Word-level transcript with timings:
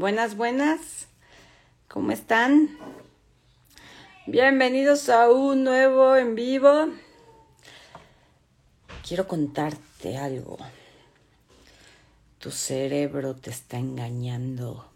Buenas, 0.00 0.34
buenas. 0.34 1.08
¿Cómo 1.86 2.10
están? 2.10 2.70
Bienvenidos 4.26 5.10
a 5.10 5.28
un 5.30 5.62
nuevo 5.62 6.16
en 6.16 6.34
vivo. 6.34 6.88
Quiero 9.06 9.28
contarte 9.28 10.16
algo. 10.16 10.56
Tu 12.38 12.50
cerebro 12.50 13.36
te 13.36 13.50
está 13.50 13.76
engañando. 13.76 14.90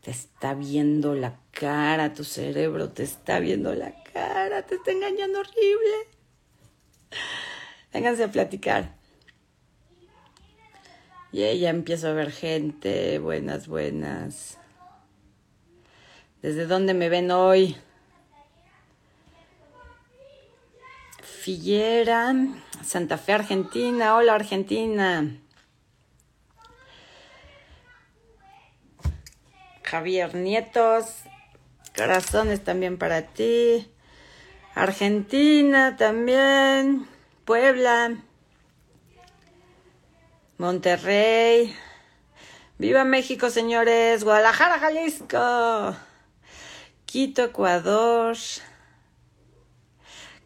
Te 0.00 0.12
está 0.12 0.54
viendo 0.54 1.14
la 1.14 1.38
cara, 1.50 2.14
tu 2.14 2.24
cerebro 2.24 2.88
te 2.88 3.02
está 3.02 3.38
viendo 3.38 3.74
la 3.74 4.02
cara, 4.02 4.62
te 4.62 4.76
está 4.76 4.92
engañando 4.92 5.40
horrible. 5.40 5.96
Vénganse 7.92 8.24
a 8.24 8.32
platicar. 8.32 8.97
Y 11.30 11.44
ella 11.44 11.70
empiezo 11.70 12.08
a 12.08 12.12
ver 12.12 12.32
gente, 12.32 13.18
buenas, 13.18 13.68
buenas. 13.68 14.58
¿Desde 16.40 16.66
dónde 16.66 16.94
me 16.94 17.08
ven 17.08 17.30
hoy? 17.30 17.76
Figuera, 21.20 22.34
Santa 22.82 23.18
Fe, 23.18 23.32
Argentina. 23.32 24.16
Hola, 24.16 24.34
Argentina. 24.34 25.38
Javier 29.82 30.34
Nietos, 30.34 31.22
corazones 31.96 32.62
también 32.62 32.98
para 32.98 33.22
ti. 33.22 33.90
Argentina 34.74 35.96
también. 35.96 37.06
Puebla. 37.44 38.18
Monterrey. 40.58 41.72
Viva 42.78 43.04
México, 43.04 43.48
señores. 43.48 44.24
Guadalajara, 44.24 44.80
Jalisco. 44.80 45.94
Quito, 47.06 47.44
Ecuador. 47.44 48.36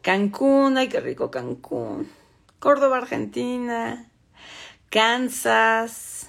Cancún, 0.03 0.77
ay, 0.77 0.89
qué 0.89 1.01
rico 1.01 1.31
Cancún. 1.31 2.12
Córdoba, 2.59 2.98
Argentina. 2.98 4.11
Kansas. 4.91 6.29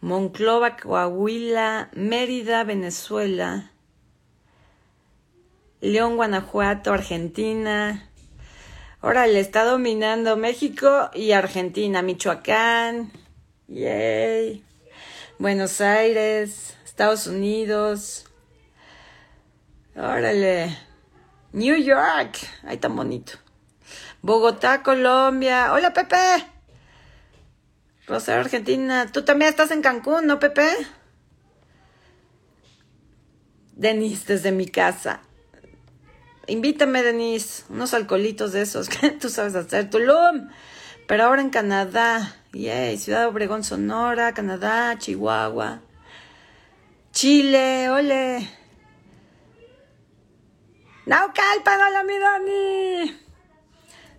Monclova, 0.00 0.76
Coahuila. 0.76 1.90
Mérida, 1.94 2.64
Venezuela. 2.64 3.70
León, 5.80 6.16
Guanajuato, 6.16 6.92
Argentina. 6.92 8.08
Órale, 9.04 9.40
está 9.40 9.64
dominando 9.64 10.36
México 10.36 11.10
y 11.12 11.32
Argentina, 11.32 12.02
Michoacán, 12.02 13.10
yay, 13.68 14.64
Buenos 15.38 15.80
Aires, 15.80 16.76
Estados 16.84 17.26
Unidos. 17.26 18.26
Órale, 19.96 20.76
New 21.52 21.76
York, 21.76 22.38
ay 22.64 22.78
tan 22.78 22.96
bonito. 22.96 23.32
Bogotá, 24.22 24.82
Colombia. 24.82 25.72
Hola, 25.72 25.92
Pepe. 25.92 26.16
Rosario, 28.06 28.42
Argentina. 28.42 29.10
Tú 29.12 29.24
también 29.24 29.50
estás 29.50 29.70
en 29.70 29.82
Cancún, 29.82 30.26
¿no, 30.26 30.38
Pepe? 30.38 30.68
Denise, 33.74 34.34
desde 34.34 34.52
mi 34.52 34.66
casa. 34.66 35.20
Invítame, 36.46 37.02
Denise, 37.02 37.64
unos 37.68 37.94
alcoholitos 37.94 38.52
de 38.52 38.62
esos 38.62 38.88
que 38.90 39.10
tú 39.10 39.28
sabes 39.28 39.54
hacer. 39.54 39.90
Tulum, 39.90 40.50
pero 41.06 41.24
ahora 41.24 41.42
en 41.42 41.50
Canadá. 41.50 42.36
Yay, 42.54 42.98
Ciudad 42.98 43.28
Obregón, 43.28 43.64
Sonora, 43.64 44.34
Canadá, 44.34 44.98
Chihuahua. 44.98 45.80
Chile, 47.10 47.88
ole. 47.88 48.46
Naucalpan, 51.06 51.80
hola, 51.80 52.04
mi 52.04 52.18
Dani. 52.18 53.20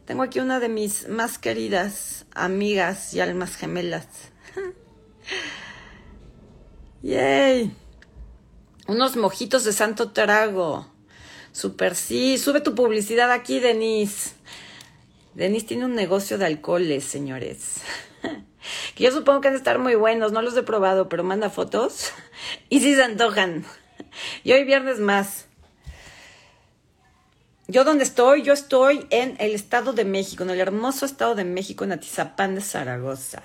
Tengo 0.05 0.23
aquí 0.23 0.39
una 0.39 0.59
de 0.59 0.67
mis 0.67 1.07
más 1.09 1.37
queridas 1.37 2.25
amigas 2.33 3.13
y 3.13 3.19
almas 3.19 3.55
gemelas. 3.55 4.07
Yay. 7.03 7.71
Unos 8.87 9.15
mojitos 9.15 9.63
de 9.63 9.73
santo 9.73 10.11
trago. 10.11 10.87
Super 11.51 11.95
sí. 11.95 12.39
Sube 12.39 12.61
tu 12.61 12.73
publicidad 12.73 13.31
aquí, 13.31 13.59
Denise. 13.59 14.31
Denise 15.35 15.67
tiene 15.67 15.85
un 15.85 15.93
negocio 15.93 16.39
de 16.39 16.47
alcoholes, 16.47 17.03
señores. 17.03 17.81
que 18.95 19.03
yo 19.03 19.11
supongo 19.11 19.41
que 19.41 19.47
han 19.47 19.53
de 19.53 19.57
estar 19.57 19.79
muy 19.79 19.95
buenos. 19.95 20.31
No 20.31 20.41
los 20.41 20.55
he 20.57 20.63
probado, 20.63 21.09
pero 21.09 21.23
manda 21.23 21.49
fotos. 21.49 22.11
y 22.69 22.79
sí 22.79 22.95
se 22.95 23.03
antojan. 23.03 23.65
y 24.43 24.53
hoy 24.53 24.63
viernes 24.63 24.99
más. 24.99 25.45
Yo 27.67 27.85
donde 27.85 28.03
estoy, 28.03 28.41
yo 28.41 28.53
estoy 28.53 29.07
en 29.09 29.35
el 29.39 29.55
Estado 29.55 29.93
de 29.93 30.03
México, 30.03 30.43
en 30.43 30.49
el 30.49 30.59
hermoso 30.59 31.05
Estado 31.05 31.33
de 31.33 31.45
México, 31.45 31.85
en 31.85 31.93
Atizapán 31.93 32.55
de 32.55 32.61
Zaragoza. 32.61 33.41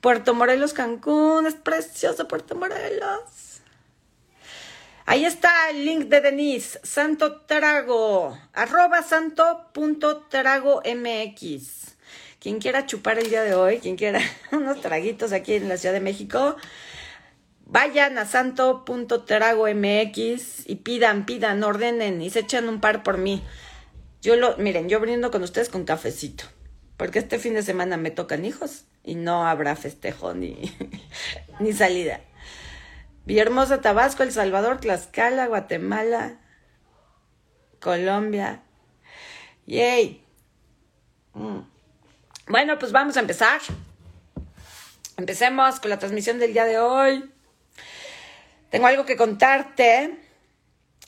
Puerto 0.00 0.32
Morelos, 0.32 0.74
Cancún, 0.74 1.46
es 1.46 1.54
precioso 1.54 2.28
Puerto 2.28 2.54
Morelos. 2.54 3.48
Ahí 5.06 5.24
está 5.24 5.70
el 5.70 5.84
link 5.84 6.04
de 6.04 6.20
Denise, 6.20 6.80
Santo 6.84 7.40
Trago, 7.40 8.38
arroba 8.52 9.02
santo.trago 9.02 10.82
mx. 10.84 11.96
Quien 12.48 12.60
quiera 12.60 12.86
chupar 12.86 13.18
el 13.18 13.28
día 13.28 13.42
de 13.42 13.54
hoy, 13.54 13.78
quien 13.78 13.96
quiera 13.96 14.22
unos 14.52 14.80
traguitos 14.80 15.32
aquí 15.32 15.52
en 15.52 15.68
la 15.68 15.76
Ciudad 15.76 15.92
de 15.92 16.00
México, 16.00 16.56
vayan 17.66 18.16
a 18.16 18.24
santo.trago 18.24 19.66
mx 19.68 20.66
y 20.66 20.76
pidan, 20.76 21.26
pidan, 21.26 21.62
ordenen 21.62 22.22
y 22.22 22.30
se 22.30 22.38
echan 22.38 22.70
un 22.70 22.80
par 22.80 23.02
por 23.02 23.18
mí. 23.18 23.44
Yo 24.22 24.36
lo, 24.36 24.56
miren, 24.56 24.88
yo 24.88 24.98
brindo 24.98 25.30
con 25.30 25.42
ustedes 25.42 25.68
con 25.68 25.84
cafecito, 25.84 26.44
porque 26.96 27.18
este 27.18 27.38
fin 27.38 27.52
de 27.52 27.62
semana 27.62 27.98
me 27.98 28.10
tocan 28.10 28.46
hijos 28.46 28.86
y 29.04 29.14
no 29.14 29.46
habrá 29.46 29.76
festejo 29.76 30.32
ni, 30.32 30.74
ni 31.60 31.74
salida. 31.74 32.22
Villahermosa, 33.26 33.82
Tabasco, 33.82 34.22
El 34.22 34.32
Salvador, 34.32 34.80
Tlaxcala, 34.80 35.48
Guatemala, 35.48 36.38
Colombia. 37.78 38.62
Yay. 39.66 40.24
Mm. 41.34 41.77
Bueno, 42.48 42.78
pues 42.78 42.92
vamos 42.92 43.18
a 43.18 43.20
empezar. 43.20 43.60
Empecemos 45.18 45.80
con 45.80 45.90
la 45.90 45.98
transmisión 45.98 46.38
del 46.38 46.54
día 46.54 46.64
de 46.64 46.78
hoy. 46.78 47.30
Tengo 48.70 48.86
algo 48.86 49.04
que 49.04 49.16
contarte. 49.16 50.16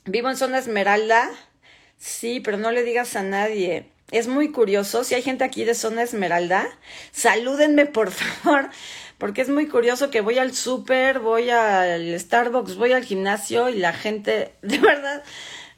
Vivo 0.05 0.29
en 0.29 0.37
zona 0.37 0.59
Esmeralda. 0.59 1.31
Sí, 1.97 2.41
pero 2.41 2.59
no 2.59 2.73
le 2.73 2.83
digas 2.83 3.17
a 3.17 3.23
nadie. 3.23 3.91
Es 4.11 4.29
muy 4.29 4.53
curioso. 4.53 5.03
Si 5.03 5.15
hay 5.15 5.23
gente 5.23 5.43
aquí 5.43 5.65
de 5.65 5.75
zona 5.75 6.03
Esmeralda, 6.03 6.69
salúdenme 7.11 7.87
por 7.87 8.11
favor 8.11 8.69
porque 9.21 9.43
es 9.43 9.50
muy 9.50 9.69
curioso 9.69 10.11
que 10.11 10.23
voy 10.23 10.39
al 10.39 10.55
súper, 10.55 11.21
voy 11.21 11.50
al 11.50 12.19
Starbucks, 12.19 12.77
voy 12.77 12.93
al 12.93 13.05
gimnasio 13.05 13.69
y 13.69 13.77
la 13.77 13.93
gente, 13.93 14.55
de 14.62 14.79
verdad, 14.79 15.23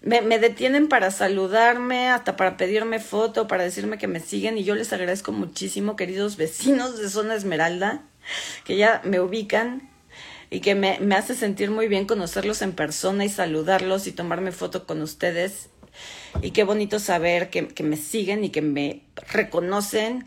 me, 0.03 0.21
me, 0.21 0.39
detienen 0.39 0.89
para 0.89 1.11
saludarme, 1.11 2.09
hasta 2.09 2.37
para 2.37 2.57
pedirme 2.57 2.99
foto, 2.99 3.47
para 3.47 3.65
decirme 3.65 3.99
que 3.99 4.09
me 4.09 4.21
siguen 4.21 4.59
y 4.59 4.65
yo 4.65 4.75
les 4.75 4.93
agradezco 4.93 5.33
muchísimo, 5.33 5.97
queridos 5.97 6.37
vecinos 6.37 6.99
de 6.99 7.09
Zona 7.09 7.35
Esmeralda, 7.35 8.03
que 8.65 8.77
ya 8.77 9.01
me 9.05 9.21
ubican 9.21 9.89
y 10.51 10.61
que 10.61 10.75
me, 10.75 10.99
me 11.01 11.15
hace 11.15 11.35
sentir 11.35 11.71
muy 11.71 11.89
bien 11.89 12.07
conocerlos 12.07 12.63
en 12.63 12.73
persona 12.73 13.25
y 13.25 13.29
saludarlos 13.29 14.07
y 14.07 14.13
tomarme 14.13 14.53
foto 14.53 14.87
con 14.87 15.01
ustedes. 15.01 15.71
Y 16.43 16.51
qué 16.51 16.65
bonito 16.65 16.99
saber 16.99 17.51
que, 17.51 17.69
que 17.69 17.83
me 17.83 17.97
siguen 17.97 18.45
y 18.45 18.51
que 18.51 18.63
me 18.63 19.03
reconocen 19.31 20.27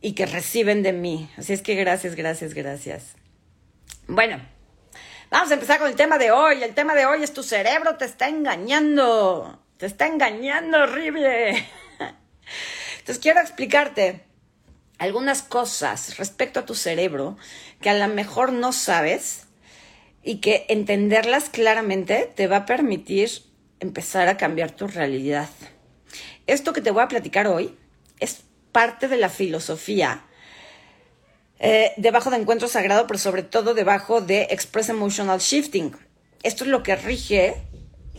y 0.00 0.12
que 0.12 0.26
reciben 0.26 0.82
de 0.82 0.92
mí. 0.92 1.28
Así 1.36 1.52
es 1.52 1.62
que 1.62 1.74
gracias, 1.74 2.14
gracias, 2.14 2.54
gracias. 2.54 3.14
Bueno, 4.06 4.40
vamos 5.30 5.50
a 5.50 5.54
empezar 5.54 5.78
con 5.78 5.88
el 5.88 5.96
tema 5.96 6.18
de 6.18 6.30
hoy. 6.30 6.62
El 6.62 6.74
tema 6.74 6.94
de 6.94 7.06
hoy 7.06 7.22
es 7.22 7.32
tu 7.32 7.42
cerebro 7.42 7.96
te 7.96 8.04
está 8.04 8.28
engañando. 8.28 9.62
Te 9.76 9.86
está 9.86 10.06
engañando 10.06 10.82
horrible. 10.82 11.66
Entonces 12.98 13.18
quiero 13.20 13.40
explicarte 13.40 14.24
algunas 14.98 15.42
cosas 15.42 16.16
respecto 16.16 16.60
a 16.60 16.66
tu 16.66 16.74
cerebro 16.74 17.36
que 17.80 17.90
a 17.90 17.94
lo 17.94 18.08
mejor 18.14 18.52
no 18.52 18.72
sabes 18.72 19.46
y 20.22 20.36
que 20.40 20.64
entenderlas 20.68 21.50
claramente 21.50 22.30
te 22.34 22.46
va 22.46 22.58
a 22.58 22.66
permitir 22.66 23.30
empezar 23.80 24.28
a 24.28 24.36
cambiar 24.36 24.70
tu 24.70 24.86
realidad. 24.86 25.48
Esto 26.46 26.72
que 26.72 26.80
te 26.80 26.90
voy 26.90 27.02
a 27.02 27.08
platicar 27.08 27.46
hoy 27.46 27.76
es 28.20 28.44
parte 28.72 29.08
de 29.08 29.16
la 29.16 29.28
filosofía 29.28 30.24
eh, 31.66 31.94
debajo 31.96 32.28
de 32.28 32.36
Encuentro 32.36 32.68
Sagrado, 32.68 33.06
pero 33.06 33.18
sobre 33.18 33.42
todo 33.42 33.72
debajo 33.72 34.20
de 34.20 34.42
Express 34.50 34.90
Emotional 34.90 35.40
Shifting. 35.40 35.96
Esto 36.42 36.64
es 36.64 36.70
lo 36.70 36.82
que 36.82 36.94
rige, 36.94 37.56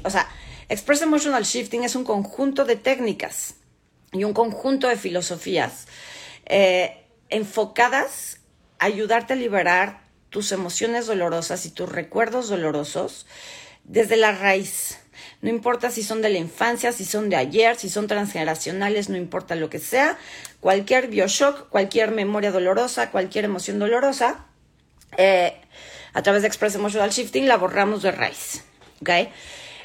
o 0.04 0.10
sea, 0.10 0.28
Express 0.68 1.04
Emotional 1.04 1.44
Shifting 1.44 1.84
es 1.84 1.96
un 1.96 2.06
conjunto 2.06 2.66
de 2.66 2.76
técnicas 2.76 3.58
y 4.12 4.24
un 4.24 4.34
conjunto 4.34 4.88
de 4.88 4.96
filosofías 4.96 5.86
eh, 6.48 7.06
enfocadas 7.30 8.40
a 8.80 8.86
ayudarte 8.86 9.34
a 9.34 9.36
liberar 9.36 10.02
tus 10.32 10.52
emociones 10.52 11.06
dolorosas 11.06 11.68
y 11.68 11.70
tus 11.70 11.88
recuerdos 11.88 12.50
dolorosos 12.50 13.28
desde 13.84 14.18
la 14.18 14.32
raíz. 14.32 14.98
No 15.46 15.52
importa 15.52 15.92
si 15.92 16.02
son 16.02 16.24
de 16.24 16.30
la 16.30 16.40
infancia, 16.40 16.92
si 16.92 17.06
son 17.06 17.30
de 17.30 17.36
ayer, 17.36 17.76
si 17.76 17.88
son 17.88 18.08
transgeneracionales, 18.08 19.10
no 19.10 19.16
importa 19.16 19.54
lo 19.54 19.70
que 19.70 19.78
sea. 19.78 20.18
Cualquier 20.60 21.08
bioshock, 21.08 21.70
cualquier 21.70 22.10
memoria 22.10 22.52
dolorosa, 22.52 23.12
cualquier 23.12 23.46
emoción 23.46 23.78
dolorosa, 23.78 24.48
eh, 25.20 25.54
a 26.14 26.24
través 26.24 26.42
de 26.42 26.48
Express 26.48 26.74
Emotional 26.74 27.12
Shifting 27.12 27.48
la 27.48 27.58
borramos 27.58 28.02
de 28.02 28.12
raíz. 28.12 28.64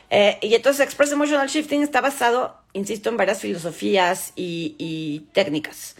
Eh, 0.09 0.39
y 0.41 0.55
entonces 0.55 0.81
Express 0.81 1.13
Emotional 1.13 1.47
Shifting 1.47 1.83
está 1.83 2.01
basado, 2.01 2.57
insisto, 2.73 3.11
en 3.11 3.19
varias 3.19 3.41
filosofías 3.41 4.33
y, 4.37 5.27
técnicas. 5.35 5.95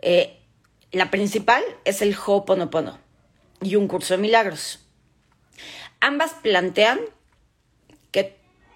Eh, 0.00 0.38
la 0.90 1.10
principal 1.10 1.62
es 1.84 2.00
el 2.00 2.16
Ho'oponopono 2.16 2.98
y 3.60 3.76
un 3.76 3.88
curso 3.88 4.14
de 4.14 4.22
milagros. 4.22 4.80
Ambas 6.00 6.32
plantean 6.42 7.00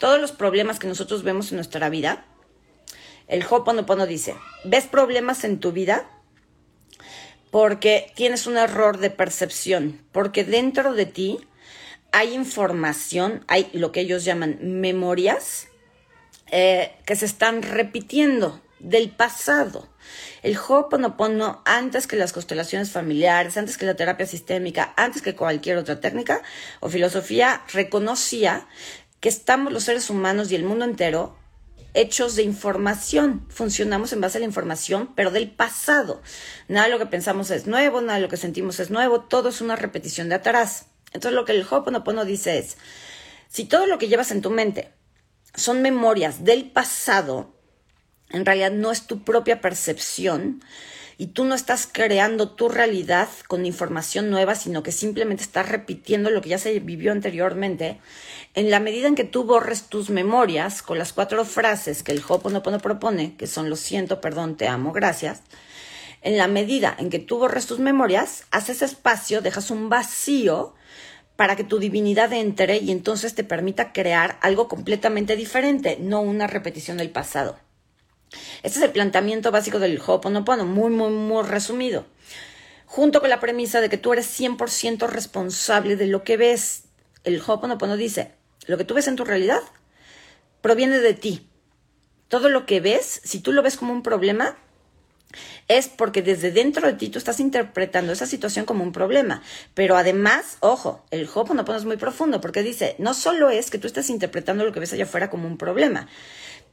todos 0.00 0.18
los 0.18 0.32
problemas 0.32 0.78
que 0.78 0.88
nosotros 0.88 1.22
vemos 1.22 1.52
en 1.52 1.56
nuestra 1.56 1.90
vida, 1.90 2.24
el 3.28 3.44
Ho'oponopono 3.44 4.06
dice, 4.06 4.34
¿ves 4.64 4.86
problemas 4.86 5.44
en 5.44 5.60
tu 5.60 5.70
vida? 5.70 6.10
Porque 7.52 8.10
tienes 8.16 8.46
un 8.46 8.56
error 8.56 8.98
de 8.98 9.10
percepción, 9.10 10.00
porque 10.10 10.42
dentro 10.42 10.94
de 10.94 11.06
ti 11.06 11.38
hay 12.12 12.34
información, 12.34 13.44
hay 13.46 13.68
lo 13.72 13.92
que 13.92 14.00
ellos 14.00 14.24
llaman 14.24 14.58
memorias 14.60 15.68
eh, 16.50 16.92
que 17.04 17.14
se 17.14 17.26
están 17.26 17.62
repitiendo 17.62 18.60
del 18.80 19.10
pasado. 19.10 19.86
El 20.42 20.56
Ho'oponopono, 20.56 21.62
antes 21.66 22.06
que 22.06 22.16
las 22.16 22.32
constelaciones 22.32 22.90
familiares, 22.90 23.56
antes 23.56 23.76
que 23.76 23.86
la 23.86 23.94
terapia 23.94 24.26
sistémica, 24.26 24.92
antes 24.96 25.22
que 25.22 25.36
cualquier 25.36 25.76
otra 25.76 26.00
técnica 26.00 26.42
o 26.80 26.88
filosofía, 26.88 27.62
reconocía 27.72 28.66
que 29.20 29.28
estamos 29.28 29.72
los 29.72 29.84
seres 29.84 30.10
humanos 30.10 30.50
y 30.50 30.56
el 30.56 30.64
mundo 30.64 30.84
entero 30.84 31.36
hechos 31.94 32.36
de 32.36 32.42
información. 32.42 33.46
Funcionamos 33.48 34.12
en 34.12 34.20
base 34.20 34.38
a 34.38 34.40
la 34.40 34.46
información, 34.46 35.12
pero 35.14 35.30
del 35.30 35.50
pasado. 35.50 36.22
Nada 36.68 36.86
de 36.86 36.92
lo 36.92 36.98
que 36.98 37.06
pensamos 37.06 37.50
es 37.50 37.66
nuevo, 37.66 38.00
nada 38.00 38.14
de 38.14 38.22
lo 38.22 38.28
que 38.28 38.36
sentimos 38.36 38.80
es 38.80 38.90
nuevo, 38.90 39.22
todo 39.22 39.48
es 39.48 39.60
una 39.60 39.76
repetición 39.76 40.28
de 40.28 40.36
atrás. 40.36 40.86
Entonces 41.12 41.32
lo 41.32 41.44
que 41.44 41.52
el 41.52 41.66
Ho'oponopono 41.68 42.24
dice 42.24 42.58
es, 42.58 42.76
si 43.48 43.64
todo 43.64 43.86
lo 43.86 43.98
que 43.98 44.08
llevas 44.08 44.30
en 44.30 44.42
tu 44.42 44.50
mente 44.50 44.92
son 45.54 45.82
memorias 45.82 46.44
del 46.44 46.70
pasado, 46.70 47.52
en 48.30 48.46
realidad 48.46 48.70
no 48.70 48.92
es 48.92 49.06
tu 49.06 49.24
propia 49.24 49.60
percepción 49.60 50.62
y 51.18 51.28
tú 51.28 51.44
no 51.44 51.54
estás 51.54 51.88
creando 51.90 52.52
tu 52.52 52.68
realidad 52.68 53.28
con 53.48 53.66
información 53.66 54.30
nueva, 54.30 54.54
sino 54.54 54.82
que 54.82 54.92
simplemente 54.92 55.42
estás 55.42 55.68
repitiendo 55.68 56.30
lo 56.30 56.40
que 56.40 56.48
ya 56.48 56.58
se 56.58 56.78
vivió 56.78 57.12
anteriormente, 57.12 58.00
en 58.54 58.70
la 58.70 58.80
medida 58.80 59.06
en 59.06 59.14
que 59.14 59.24
tú 59.24 59.44
borres 59.44 59.84
tus 59.84 60.10
memorias 60.10 60.82
con 60.82 60.98
las 60.98 61.12
cuatro 61.12 61.44
frases 61.44 62.02
que 62.02 62.12
el 62.12 62.22
Ho'oponopono 62.26 62.80
propone, 62.80 63.36
que 63.36 63.46
son 63.46 63.70
lo 63.70 63.76
siento, 63.76 64.20
perdón, 64.20 64.56
te 64.56 64.66
amo, 64.66 64.92
gracias, 64.92 65.42
en 66.22 66.36
la 66.36 66.48
medida 66.48 66.94
en 66.98 67.10
que 67.10 67.18
tú 67.18 67.38
borres 67.38 67.66
tus 67.66 67.78
memorias, 67.78 68.44
haces 68.50 68.82
espacio, 68.82 69.40
dejas 69.40 69.70
un 69.70 69.88
vacío 69.88 70.74
para 71.36 71.56
que 71.56 71.64
tu 71.64 71.78
divinidad 71.78 72.32
entre 72.32 72.78
y 72.78 72.90
entonces 72.90 73.34
te 73.34 73.44
permita 73.44 73.92
crear 73.92 74.38
algo 74.42 74.68
completamente 74.68 75.36
diferente, 75.36 75.96
no 76.00 76.20
una 76.20 76.46
repetición 76.46 76.98
del 76.98 77.10
pasado. 77.10 77.58
Este 78.62 78.78
es 78.78 78.84
el 78.84 78.90
planteamiento 78.90 79.50
básico 79.50 79.78
del 79.78 80.00
Ho'oponopono, 80.00 80.66
muy, 80.66 80.90
muy, 80.90 81.10
muy 81.10 81.42
resumido. 81.44 82.04
Junto 82.84 83.20
con 83.20 83.30
la 83.30 83.40
premisa 83.40 83.80
de 83.80 83.88
que 83.88 83.96
tú 83.96 84.12
eres 84.12 84.38
100% 84.38 85.08
responsable 85.08 85.96
de 85.96 86.08
lo 86.08 86.24
que 86.24 86.36
ves. 86.36 86.82
El 87.24 87.40
Ho'oponopono 87.40 87.96
dice, 87.96 88.32
lo 88.70 88.78
que 88.78 88.84
tú 88.84 88.94
ves 88.94 89.08
en 89.08 89.16
tu 89.16 89.24
realidad 89.24 89.60
proviene 90.60 90.98
de 91.00 91.14
ti. 91.14 91.46
Todo 92.28 92.48
lo 92.48 92.64
que 92.64 92.80
ves, 92.80 93.20
si 93.24 93.40
tú 93.40 93.52
lo 93.52 93.62
ves 93.62 93.76
como 93.76 93.92
un 93.92 94.02
problema, 94.02 94.56
es 95.68 95.88
porque 95.88 96.22
desde 96.22 96.50
dentro 96.50 96.86
de 96.86 96.94
ti 96.94 97.08
tú 97.08 97.18
estás 97.18 97.40
interpretando 97.40 98.12
esa 98.12 98.26
situación 98.26 98.64
como 98.64 98.82
un 98.82 98.92
problema. 98.92 99.42
Pero 99.74 99.96
además, 99.96 100.56
ojo, 100.60 101.04
el 101.10 101.28
Ho'oponopono 101.32 101.78
es 101.78 101.84
muy 101.84 101.96
profundo 101.96 102.40
porque 102.40 102.62
dice, 102.62 102.96
no 102.98 103.14
solo 103.14 103.50
es 103.50 103.70
que 103.70 103.78
tú 103.78 103.86
estás 103.86 104.10
interpretando 104.10 104.64
lo 104.64 104.72
que 104.72 104.80
ves 104.80 104.92
allá 104.92 105.04
afuera 105.04 105.30
como 105.30 105.46
un 105.46 105.58
problema, 105.58 106.08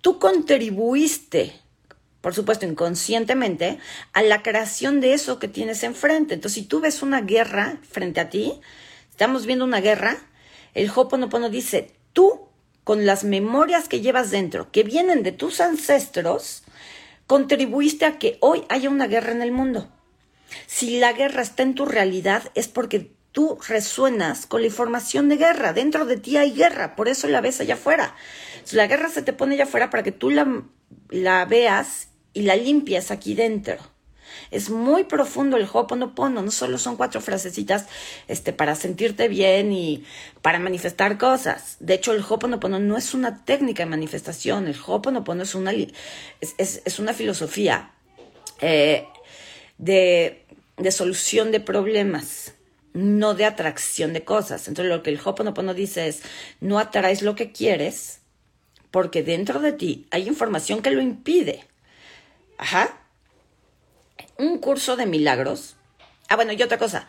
tú 0.01 0.19
contribuiste, 0.19 1.53
por 2.21 2.33
supuesto 2.33 2.65
inconscientemente, 2.65 3.79
a 4.13 4.21
la 4.21 4.41
creación 4.41 4.99
de 4.99 5.13
eso 5.13 5.39
que 5.39 5.47
tienes 5.47 5.83
enfrente. 5.83 6.33
Entonces, 6.33 6.61
si 6.61 6.67
tú 6.67 6.79
ves 6.79 7.01
una 7.01 7.21
guerra 7.21 7.79
frente 7.87 8.19
a 8.19 8.29
ti, 8.29 8.59
estamos 9.09 9.45
viendo 9.45 9.65
una 9.65 9.81
guerra, 9.81 10.17
el 10.77 10.91
Ho'oponopono 10.91 11.49
dice, 11.49 11.91
tú 12.13 12.49
con 12.83 13.05
las 13.07 13.23
memorias 13.23 13.89
que 13.89 13.99
llevas 13.99 14.29
dentro, 14.29 14.71
que 14.71 14.83
vienen 14.83 15.23
de 15.23 15.31
tus 15.31 15.59
ancestros, 15.59 16.63
contribuiste 17.25 18.05
a 18.05 18.19
que 18.19 18.37
hoy 18.41 18.63
haya 18.69 18.89
una 18.89 19.07
guerra 19.07 19.31
en 19.31 19.41
el 19.41 19.51
mundo. 19.51 19.91
Si 20.67 20.99
la 20.99 21.13
guerra 21.13 21.41
está 21.41 21.63
en 21.63 21.73
tu 21.73 21.85
realidad 21.85 22.43
es 22.53 22.67
porque 22.67 23.11
tú 23.31 23.57
resuenas 23.67 24.45
con 24.45 24.61
la 24.61 24.67
información 24.67 25.29
de 25.29 25.37
guerra. 25.37 25.73
Dentro 25.73 26.05
de 26.05 26.17
ti 26.17 26.37
hay 26.37 26.53
guerra, 26.53 26.95
por 26.95 27.09
eso 27.09 27.27
la 27.27 27.41
ves 27.41 27.59
allá 27.59 27.73
afuera. 27.73 28.15
La 28.71 28.85
guerra 28.85 29.09
se 29.09 29.23
te 29.23 29.33
pone 29.33 29.55
allá 29.55 29.63
afuera 29.63 29.89
para 29.89 30.03
que 30.03 30.11
tú 30.11 30.29
la, 30.29 30.63
la 31.09 31.45
veas 31.45 32.09
y 32.33 32.43
la 32.43 32.55
limpias 32.55 33.09
aquí 33.09 33.33
dentro. 33.33 33.77
Es 34.51 34.69
muy 34.69 35.03
profundo 35.03 35.57
el 35.57 35.67
Ho'oponopono, 35.71 36.41
no 36.41 36.51
solo 36.51 36.77
son 36.77 36.95
cuatro 36.95 37.21
frasecitas 37.21 37.85
este, 38.27 38.53
para 38.53 38.75
sentirte 38.75 39.27
bien 39.27 39.71
y 39.71 40.03
para 40.41 40.59
manifestar 40.59 41.17
cosas. 41.17 41.77
De 41.79 41.95
hecho, 41.95 42.13
el 42.13 42.21
Ho'oponopono 42.21 42.79
no 42.79 42.97
es 42.97 43.13
una 43.13 43.43
técnica 43.45 43.83
de 43.83 43.89
manifestación, 43.89 44.67
el 44.67 44.75
Ho'oponopono 44.75 45.43
es 45.43 45.55
una, 45.55 45.71
es, 45.73 45.95
es, 46.57 46.99
una 46.99 47.13
filosofía 47.13 47.91
eh, 48.61 49.07
de, 49.77 50.45
de 50.77 50.91
solución 50.91 51.51
de 51.51 51.59
problemas 51.59 52.53
no 52.93 53.35
de 53.35 53.45
atracción 53.45 54.11
de 54.11 54.23
cosas. 54.23 54.67
Entonces 54.67 54.91
lo 54.91 55.03
que 55.03 55.11
el 55.11 55.19
Ho'oponopono 55.19 55.75
dice 55.75 56.07
es, 56.07 56.23
no 56.61 56.79
atraes 56.79 57.21
lo 57.21 57.35
que 57.35 57.51
quieres 57.51 58.21
porque 58.89 59.21
dentro 59.21 59.59
de 59.59 59.73
ti 59.73 60.07
hay 60.09 60.27
información 60.27 60.81
que 60.81 60.89
lo 60.89 61.01
impide. 61.01 61.65
Ajá 62.57 62.97
un 64.37 64.59
curso 64.59 64.95
de 64.95 65.05
milagros. 65.05 65.75
Ah, 66.29 66.35
bueno, 66.35 66.53
y 66.53 66.61
otra 66.61 66.77
cosa. 66.77 67.07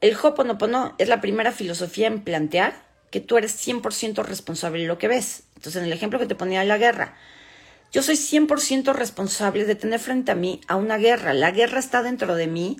El 0.00 0.16
Ho'oponopono 0.16 0.94
es 0.98 1.08
la 1.08 1.20
primera 1.20 1.52
filosofía 1.52 2.06
en 2.06 2.22
plantear 2.22 2.86
que 3.10 3.20
tú 3.20 3.36
eres 3.36 3.56
100% 3.66 4.24
responsable 4.24 4.82
de 4.82 4.88
lo 4.88 4.98
que 4.98 5.08
ves. 5.08 5.44
Entonces, 5.56 5.80
en 5.80 5.86
el 5.86 5.92
ejemplo 5.92 6.18
que 6.18 6.26
te 6.26 6.34
ponía 6.34 6.60
de 6.60 6.66
la 6.66 6.78
guerra, 6.78 7.16
yo 7.90 8.02
soy 8.02 8.16
100% 8.16 8.92
responsable 8.94 9.64
de 9.64 9.74
tener 9.74 9.98
frente 9.98 10.30
a 10.30 10.34
mí 10.34 10.60
a 10.68 10.76
una 10.76 10.98
guerra. 10.98 11.32
La 11.32 11.50
guerra 11.50 11.78
está 11.78 12.02
dentro 12.02 12.34
de 12.34 12.46
mí 12.46 12.76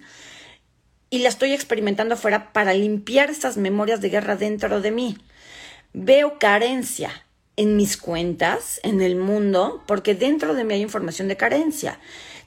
y 1.10 1.20
la 1.20 1.30
estoy 1.30 1.52
experimentando 1.52 2.14
afuera 2.14 2.52
para 2.52 2.74
limpiar 2.74 3.30
estas 3.30 3.56
memorias 3.56 4.00
de 4.00 4.10
guerra 4.10 4.36
dentro 4.36 4.80
de 4.80 4.90
mí. 4.90 5.16
Veo 5.94 6.38
carencia 6.38 7.24
en 7.56 7.76
mis 7.76 7.96
cuentas, 7.96 8.80
en 8.82 9.00
el 9.00 9.16
mundo, 9.16 9.82
porque 9.86 10.14
dentro 10.14 10.54
de 10.54 10.64
mí 10.64 10.74
hay 10.74 10.82
información 10.82 11.26
de 11.26 11.36
carencia. 11.36 11.98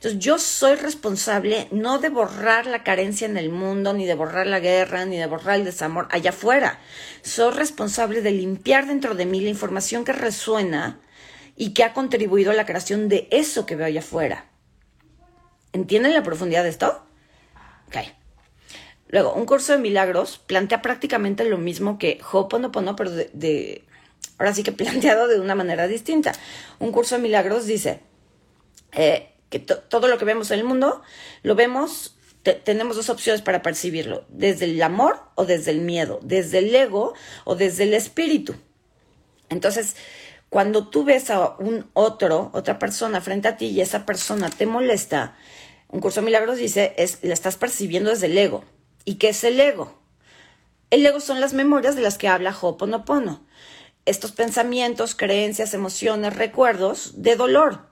Entonces 0.02 0.20
yo 0.20 0.40
soy 0.40 0.78
responsable 0.78 1.68
no 1.70 2.00
de 2.00 2.10
borrar 2.10 2.66
la 2.66 2.84
carencia 2.84 3.28
en 3.28 3.38
el 3.38 3.52
mundo, 3.52 3.94
ni 3.94 4.08
de 4.08 4.16
borrar 4.16 4.48
la 4.48 4.60
guerra, 4.60 5.06
ni 5.06 5.16
de 5.16 5.28
borrar 5.28 5.58
el 5.58 5.64
desamor 5.64 6.08
allá 6.10 6.32
afuera. 6.32 6.80
Soy 7.22 7.54
responsable 7.54 8.24
de 8.24 8.32
limpiar 8.32 8.88
dentro 8.88 9.14
de 9.14 9.28
mí 9.28 9.42
la 9.42 9.52
información 9.52 10.04
que 10.04 10.12
resuena 10.12 11.00
y 11.56 11.76
que 11.76 11.84
ha 11.84 11.94
contribuido 11.94 12.50
a 12.50 12.56
la 12.56 12.66
creación 12.66 13.10
de 13.10 13.28
eso 13.30 13.68
que 13.68 13.76
veo 13.76 13.86
allá 13.86 14.00
afuera. 14.00 14.50
¿Entienden 15.72 16.16
la 16.16 16.24
profundidad 16.24 16.64
de 16.64 16.70
esto? 16.70 17.06
Ok. 17.86 17.98
Luego, 19.10 19.36
un 19.36 19.46
curso 19.46 19.74
de 19.74 19.78
milagros 19.78 20.40
plantea 20.40 20.82
prácticamente 20.82 21.44
lo 21.44 21.60
mismo 21.60 22.00
que 22.00 22.20
Ho'oponopono, 22.32 22.96
pero 22.96 23.12
de, 23.12 23.86
ahora 24.40 24.56
sí 24.56 24.64
que 24.64 24.72
planteado 24.72 25.28
de 25.28 25.40
una 25.40 25.54
manera 25.54 25.86
distinta. 25.86 26.32
Un 26.80 26.92
curso 26.92 27.18
de 27.18 27.22
milagros 27.22 27.68
dice, 27.68 28.00
eh, 28.94 29.31
que 29.52 29.60
todo 29.60 30.08
lo 30.08 30.18
que 30.18 30.26
vemos 30.26 30.50
en 30.50 30.60
el 30.60 30.66
mundo 30.66 31.02
lo 31.44 31.56
vemos, 31.56 32.16
tenemos 32.64 32.96
dos 32.96 33.10
opciones 33.10 33.42
para 33.42 33.62
percibirlo, 33.62 34.26
desde 34.30 34.66
el 34.66 34.82
amor 34.82 35.20
o 35.36 35.46
desde 35.46 35.72
el 35.72 35.82
miedo, 35.82 36.20
desde 36.24 36.60
el 36.60 36.74
ego 36.74 37.14
o 37.44 37.56
desde 37.56 37.84
el 37.84 37.94
espíritu. 37.94 38.56
Entonces, 39.50 39.98
cuando 40.50 40.88
tú 40.88 41.04
ves 41.04 41.30
a 41.30 41.58
un 41.60 41.90
otro, 41.94 42.50
otra 42.54 42.80
persona 42.80 43.20
frente 43.20 43.50
a 43.50 43.58
ti 43.58 43.68
y 43.68 43.82
esa 43.82 44.06
persona 44.06 44.50
te 44.50 44.66
molesta, 44.66 45.36
un 45.90 46.00
curso 46.00 46.22
de 46.22 46.26
milagros 46.26 46.58
dice, 46.58 46.94
es, 46.98 47.20
la 47.22 47.34
estás 47.34 47.58
percibiendo 47.58 48.10
desde 48.10 48.28
el 48.28 48.38
ego. 48.38 48.64
¿Y 49.04 49.16
qué 49.16 49.30
es 49.30 49.44
el 49.44 49.60
ego? 49.60 50.00
El 50.92 51.06
ego 51.06 51.20
son 51.20 51.42
las 51.42 51.54
memorias 51.54 51.98
de 51.98 52.02
las 52.02 52.18
que 52.18 52.30
habla 52.30 52.56
Ho'oponopono. 52.58 53.46
Estos 54.06 54.32
pensamientos, 54.32 55.14
creencias, 55.14 55.74
emociones, 55.74 56.36
recuerdos 56.38 57.22
de 57.22 57.36
dolor, 57.36 57.91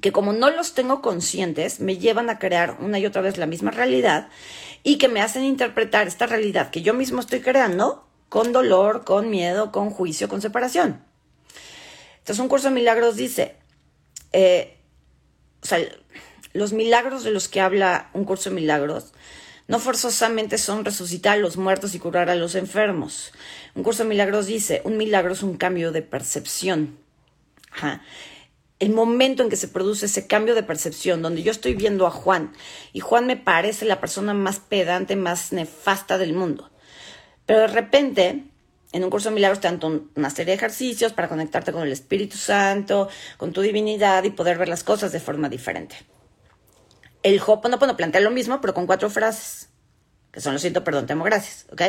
que 0.00 0.12
como 0.12 0.32
no 0.32 0.50
los 0.50 0.74
tengo 0.74 1.00
conscientes, 1.00 1.80
me 1.80 1.98
llevan 1.98 2.30
a 2.30 2.38
crear 2.38 2.76
una 2.80 2.98
y 2.98 3.06
otra 3.06 3.22
vez 3.22 3.38
la 3.38 3.46
misma 3.46 3.70
realidad 3.70 4.28
y 4.82 4.98
que 4.98 5.08
me 5.08 5.20
hacen 5.20 5.44
interpretar 5.44 6.06
esta 6.06 6.26
realidad 6.26 6.70
que 6.70 6.82
yo 6.82 6.94
mismo 6.94 7.20
estoy 7.20 7.40
creando 7.40 8.06
con 8.28 8.52
dolor, 8.52 9.04
con 9.04 9.30
miedo, 9.30 9.72
con 9.72 9.90
juicio, 9.90 10.28
con 10.28 10.42
separación. 10.42 11.02
Entonces 12.18 12.42
un 12.42 12.48
curso 12.48 12.68
de 12.68 12.74
milagros 12.74 13.16
dice, 13.16 13.56
eh, 14.32 14.76
o 15.62 15.66
sea, 15.66 15.78
los 16.52 16.72
milagros 16.72 17.24
de 17.24 17.30
los 17.30 17.48
que 17.48 17.60
habla 17.60 18.10
un 18.12 18.24
curso 18.24 18.50
de 18.50 18.56
milagros 18.56 19.12
no 19.68 19.78
forzosamente 19.78 20.58
son 20.58 20.84
resucitar 20.84 21.34
a 21.34 21.40
los 21.40 21.56
muertos 21.56 21.94
y 21.94 21.98
curar 21.98 22.30
a 22.30 22.36
los 22.36 22.54
enfermos. 22.54 23.32
Un 23.74 23.82
curso 23.82 24.04
de 24.04 24.08
milagros 24.08 24.46
dice, 24.46 24.80
un 24.84 24.96
milagro 24.96 25.32
es 25.32 25.42
un 25.42 25.56
cambio 25.56 25.90
de 25.90 26.02
percepción. 26.02 26.98
El 28.78 28.90
momento 28.90 29.42
en 29.42 29.48
que 29.48 29.56
se 29.56 29.68
produce 29.68 30.06
ese 30.06 30.26
cambio 30.26 30.54
de 30.54 30.62
percepción, 30.62 31.22
donde 31.22 31.42
yo 31.42 31.50
estoy 31.50 31.74
viendo 31.74 32.06
a 32.06 32.10
Juan 32.10 32.52
y 32.92 33.00
Juan 33.00 33.26
me 33.26 33.36
parece 33.36 33.86
la 33.86 34.00
persona 34.00 34.34
más 34.34 34.60
pedante, 34.60 35.16
más 35.16 35.52
nefasta 35.52 36.18
del 36.18 36.34
mundo. 36.34 36.70
Pero 37.46 37.60
de 37.60 37.68
repente, 37.68 38.44
en 38.92 39.04
un 39.04 39.10
curso 39.10 39.30
de 39.30 39.34
milagros 39.34 39.60
te 39.60 39.68
dan 39.68 40.10
una 40.14 40.30
serie 40.30 40.52
de 40.52 40.56
ejercicios 40.56 41.12
para 41.12 41.28
conectarte 41.28 41.72
con 41.72 41.82
el 41.82 41.92
Espíritu 41.92 42.36
Santo, 42.36 43.08
con 43.38 43.52
tu 43.52 43.62
divinidad 43.62 44.24
y 44.24 44.30
poder 44.30 44.58
ver 44.58 44.68
las 44.68 44.84
cosas 44.84 45.12
de 45.12 45.20
forma 45.20 45.48
diferente. 45.48 45.96
El 47.22 47.40
Hoponopono 47.44 47.96
plantea 47.96 48.20
lo 48.20 48.30
mismo, 48.30 48.60
pero 48.60 48.74
con 48.74 48.86
cuatro 48.86 49.10
frases, 49.10 49.70
que 50.32 50.40
son 50.40 50.52
lo 50.52 50.58
siento, 50.58 50.84
perdón, 50.84 51.06
te 51.06 51.14
amo, 51.14 51.24
gracias, 51.24 51.66
¿ok? 51.72 51.80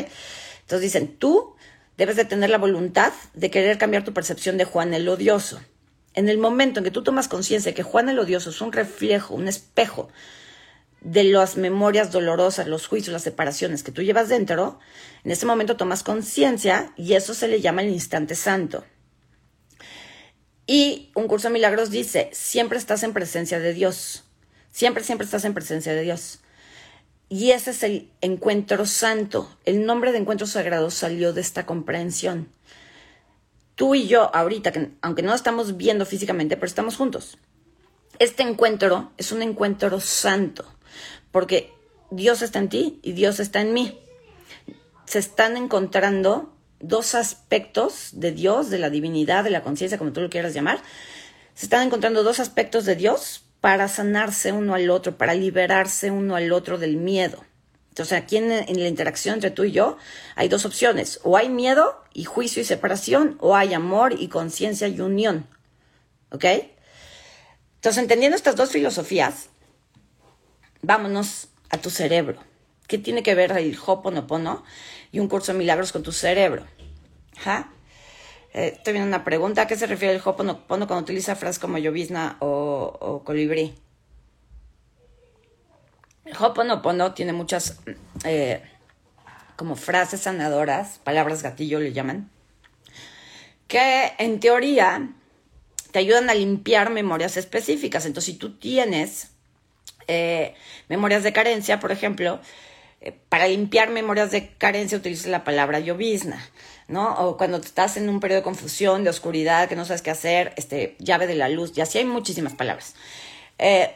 Entonces 0.62 0.82
dicen, 0.82 1.18
tú 1.18 1.56
debes 1.98 2.16
de 2.16 2.26
tener 2.26 2.50
la 2.50 2.58
voluntad 2.58 3.14
de 3.34 3.52
querer 3.52 3.78
cambiar 3.78 4.04
tu 4.04 4.14
percepción 4.14 4.58
de 4.58 4.66
Juan 4.66 4.94
el 4.94 5.08
odioso. 5.08 5.60
En 6.18 6.30
el 6.30 6.40
momento 6.40 6.80
en 6.80 6.84
que 6.84 6.90
tú 6.90 7.04
tomas 7.04 7.28
conciencia 7.28 7.76
que 7.76 7.84
Juan 7.84 8.10
el 8.10 8.18
odioso 8.18 8.50
es 8.50 8.60
un 8.60 8.72
reflejo, 8.72 9.36
un 9.36 9.48
espejo 9.48 10.10
de 11.00 11.24
las 11.24 11.58
memorias 11.58 12.12
dolorosas, 12.12 12.66
los 12.66 12.88
juicios, 12.88 13.14
las 13.14 13.22
separaciones 13.22 13.84
que 13.84 13.92
tú 13.92 14.02
llevas 14.02 14.28
dentro, 14.28 14.80
en 15.24 15.30
ese 15.30 15.46
momento 15.46 15.78
tomas 15.78 16.02
conciencia 16.02 16.92
y 16.98 17.14
eso 17.14 17.36
se 17.36 17.48
le 17.48 17.62
llama 17.62 17.84
el 17.84 17.90
instante 17.90 18.34
santo. 18.34 18.84
Y 20.66 21.12
un 21.14 21.28
curso 21.28 21.50
de 21.50 21.54
milagros 21.54 21.92
dice, 21.92 22.32
siempre 22.34 22.80
estás 22.80 23.04
en 23.04 23.14
presencia 23.14 23.60
de 23.60 23.74
Dios. 23.74 24.24
Siempre, 24.72 25.04
siempre 25.04 25.26
estás 25.26 25.46
en 25.46 25.54
presencia 25.54 25.94
de 25.94 26.02
Dios. 26.02 26.40
Y 27.30 27.52
ese 27.52 27.70
es 27.70 27.84
el 27.84 28.10
encuentro 28.22 28.88
santo. 28.88 29.56
El 29.66 29.86
nombre 29.86 30.12
de 30.12 30.18
encuentro 30.18 30.48
sagrado 30.48 30.90
salió 30.90 31.32
de 31.32 31.42
esta 31.42 31.68
comprensión. 31.68 32.50
Tú 33.78 33.94
y 33.94 34.08
yo, 34.08 34.36
ahorita, 34.36 34.72
que, 34.72 34.90
aunque 35.02 35.22
no 35.22 35.36
estamos 35.36 35.78
viendo 35.78 36.08
físicamente, 36.08 36.58
pero 36.58 36.66
estamos 36.66 36.98
juntos. 36.98 37.38
Este 38.18 38.42
encuentro 38.42 39.12
es 39.18 39.32
un 39.32 39.44
encuentro 39.44 40.00
santo, 40.00 40.66
porque 41.32 41.72
Dios 42.10 42.42
está 42.42 42.58
en 42.58 42.70
ti 42.70 43.00
y 43.04 43.12
Dios 43.12 43.40
está 43.40 43.62
en 43.62 43.74
mí. 43.74 44.00
Se 45.06 45.20
están 45.20 45.58
encontrando 45.58 46.52
dos 46.80 47.14
aspectos 47.14 48.10
de 48.14 48.32
Dios, 48.32 48.72
de 48.72 48.80
la 48.80 48.90
divinidad, 48.90 49.44
de 49.44 49.52
la 49.52 49.62
conciencia, 49.62 50.00
como 50.00 50.12
tú 50.12 50.22
lo 50.22 50.32
quieras 50.32 50.56
llamar. 50.56 50.80
Se 51.54 51.68
están 51.68 51.86
encontrando 51.86 52.24
dos 52.24 52.40
aspectos 52.40 52.84
de 52.86 52.96
Dios 52.96 53.44
para 53.62 53.88
sanarse 53.90 54.54
uno 54.54 54.74
al 54.74 54.90
otro, 54.90 55.20
para 55.20 55.36
liberarse 55.36 56.10
uno 56.10 56.36
al 56.36 56.52
otro 56.52 56.80
del 56.80 56.98
miedo. 56.98 57.44
Entonces 57.98 58.16
aquí 58.16 58.38
en, 58.38 58.50
la 58.50 58.88
interacción 58.88 59.34
entre 59.34 59.50
tú 59.50 59.64
y 59.64 59.72
yo 59.72 59.98
hay 60.36 60.50
dos 60.50 60.66
opciones, 60.66 61.20
o 61.24 61.36
hay 61.36 61.50
miedo 61.50 62.04
y 62.14 62.26
juicio 62.26 62.62
y 62.62 62.66
separación, 62.66 63.38
o 63.40 63.56
hay 63.56 63.74
amor 63.74 64.14
y 64.14 64.28
conciencia 64.28 64.88
y 64.88 65.02
unión. 65.02 65.48
¿Ok? 66.30 66.46
Entonces 67.78 68.04
entendiendo 68.04 68.36
estas 68.36 68.56
dos 68.56 68.70
filosofías, 68.70 69.50
vámonos 70.84 71.48
a 71.72 71.80
tu 71.80 71.90
cerebro. 71.90 72.40
¿Qué 72.88 73.00
tiene 73.00 73.24
que 73.24 73.34
ver 73.34 73.52
el 73.54 73.76
Hoponopono 73.84 74.64
y 75.12 75.18
un 75.18 75.28
curso 75.28 75.52
de 75.54 75.58
milagros 75.58 75.92
con 75.92 76.04
tu 76.04 76.12
cerebro? 76.12 76.68
¿Ja? 77.40 77.72
Eh, 78.54 78.74
estoy 78.76 78.94
viendo 78.94 79.08
una 79.08 79.24
pregunta. 79.24 79.64
¿A 79.64 79.68
qué 79.68 79.76
se 79.76 79.88
refiere 79.88 80.14
el 80.14 80.22
Hoponopono 80.24 80.86
cuando 80.86 81.02
utiliza 81.02 81.36
frases 81.36 81.58
como 81.58 81.80
llovizna 81.80 82.38
o, 82.42 83.24
colibrí? 83.26 83.74
Hoponopono 86.40 87.14
tiene 87.14 87.34
muchas 87.34 87.80
eh, 88.24 88.62
como 89.56 89.76
frases 89.76 90.22
sanadoras, 90.22 91.00
palabras 91.04 91.44
gatillo 91.44 91.80
le 91.80 91.94
llaman, 91.94 92.30
que 93.68 94.14
en 94.18 94.40
teoría 94.40 95.10
te 95.92 96.00
ayudan 96.00 96.30
a 96.30 96.34
limpiar 96.34 96.90
memorias 96.90 97.38
específicas. 97.38 98.06
Entonces, 98.06 98.34
si 98.34 98.40
tú 98.40 98.58
tienes 98.58 99.32
eh, 100.08 100.56
memorias 100.90 101.24
de 101.24 101.34
carencia, 101.34 101.80
por 101.80 101.92
ejemplo, 101.92 102.40
para 103.30 103.48
limpiar 103.48 103.90
memorias 103.90 104.32
de 104.32 104.50
carencia 104.58 104.98
utilizas 104.98 105.28
la 105.28 105.44
palabra 105.44 105.80
llovizna. 105.80 106.40
¿no? 106.88 107.14
O 107.16 107.38
cuando 107.38 107.58
estás 107.58 107.98
en 107.98 108.10
un 108.10 108.20
periodo 108.20 108.42
de 108.42 108.44
confusión, 108.44 109.04
de 109.04 109.10
oscuridad, 109.10 109.68
que 109.68 109.76
no 109.76 109.86
sabes 109.86 110.02
qué 110.02 110.12
hacer, 110.12 110.54
este, 110.56 110.96
llave 111.00 111.28
de 111.28 111.36
la 111.36 111.50
luz, 111.50 111.78
y 111.78 111.82
así 111.82 111.98
hay 111.98 112.06
muchísimas 112.06 112.54
palabras. 112.54 112.96
Eh, 113.58 113.94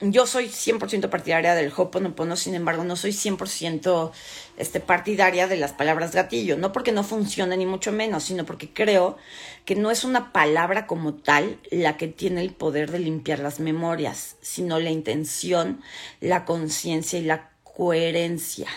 yo 0.00 0.26
soy 0.26 0.48
100% 0.48 1.08
partidaria 1.08 1.54
del 1.54 1.72
Hoponopono, 1.74 2.36
sin 2.36 2.54
embargo, 2.54 2.84
no 2.84 2.96
soy 2.96 3.12
100% 3.12 4.12
este, 4.58 4.80
partidaria 4.80 5.48
de 5.48 5.56
las 5.56 5.72
palabras 5.72 6.14
gatillo. 6.14 6.58
No 6.58 6.72
porque 6.72 6.92
no 6.92 7.02
funcione, 7.02 7.56
ni 7.56 7.64
mucho 7.64 7.92
menos, 7.92 8.24
sino 8.24 8.44
porque 8.44 8.72
creo 8.72 9.16
que 9.64 9.74
no 9.74 9.90
es 9.90 10.04
una 10.04 10.32
palabra 10.32 10.86
como 10.86 11.14
tal 11.14 11.58
la 11.70 11.96
que 11.96 12.08
tiene 12.08 12.42
el 12.42 12.52
poder 12.52 12.90
de 12.90 12.98
limpiar 12.98 13.38
las 13.38 13.58
memorias, 13.58 14.36
sino 14.42 14.78
la 14.78 14.90
intención, 14.90 15.80
la 16.20 16.44
conciencia 16.44 17.18
y 17.18 17.22
la 17.22 17.50
coherencia. 17.62 18.68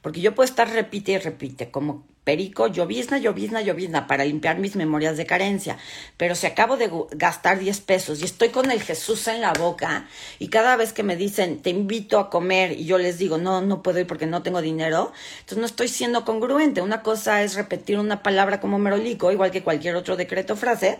Porque 0.00 0.20
yo 0.20 0.34
puedo 0.36 0.48
estar 0.48 0.70
repite 0.70 1.12
y 1.12 1.18
repite, 1.18 1.72
como 1.72 2.06
perico, 2.26 2.66
llovizna, 2.66 3.18
llovizna, 3.18 3.60
llovizna, 3.60 4.08
para 4.08 4.24
limpiar 4.24 4.58
mis 4.58 4.74
memorias 4.74 5.16
de 5.16 5.26
carencia. 5.26 5.78
Pero 6.16 6.34
si 6.34 6.48
acabo 6.48 6.76
de 6.76 6.90
gastar 7.12 7.60
10 7.60 7.80
pesos 7.82 8.20
y 8.20 8.24
estoy 8.24 8.48
con 8.48 8.72
el 8.72 8.82
Jesús 8.82 9.28
en 9.28 9.40
la 9.40 9.52
boca 9.52 10.08
y 10.40 10.48
cada 10.48 10.74
vez 10.74 10.92
que 10.92 11.04
me 11.04 11.14
dicen, 11.14 11.62
te 11.62 11.70
invito 11.70 12.18
a 12.18 12.28
comer 12.28 12.72
y 12.72 12.84
yo 12.84 12.98
les 12.98 13.18
digo, 13.18 13.38
no, 13.38 13.60
no 13.60 13.80
puedo 13.80 14.00
ir 14.00 14.08
porque 14.08 14.26
no 14.26 14.42
tengo 14.42 14.60
dinero, 14.60 15.12
entonces 15.38 15.58
no 15.58 15.66
estoy 15.66 15.86
siendo 15.86 16.24
congruente. 16.24 16.82
Una 16.82 17.00
cosa 17.00 17.44
es 17.44 17.54
repetir 17.54 17.96
una 17.96 18.24
palabra 18.24 18.60
como 18.60 18.80
merolico, 18.80 19.30
igual 19.30 19.52
que 19.52 19.62
cualquier 19.62 19.94
otro 19.94 20.16
decreto 20.16 20.54
o 20.54 20.56
frase, 20.56 20.98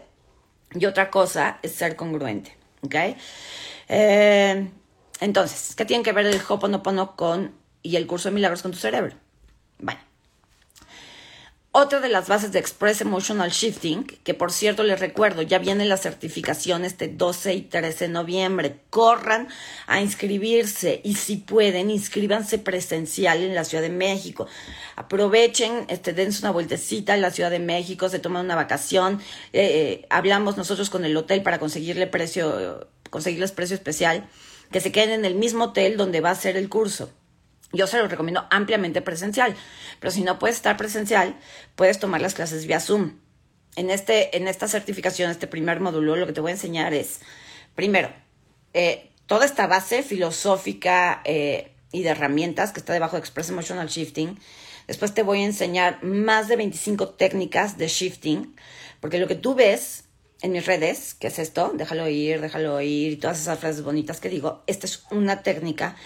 y 0.74 0.86
otra 0.86 1.10
cosa 1.10 1.58
es 1.64 1.72
ser 1.72 1.96
congruente. 1.96 2.56
¿Ok? 2.82 2.94
Eh, 3.88 4.70
entonces, 5.18 5.74
¿qué 5.74 5.84
tiene 5.84 6.04
que 6.04 6.12
ver 6.12 6.26
el 6.26 6.40
Hoponopono 6.48 7.16
con 7.16 7.52
y 7.82 7.96
el 7.96 8.06
curso 8.06 8.28
de 8.28 8.36
milagros 8.36 8.62
con 8.62 8.70
tu 8.70 8.78
cerebro? 8.78 9.16
Bueno. 9.80 10.05
Otra 11.78 12.00
de 12.00 12.08
las 12.08 12.26
bases 12.26 12.52
de 12.52 12.58
Express 12.58 13.02
Emotional 13.02 13.50
Shifting, 13.50 14.06
que 14.06 14.32
por 14.32 14.50
cierto 14.50 14.82
les 14.82 14.98
recuerdo, 14.98 15.42
ya 15.42 15.58
viene 15.58 15.84
la 15.84 15.98
certificación 15.98 16.86
este 16.86 17.06
12 17.06 17.52
y 17.52 17.60
13 17.60 18.06
de 18.06 18.14
noviembre. 18.14 18.80
Corran 18.88 19.48
a 19.86 20.00
inscribirse 20.00 21.02
y 21.04 21.16
si 21.16 21.36
pueden, 21.36 21.90
inscríbanse 21.90 22.58
presencial 22.58 23.42
en 23.42 23.54
la 23.54 23.64
Ciudad 23.64 23.82
de 23.82 23.90
México. 23.90 24.46
Aprovechen, 24.96 25.84
este, 25.88 26.14
dense 26.14 26.40
una 26.40 26.50
vueltecita 26.50 27.14
en 27.14 27.20
la 27.20 27.30
Ciudad 27.30 27.50
de 27.50 27.58
México, 27.58 28.08
se 28.08 28.20
toman 28.20 28.46
una 28.46 28.56
vacación. 28.56 29.20
Eh, 29.52 29.60
eh, 29.60 30.06
hablamos 30.08 30.56
nosotros 30.56 30.88
con 30.88 31.04
el 31.04 31.14
hotel 31.14 31.42
para 31.42 31.58
conseguirle 31.58 32.06
precio, 32.06 32.88
conseguirles 33.10 33.52
precio 33.52 33.76
especial, 33.76 34.26
que 34.72 34.80
se 34.80 34.92
queden 34.92 35.10
en 35.10 35.24
el 35.26 35.34
mismo 35.34 35.64
hotel 35.64 35.98
donde 35.98 36.22
va 36.22 36.30
a 36.30 36.36
ser 36.36 36.56
el 36.56 36.70
curso. 36.70 37.10
Yo 37.72 37.86
se 37.86 37.98
lo 37.98 38.08
recomiendo 38.08 38.46
ampliamente 38.50 39.02
presencial, 39.02 39.56
pero 40.00 40.10
si 40.10 40.22
no 40.22 40.38
puedes 40.38 40.56
estar 40.56 40.76
presencial, 40.76 41.36
puedes 41.74 41.98
tomar 41.98 42.20
las 42.20 42.34
clases 42.34 42.66
vía 42.66 42.80
Zoom. 42.80 43.18
En, 43.74 43.90
este, 43.90 44.36
en 44.36 44.48
esta 44.48 44.68
certificación, 44.68 45.30
este 45.30 45.46
primer 45.46 45.80
módulo, 45.80 46.16
lo 46.16 46.26
que 46.26 46.32
te 46.32 46.40
voy 46.40 46.50
a 46.50 46.54
enseñar 46.54 46.94
es, 46.94 47.20
primero, 47.74 48.10
eh, 48.72 49.10
toda 49.26 49.44
esta 49.44 49.66
base 49.66 50.02
filosófica 50.02 51.20
eh, 51.24 51.72
y 51.92 52.02
de 52.02 52.10
herramientas 52.10 52.72
que 52.72 52.80
está 52.80 52.92
debajo 52.92 53.16
de 53.16 53.20
Express 53.20 53.50
Emotional 53.50 53.88
Shifting. 53.88 54.38
Después 54.86 55.12
te 55.12 55.22
voy 55.22 55.42
a 55.42 55.46
enseñar 55.46 56.02
más 56.02 56.48
de 56.48 56.56
25 56.56 57.10
técnicas 57.10 57.76
de 57.76 57.88
shifting, 57.88 58.54
porque 59.00 59.18
lo 59.18 59.26
que 59.26 59.34
tú 59.34 59.54
ves 59.54 60.04
en 60.42 60.52
mis 60.52 60.66
redes, 60.66 61.14
que 61.14 61.28
es 61.28 61.38
esto, 61.38 61.72
déjalo 61.74 62.08
ir, 62.08 62.40
déjalo 62.40 62.80
ir, 62.80 63.12
y 63.12 63.16
todas 63.16 63.40
esas 63.40 63.58
frases 63.58 63.82
bonitas 63.82 64.20
que 64.20 64.28
digo, 64.28 64.62
esta 64.66 64.86
es 64.86 65.04
una 65.10 65.42
técnica 65.42 65.96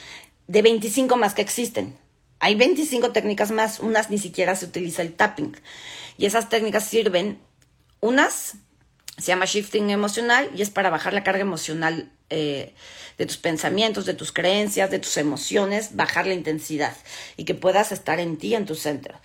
de 0.50 0.62
25 0.62 1.16
más 1.16 1.35
que 1.35 1.42
existen. 1.42 1.97
Hay 2.40 2.57
25 2.57 3.12
técnicas 3.12 3.52
más, 3.52 3.78
unas 3.78 4.11
ni 4.11 4.19
siquiera 4.19 4.57
se 4.57 4.64
utiliza 4.64 5.00
el 5.02 5.12
tapping. 5.12 5.57
Y 6.19 6.26
esas 6.26 6.49
técnicas 6.49 6.85
sirven, 6.85 7.38
unas 8.00 8.57
se 9.16 9.26
llama 9.26 9.45
shifting 9.45 9.90
emocional 9.90 10.50
y 10.57 10.62
es 10.62 10.71
para 10.71 10.90
bajar 10.90 11.12
la 11.12 11.23
carga 11.23 11.42
emocional 11.42 12.11
eh, 12.30 12.75
de 13.16 13.26
tus 13.26 13.37
pensamientos, 13.37 14.07
de 14.07 14.14
tus 14.14 14.33
creencias, 14.33 14.90
de 14.90 14.99
tus 14.99 15.19
emociones, 15.19 15.95
bajar 15.95 16.26
la 16.26 16.35
intensidad 16.35 16.97
y 17.37 17.45
que 17.45 17.54
puedas 17.54 17.92
estar 17.92 18.19
en 18.19 18.37
ti, 18.37 18.57
en 18.57 18.66
tu 18.66 18.75
centro. 18.75 19.21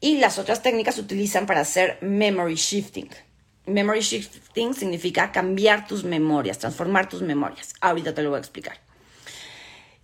Y 0.00 0.18
las 0.18 0.38
otras 0.38 0.62
técnicas 0.62 0.96
se 0.96 1.00
utilizan 1.00 1.46
para 1.46 1.60
hacer 1.60 1.96
memory 2.02 2.56
shifting. 2.56 3.08
Memory 3.64 4.00
shifting 4.00 4.74
significa 4.74 5.32
cambiar 5.32 5.86
tus 5.86 6.04
memorias, 6.04 6.58
transformar 6.58 7.08
tus 7.08 7.22
memorias. 7.22 7.72
Ahorita 7.80 8.12
te 8.14 8.22
lo 8.22 8.28
voy 8.30 8.36
a 8.36 8.40
explicar. 8.40 8.87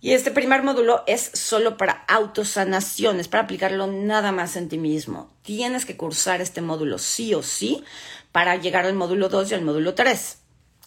Y 0.01 0.13
este 0.13 0.29
primer 0.31 0.61
módulo 0.61 1.03
es 1.07 1.31
solo 1.33 1.77
para 1.77 2.05
autosanación, 2.07 3.19
es 3.19 3.27
para 3.27 3.43
aplicarlo 3.43 3.87
nada 3.87 4.31
más 4.31 4.55
en 4.55 4.69
ti 4.69 4.77
mismo. 4.77 5.31
Tienes 5.41 5.85
que 5.85 5.97
cursar 5.97 6.41
este 6.41 6.61
módulo 6.61 6.97
sí 6.97 7.33
o 7.33 7.41
sí 7.41 7.83
para 8.31 8.55
llegar 8.55 8.85
al 8.85 8.93
módulo 8.93 9.29
2 9.29 9.51
y 9.51 9.53
al 9.55 9.61
módulo 9.63 9.95
3. 9.95 10.37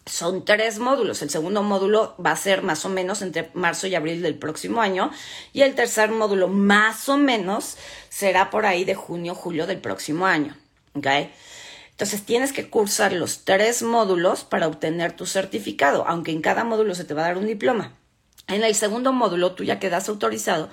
Son 0.07 0.45
tres 0.45 0.79
módulos. 0.79 1.21
El 1.23 1.31
segundo 1.31 1.63
módulo 1.63 2.15
va 2.25 2.31
a 2.31 2.37
ser 2.37 2.63
más 2.63 2.85
o 2.85 2.89
menos 2.89 3.21
entre 3.21 3.51
marzo 3.55 3.87
y 3.87 3.95
abril 3.95 4.23
del 4.23 4.39
próximo 4.39 4.81
año. 4.81 5.11
Y 5.53 5.63
el 5.63 5.75
tercer 5.75 6.11
módulo, 6.11 6.49
más 6.49 7.09
o 7.09 7.19
menos, 7.19 7.77
será 8.09 8.51
por 8.51 8.67
ahí 8.67 8.85
de 8.85 8.95
junio, 8.95 9.35
julio 9.35 9.67
del 9.67 9.81
próximo 9.81 10.27
año. 10.27 10.57
Entonces 10.95 12.23
tienes 12.25 12.53
que 12.53 12.71
cursar 12.71 13.13
los 13.13 13.45
tres 13.45 13.83
módulos 13.83 14.45
para 14.45 14.67
obtener 14.67 15.13
tu 15.13 15.27
certificado, 15.27 16.07
aunque 16.07 16.31
en 16.31 16.43
cada 16.43 16.65
módulo 16.65 16.95
se 16.95 17.05
te 17.05 17.15
va 17.15 17.23
a 17.23 17.29
dar 17.29 17.39
un 17.39 17.47
diploma. 17.47 17.95
En 18.49 18.65
el 18.65 18.75
segundo 18.75 19.13
módulo 19.13 19.53
tú 19.53 19.65
ya 19.65 19.79
quedas 19.79 20.09
autorizado 20.09 20.71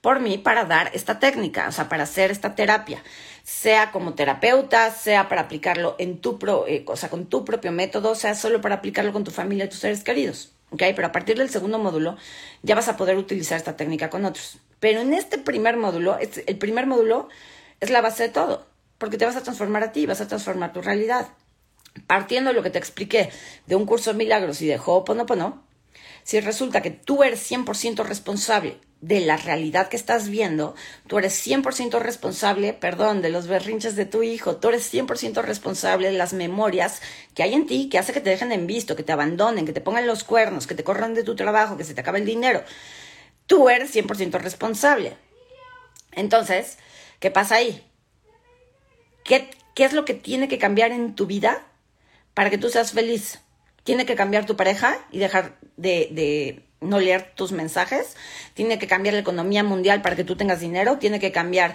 por 0.00 0.20
mí 0.20 0.38
para 0.38 0.64
dar 0.64 0.90
esta 0.94 1.18
técnica, 1.18 1.66
o 1.68 1.72
sea, 1.72 1.88
para 1.88 2.04
hacer 2.04 2.30
esta 2.30 2.54
terapia 2.54 3.02
sea 3.46 3.92
como 3.92 4.14
terapeuta, 4.14 4.90
sea 4.90 5.28
para 5.28 5.42
aplicarlo 5.42 5.94
en 6.00 6.20
tu 6.20 6.36
pro, 6.36 6.66
eh, 6.66 6.84
o 6.88 6.96
sea, 6.96 7.08
con 7.08 7.26
tu 7.26 7.44
propio 7.44 7.70
método, 7.70 8.16
sea 8.16 8.34
solo 8.34 8.60
para 8.60 8.74
aplicarlo 8.74 9.12
con 9.12 9.22
tu 9.22 9.30
familia 9.30 9.66
y 9.66 9.68
tus 9.68 9.78
seres 9.78 10.02
queridos. 10.02 10.52
¿ok? 10.70 10.82
Pero 10.96 11.06
a 11.06 11.12
partir 11.12 11.38
del 11.38 11.48
segundo 11.48 11.78
módulo 11.78 12.16
ya 12.62 12.74
vas 12.74 12.88
a 12.88 12.96
poder 12.96 13.16
utilizar 13.16 13.56
esta 13.56 13.76
técnica 13.76 14.10
con 14.10 14.24
otros. 14.24 14.58
Pero 14.80 15.00
en 15.00 15.14
este 15.14 15.38
primer 15.38 15.76
módulo, 15.76 16.18
el 16.18 16.58
primer 16.58 16.88
módulo 16.88 17.28
es 17.78 17.90
la 17.90 18.00
base 18.00 18.24
de 18.24 18.28
todo, 18.30 18.66
porque 18.98 19.16
te 19.16 19.24
vas 19.24 19.36
a 19.36 19.44
transformar 19.44 19.84
a 19.84 19.92
ti, 19.92 20.06
vas 20.06 20.20
a 20.20 20.26
transformar 20.26 20.72
tu 20.72 20.82
realidad. 20.82 21.28
Partiendo 22.08 22.50
de 22.50 22.56
lo 22.56 22.64
que 22.64 22.70
te 22.70 22.78
expliqué 22.78 23.30
de 23.66 23.76
un 23.76 23.86
curso 23.86 24.10
de 24.10 24.18
milagros 24.18 24.60
y 24.60 24.66
de 24.66 24.76
Ho'oponopono, 24.76 25.65
si 26.26 26.40
resulta 26.40 26.82
que 26.82 26.90
tú 26.90 27.22
eres 27.22 27.48
100% 27.48 28.04
responsable 28.04 28.80
de 29.00 29.20
la 29.20 29.36
realidad 29.36 29.86
que 29.86 29.96
estás 29.96 30.28
viendo, 30.28 30.74
tú 31.06 31.18
eres 31.18 31.46
100% 31.46 32.00
responsable, 32.00 32.72
perdón, 32.72 33.22
de 33.22 33.28
los 33.28 33.46
berrinches 33.46 33.94
de 33.94 34.06
tu 34.06 34.24
hijo, 34.24 34.56
tú 34.56 34.70
eres 34.70 34.92
100% 34.92 35.40
responsable 35.42 36.08
de 36.08 36.18
las 36.18 36.32
memorias 36.32 37.00
que 37.36 37.44
hay 37.44 37.54
en 37.54 37.68
ti 37.68 37.88
que 37.88 37.98
hace 37.98 38.12
que 38.12 38.20
te 38.20 38.30
dejen 38.30 38.50
en 38.50 38.66
visto, 38.66 38.96
que 38.96 39.04
te 39.04 39.12
abandonen, 39.12 39.66
que 39.66 39.72
te 39.72 39.80
pongan 39.80 40.08
los 40.08 40.24
cuernos, 40.24 40.66
que 40.66 40.74
te 40.74 40.82
corran 40.82 41.14
de 41.14 41.22
tu 41.22 41.36
trabajo, 41.36 41.76
que 41.76 41.84
se 41.84 41.94
te 41.94 42.00
acabe 42.00 42.18
el 42.18 42.26
dinero. 42.26 42.64
Tú 43.46 43.68
eres 43.68 43.94
100% 43.94 44.40
responsable. 44.40 45.16
Entonces, 46.10 46.78
¿qué 47.20 47.30
pasa 47.30 47.54
ahí? 47.54 47.86
¿Qué, 49.22 49.48
¿Qué 49.76 49.84
es 49.84 49.92
lo 49.92 50.04
que 50.04 50.14
tiene 50.14 50.48
que 50.48 50.58
cambiar 50.58 50.90
en 50.90 51.14
tu 51.14 51.26
vida 51.26 51.68
para 52.34 52.50
que 52.50 52.58
tú 52.58 52.68
seas 52.68 52.90
feliz? 52.90 53.38
Tiene 53.86 54.04
que 54.04 54.16
cambiar 54.16 54.44
tu 54.44 54.54
pareja 54.54 54.98
y 55.10 55.18
dejar 55.18 55.56
de 55.78 56.66
no 56.80 57.00
leer 57.00 57.32
tus 57.34 57.52
mensajes, 57.52 58.16
tiene 58.54 58.78
que 58.78 58.86
cambiar 58.86 59.14
la 59.14 59.20
economía 59.20 59.64
mundial 59.64 60.02
para 60.02 60.16
que 60.16 60.24
tú 60.24 60.36
tengas 60.36 60.60
dinero, 60.60 60.98
tiene 60.98 61.20
que 61.20 61.32
cambiar 61.32 61.74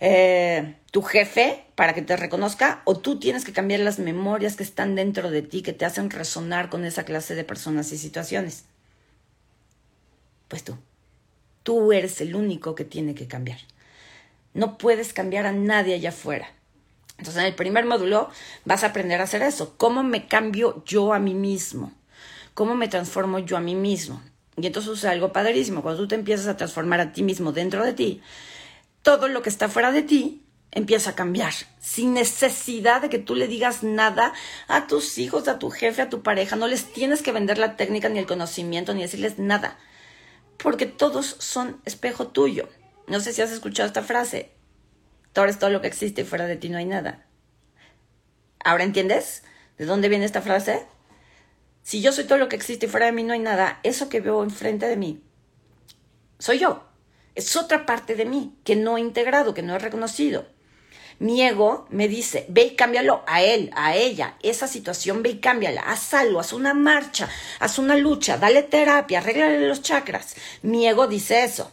eh, 0.00 0.76
tu 0.90 1.02
jefe 1.02 1.64
para 1.74 1.94
que 1.94 2.02
te 2.02 2.16
reconozca, 2.16 2.82
o 2.84 2.98
tú 2.98 3.18
tienes 3.18 3.44
que 3.44 3.52
cambiar 3.52 3.80
las 3.80 3.98
memorias 3.98 4.56
que 4.56 4.62
están 4.62 4.94
dentro 4.94 5.30
de 5.30 5.42
ti, 5.42 5.62
que 5.62 5.72
te 5.72 5.84
hacen 5.84 6.10
resonar 6.10 6.68
con 6.68 6.84
esa 6.84 7.04
clase 7.04 7.34
de 7.34 7.44
personas 7.44 7.92
y 7.92 7.98
situaciones. 7.98 8.64
Pues 10.48 10.64
tú, 10.64 10.76
tú 11.62 11.92
eres 11.92 12.20
el 12.20 12.34
único 12.34 12.74
que 12.74 12.84
tiene 12.84 13.14
que 13.14 13.26
cambiar. 13.26 13.58
No 14.52 14.76
puedes 14.76 15.14
cambiar 15.14 15.46
a 15.46 15.52
nadie 15.52 15.94
allá 15.94 16.10
afuera. 16.10 16.48
Entonces, 17.22 17.40
en 17.40 17.46
el 17.46 17.54
primer 17.54 17.84
módulo 17.84 18.30
vas 18.64 18.82
a 18.82 18.88
aprender 18.88 19.20
a 19.20 19.24
hacer 19.24 19.42
eso. 19.42 19.74
¿Cómo 19.76 20.02
me 20.02 20.26
cambio 20.26 20.82
yo 20.84 21.12
a 21.12 21.20
mí 21.20 21.34
mismo? 21.34 21.92
¿Cómo 22.52 22.74
me 22.74 22.88
transformo 22.88 23.38
yo 23.38 23.56
a 23.56 23.60
mí 23.60 23.76
mismo? 23.76 24.20
Y 24.56 24.66
entonces 24.66 24.90
sucede 24.90 25.12
algo 25.12 25.32
padrísimo. 25.32 25.82
Cuando 25.82 26.02
tú 26.02 26.08
te 26.08 26.16
empiezas 26.16 26.48
a 26.48 26.56
transformar 26.56 26.98
a 26.98 27.12
ti 27.12 27.22
mismo 27.22 27.52
dentro 27.52 27.84
de 27.84 27.92
ti, 27.92 28.20
todo 29.02 29.28
lo 29.28 29.40
que 29.40 29.50
está 29.50 29.68
fuera 29.68 29.92
de 29.92 30.02
ti 30.02 30.42
empieza 30.72 31.10
a 31.10 31.14
cambiar, 31.14 31.52
sin 31.78 32.12
necesidad 32.12 33.02
de 33.02 33.08
que 33.08 33.20
tú 33.20 33.36
le 33.36 33.46
digas 33.46 33.84
nada 33.84 34.32
a 34.66 34.88
tus 34.88 35.16
hijos, 35.18 35.46
a 35.46 35.60
tu 35.60 35.70
jefe, 35.70 36.02
a 36.02 36.10
tu 36.10 36.24
pareja. 36.24 36.56
No 36.56 36.66
les 36.66 36.92
tienes 36.92 37.22
que 37.22 37.30
vender 37.30 37.56
la 37.56 37.76
técnica 37.76 38.08
ni 38.08 38.18
el 38.18 38.26
conocimiento, 38.26 38.94
ni 38.94 39.02
decirles 39.02 39.38
nada, 39.38 39.78
porque 40.56 40.86
todos 40.86 41.36
son 41.38 41.80
espejo 41.84 42.26
tuyo. 42.26 42.68
No 43.06 43.20
sé 43.20 43.32
si 43.32 43.42
has 43.42 43.52
escuchado 43.52 43.86
esta 43.86 44.02
frase. 44.02 44.50
Todo 45.32 45.46
es 45.46 45.58
todo 45.58 45.70
lo 45.70 45.80
que 45.80 45.88
existe 45.88 46.22
y 46.22 46.24
fuera 46.24 46.46
de 46.46 46.56
ti 46.56 46.68
no 46.68 46.78
hay 46.78 46.86
nada. 46.86 47.26
¿Ahora 48.64 48.84
entiendes 48.84 49.42
de 49.78 49.86
dónde 49.86 50.08
viene 50.08 50.24
esta 50.24 50.42
frase? 50.42 50.86
Si 51.82 52.00
yo 52.00 52.12
soy 52.12 52.24
todo 52.24 52.38
lo 52.38 52.48
que 52.48 52.56
existe 52.56 52.86
y 52.86 52.88
fuera 52.88 53.06
de 53.06 53.12
mí 53.12 53.24
no 53.24 53.32
hay 53.32 53.40
nada, 53.40 53.80
eso 53.82 54.08
que 54.08 54.20
veo 54.20 54.42
enfrente 54.42 54.86
de 54.86 54.96
mí, 54.96 55.22
soy 56.38 56.58
yo. 56.58 56.84
Es 57.34 57.56
otra 57.56 57.86
parte 57.86 58.14
de 58.14 58.26
mí 58.26 58.56
que 58.62 58.76
no 58.76 58.98
he 58.98 59.00
integrado, 59.00 59.54
que 59.54 59.62
no 59.62 59.74
he 59.74 59.78
reconocido. 59.78 60.46
Mi 61.18 61.42
ego 61.42 61.86
me 61.88 62.08
dice, 62.08 62.46
ve 62.48 62.64
y 62.64 62.76
cámbialo 62.76 63.22
a 63.26 63.42
él, 63.42 63.70
a 63.74 63.94
ella, 63.96 64.36
esa 64.42 64.66
situación, 64.66 65.22
ve 65.22 65.30
y 65.30 65.40
cámbiala, 65.40 65.82
haz 65.82 66.14
algo, 66.14 66.40
haz 66.40 66.52
una 66.52 66.74
marcha, 66.74 67.28
haz 67.60 67.78
una 67.78 67.96
lucha, 67.96 68.38
dale 68.38 68.64
terapia, 68.64 69.20
arréglale 69.20 69.66
los 69.68 69.82
chakras. 69.82 70.34
Mi 70.62 70.86
ego 70.86 71.06
dice 71.06 71.44
eso. 71.44 71.72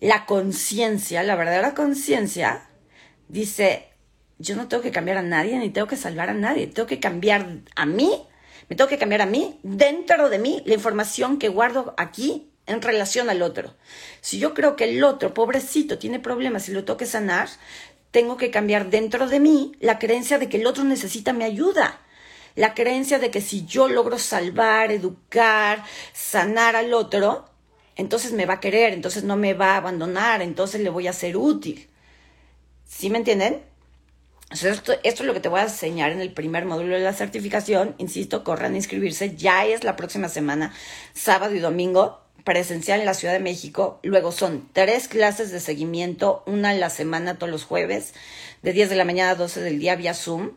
La 0.00 0.26
conciencia, 0.26 1.22
la 1.22 1.36
verdadera 1.36 1.74
conciencia, 1.74 2.68
dice, 3.28 3.88
yo 4.38 4.56
no 4.56 4.66
tengo 4.68 4.82
que 4.82 4.90
cambiar 4.90 5.18
a 5.18 5.22
nadie, 5.22 5.58
ni 5.58 5.70
tengo 5.70 5.86
que 5.86 5.96
salvar 5.96 6.30
a 6.30 6.34
nadie, 6.34 6.66
tengo 6.66 6.88
que 6.88 7.00
cambiar 7.00 7.60
a 7.76 7.86
mí 7.86 8.26
me 8.70 8.76
tengo 8.76 8.88
que 8.88 8.98
cambiar 8.98 9.20
a 9.20 9.26
mí, 9.26 9.58
dentro 9.64 10.30
de 10.30 10.38
mí, 10.38 10.62
la 10.64 10.74
información 10.74 11.40
que 11.40 11.48
guardo 11.48 11.92
aquí 11.98 12.52
en 12.66 12.80
relación 12.80 13.28
al 13.28 13.42
otro. 13.42 13.74
Si 14.20 14.38
yo 14.38 14.54
creo 14.54 14.76
que 14.76 14.84
el 14.84 15.02
otro, 15.02 15.34
pobrecito, 15.34 15.98
tiene 15.98 16.20
problemas 16.20 16.68
y 16.68 16.72
lo 16.72 16.84
tengo 16.84 16.96
que 16.96 17.06
sanar, 17.06 17.48
tengo 18.12 18.36
que 18.36 18.52
cambiar 18.52 18.88
dentro 18.88 19.26
de 19.26 19.40
mí 19.40 19.72
la 19.80 19.98
creencia 19.98 20.38
de 20.38 20.48
que 20.48 20.58
el 20.58 20.68
otro 20.68 20.84
necesita 20.84 21.32
mi 21.32 21.42
ayuda. 21.42 22.00
La 22.54 22.74
creencia 22.74 23.18
de 23.18 23.32
que 23.32 23.40
si 23.40 23.66
yo 23.66 23.88
logro 23.88 24.20
salvar, 24.20 24.92
educar, 24.92 25.82
sanar 26.12 26.76
al 26.76 26.94
otro, 26.94 27.49
entonces 27.96 28.32
me 28.32 28.46
va 28.46 28.54
a 28.54 28.60
querer, 28.60 28.92
entonces 28.92 29.24
no 29.24 29.36
me 29.36 29.54
va 29.54 29.74
a 29.74 29.76
abandonar, 29.76 30.42
entonces 30.42 30.80
le 30.80 30.90
voy 30.90 31.06
a 31.06 31.12
ser 31.12 31.36
útil. 31.36 31.88
¿Sí 32.86 33.10
me 33.10 33.18
entienden? 33.18 33.62
Esto, 34.50 34.94
es 35.04 35.20
lo 35.20 35.32
que 35.32 35.38
te 35.38 35.48
voy 35.48 35.60
a 35.60 35.64
enseñar 35.64 36.10
en 36.10 36.20
el 36.20 36.32
primer 36.32 36.64
módulo 36.64 36.96
de 36.96 37.02
la 37.02 37.12
certificación. 37.12 37.94
Insisto, 37.98 38.42
corran 38.42 38.74
a 38.74 38.76
inscribirse. 38.76 39.36
Ya 39.36 39.64
es 39.64 39.84
la 39.84 39.94
próxima 39.94 40.28
semana, 40.28 40.74
sábado 41.14 41.54
y 41.54 41.60
domingo, 41.60 42.20
presencial 42.44 42.98
en 42.98 43.06
la 43.06 43.14
Ciudad 43.14 43.34
de 43.34 43.40
México. 43.40 44.00
Luego 44.02 44.32
son 44.32 44.68
tres 44.72 45.06
clases 45.06 45.52
de 45.52 45.60
seguimiento, 45.60 46.42
una 46.46 46.72
en 46.74 46.80
la 46.80 46.90
semana 46.90 47.38
todos 47.38 47.52
los 47.52 47.64
jueves, 47.64 48.12
de 48.62 48.72
10 48.72 48.90
de 48.90 48.96
la 48.96 49.04
mañana 49.04 49.30
a 49.30 49.34
12 49.36 49.60
del 49.60 49.78
día 49.78 49.94
vía 49.94 50.14
Zoom. 50.14 50.50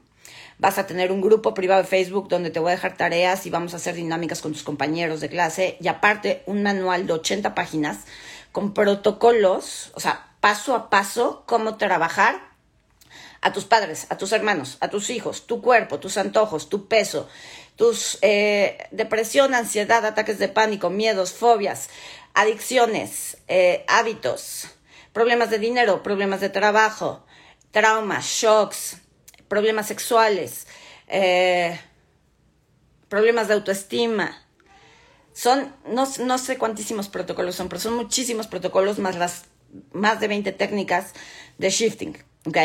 Vas 0.59 0.77
a 0.77 0.87
tener 0.87 1.11
un 1.11 1.21
grupo 1.21 1.53
privado 1.53 1.81
de 1.81 1.87
Facebook 1.87 2.29
donde 2.29 2.49
te 2.49 2.59
voy 2.59 2.71
a 2.71 2.75
dejar 2.75 2.95
tareas 2.95 3.45
y 3.45 3.49
vamos 3.49 3.73
a 3.73 3.77
hacer 3.77 3.95
dinámicas 3.95 4.41
con 4.41 4.53
tus 4.53 4.63
compañeros 4.63 5.19
de 5.19 5.29
clase. 5.29 5.77
Y 5.81 5.87
aparte, 5.87 6.43
un 6.45 6.63
manual 6.63 7.07
de 7.07 7.13
80 7.13 7.55
páginas 7.55 7.99
con 8.51 8.73
protocolos, 8.73 9.91
o 9.95 9.99
sea, 9.99 10.27
paso 10.39 10.75
a 10.75 10.89
paso, 10.89 11.43
cómo 11.47 11.77
trabajar 11.77 12.53
a 13.41 13.51
tus 13.51 13.65
padres, 13.65 14.07
a 14.09 14.17
tus 14.17 14.31
hermanos, 14.31 14.77
a 14.79 14.89
tus 14.89 15.09
hijos, 15.09 15.47
tu 15.47 15.61
cuerpo, 15.61 15.99
tus 15.99 16.17
antojos, 16.17 16.69
tu 16.69 16.87
peso, 16.87 17.27
tus 17.75 18.17
eh, 18.21 18.77
depresión, 18.91 19.53
ansiedad, 19.53 20.05
ataques 20.05 20.39
de 20.39 20.47
pánico, 20.47 20.89
miedos, 20.89 21.33
fobias, 21.33 21.89
adicciones, 22.33 23.37
eh, 23.47 23.85
hábitos, 23.87 24.67
problemas 25.11 25.49
de 25.49 25.59
dinero, 25.59 26.03
problemas 26.03 26.39
de 26.39 26.49
trabajo, 26.49 27.25
traumas, 27.71 28.25
shocks, 28.25 28.97
problemas 29.53 29.85
sexuales, 29.85 30.65
eh, 31.07 31.79
problemas 33.07 33.47
de 33.47 33.53
autoestima. 33.53 34.35
Son, 35.31 35.71
no, 35.87 36.07
no 36.25 36.37
sé 36.39 36.57
cuántísimos 36.57 37.07
protocolos 37.07 37.53
son, 37.53 37.69
pero 37.69 37.79
son 37.79 37.93
muchísimos 37.93 38.47
protocolos 38.47 38.97
más 38.97 39.15
las 39.15 39.43
más 39.91 40.19
de 40.19 40.27
20 40.27 40.53
técnicas 40.53 41.13
de 41.59 41.69
shifting, 41.69 42.17
¿ok? 42.47 42.57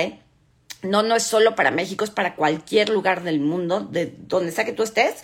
No, 0.81 1.03
no 1.03 1.15
es 1.15 1.25
solo 1.25 1.55
para 1.55 1.71
México, 1.71 2.07
es 2.07 2.11
para 2.11 2.37
cualquier 2.37 2.89
lugar 2.89 3.23
del 3.23 3.41
mundo, 3.41 3.81
de 3.81 4.15
donde 4.17 4.51
sea 4.51 4.65
que 4.65 4.73
tú 4.73 4.83
estés, 4.83 5.17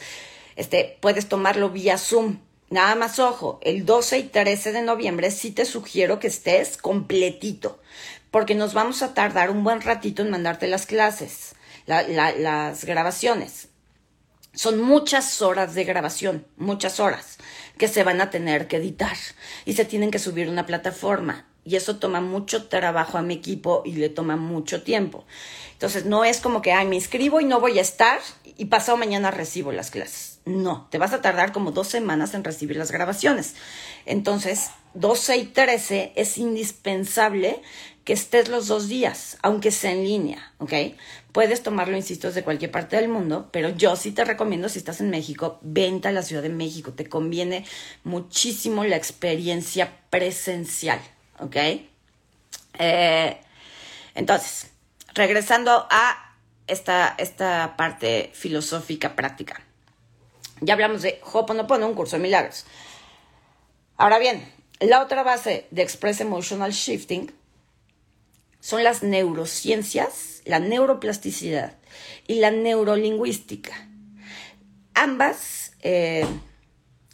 este, 0.56 0.98
puedes 1.00 1.30
tomarlo 1.30 1.70
vía 1.70 1.96
Zoom. 1.96 2.40
Nada 2.68 2.94
más 2.94 3.18
ojo, 3.18 3.58
el 3.62 3.86
12 3.86 4.18
y 4.18 4.22
13 4.24 4.72
de 4.72 4.82
noviembre 4.82 5.30
sí 5.30 5.50
te 5.50 5.64
sugiero 5.64 6.18
que 6.18 6.26
estés 6.26 6.76
completito, 6.76 7.80
porque 8.30 8.54
nos 8.54 8.74
vamos 8.74 9.00
a 9.02 9.14
tardar 9.14 9.50
un 9.50 9.64
buen 9.64 9.80
ratito 9.80 10.20
en 10.20 10.30
mandarte 10.30 10.66
las 10.66 10.84
clases, 10.84 11.53
las 11.86 12.84
grabaciones. 12.84 13.68
Son 14.54 14.80
muchas 14.80 15.42
horas 15.42 15.74
de 15.74 15.84
grabación, 15.84 16.46
muchas 16.56 17.00
horas 17.00 17.38
que 17.76 17.88
se 17.88 18.04
van 18.04 18.20
a 18.20 18.30
tener 18.30 18.68
que 18.68 18.76
editar 18.76 19.16
y 19.64 19.72
se 19.72 19.84
tienen 19.84 20.10
que 20.10 20.20
subir 20.20 20.48
a 20.48 20.52
una 20.52 20.66
plataforma 20.66 21.46
y 21.64 21.76
eso 21.76 21.96
toma 21.96 22.20
mucho 22.20 22.68
trabajo 22.68 23.18
a 23.18 23.22
mi 23.22 23.34
equipo 23.34 23.82
y 23.84 23.92
le 23.92 24.10
toma 24.10 24.36
mucho 24.36 24.82
tiempo. 24.82 25.24
Entonces, 25.72 26.04
no 26.04 26.24
es 26.24 26.40
como 26.40 26.62
que, 26.62 26.72
ay, 26.72 26.86
me 26.86 26.96
inscribo 26.96 27.40
y 27.40 27.44
no 27.44 27.60
voy 27.60 27.78
a 27.78 27.82
estar 27.82 28.20
y 28.56 28.66
pasado 28.66 28.96
mañana 28.98 29.30
recibo 29.30 29.72
las 29.72 29.90
clases. 29.90 30.40
No, 30.44 30.88
te 30.90 30.98
vas 30.98 31.14
a 31.14 31.22
tardar 31.22 31.52
como 31.52 31.72
dos 31.72 31.88
semanas 31.88 32.34
en 32.34 32.44
recibir 32.44 32.76
las 32.76 32.92
grabaciones. 32.92 33.54
Entonces, 34.04 34.70
12 34.92 35.36
y 35.38 35.44
13 35.46 36.12
es 36.16 36.38
indispensable 36.38 37.62
que 38.04 38.12
estés 38.12 38.48
los 38.48 38.68
dos 38.68 38.88
días, 38.88 39.38
aunque 39.42 39.70
sea 39.70 39.92
en 39.92 40.04
línea, 40.04 40.52
¿ok? 40.58 40.72
Puedes 41.32 41.62
tomarlo, 41.62 41.96
insisto, 41.96 42.28
desde 42.28 42.44
cualquier 42.44 42.70
parte 42.70 42.96
del 42.96 43.08
mundo, 43.08 43.48
pero 43.50 43.70
yo 43.70 43.96
sí 43.96 44.12
te 44.12 44.24
recomiendo, 44.24 44.68
si 44.68 44.78
estás 44.78 45.00
en 45.00 45.10
México, 45.10 45.58
vente 45.62 46.08
a 46.08 46.12
la 46.12 46.22
Ciudad 46.22 46.42
de 46.42 46.50
México. 46.50 46.92
Te 46.92 47.08
conviene 47.08 47.64
muchísimo 48.04 48.84
la 48.84 48.96
experiencia 48.96 49.96
presencial, 50.10 51.00
¿ok? 51.40 51.56
Eh, 52.78 53.38
entonces, 54.14 54.70
regresando 55.14 55.86
a 55.90 56.36
esta, 56.66 57.14
esta 57.16 57.74
parte 57.76 58.30
filosófica 58.34 59.16
práctica. 59.16 59.62
Ya 60.60 60.74
hablamos 60.74 61.02
de 61.02 61.20
Ho'oponopono, 61.24 61.86
un 61.86 61.94
curso 61.94 62.16
de 62.16 62.22
milagros. 62.22 62.66
Ahora 63.96 64.18
bien, 64.18 64.52
la 64.80 65.00
otra 65.00 65.22
base 65.22 65.66
de 65.70 65.82
Express 65.82 66.20
Emotional 66.20 66.72
Shifting 66.72 67.32
son 68.64 68.82
las 68.82 69.02
neurociencias, 69.02 70.40
la 70.46 70.58
neuroplasticidad 70.58 71.76
y 72.26 72.36
la 72.36 72.50
neurolingüística. 72.50 73.90
Ambas, 74.94 75.72
eh, 75.82 76.24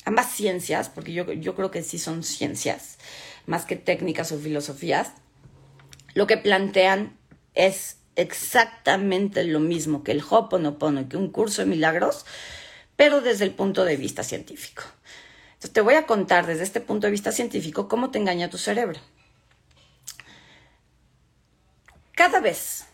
ambas 0.05 0.31
ciencias, 0.31 0.89
porque 0.89 1.13
yo, 1.13 1.33
yo 1.33 1.57
creo 1.57 1.73
que 1.73 1.83
sí 1.83 1.99
son 1.99 2.23
ciencias, 2.23 2.99
más 3.47 3.65
que 3.65 3.75
técnicas 3.75 4.31
o 4.31 4.39
filosofías, 4.39 5.09
lo 6.15 6.29
que 6.29 6.37
plantean 6.37 7.19
es 7.55 7.97
exactamente 8.15 9.43
lo 9.43 9.59
mismo 9.59 10.05
que 10.05 10.13
el 10.13 10.23
Ho'oponopono 10.23 11.01
y 11.01 11.05
que 11.07 11.17
un 11.17 11.33
curso 11.33 11.63
de 11.63 11.67
milagros, 11.67 12.27
pero 12.95 13.23
desde 13.23 13.45
el 13.45 13.51
punto 13.51 13.85
de 13.85 13.97
vista 13.97 14.23
científico. 14.23 14.85
Entonces 15.55 15.73
te 15.73 15.81
voy 15.81 15.95
a 15.95 16.07
contar 16.07 16.47
desde 16.47 16.63
este 16.63 16.81
punto 16.81 17.09
de 17.09 17.11
vista 17.11 17.33
científico 17.33 17.89
cómo 17.89 18.13
te 18.13 18.19
engaña 18.19 18.51
tu 18.51 18.57
cerebro. 18.57 19.01
Cada 22.21 22.41
vez 22.41 22.85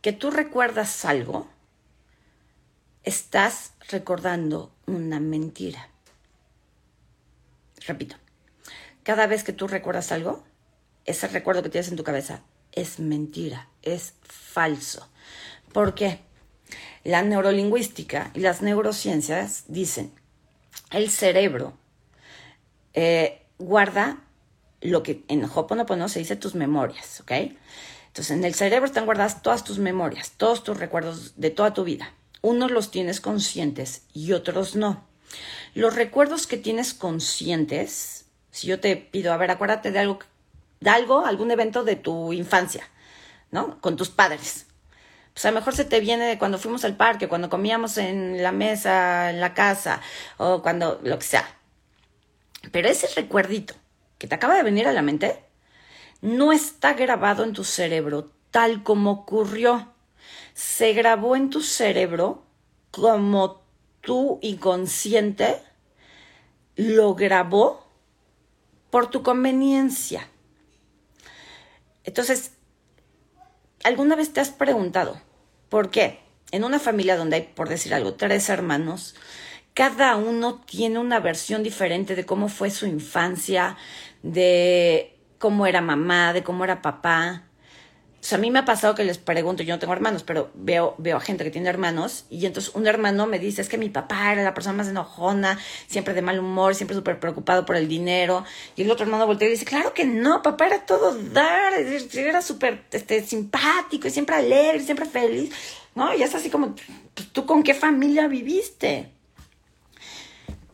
que 0.00 0.12
tú 0.12 0.30
recuerdas 0.30 1.04
algo, 1.04 1.48
estás 3.02 3.72
recordando 3.88 4.72
una 4.86 5.18
mentira. 5.18 5.88
Repito, 7.84 8.14
cada 9.02 9.26
vez 9.26 9.42
que 9.42 9.52
tú 9.52 9.66
recuerdas 9.66 10.12
algo, 10.12 10.44
ese 11.04 11.26
recuerdo 11.26 11.64
que 11.64 11.68
tienes 11.68 11.88
en 11.88 11.96
tu 11.96 12.04
cabeza 12.04 12.42
es 12.70 13.00
mentira, 13.00 13.68
es 13.82 14.14
falso. 14.22 15.10
¿Por 15.72 15.96
qué? 15.96 16.20
La 17.02 17.22
neurolingüística 17.22 18.30
y 18.34 18.38
las 18.38 18.62
neurociencias 18.62 19.64
dicen, 19.66 20.12
el 20.92 21.10
cerebro 21.10 21.76
eh, 22.94 23.42
guarda 23.58 24.22
lo 24.80 25.02
que 25.02 25.24
en 25.26 25.44
Hoponopono 25.44 26.08
se 26.08 26.20
dice 26.20 26.36
tus 26.36 26.54
memorias, 26.54 27.20
¿ok? 27.20 27.32
Entonces, 28.12 28.36
en 28.36 28.44
el 28.44 28.54
cerebro 28.54 28.84
están 28.84 29.06
guardadas 29.06 29.42
todas 29.42 29.64
tus 29.64 29.78
memorias, 29.78 30.32
todos 30.36 30.62
tus 30.62 30.78
recuerdos 30.78 31.32
de 31.36 31.48
toda 31.50 31.72
tu 31.72 31.82
vida. 31.82 32.12
Unos 32.42 32.70
los 32.70 32.90
tienes 32.90 33.20
conscientes 33.20 34.02
y 34.12 34.32
otros 34.32 34.76
no. 34.76 35.06
Los 35.74 35.96
recuerdos 35.96 36.46
que 36.46 36.58
tienes 36.58 36.92
conscientes, 36.92 38.26
si 38.50 38.66
yo 38.66 38.80
te 38.80 38.96
pido, 38.96 39.32
a 39.32 39.38
ver, 39.38 39.50
acuérdate 39.50 39.92
de 39.92 39.98
algo 39.98 40.18
de 40.82 40.90
algo, 40.90 41.24
algún 41.24 41.50
evento 41.50 41.84
de 41.84 41.96
tu 41.96 42.32
infancia, 42.32 42.88
¿no? 43.50 43.80
Con 43.80 43.96
tus 43.96 44.10
padres. 44.10 44.66
Pues 45.32 45.46
a 45.46 45.50
lo 45.50 45.54
mejor 45.54 45.74
se 45.74 45.84
te 45.84 46.00
viene 46.00 46.26
de 46.26 46.38
cuando 46.38 46.58
fuimos 46.58 46.84
al 46.84 46.96
parque, 46.96 47.28
cuando 47.28 47.48
comíamos 47.48 47.96
en 47.98 48.42
la 48.42 48.52
mesa, 48.52 49.30
en 49.30 49.40
la 49.40 49.54
casa, 49.54 50.00
o 50.36 50.60
cuando, 50.60 51.00
lo 51.04 51.18
que 51.18 51.24
sea. 51.24 51.48
Pero 52.70 52.88
ese 52.88 53.08
recuerdito 53.14 53.74
que 54.18 54.26
te 54.26 54.34
acaba 54.34 54.54
de 54.54 54.62
venir 54.62 54.86
a 54.88 54.92
la 54.92 55.02
mente, 55.02 55.42
no 56.22 56.52
está 56.52 56.94
grabado 56.94 57.44
en 57.44 57.52
tu 57.52 57.64
cerebro 57.64 58.30
tal 58.50 58.82
como 58.82 59.10
ocurrió. 59.10 59.92
Se 60.54 60.94
grabó 60.94 61.36
en 61.36 61.50
tu 61.50 61.60
cerebro 61.60 62.44
como 62.90 63.62
tu 64.00 64.38
inconsciente 64.42 65.60
lo 66.76 67.14
grabó 67.14 67.86
por 68.90 69.10
tu 69.10 69.22
conveniencia. 69.22 70.28
Entonces, 72.04 72.52
¿alguna 73.84 74.16
vez 74.16 74.32
te 74.32 74.40
has 74.40 74.50
preguntado 74.50 75.20
por 75.68 75.90
qué? 75.90 76.20
En 76.50 76.64
una 76.64 76.78
familia 76.78 77.16
donde 77.16 77.36
hay, 77.36 77.42
por 77.54 77.68
decir 77.68 77.94
algo, 77.94 78.14
tres 78.14 78.48
hermanos, 78.48 79.14
cada 79.74 80.16
uno 80.16 80.60
tiene 80.60 80.98
una 80.98 81.20
versión 81.20 81.62
diferente 81.62 82.14
de 82.14 82.26
cómo 82.26 82.48
fue 82.48 82.70
su 82.70 82.86
infancia, 82.86 83.78
de 84.22 85.11
cómo 85.42 85.66
era 85.66 85.80
mamá, 85.80 86.32
de 86.32 86.44
cómo 86.44 86.62
era 86.62 86.82
papá. 86.82 87.42
O 88.12 88.24
sea, 88.24 88.38
a 88.38 88.40
mí 88.40 88.52
me 88.52 88.60
ha 88.60 88.64
pasado 88.64 88.94
que 88.94 89.02
les 89.02 89.18
pregunto, 89.18 89.64
yo 89.64 89.74
no 89.74 89.80
tengo 89.80 89.92
hermanos, 89.92 90.22
pero 90.22 90.52
veo, 90.54 90.94
veo 90.98 91.16
a 91.16 91.20
gente 91.20 91.42
que 91.42 91.50
tiene 91.50 91.68
hermanos 91.68 92.26
y 92.30 92.46
entonces 92.46 92.72
un 92.76 92.86
hermano 92.86 93.26
me 93.26 93.40
dice, 93.40 93.60
es 93.60 93.68
que 93.68 93.76
mi 93.76 93.88
papá 93.88 94.32
era 94.32 94.44
la 94.44 94.54
persona 94.54 94.76
más 94.76 94.86
enojona, 94.86 95.58
siempre 95.88 96.14
de 96.14 96.22
mal 96.22 96.38
humor, 96.38 96.76
siempre 96.76 96.94
súper 96.94 97.18
preocupado 97.18 97.66
por 97.66 97.74
el 97.74 97.88
dinero. 97.88 98.44
Y 98.76 98.82
el 98.82 98.90
otro 98.92 99.04
hermano 99.04 99.26
voltea 99.26 99.48
y 99.48 99.50
dice, 99.50 99.64
claro 99.64 99.92
que 99.92 100.04
no, 100.04 100.42
papá 100.42 100.68
era 100.68 100.86
todo 100.86 101.12
dar, 101.12 101.72
era 101.74 102.40
súper 102.40 102.84
este, 102.92 103.24
simpático 103.24 104.06
y 104.06 104.12
siempre 104.12 104.36
alegre, 104.36 104.78
siempre 104.78 105.06
feliz. 105.06 105.52
¿No? 105.96 106.14
Y 106.14 106.22
es 106.22 106.32
así 106.36 106.50
como, 106.50 106.76
pues, 107.14 107.32
¿tú 107.32 107.46
con 107.46 107.64
qué 107.64 107.74
familia 107.74 108.28
viviste? 108.28 109.10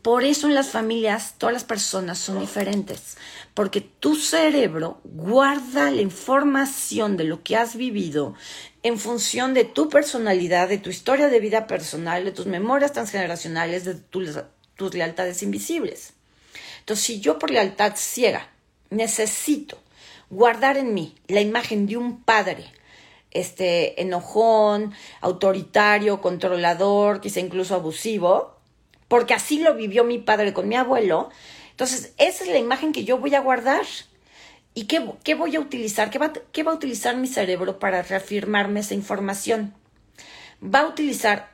Por 0.01 0.23
eso 0.23 0.47
en 0.47 0.55
las 0.55 0.69
familias 0.69 1.35
todas 1.37 1.53
las 1.53 1.65
personas 1.65 2.17
son 2.17 2.39
diferentes, 2.39 3.17
porque 3.59 3.81
tu 3.81 4.15
cerebro 4.15 5.01
guarda 5.03 5.91
la 5.91 5.99
información 5.99 7.17
de 7.17 7.25
lo 7.25 7.43
que 7.43 7.57
has 7.57 7.75
vivido 7.75 8.33
en 8.83 8.97
función 8.97 9.53
de 9.53 9.65
tu 9.65 9.89
personalidad, 9.89 10.69
de 10.69 10.77
tu 10.77 10.89
historia 10.89 11.27
de 11.27 11.41
vida 11.41 11.67
personal, 11.67 12.23
de 12.23 12.31
tus 12.31 12.45
memorias 12.45 12.93
transgeneracionales, 12.93 13.83
de 13.83 13.95
tus 13.95 14.93
lealtades 14.93 15.43
invisibles. 15.43 16.13
Entonces, 16.79 17.05
si 17.05 17.19
yo 17.19 17.37
por 17.37 17.51
lealtad 17.51 17.97
ciega 17.97 18.47
necesito 18.91 19.77
guardar 20.29 20.77
en 20.77 20.93
mí 20.93 21.15
la 21.27 21.41
imagen 21.41 21.85
de 21.85 21.97
un 21.97 22.23
padre, 22.23 22.63
este 23.29 24.01
enojón, 24.01 24.93
autoritario, 25.19 26.21
controlador, 26.21 27.19
quizá 27.19 27.41
incluso 27.41 27.75
abusivo, 27.75 28.55
porque 29.09 29.33
así 29.33 29.59
lo 29.59 29.75
vivió 29.75 30.05
mi 30.05 30.17
padre 30.17 30.53
con 30.53 30.69
mi 30.69 30.77
abuelo. 30.77 31.29
Entonces, 31.79 32.13
esa 32.17 32.43
es 32.43 32.49
la 32.49 32.57
imagen 32.57 32.91
que 32.91 33.05
yo 33.05 33.19
voy 33.19 33.35
a 33.35 33.39
guardar. 33.39 33.85
¿Y 34.73 34.83
qué, 34.87 35.13
qué 35.23 35.33
voy 35.33 35.55
a 35.55 35.61
utilizar? 35.61 36.09
¿Qué 36.09 36.19
va, 36.19 36.33
¿Qué 36.51 36.63
va 36.63 36.73
a 36.73 36.75
utilizar 36.75 37.15
mi 37.15 37.25
cerebro 37.25 37.79
para 37.79 38.01
reafirmarme 38.01 38.81
esa 38.81 38.95
información? 38.95 39.73
Va 40.61 40.81
a 40.81 40.87
utilizar 40.87 41.53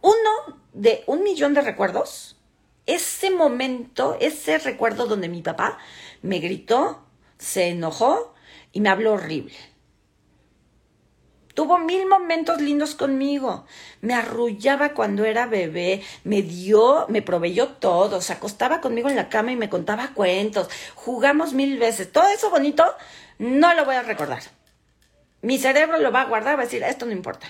uno 0.00 0.62
de 0.72 1.04
un 1.06 1.22
millón 1.22 1.52
de 1.52 1.60
recuerdos. 1.60 2.38
Ese 2.86 3.30
momento, 3.30 4.16
ese 4.18 4.56
recuerdo 4.56 5.04
donde 5.04 5.28
mi 5.28 5.42
papá 5.42 5.76
me 6.22 6.38
gritó, 6.38 7.04
se 7.36 7.68
enojó 7.68 8.32
y 8.72 8.80
me 8.80 8.88
habló 8.88 9.12
horrible. 9.12 9.52
Tuvo 11.54 11.78
mil 11.78 12.06
momentos 12.06 12.60
lindos 12.60 12.94
conmigo. 12.94 13.64
Me 14.00 14.14
arrullaba 14.14 14.90
cuando 14.90 15.24
era 15.24 15.46
bebé, 15.46 16.02
me 16.24 16.42
dio, 16.42 17.06
me 17.08 17.22
proveyó 17.22 17.68
todo, 17.68 18.20
se 18.20 18.32
acostaba 18.32 18.80
conmigo 18.80 19.08
en 19.08 19.16
la 19.16 19.28
cama 19.28 19.52
y 19.52 19.56
me 19.56 19.68
contaba 19.68 20.12
cuentos. 20.14 20.68
Jugamos 20.94 21.52
mil 21.52 21.78
veces. 21.78 22.12
Todo 22.12 22.28
eso 22.28 22.50
bonito 22.50 22.84
no 23.38 23.74
lo 23.74 23.84
voy 23.84 23.96
a 23.96 24.02
recordar. 24.02 24.42
Mi 25.42 25.58
cerebro 25.58 25.98
lo 25.98 26.12
va 26.12 26.22
a 26.22 26.26
guardar, 26.26 26.56
va 26.56 26.62
a 26.62 26.64
decir, 26.64 26.82
esto 26.82 27.06
no 27.06 27.12
importa. 27.12 27.46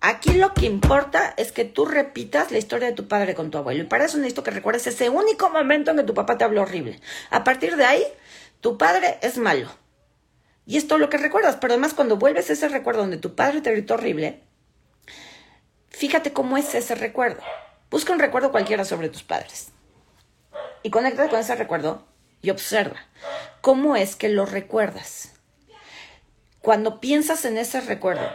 Aquí 0.00 0.34
lo 0.34 0.54
que 0.54 0.66
importa 0.66 1.34
es 1.36 1.50
que 1.50 1.64
tú 1.64 1.84
repitas 1.84 2.52
la 2.52 2.58
historia 2.58 2.86
de 2.88 2.94
tu 2.94 3.08
padre 3.08 3.34
con 3.34 3.50
tu 3.50 3.58
abuelo. 3.58 3.82
Y 3.82 3.86
para 3.86 4.04
eso 4.04 4.16
necesito 4.16 4.44
que 4.44 4.52
recuerdes 4.52 4.86
ese 4.86 5.08
único 5.08 5.50
momento 5.50 5.90
en 5.90 5.96
que 5.96 6.04
tu 6.04 6.14
papá 6.14 6.38
te 6.38 6.44
habló 6.44 6.62
horrible. 6.62 7.00
A 7.30 7.42
partir 7.42 7.76
de 7.76 7.84
ahí, 7.84 8.04
tu 8.60 8.78
padre 8.78 9.18
es 9.22 9.38
malo. 9.38 9.68
Y 10.68 10.76
es 10.76 10.86
todo 10.86 10.98
lo 10.98 11.08
que 11.08 11.16
recuerdas, 11.16 11.56
pero 11.56 11.72
además 11.72 11.94
cuando 11.94 12.18
vuelves 12.18 12.50
a 12.50 12.52
ese 12.52 12.68
recuerdo 12.68 13.00
donde 13.00 13.16
tu 13.16 13.34
padre 13.34 13.62
te 13.62 13.72
gritó 13.72 13.94
horrible, 13.94 14.42
fíjate 15.88 16.34
cómo 16.34 16.58
es 16.58 16.74
ese 16.74 16.94
recuerdo. 16.94 17.40
Busca 17.90 18.12
un 18.12 18.18
recuerdo 18.18 18.52
cualquiera 18.52 18.84
sobre 18.84 19.08
tus 19.08 19.22
padres. 19.22 19.70
Y 20.82 20.90
conéctate 20.90 21.30
con 21.30 21.40
ese 21.40 21.54
recuerdo 21.54 22.04
y 22.42 22.50
observa 22.50 22.98
cómo 23.62 23.96
es 23.96 24.14
que 24.14 24.28
lo 24.28 24.44
recuerdas. 24.44 25.32
Cuando 26.60 27.00
piensas 27.00 27.46
en 27.46 27.56
ese 27.56 27.80
recuerdo, 27.80 28.30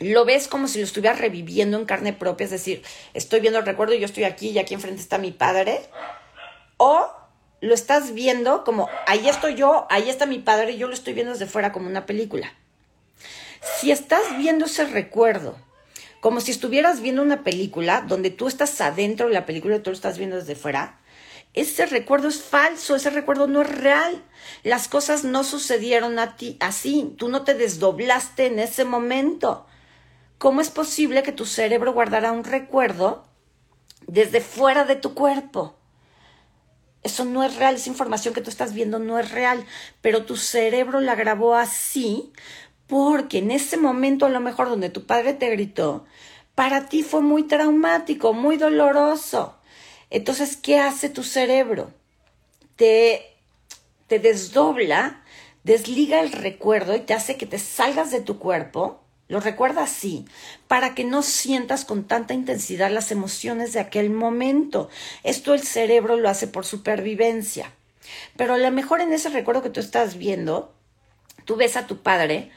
lo 0.00 0.24
ves 0.24 0.48
como 0.48 0.66
si 0.66 0.80
lo 0.80 0.86
estuvieras 0.86 1.20
reviviendo 1.20 1.78
en 1.78 1.84
carne 1.84 2.12
propia, 2.12 2.46
es 2.46 2.50
decir, 2.50 2.82
estoy 3.14 3.38
viendo 3.38 3.60
el 3.60 3.64
recuerdo 3.64 3.94
y 3.94 4.00
yo 4.00 4.06
estoy 4.06 4.24
aquí 4.24 4.48
y 4.48 4.58
aquí 4.58 4.74
enfrente 4.74 5.00
está 5.00 5.18
mi 5.18 5.30
padre, 5.30 5.82
o 6.78 7.08
lo 7.60 7.74
estás 7.74 8.12
viendo 8.12 8.64
como 8.64 8.88
ahí 9.06 9.28
estoy 9.28 9.54
yo, 9.54 9.86
ahí 9.90 10.08
está 10.08 10.26
mi 10.26 10.38
padre, 10.38 10.72
y 10.72 10.78
yo 10.78 10.88
lo 10.88 10.94
estoy 10.94 11.14
viendo 11.14 11.32
desde 11.32 11.46
fuera 11.46 11.72
como 11.72 11.88
una 11.88 12.06
película. 12.06 12.52
Si 13.80 13.90
estás 13.90 14.22
viendo 14.38 14.66
ese 14.66 14.84
recuerdo 14.86 15.56
como 16.20 16.40
si 16.40 16.50
estuvieras 16.50 17.00
viendo 17.00 17.22
una 17.22 17.44
película 17.44 18.04
donde 18.06 18.30
tú 18.30 18.48
estás 18.48 18.80
adentro 18.80 19.28
de 19.28 19.34
la 19.34 19.46
película 19.46 19.76
y 19.76 19.80
tú 19.80 19.90
lo 19.90 19.96
estás 19.96 20.18
viendo 20.18 20.36
desde 20.36 20.56
fuera, 20.56 20.98
ese 21.54 21.86
recuerdo 21.86 22.28
es 22.28 22.42
falso, 22.42 22.96
ese 22.96 23.10
recuerdo 23.10 23.46
no 23.46 23.62
es 23.62 23.68
real. 23.68 24.22
Las 24.64 24.88
cosas 24.88 25.24
no 25.24 25.44
sucedieron 25.44 26.18
a 26.18 26.36
ti 26.36 26.56
así, 26.60 27.14
tú 27.16 27.28
no 27.28 27.42
te 27.44 27.54
desdoblaste 27.54 28.46
en 28.46 28.58
ese 28.58 28.84
momento. 28.84 29.66
¿Cómo 30.38 30.60
es 30.60 30.70
posible 30.70 31.22
que 31.22 31.32
tu 31.32 31.46
cerebro 31.46 31.92
guardara 31.92 32.32
un 32.32 32.44
recuerdo 32.44 33.24
desde 34.06 34.40
fuera 34.40 34.84
de 34.84 34.96
tu 34.96 35.14
cuerpo? 35.14 35.77
Eso 37.02 37.24
no 37.24 37.44
es 37.44 37.56
real, 37.56 37.76
esa 37.76 37.90
información 37.90 38.34
que 38.34 38.40
tú 38.40 38.50
estás 38.50 38.74
viendo 38.74 38.98
no 38.98 39.18
es 39.18 39.30
real, 39.30 39.64
pero 40.00 40.24
tu 40.24 40.36
cerebro 40.36 41.00
la 41.00 41.14
grabó 41.14 41.54
así 41.54 42.32
porque 42.88 43.38
en 43.38 43.50
ese 43.50 43.76
momento 43.76 44.26
a 44.26 44.30
lo 44.30 44.40
mejor 44.40 44.68
donde 44.68 44.88
tu 44.88 45.06
padre 45.06 45.34
te 45.34 45.50
gritó, 45.50 46.06
para 46.54 46.88
ti 46.88 47.02
fue 47.02 47.20
muy 47.20 47.44
traumático, 47.44 48.32
muy 48.32 48.56
doloroso. 48.56 49.54
Entonces, 50.10 50.56
¿qué 50.56 50.78
hace 50.78 51.08
tu 51.08 51.22
cerebro? 51.22 51.92
Te, 52.76 53.36
te 54.06 54.18
desdobla, 54.18 55.22
desliga 55.62 56.20
el 56.20 56.32
recuerdo 56.32 56.96
y 56.96 57.00
te 57.00 57.14
hace 57.14 57.36
que 57.36 57.46
te 57.46 57.58
salgas 57.58 58.10
de 58.10 58.22
tu 58.22 58.38
cuerpo, 58.38 59.00
lo 59.28 59.40
recuerda 59.40 59.82
así, 59.82 60.24
para 60.66 60.94
que 60.94 61.04
no 61.04 61.22
sientas 61.22 61.84
con 61.84 62.04
tanta 62.04 62.32
intensidad 62.32 62.90
las 62.90 63.12
emociones 63.12 63.74
de 63.74 63.80
aquel 63.80 64.10
momento. 64.10 64.88
Esto 65.22 65.52
el 65.52 65.62
cerebro 65.62 66.16
lo 66.16 66.30
hace 66.30 66.48
por 66.48 66.64
supervivencia. 66.64 67.72
Pero 68.36 68.54
a 68.54 68.58
lo 68.58 68.70
mejor 68.70 69.02
en 69.02 69.12
ese 69.12 69.28
recuerdo 69.28 69.62
que 69.62 69.70
tú 69.70 69.80
estás 69.80 70.16
viendo, 70.16 70.74
tú 71.44 71.56
ves 71.56 71.76
a 71.76 71.86
tu 71.86 71.98
padre 71.98 72.50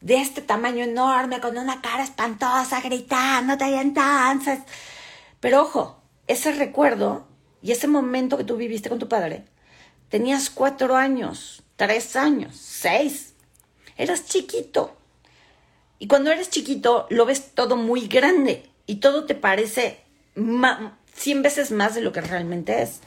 de 0.00 0.16
este 0.16 0.40
tamaño 0.40 0.84
enorme, 0.84 1.40
con 1.40 1.58
una 1.58 1.82
cara 1.82 2.02
espantosa, 2.02 2.80
gritando, 2.80 3.58
te 3.58 3.64
entonces. 3.78 4.60
Pero 5.40 5.62
ojo, 5.62 6.00
ese 6.26 6.52
recuerdo 6.52 7.26
y 7.60 7.72
ese 7.72 7.88
momento 7.88 8.38
que 8.38 8.44
tú 8.44 8.56
viviste 8.56 8.88
con 8.88 8.98
tu 8.98 9.08
padre, 9.08 9.44
tenías 10.08 10.48
cuatro 10.48 10.96
años, 10.96 11.62
tres 11.76 12.16
años, 12.16 12.56
seis. 12.56 13.34
Eras 13.98 14.26
chiquito. 14.26 14.95
Y 15.98 16.08
cuando 16.08 16.30
eres 16.30 16.50
chiquito, 16.50 17.06
lo 17.10 17.24
ves 17.24 17.52
todo 17.54 17.76
muy 17.76 18.06
grande 18.06 18.68
y 18.86 18.96
todo 18.96 19.24
te 19.24 19.34
parece 19.34 20.00
cien 21.14 21.42
veces 21.42 21.70
más 21.70 21.94
de 21.94 22.02
lo 22.02 22.12
que 22.12 22.20
realmente 22.20 22.82
es. 22.82 23.00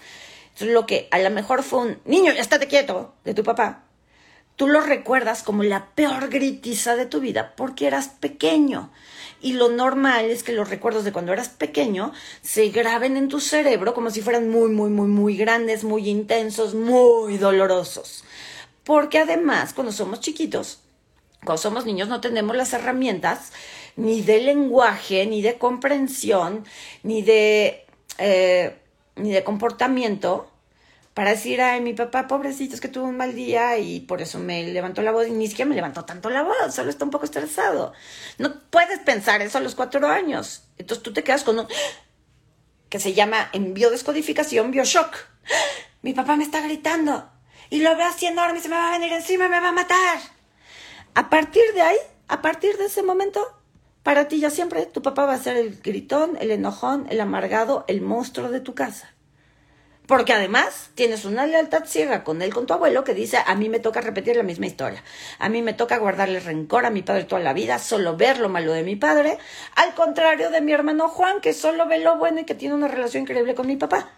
Entonces, 0.54 0.74
lo 0.74 0.86
que 0.86 1.08
a 1.12 1.20
lo 1.20 1.30
mejor 1.30 1.64
fue 1.64 1.80
un 1.80 2.00
niño, 2.06 2.32
estate 2.32 2.68
quieto, 2.68 3.14
de 3.24 3.34
tu 3.34 3.44
papá, 3.44 3.84
tú 4.56 4.68
lo 4.68 4.82
recuerdas 4.82 5.44
como 5.44 5.64
la 5.64 5.86
peor 5.96 6.30
gritiza 6.30 6.96
de 6.96 7.06
tu 7.06 7.22
vida 7.22 7.54
porque 7.56 7.88
eras 7.88 8.10
pequeño. 8.10 8.92
Y 9.42 9.54
lo 9.54 9.70
normal 9.70 10.26
es 10.26 10.44
que 10.44 10.52
los 10.52 10.70
recuerdos 10.70 11.06
de 11.06 11.14
cuando 11.14 11.32
eras 11.32 11.48
pequeño 11.48 12.12
se 12.42 12.68
graben 12.70 13.16
en 13.16 13.30
tu 13.30 13.40
cerebro 13.40 13.94
como 13.94 14.10
si 14.10 14.22
fueran 14.22 14.50
muy, 14.50 14.70
muy, 14.70 14.90
muy, 14.90 15.08
muy 15.08 15.38
grandes, 15.38 15.86
muy 15.86 16.10
intensos, 16.10 16.74
muy 16.74 17.38
dolorosos. 17.38 18.26
Porque 18.84 19.20
además, 19.20 19.74
cuando 19.74 19.94
somos 19.94 20.20
chiquitos, 20.20 20.80
cuando 21.44 21.62
somos 21.62 21.86
niños, 21.86 22.08
no 22.08 22.22
tenemos 22.22 22.56
las 22.56 22.74
herramientas 22.74 23.52
ni 23.96 24.22
de 24.22 24.42
lenguaje, 24.42 25.26
ni 25.26 25.42
de 25.42 25.58
comprensión, 25.58 26.66
ni 27.04 27.22
de, 27.22 27.86
eh, 28.18 28.78
ni 29.16 29.32
de 29.32 29.44
comportamiento 29.44 30.52
para 31.14 31.32
decir, 31.32 31.62
ay, 31.62 31.82
mi 31.82 31.94
papá, 31.94 32.28
pobrecito, 32.28 32.76
es 32.76 32.82
que 32.82 32.88
tuvo 32.88 33.06
un 33.06 33.18
mal 33.18 33.36
día 33.36 33.78
y 33.78 34.00
por 34.00 34.22
eso 34.22 34.40
me 34.40 34.64
levantó 34.64 35.02
la 35.02 35.12
voz 35.12 35.28
y 35.28 35.32
ni 35.32 35.48
siquiera 35.48 35.68
me 35.68 35.76
levantó 35.76 36.06
tanto 36.06 36.30
la 36.30 36.44
voz, 36.44 36.74
solo 36.74 36.90
está 36.90 37.04
un 37.04 37.12
poco 37.12 37.26
estresado. 37.26 37.92
No 38.38 38.54
puedes 38.70 39.00
pensar 39.00 39.42
eso 39.42 39.58
a 39.58 39.62
los 39.62 39.76
cuatro 39.76 40.08
años. 40.08 40.64
Entonces 40.78 41.04
tú 41.04 41.12
te 41.12 41.24
quedas 41.24 41.44
con 41.44 41.60
un 41.60 41.68
que 42.88 43.00
se 43.00 43.14
llama 43.14 43.50
en 43.52 43.74
biodescodificación 43.74 44.72
bioshock. 44.72 45.14
Mi 46.02 46.14
papá 46.14 46.38
me 46.38 46.46
está 46.46 46.62
gritando 46.62 47.30
y 47.70 47.82
lo 47.82 47.96
veo 47.98 48.08
así 48.08 48.26
enorme 48.26 48.60
y 48.60 48.62
se 48.62 48.70
me 48.70 48.76
va 48.76 48.90
a 48.90 48.98
venir 48.98 49.12
encima 49.12 49.48
y 49.48 49.50
me 49.50 49.60
va 49.60 49.70
a 49.70 49.74
matar. 49.74 50.20
A 51.14 51.30
partir 51.30 51.64
de 51.74 51.82
ahí, 51.82 51.98
a 52.28 52.42
partir 52.42 52.78
de 52.78 52.86
ese 52.86 53.04
momento, 53.04 53.46
para 54.04 54.28
ti 54.28 54.40
ya 54.40 54.50
siempre 54.50 54.86
tu 54.86 55.02
papá 55.02 55.26
va 55.26 55.34
a 55.34 55.38
ser 55.38 55.58
el 55.58 55.82
gritón, 55.82 56.38
el 56.40 56.52
enojón, 56.52 57.08
el 57.10 57.20
amargado, 57.20 57.86
el 57.88 58.02
monstruo 58.02 58.50
de 58.50 58.62
tu 58.62 58.76
casa. 58.76 59.14
Porque 60.10 60.34
además 60.34 60.90
tienes 60.96 61.26
una 61.26 61.46
lealtad 61.46 61.86
ciega 61.86 62.24
con 62.24 62.42
él, 62.42 62.52
con 62.52 62.66
tu 62.66 62.74
abuelo, 62.74 63.04
que 63.04 63.14
dice, 63.14 63.38
a 63.46 63.54
mí 63.54 63.70
me 63.70 63.80
toca 63.80 64.02
repetir 64.02 64.36
la 64.36 64.42
misma 64.42 64.66
historia. 64.66 65.04
A 65.38 65.50
mí 65.50 65.62
me 65.62 65.74
toca 65.74 66.00
guardarle 66.00 66.40
rencor 66.40 66.88
a 66.88 66.90
mi 66.90 67.04
padre 67.04 67.26
toda 67.26 67.42
la 67.42 67.54
vida, 67.54 67.78
solo 67.78 68.18
ver 68.18 68.40
lo 68.40 68.50
malo 68.50 68.74
de 68.74 68.82
mi 68.82 68.96
padre, 68.96 69.38
al 69.76 69.94
contrario 69.94 70.50
de 70.50 70.62
mi 70.62 70.72
hermano 70.72 71.10
Juan, 71.10 71.42
que 71.42 71.54
solo 71.54 71.86
ve 71.86 72.00
lo 72.00 72.18
bueno 72.18 72.40
y 72.40 72.46
que 72.46 72.56
tiene 72.56 72.74
una 72.74 72.88
relación 72.88 73.22
increíble 73.22 73.54
con 73.54 73.68
mi 73.68 73.76
papá. 73.76 74.10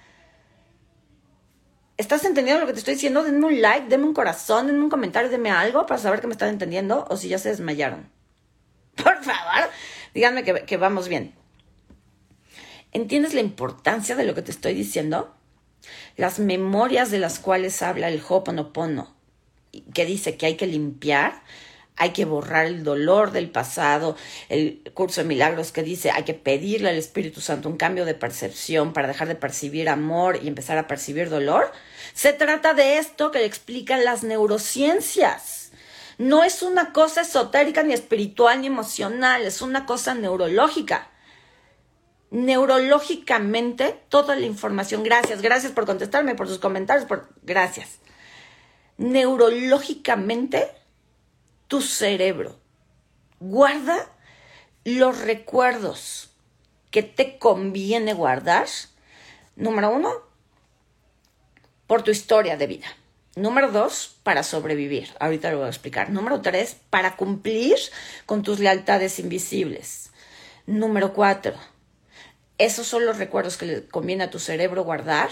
¿Estás 2.02 2.26
entendiendo 2.26 2.62
lo 2.62 2.66
que 2.66 2.74
te 2.74 2.80
estoy 2.80 2.96
diciendo? 2.96 3.22
Denme 3.22 3.46
un 3.46 3.62
like, 3.62 3.88
denme 3.88 4.06
un 4.06 4.16
corazón, 4.16 4.66
denme 4.66 4.82
un 4.82 4.90
comentario, 4.90 5.30
denme 5.30 5.52
algo 5.52 5.86
para 5.86 6.00
saber 6.00 6.20
que 6.20 6.26
me 6.26 6.34
están 6.34 6.50
entendiendo 6.50 7.06
o 7.12 7.16
si 7.16 7.28
ya 7.28 7.38
se 7.38 7.50
desmayaron. 7.50 8.10
Por 8.96 9.24
favor, 9.24 9.70
díganme 10.12 10.44
que, 10.44 10.78
vamos 10.78 11.08
bien. 11.08 11.36
¿Entiendes 12.92 13.36
la 13.36 13.42
importancia 13.42 14.16
de 14.16 14.26
lo 14.26 14.34
que 14.34 14.42
te 14.42 14.50
estoy 14.50 14.74
diciendo? 14.74 15.36
las 16.18 16.40
memorias 16.40 17.12
de 17.12 17.20
las 17.20 17.40
cuales 17.40 17.82
habla 17.84 18.08
el 18.08 18.22
Hoponopono, 18.28 19.16
que 19.94 20.06
dice 20.06 20.38
que 20.38 20.48
hay 20.48 20.56
que 20.56 20.68
limpiar, 20.68 21.44
hay 21.98 22.12
que 22.12 22.26
borrar 22.26 22.66
el 22.66 22.84
dolor 22.84 23.32
del 23.32 23.50
pasado, 23.52 24.16
el 24.50 24.82
curso 24.96 25.22
de 25.22 25.28
milagros 25.28 25.72
que 25.72 25.84
dice 25.84 26.10
hay 26.10 26.24
que 26.24 26.34
pedirle 26.34 26.90
al 26.90 26.98
Espíritu 26.98 27.42
Santo 27.42 27.70
un 27.70 27.78
cambio 27.78 28.06
de 28.06 28.16
percepción 28.16 28.94
para 28.94 29.08
dejar 29.08 29.28
de 29.28 29.36
percibir 29.36 29.88
amor 29.88 30.40
y 30.42 30.48
empezar 30.48 30.80
a 30.80 30.88
percibir 30.88 31.30
dolor. 31.30 31.72
Se 32.14 32.34
trata 32.34 32.74
de 32.74 32.98
esto 32.98 33.32
que 33.32 33.46
explican 33.46 34.06
las 34.06 34.24
neurociencias. 34.24 35.72
No 36.18 36.44
es 36.44 36.62
una 36.62 36.94
cosa 36.94 37.22
esotérica 37.22 37.84
ni 37.84 37.94
espiritual 37.94 38.62
ni 38.62 38.68
emocional, 38.68 39.44
es 39.44 39.62
una 39.62 39.86
cosa 39.86 40.14
neurológica 40.14 41.12
neurológicamente 42.32 44.02
toda 44.10 44.36
la 44.36 44.46
información. 44.46 45.04
Gracias, 45.04 45.42
gracias 45.42 45.74
por 45.74 45.86
contestarme, 45.86 46.34
por 46.34 46.48
sus 46.48 46.58
comentarios, 46.58 47.06
por 47.06 47.30
gracias. 47.44 48.00
Neurológicamente 48.98 50.72
tu 51.68 51.82
cerebro 51.82 52.60
guarda 53.40 54.10
los 54.84 55.20
recuerdos 55.20 56.32
que 56.90 57.04
te 57.04 57.38
conviene 57.38 58.14
guardar. 58.14 58.68
Número 59.56 59.92
uno, 59.92 60.12
por 61.92 62.04
tu 62.04 62.12
historia 62.12 62.56
de 62.56 62.68
vida. 62.68 62.88
Número 63.36 63.70
dos, 63.70 64.16
para 64.24 64.44
sobrevivir. 64.44 65.10
Ahorita 65.20 65.52
lo 65.52 65.58
voy 65.58 65.66
a 65.66 65.70
explicar. 65.72 66.10
Número 66.10 66.40
tres, 66.40 66.78
para 66.90 67.18
cumplir 67.18 67.76
con 68.26 68.44
tus 68.44 68.60
lealtades 68.60 69.20
invisibles. 69.20 70.12
Número 70.66 71.12
cuatro, 71.12 71.54
esos 72.58 72.88
son 72.88 73.06
los 73.06 73.18
recuerdos 73.18 73.58
que 73.58 73.66
le 73.66 73.86
conviene 73.88 74.24
a 74.24 74.30
tu 74.30 74.40
cerebro 74.40 74.86
guardar, 74.86 75.32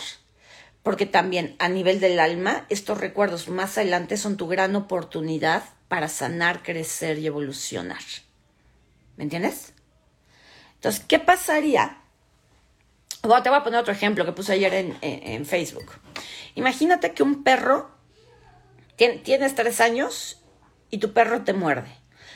porque 0.83 1.05
también 1.05 1.55
a 1.59 1.69
nivel 1.69 2.01
del 2.01 2.19
alma, 2.19 2.65
estos 2.67 2.97
recuerdos 2.97 3.47
más 3.47 3.77
adelante 3.77 4.17
son 4.17 4.35
tu 4.35 4.49
gran 4.49 4.75
oportunidad 4.75 5.63
para 5.87 6.09
sanar, 6.09 6.61
crecer 6.61 7.19
y 7.19 7.27
evolucionar. 7.27 8.01
¿Me 9.15 9.23
entiendes? 9.23 9.71
Entonces, 10.75 11.05
¿qué 11.07 11.19
pasaría? 11.19 11.98
Te 13.21 13.27
voy 13.27 13.57
a 13.57 13.63
poner 13.63 13.79
otro 13.79 13.93
ejemplo 13.93 14.25
que 14.25 14.31
puse 14.31 14.53
ayer 14.53 14.73
en, 15.01 15.45
Facebook. 15.45 15.91
Imagínate 16.55 17.13
que 17.13 17.23
un 17.23 17.43
perro 17.43 17.91
tienes 18.95 19.55
tres 19.55 19.81
años 19.81 20.41
y 20.89 20.99
tu 20.99 21.11
perro 21.13 21.41
te 21.41 21.53
muerde. 21.53 21.91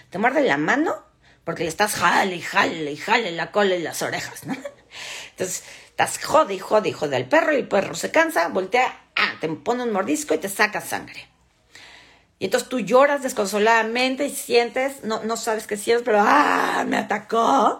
Te 0.09 0.17
muerde 0.17 0.41
la 0.41 0.57
mano 0.57 1.03
porque 1.45 1.63
le 1.63 1.69
estás 1.69 1.95
jale 1.95 2.35
y 2.35 2.41
jale 2.41 2.91
y 2.91 2.97
jale 2.97 3.31
la 3.31 3.51
cola 3.51 3.75
y 3.75 3.81
las 3.81 4.01
orejas. 4.01 4.43
Entonces, 5.31 5.63
estás 5.87 6.23
jode 6.23 6.53
y 6.53 6.59
jode 6.59 6.89
y 6.89 6.93
jode 6.93 7.15
al 7.15 7.27
perro 7.27 7.53
y 7.53 7.57
el 7.57 7.67
perro 7.67 7.95
se 7.95 8.11
cansa, 8.11 8.47
voltea, 8.49 9.09
ah, 9.15 9.33
te 9.39 9.47
pone 9.49 9.83
un 9.83 9.91
mordisco 9.91 10.33
y 10.33 10.37
te 10.37 10.49
saca 10.49 10.81
sangre. 10.81 11.27
Y 12.39 12.45
entonces 12.45 12.67
tú 12.67 12.81
lloras 12.81 13.23
desconsoladamente 13.23 14.25
y 14.25 14.29
sientes, 14.29 15.03
no, 15.03 15.23
no 15.23 15.37
sabes 15.37 15.65
qué 15.65 15.77
sientes, 15.77 16.03
pero 16.03 16.19
¡ah! 16.21 16.83
Me 16.85 16.97
atacó. 16.97 17.79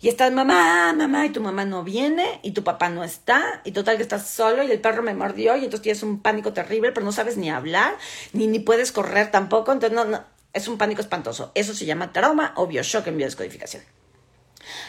Y 0.00 0.08
estás, 0.08 0.32
mamá, 0.32 0.92
mamá, 0.92 1.26
y 1.26 1.30
tu 1.30 1.40
mamá 1.40 1.64
no 1.64 1.82
viene, 1.82 2.38
y 2.42 2.52
tu 2.52 2.62
papá 2.62 2.88
no 2.88 3.02
está, 3.02 3.62
y 3.64 3.72
total 3.72 3.96
que 3.96 4.02
estás 4.02 4.28
solo, 4.28 4.62
y 4.62 4.70
el 4.70 4.80
perro 4.80 5.02
me 5.02 5.12
mordió, 5.12 5.56
y 5.56 5.64
entonces 5.64 5.82
tienes 5.82 6.02
un 6.04 6.20
pánico 6.20 6.52
terrible, 6.52 6.92
pero 6.92 7.04
no 7.04 7.10
sabes 7.10 7.36
ni 7.36 7.50
hablar, 7.50 7.96
ni, 8.32 8.46
ni 8.46 8.60
puedes 8.60 8.92
correr 8.92 9.32
tampoco, 9.32 9.72
entonces 9.72 9.96
no, 9.96 10.04
no, 10.04 10.24
es 10.52 10.68
un 10.68 10.78
pánico 10.78 11.00
espantoso. 11.00 11.50
Eso 11.54 11.74
se 11.74 11.84
llama 11.84 12.12
trauma 12.12 12.52
o 12.56 12.66
bioshock 12.66 13.08
en 13.08 13.16
biodescodificación. 13.16 13.82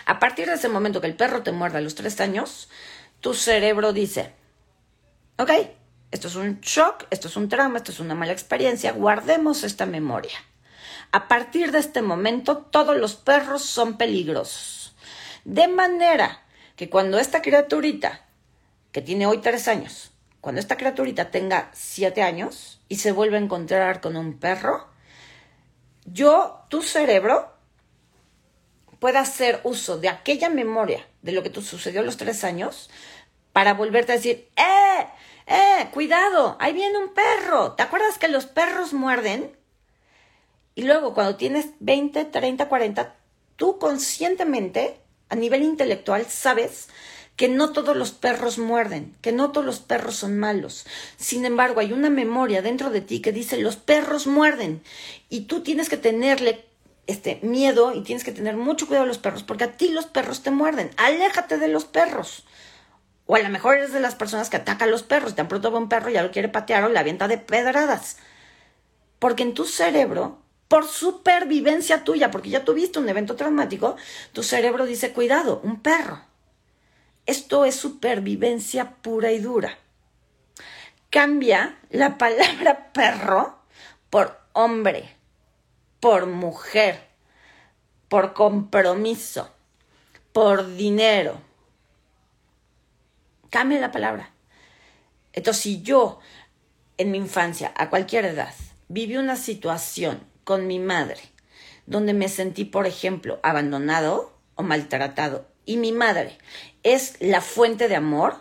A 0.05 0.19
partir 0.19 0.47
de 0.47 0.55
ese 0.55 0.69
momento 0.69 1.01
que 1.01 1.07
el 1.07 1.15
perro 1.15 1.41
te 1.41 1.51
muerde 1.51 1.79
a 1.79 1.81
los 1.81 1.95
tres 1.95 2.19
años, 2.21 2.69
tu 3.19 3.33
cerebro 3.33 3.93
dice, 3.93 4.33
ok, 5.37 5.51
esto 6.11 6.27
es 6.27 6.35
un 6.35 6.59
shock, 6.61 7.05
esto 7.09 7.27
es 7.27 7.35
un 7.35 7.49
trauma, 7.49 7.77
esto 7.77 7.91
es 7.91 7.99
una 7.99 8.15
mala 8.15 8.31
experiencia, 8.31 8.91
guardemos 8.91 9.63
esta 9.63 9.85
memoria. 9.85 10.37
A 11.11 11.27
partir 11.27 11.71
de 11.71 11.79
este 11.79 12.01
momento, 12.01 12.57
todos 12.57 12.95
los 12.97 13.15
perros 13.15 13.63
son 13.63 13.97
peligrosos. 13.97 14.78
De 15.49 15.67
manera 15.67 16.43
que 16.75 16.91
cuando 16.91 17.17
esta 17.17 17.41
criaturita, 17.41 18.21
que 18.91 19.01
tiene 19.01 19.25
hoy 19.25 19.39
tres 19.39 19.67
años, 19.67 20.11
cuando 20.41 20.61
esta 20.61 20.77
criaturita 20.77 21.31
tenga 21.31 21.71
siete 21.73 22.21
años 22.21 22.81
y 22.87 22.97
se 22.97 23.11
vuelve 23.11 23.37
a 23.37 23.41
encontrar 23.41 23.99
con 23.99 24.15
un 24.15 24.37
perro, 24.37 24.89
yo, 26.05 26.61
tu 26.69 26.83
cerebro, 26.83 27.51
pueda 28.99 29.21
hacer 29.21 29.59
uso 29.63 29.97
de 29.97 30.09
aquella 30.09 30.49
memoria 30.49 31.07
de 31.23 31.31
lo 31.31 31.41
que 31.41 31.49
te 31.49 31.63
sucedió 31.63 32.01
a 32.01 32.03
los 32.03 32.17
tres 32.17 32.43
años 32.43 32.91
para 33.51 33.73
volverte 33.73 34.11
a 34.11 34.17
decir, 34.17 34.49
¡eh! 34.55 35.07
¡eh! 35.47 35.89
¡Cuidado! 35.91 36.57
Ahí 36.59 36.73
viene 36.73 36.99
un 36.99 37.15
perro. 37.15 37.71
¿Te 37.71 37.81
acuerdas 37.81 38.19
que 38.19 38.27
los 38.27 38.45
perros 38.45 38.93
muerden? 38.93 39.57
Y 40.75 40.83
luego, 40.83 41.15
cuando 41.15 41.37
tienes 41.37 41.71
20, 41.79 42.25
30, 42.25 42.69
40, 42.69 43.15
tú 43.55 43.79
conscientemente, 43.79 45.01
a 45.29 45.35
nivel 45.35 45.63
intelectual, 45.63 46.25
sabes 46.25 46.89
que 47.35 47.47
no 47.47 47.71
todos 47.71 47.95
los 47.95 48.11
perros 48.11 48.57
muerden, 48.57 49.15
que 49.21 49.31
no 49.31 49.51
todos 49.51 49.65
los 49.65 49.79
perros 49.79 50.17
son 50.17 50.37
malos. 50.37 50.85
Sin 51.15 51.45
embargo, 51.45 51.79
hay 51.79 51.93
una 51.93 52.09
memoria 52.09 52.61
dentro 52.61 52.89
de 52.89 52.99
ti 52.99 53.21
que 53.21 53.31
dice 53.31 53.57
los 53.57 53.77
perros 53.77 54.27
muerden 54.27 54.83
y 55.29 55.41
tú 55.41 55.61
tienes 55.61 55.87
que 55.87 55.95
tenerle 55.95 56.65
este 57.07 57.39
miedo 57.41 57.93
y 57.93 58.01
tienes 58.01 58.25
que 58.25 58.33
tener 58.33 58.57
mucho 58.57 58.87
cuidado 58.87 59.05
de 59.05 59.09
los 59.09 59.19
perros 59.19 59.43
porque 59.43 59.63
a 59.63 59.77
ti 59.77 59.89
los 59.89 60.05
perros 60.05 60.43
te 60.43 60.51
muerden. 60.51 60.91
Aléjate 60.97 61.57
de 61.57 61.69
los 61.69 61.85
perros. 61.85 62.43
O 63.25 63.35
a 63.35 63.39
lo 63.39 63.49
mejor 63.49 63.77
eres 63.77 63.93
de 63.93 63.99
las 63.99 64.15
personas 64.15 64.49
que 64.49 64.57
atacan 64.57 64.89
a 64.89 64.91
los 64.91 65.03
perros, 65.03 65.35
tan 65.35 65.47
pronto 65.47 65.71
ve 65.71 65.77
un 65.77 65.87
perro 65.87 66.09
y 66.09 66.13
ya 66.13 66.23
lo 66.23 66.31
quiere 66.31 66.49
patear 66.49 66.83
o 66.83 66.89
le 66.89 66.99
avienta 66.99 67.27
de 67.27 67.37
pedradas. 67.37 68.17
Porque 69.17 69.43
en 69.43 69.53
tu 69.53 69.65
cerebro, 69.65 70.41
por 70.69 70.87
supervivencia 70.87 72.03
tuya, 72.03 72.31
porque 72.31 72.51
ya 72.51 72.63
tuviste 72.63 72.99
un 72.99 73.09
evento 73.09 73.35
traumático, 73.35 73.97
tu 74.31 74.43
cerebro 74.43 74.85
dice, 74.85 75.11
cuidado, 75.11 75.59
un 75.63 75.81
perro. 75.81 76.21
Esto 77.25 77.65
es 77.65 77.75
supervivencia 77.75 78.91
pura 79.01 79.31
y 79.31 79.39
dura. 79.39 79.77
Cambia 81.09 81.79
la 81.89 82.19
palabra 82.19 82.91
perro 82.93 83.57
por 84.11 84.39
hombre, 84.53 85.15
por 85.99 86.27
mujer, 86.27 87.03
por 88.07 88.33
compromiso, 88.33 89.51
por 90.33 90.75
dinero. 90.75 91.41
Cambia 93.49 93.79
la 93.79 93.91
palabra. 93.91 94.29
Entonces, 95.33 95.63
si 95.63 95.81
yo 95.81 96.19
en 96.99 97.09
mi 97.09 97.17
infancia, 97.17 97.73
a 97.75 97.89
cualquier 97.89 98.25
edad, 98.25 98.53
viví 98.87 99.17
una 99.17 99.35
situación 99.35 100.28
con 100.49 100.65
mi 100.65 100.79
madre 100.79 101.21
donde 101.85 102.15
me 102.15 102.27
sentí, 102.27 102.65
por 102.65 102.87
ejemplo, 102.87 103.39
abandonado 103.43 104.35
o 104.55 104.63
maltratado, 104.63 105.45
y 105.63 105.77
mi 105.77 105.91
madre 105.91 106.39
es 106.81 107.17
la 107.19 107.39
fuente 107.41 107.87
de 107.87 107.95
amor, 107.95 108.33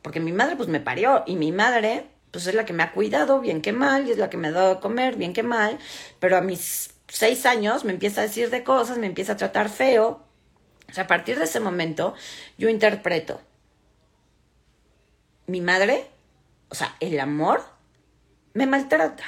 porque 0.00 0.18
mi 0.18 0.32
madre 0.32 0.56
pues 0.56 0.70
me 0.70 0.80
parió 0.80 1.24
y 1.26 1.36
mi 1.36 1.52
madre 1.52 2.06
pues 2.30 2.46
es 2.46 2.54
la 2.54 2.64
que 2.64 2.72
me 2.72 2.82
ha 2.82 2.92
cuidado, 2.92 3.42
bien 3.42 3.60
que 3.60 3.74
mal, 3.74 4.08
y 4.08 4.12
es 4.12 4.16
la 4.16 4.30
que 4.30 4.38
me 4.38 4.48
ha 4.48 4.52
dado 4.52 4.76
de 4.76 4.80
comer, 4.80 5.16
bien 5.16 5.34
que 5.34 5.42
mal, 5.42 5.78
pero 6.20 6.38
a 6.38 6.40
mis 6.40 6.94
seis 7.06 7.44
años 7.44 7.84
me 7.84 7.92
empieza 7.92 8.22
a 8.22 8.24
decir 8.24 8.48
de 8.48 8.64
cosas, 8.64 8.96
me 8.96 9.06
empieza 9.06 9.32
a 9.32 9.36
tratar 9.36 9.68
feo. 9.68 10.24
O 10.88 10.92
sea, 10.94 11.04
a 11.04 11.06
partir 11.06 11.36
de 11.36 11.44
ese 11.44 11.60
momento 11.60 12.14
yo 12.56 12.70
interpreto 12.70 13.42
mi 15.46 15.60
madre, 15.60 16.06
o 16.70 16.74
sea, 16.74 16.96
el 17.00 17.20
amor 17.20 17.62
me 18.54 18.64
maltrata. 18.64 19.24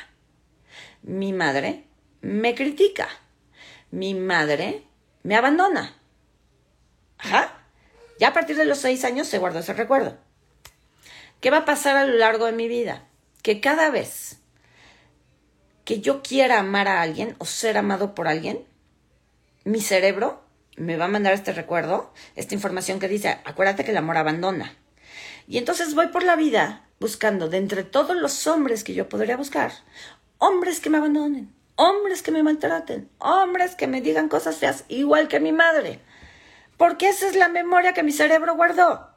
Mi 1.02 1.34
madre 1.34 1.87
me 2.20 2.54
critica. 2.54 3.08
Mi 3.90 4.14
madre 4.14 4.82
me 5.22 5.36
abandona. 5.36 5.94
Ajá. 7.18 7.54
Ya 8.18 8.28
a 8.28 8.32
partir 8.32 8.56
de 8.56 8.64
los 8.64 8.78
seis 8.78 9.04
años 9.04 9.28
se 9.28 9.38
guardó 9.38 9.60
ese 9.60 9.72
recuerdo. 9.72 10.18
¿Qué 11.40 11.50
va 11.50 11.58
a 11.58 11.64
pasar 11.64 11.96
a 11.96 12.04
lo 12.04 12.16
largo 12.16 12.46
de 12.46 12.52
mi 12.52 12.68
vida? 12.68 13.06
Que 13.42 13.60
cada 13.60 13.90
vez 13.90 14.40
que 15.84 16.00
yo 16.00 16.22
quiera 16.22 16.58
amar 16.58 16.88
a 16.88 17.00
alguien 17.00 17.36
o 17.38 17.46
ser 17.46 17.78
amado 17.78 18.14
por 18.14 18.28
alguien, 18.28 18.64
mi 19.64 19.80
cerebro 19.80 20.42
me 20.76 20.96
va 20.96 21.06
a 21.06 21.08
mandar 21.08 21.32
este 21.32 21.52
recuerdo, 21.52 22.12
esta 22.36 22.54
información 22.54 23.00
que 23.00 23.08
dice, 23.08 23.38
acuérdate 23.44 23.84
que 23.84 23.92
el 23.92 23.96
amor 23.96 24.16
abandona. 24.16 24.76
Y 25.46 25.58
entonces 25.58 25.94
voy 25.94 26.08
por 26.08 26.24
la 26.24 26.36
vida 26.36 26.88
buscando 27.00 27.48
de 27.48 27.58
entre 27.58 27.84
todos 27.84 28.16
los 28.16 28.46
hombres 28.46 28.84
que 28.84 28.94
yo 28.94 29.08
podría 29.08 29.36
buscar, 29.36 29.72
hombres 30.38 30.80
que 30.80 30.90
me 30.90 30.98
abandonen, 30.98 31.54
hombres 31.78 32.22
que 32.22 32.32
me 32.32 32.42
maltraten, 32.42 33.08
hombres 33.18 33.76
que 33.76 33.86
me 33.86 34.00
digan 34.00 34.28
cosas 34.28 34.56
feas, 34.56 34.84
igual 34.88 35.28
que 35.28 35.38
mi 35.38 35.52
madre. 35.52 36.00
Porque 36.76 37.08
esa 37.08 37.28
es 37.28 37.36
la 37.36 37.48
memoria 37.48 37.94
que 37.94 38.02
mi 38.02 38.10
cerebro 38.10 38.56
guardó. 38.56 39.08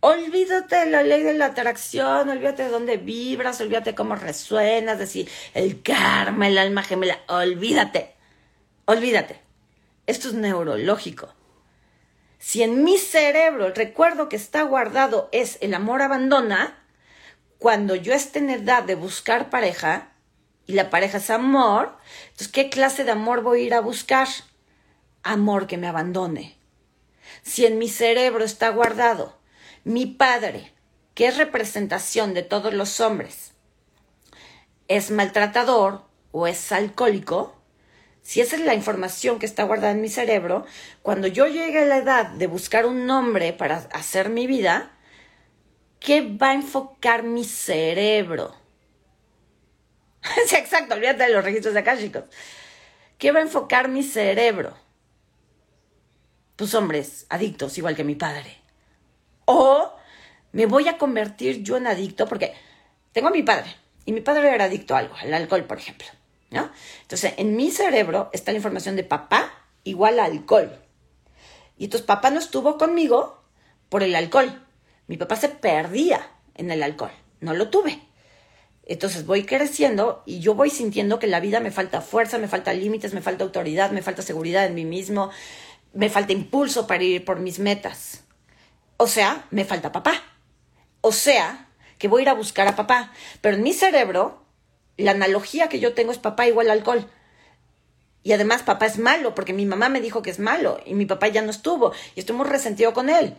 Olvídate 0.00 0.74
de 0.76 0.86
la 0.86 1.04
ley 1.04 1.22
de 1.22 1.34
la 1.34 1.46
atracción, 1.46 2.28
olvídate 2.28 2.64
de 2.64 2.68
dónde 2.68 2.96
vibras, 2.96 3.60
olvídate 3.60 3.94
cómo 3.94 4.16
resuenas, 4.16 4.98
decir 4.98 5.30
el 5.54 5.82
karma, 5.82 6.48
el 6.48 6.58
alma 6.58 6.82
gemela, 6.82 7.20
olvídate, 7.28 8.12
olvídate. 8.86 9.40
Esto 10.08 10.28
es 10.28 10.34
neurológico. 10.34 11.32
Si 12.38 12.64
en 12.64 12.82
mi 12.82 12.98
cerebro 12.98 13.66
el 13.66 13.76
recuerdo 13.76 14.28
que 14.28 14.34
está 14.34 14.62
guardado 14.62 15.28
es 15.30 15.58
el 15.60 15.74
amor 15.74 16.02
abandona, 16.02 16.76
cuando 17.58 17.94
yo 17.94 18.12
esté 18.14 18.40
en 18.40 18.50
edad 18.50 18.82
de 18.82 18.96
buscar 18.96 19.48
pareja 19.48 20.11
y 20.66 20.74
la 20.74 20.90
pareja 20.90 21.18
es 21.18 21.30
amor, 21.30 21.96
entonces 22.24 22.48
¿qué 22.48 22.70
clase 22.70 23.04
de 23.04 23.10
amor 23.10 23.42
voy 23.42 23.60
a 23.60 23.64
ir 23.64 23.74
a 23.74 23.80
buscar? 23.80 24.28
amor 25.22 25.66
que 25.66 25.78
me 25.78 25.88
abandone. 25.88 26.56
Si 27.42 27.66
en 27.66 27.78
mi 27.78 27.88
cerebro 27.88 28.44
está 28.44 28.68
guardado 28.70 29.38
mi 29.84 30.06
padre, 30.06 30.72
que 31.14 31.26
es 31.26 31.36
representación 31.36 32.34
de 32.34 32.42
todos 32.42 32.72
los 32.72 33.00
hombres, 33.00 33.52
es 34.88 35.10
maltratador 35.10 36.04
o 36.30 36.46
es 36.46 36.72
alcohólico, 36.72 37.56
si 38.22 38.40
esa 38.40 38.54
es 38.54 38.62
la 38.62 38.74
información 38.74 39.40
que 39.40 39.46
está 39.46 39.64
guardada 39.64 39.92
en 39.92 40.00
mi 40.00 40.08
cerebro, 40.08 40.64
cuando 41.02 41.26
yo 41.26 41.48
llegue 41.48 41.80
a 41.80 41.86
la 41.86 41.96
edad 41.98 42.26
de 42.26 42.46
buscar 42.46 42.86
un 42.86 43.06
nombre 43.06 43.52
para 43.52 43.78
hacer 43.92 44.28
mi 44.28 44.46
vida, 44.46 44.92
¿qué 45.98 46.20
va 46.22 46.50
a 46.50 46.54
enfocar 46.54 47.24
mi 47.24 47.44
cerebro? 47.44 48.54
sí, 50.46 50.56
exacto, 50.56 50.94
olvídate 50.94 51.24
de 51.24 51.30
los 51.30 51.44
registros 51.44 51.76
acá, 51.76 51.96
chicos. 51.98 52.24
¿Qué 53.18 53.32
va 53.32 53.40
a 53.40 53.42
enfocar 53.42 53.88
mi 53.88 54.02
cerebro? 54.02 54.76
hombres 56.74 57.26
adictos, 57.28 57.76
igual 57.76 57.96
que 57.96 58.04
mi 58.04 58.14
padre. 58.14 58.56
O 59.46 59.92
me 60.52 60.66
voy 60.66 60.86
a 60.88 60.96
convertir 60.96 61.62
yo 61.62 61.76
en 61.76 61.88
adicto 61.88 62.28
porque 62.28 62.54
tengo 63.12 63.28
a 63.28 63.32
mi 63.32 63.42
padre 63.42 63.74
y 64.04 64.12
mi 64.12 64.20
padre 64.20 64.54
era 64.54 64.66
adicto 64.66 64.94
a 64.94 64.98
algo, 64.98 65.16
al 65.16 65.34
alcohol, 65.34 65.64
por 65.64 65.78
ejemplo. 65.78 66.06
¿no? 66.50 66.70
Entonces, 67.02 67.34
en 67.36 67.56
mi 67.56 67.70
cerebro 67.70 68.30
está 68.32 68.52
la 68.52 68.58
información 68.58 68.94
de 68.94 69.04
papá 69.04 69.52
igual 69.84 70.20
a 70.20 70.26
alcohol. 70.26 70.78
Y 71.76 71.84
entonces 71.84 72.06
papá 72.06 72.30
no 72.30 72.38
estuvo 72.38 72.78
conmigo 72.78 73.42
por 73.88 74.02
el 74.02 74.14
alcohol. 74.14 74.64
Mi 75.08 75.16
papá 75.16 75.36
se 75.36 75.48
perdía 75.48 76.30
en 76.54 76.70
el 76.70 76.82
alcohol. 76.82 77.10
No 77.40 77.54
lo 77.54 77.70
tuve. 77.70 78.00
Entonces 78.84 79.26
voy 79.26 79.44
creciendo 79.44 80.22
y 80.26 80.40
yo 80.40 80.54
voy 80.54 80.70
sintiendo 80.70 81.18
que 81.18 81.26
la 81.26 81.40
vida 81.40 81.60
me 81.60 81.70
falta 81.70 82.00
fuerza, 82.00 82.38
me 82.38 82.48
falta 82.48 82.72
límites, 82.72 83.14
me 83.14 83.22
falta 83.22 83.44
autoridad, 83.44 83.92
me 83.92 84.02
falta 84.02 84.22
seguridad 84.22 84.66
en 84.66 84.74
mí 84.74 84.84
mismo, 84.84 85.30
me 85.92 86.10
falta 86.10 86.32
impulso 86.32 86.86
para 86.86 87.04
ir 87.04 87.24
por 87.24 87.38
mis 87.38 87.58
metas. 87.58 88.24
O 88.96 89.06
sea, 89.06 89.46
me 89.50 89.64
falta 89.64 89.92
papá. 89.92 90.14
O 91.00 91.12
sea, 91.12 91.68
que 91.98 92.08
voy 92.08 92.20
a 92.20 92.22
ir 92.22 92.28
a 92.28 92.34
buscar 92.34 92.66
a 92.66 92.76
papá. 92.76 93.12
Pero 93.40 93.56
en 93.56 93.62
mi 93.62 93.72
cerebro, 93.72 94.44
la 94.96 95.12
analogía 95.12 95.68
que 95.68 95.80
yo 95.80 95.94
tengo 95.94 96.12
es 96.12 96.18
papá 96.18 96.46
igual 96.46 96.70
alcohol. 96.70 97.08
Y 98.24 98.32
además 98.32 98.62
papá 98.62 98.86
es 98.86 98.98
malo, 98.98 99.34
porque 99.34 99.52
mi 99.52 99.66
mamá 99.66 99.88
me 99.88 100.00
dijo 100.00 100.22
que 100.22 100.30
es 100.30 100.38
malo 100.38 100.80
y 100.86 100.94
mi 100.94 101.06
papá 101.06 101.28
ya 101.28 101.42
no 101.42 101.50
estuvo 101.50 101.92
y 102.14 102.20
estoy 102.20 102.36
muy 102.36 102.46
resentido 102.46 102.92
con 102.92 103.10
él. 103.10 103.36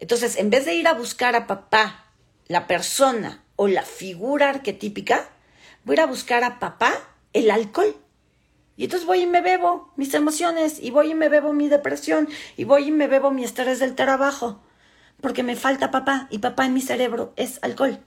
Entonces, 0.00 0.36
en 0.36 0.50
vez 0.50 0.64
de 0.64 0.74
ir 0.74 0.88
a 0.88 0.94
buscar 0.94 1.36
a 1.36 1.46
papá, 1.46 2.06
la 2.48 2.66
persona 2.66 3.43
o 3.56 3.68
la 3.68 3.82
figura 3.82 4.50
arquetípica, 4.50 5.28
voy 5.84 5.94
a 5.94 5.96
ir 5.96 6.00
a 6.00 6.06
buscar 6.06 6.44
a 6.44 6.58
papá 6.58 6.92
el 7.32 7.50
alcohol. 7.50 7.96
Y 8.76 8.84
entonces 8.84 9.06
voy 9.06 9.20
y 9.20 9.26
me 9.26 9.40
bebo 9.40 9.92
mis 9.96 10.14
emociones, 10.14 10.80
y 10.80 10.90
voy 10.90 11.12
y 11.12 11.14
me 11.14 11.28
bebo 11.28 11.52
mi 11.52 11.68
depresión, 11.68 12.28
y 12.56 12.64
voy 12.64 12.88
y 12.88 12.90
me 12.90 13.06
bebo 13.06 13.30
mi 13.30 13.44
estrés 13.44 13.78
del 13.78 13.94
trabajo, 13.94 14.60
porque 15.20 15.42
me 15.42 15.54
falta 15.54 15.90
papá, 15.90 16.26
y 16.30 16.38
papá 16.38 16.66
en 16.66 16.74
mi 16.74 16.80
cerebro 16.80 17.32
es 17.36 17.60
alcohol. 17.62 18.00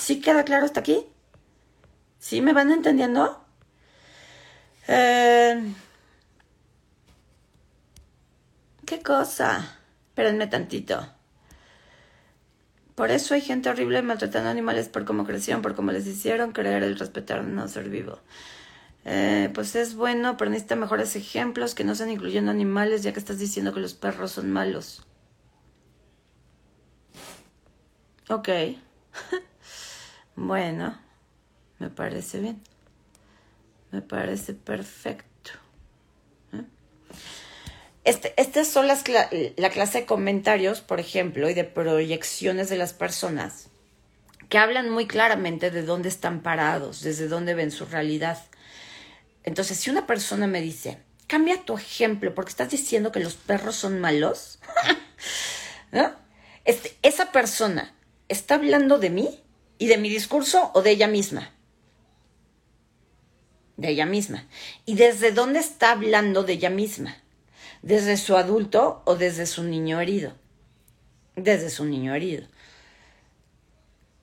¿Sí 0.00 0.20
queda 0.20 0.44
claro 0.44 0.64
hasta 0.64 0.80
aquí? 0.80 1.06
¿Sí 2.18 2.40
me 2.40 2.52
van 2.52 2.70
entendiendo? 2.70 3.44
Eh, 4.88 5.74
¿Qué 8.86 9.02
cosa? 9.02 9.78
Espérenme 10.08 10.46
tantito. 10.46 11.21
Por 12.94 13.10
eso 13.10 13.34
hay 13.34 13.40
gente 13.40 13.70
horrible 13.70 14.02
maltratando 14.02 14.50
animales 14.50 14.88
por 14.88 15.04
cómo 15.04 15.24
crecieron, 15.24 15.62
por 15.62 15.74
cómo 15.74 15.92
les 15.92 16.06
hicieron 16.06 16.52
creer 16.52 16.82
el 16.82 16.98
respetar 16.98 17.44
no 17.44 17.66
ser 17.68 17.88
vivo. 17.88 18.18
Eh, 19.04 19.50
pues 19.54 19.74
es 19.74 19.94
bueno, 19.94 20.36
pero 20.36 20.50
necesita 20.50 20.76
mejores 20.76 21.16
ejemplos 21.16 21.74
que 21.74 21.84
no 21.84 21.94
sean 21.94 22.10
incluyendo 22.10 22.50
animales, 22.50 23.02
ya 23.02 23.12
que 23.12 23.18
estás 23.18 23.38
diciendo 23.38 23.72
que 23.72 23.80
los 23.80 23.94
perros 23.94 24.32
son 24.32 24.52
malos. 24.52 25.04
Ok. 28.28 28.48
bueno, 30.36 30.96
me 31.78 31.90
parece 31.90 32.40
bien. 32.40 32.60
Me 33.90 34.02
parece 34.02 34.54
perfecto. 34.54 35.50
¿Eh? 36.52 36.64
Este, 38.04 38.34
estas 38.36 38.68
son 38.68 38.88
las 38.88 39.04
la 39.08 39.70
clase 39.70 40.00
de 40.00 40.06
comentarios, 40.06 40.80
por 40.80 40.98
ejemplo, 40.98 41.48
y 41.48 41.54
de 41.54 41.64
proyecciones 41.64 42.68
de 42.68 42.76
las 42.76 42.92
personas 42.92 43.68
que 44.52 44.58
hablan 44.58 44.90
muy 44.90 45.06
claramente 45.06 45.70
de 45.70 45.82
dónde 45.82 46.10
están 46.10 46.42
parados, 46.42 47.00
desde 47.00 47.26
dónde 47.26 47.54
ven 47.54 47.70
su 47.70 47.86
realidad. 47.86 48.38
Entonces, 49.44 49.78
si 49.78 49.88
una 49.88 50.06
persona 50.06 50.46
me 50.46 50.60
dice, 50.60 50.98
cambia 51.26 51.64
tu 51.64 51.74
ejemplo 51.74 52.34
porque 52.34 52.50
estás 52.50 52.68
diciendo 52.68 53.12
que 53.12 53.20
los 53.20 53.34
perros 53.34 53.76
son 53.76 53.98
malos, 53.98 54.58
este, 56.66 56.98
esa 57.00 57.32
persona 57.32 57.94
está 58.28 58.56
hablando 58.56 58.98
de 58.98 59.08
mí 59.08 59.42
y 59.78 59.86
de 59.86 59.96
mi 59.96 60.10
discurso 60.10 60.70
o 60.74 60.82
de 60.82 60.90
ella 60.90 61.08
misma. 61.08 61.50
De 63.78 63.88
ella 63.88 64.04
misma. 64.04 64.46
¿Y 64.84 64.96
desde 64.96 65.32
dónde 65.32 65.60
está 65.60 65.92
hablando 65.92 66.42
de 66.42 66.52
ella 66.52 66.68
misma? 66.68 67.21
Desde 67.82 68.16
su 68.16 68.36
adulto 68.36 69.02
o 69.04 69.16
desde 69.16 69.46
su 69.46 69.64
niño 69.64 70.00
herido. 70.00 70.32
Desde 71.36 71.70
su 71.70 71.84
niño 71.84 72.14
herido. 72.14 72.46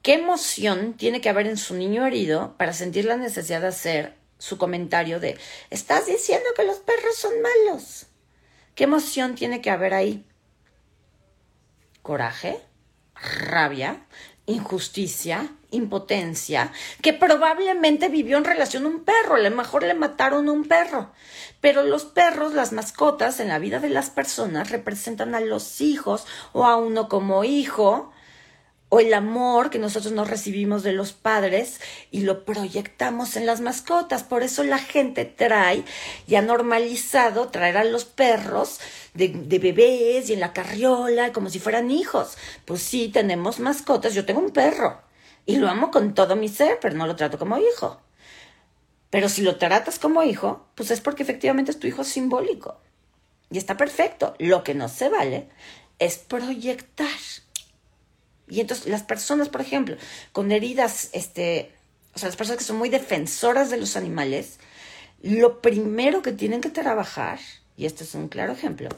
¿Qué 0.02 0.14
emoción 0.14 0.94
tiene 0.94 1.22
que 1.22 1.30
haber 1.30 1.48
en 1.48 1.58
su 1.58 1.76
niño 1.76 2.06
herido 2.06 2.56
para 2.58 2.74
sentir 2.74 3.06
la 3.06 3.18
necesidad 3.18 3.62
de 3.62 3.68
hacer 3.68 4.16
su 4.38 4.58
comentario 4.58 5.20
de, 5.20 5.38
estás 5.70 6.06
diciendo 6.06 6.48
que 6.56 6.64
los 6.64 6.78
perros 6.78 7.16
son 7.16 7.34
malos? 7.42 8.08
¿Qué 8.76 8.86
emoción 8.86 9.36
tiene 9.36 9.62
que 9.62 9.70
haber 9.70 9.94
ahí? 9.94 10.26
¿Coraje? 12.02 12.62
¿Rabia? 13.14 14.06
Injusticia, 14.50 15.52
impotencia, 15.72 16.72
que 17.02 17.14
probablemente 17.14 18.10
vivió 18.10 18.38
en 18.38 18.44
relación 18.44 18.86
a 18.86 18.90
un 18.90 19.04
perro, 19.04 19.36
a 19.36 19.40
lo 19.40 19.52
mejor 19.52 19.84
le 19.84 19.94
mataron 19.94 20.48
a 20.50 20.52
un 20.52 20.66
perro. 20.66 21.12
Pero 21.62 21.84
los 21.84 22.06
perros, 22.06 22.54
las 22.54 22.72
mascotas 22.74 23.40
en 23.40 23.50
la 23.50 23.60
vida 23.60 23.80
de 23.80 23.90
las 23.90 24.10
personas 24.10 24.72
representan 24.72 25.36
a 25.36 25.40
los 25.40 25.82
hijos 25.82 26.26
o 26.54 26.66
a 26.66 26.78
uno 26.78 27.08
como 27.10 27.44
hijo, 27.44 28.12
o 28.90 29.00
el 29.00 29.14
amor 29.14 29.70
que 29.70 29.78
nosotros 29.78 30.12
nos 30.14 30.30
recibimos 30.30 30.82
de 30.84 30.94
los 30.94 31.14
padres 31.14 31.80
y 32.10 32.22
lo 32.22 32.44
proyectamos 32.44 33.36
en 33.36 33.46
las 33.46 33.62
mascotas. 33.62 34.24
Por 34.24 34.42
eso 34.42 34.64
la 34.64 34.80
gente 34.80 35.26
trae 35.26 35.84
y 36.28 36.36
ha 36.36 36.42
normalizado 36.42 37.50
traer 37.50 37.78
a 37.78 37.84
los 37.84 38.06
perros 38.06 38.80
de, 39.14 39.30
de, 39.30 39.60
bebés 39.60 40.30
y 40.30 40.34
en 40.34 40.40
la 40.40 40.54
carriola 40.54 41.32
como 41.32 41.50
si 41.50 41.60
fueran 41.60 41.92
hijos. 41.92 42.38
Pues 42.66 42.82
sí, 42.82 43.10
tenemos 43.10 43.60
mascotas. 43.60 44.16
Yo 44.16 44.26
tengo 44.26 44.42
un 44.42 44.52
perro 44.52 45.02
y 45.46 45.58
lo 45.58 45.70
amo 45.70 45.92
con 45.92 46.16
todo 46.16 46.36
mi 46.36 46.50
ser, 46.50 46.80
pero 46.82 46.96
no 46.96 47.06
lo 47.06 47.16
trato 47.16 47.38
como 47.38 47.58
hijo. 47.60 48.02
Pero 49.10 49.30
si 49.30 49.42
lo 49.42 49.58
tratas 49.58 50.00
como 50.00 50.24
hijo, 50.24 50.68
pues 50.76 50.92
es 50.92 51.02
porque 51.02 51.24
efectivamente 51.24 51.72
es 51.72 51.80
tu 51.80 51.88
hijo 51.88 52.04
simbólico. 52.04 52.80
Y 53.52 53.58
está 53.58 53.78
perfecto. 53.78 54.36
Lo 54.40 54.64
que 54.64 54.76
no 54.76 54.88
se 54.90 55.10
vale 55.10 55.50
es 55.98 56.18
proyectar 56.18 57.08
y 58.50 58.62
entonces 58.62 58.88
las 58.88 59.04
personas, 59.04 59.50
por 59.50 59.62
ejemplo, 59.62 59.96
con 60.32 60.52
heridas, 60.52 61.10
este, 61.14 61.72
o 62.16 62.20
sea, 62.20 62.28
las 62.28 62.36
personas 62.36 62.58
que 62.58 62.66
son 62.66 62.78
muy 62.78 62.90
defensoras 62.90 63.70
de 63.70 63.78
los 63.78 63.96
animales, 63.96 64.60
lo 65.22 65.62
primero 65.62 66.22
que 66.22 66.32
tienen 66.32 66.62
que 66.62 66.70
trabajar, 66.70 67.40
y 67.78 67.86
este 67.86 68.04
es 68.04 68.16
un 68.16 68.28
claro 68.28 68.54
ejemplo, 68.54 68.90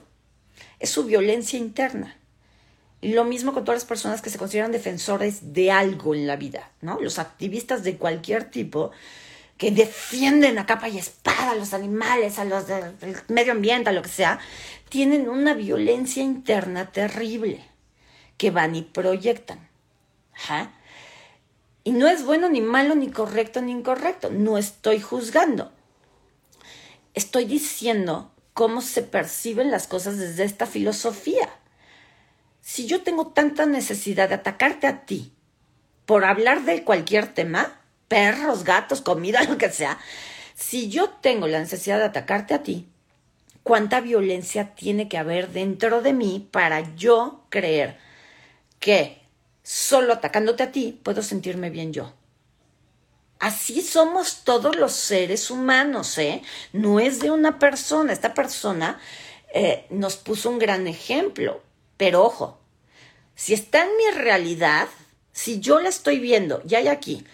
es 0.80 0.90
su 0.90 1.04
violencia 1.04 1.60
interna. 1.60 2.18
Lo 3.02 3.26
mismo 3.26 3.54
con 3.54 3.66
todas 3.66 3.82
las 3.82 3.88
personas 3.88 4.22
que 4.22 4.30
se 4.30 4.38
consideran 4.38 4.72
defensores 4.72 5.54
de 5.54 5.72
algo 5.72 6.14
en 6.14 6.28
la 6.28 6.36
vida, 6.36 6.70
¿no? 6.82 7.00
Los 7.02 7.18
activistas 7.18 7.84
de 7.84 7.98
cualquier 7.98 8.52
tipo 8.52 8.92
que 9.58 9.72
defienden 9.72 10.60
a 10.60 10.68
capa 10.68 10.88
y 10.88 11.00
espada 11.00 11.52
a 11.52 11.56
los 11.56 11.74
animales, 11.74 12.38
a 12.38 12.46
los 12.46 12.68
del 12.68 12.94
medio 13.28 13.54
ambiente, 13.54 13.90
a 13.90 13.94
lo 13.94 14.04
que 14.04 14.10
sea, 14.10 14.40
tienen 14.90 15.30
una 15.30 15.56
violencia 15.56 16.22
interna 16.22 16.92
terrible 16.92 17.71
que 18.42 18.50
van 18.50 18.76
y 18.76 18.82
proyectan. 18.82 19.70
Y 21.84 21.92
no 21.92 22.08
es 22.08 22.26
bueno 22.26 22.50
ni 22.50 22.60
malo, 22.60 22.96
ni 22.96 23.12
correcto, 23.12 23.62
ni 23.62 23.72
incorrecto. 23.72 24.32
No 24.32 24.58
estoy 24.58 25.00
juzgando. 25.00 25.72
Estoy 27.14 27.46
diciendo 27.46 28.32
cómo 28.54 28.82
se 28.82 29.04
perciben 29.04 29.70
las 29.70 29.86
cosas 29.86 30.18
desde 30.18 30.44
esta 30.44 30.66
filosofía. 30.66 31.52
Si 32.62 32.88
yo 32.88 33.04
tengo 33.04 33.28
tanta 33.28 33.68
necesidad 33.68 34.30
de 34.30 34.36
atacarte 34.36 34.88
a 34.88 35.06
ti 35.06 35.34
por 36.08 36.26
hablar 36.26 36.64
de 36.64 36.84
cualquier 36.84 37.32
tema, 37.32 37.80
perros, 38.08 38.64
gatos, 38.64 39.02
comida, 39.02 39.44
lo 39.48 39.60
que 39.60 39.70
sea, 39.70 40.00
si 40.56 40.90
yo 40.90 41.10
tengo 41.10 41.46
la 41.46 41.60
necesidad 41.60 42.00
de 42.00 42.06
atacarte 42.06 42.56
a 42.56 42.64
ti, 42.64 42.90
¿cuánta 43.62 44.02
violencia 44.02 44.74
tiene 44.74 45.08
que 45.08 45.20
haber 45.20 45.50
dentro 45.52 46.02
de 46.02 46.14
mí 46.14 46.50
para 46.52 46.96
yo 46.96 47.46
creer 47.50 48.10
que 48.82 49.22
solo 49.64 50.12
atacándote 50.12 50.64
a 50.64 50.72
ti 50.74 51.00
puedo 51.04 51.22
sentirme 51.22 51.70
bien 51.70 51.94
yo. 51.94 52.12
Así 53.40 53.82
somos 53.82 54.44
todos 54.44 54.76
los 54.76 54.92
seres 54.92 55.50
humanos, 55.50 56.18
¿eh? 56.18 56.42
No 56.74 57.00
es 57.00 57.22
de 57.22 57.32
una 57.32 57.58
persona. 57.58 58.12
Esta 58.12 58.34
persona 58.34 59.00
eh, 59.54 59.86
nos 59.90 60.18
puso 60.18 60.50
un 60.50 60.60
gran 60.60 60.88
ejemplo. 60.88 61.62
Pero 61.96 62.24
ojo, 62.24 62.60
si 63.36 63.54
está 63.54 63.84
en 63.84 63.98
mi 63.98 64.20
realidad, 64.20 64.88
si 65.32 65.60
yo 65.60 65.80
la 65.80 65.90
estoy 65.90 66.20
viendo 66.20 66.62
y 66.68 66.76
hay 66.76 66.88
aquí 66.88 67.26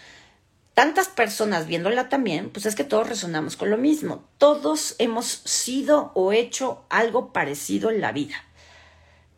tantas 0.74 1.08
personas 1.08 1.66
viéndola 1.66 2.08
también, 2.08 2.52
pues 2.52 2.66
es 2.66 2.76
que 2.76 2.84
todos 2.84 3.10
resonamos 3.10 3.56
con 3.56 3.70
lo 3.70 3.78
mismo. 3.78 4.24
Todos 4.38 4.95
hemos 5.00 5.26
sido 5.26 6.12
o 6.14 6.34
hecho 6.34 6.86
algo 6.89 7.34
parecido 7.34 7.89
en 7.89 8.00
la 8.00 8.12
vida. 8.12 8.47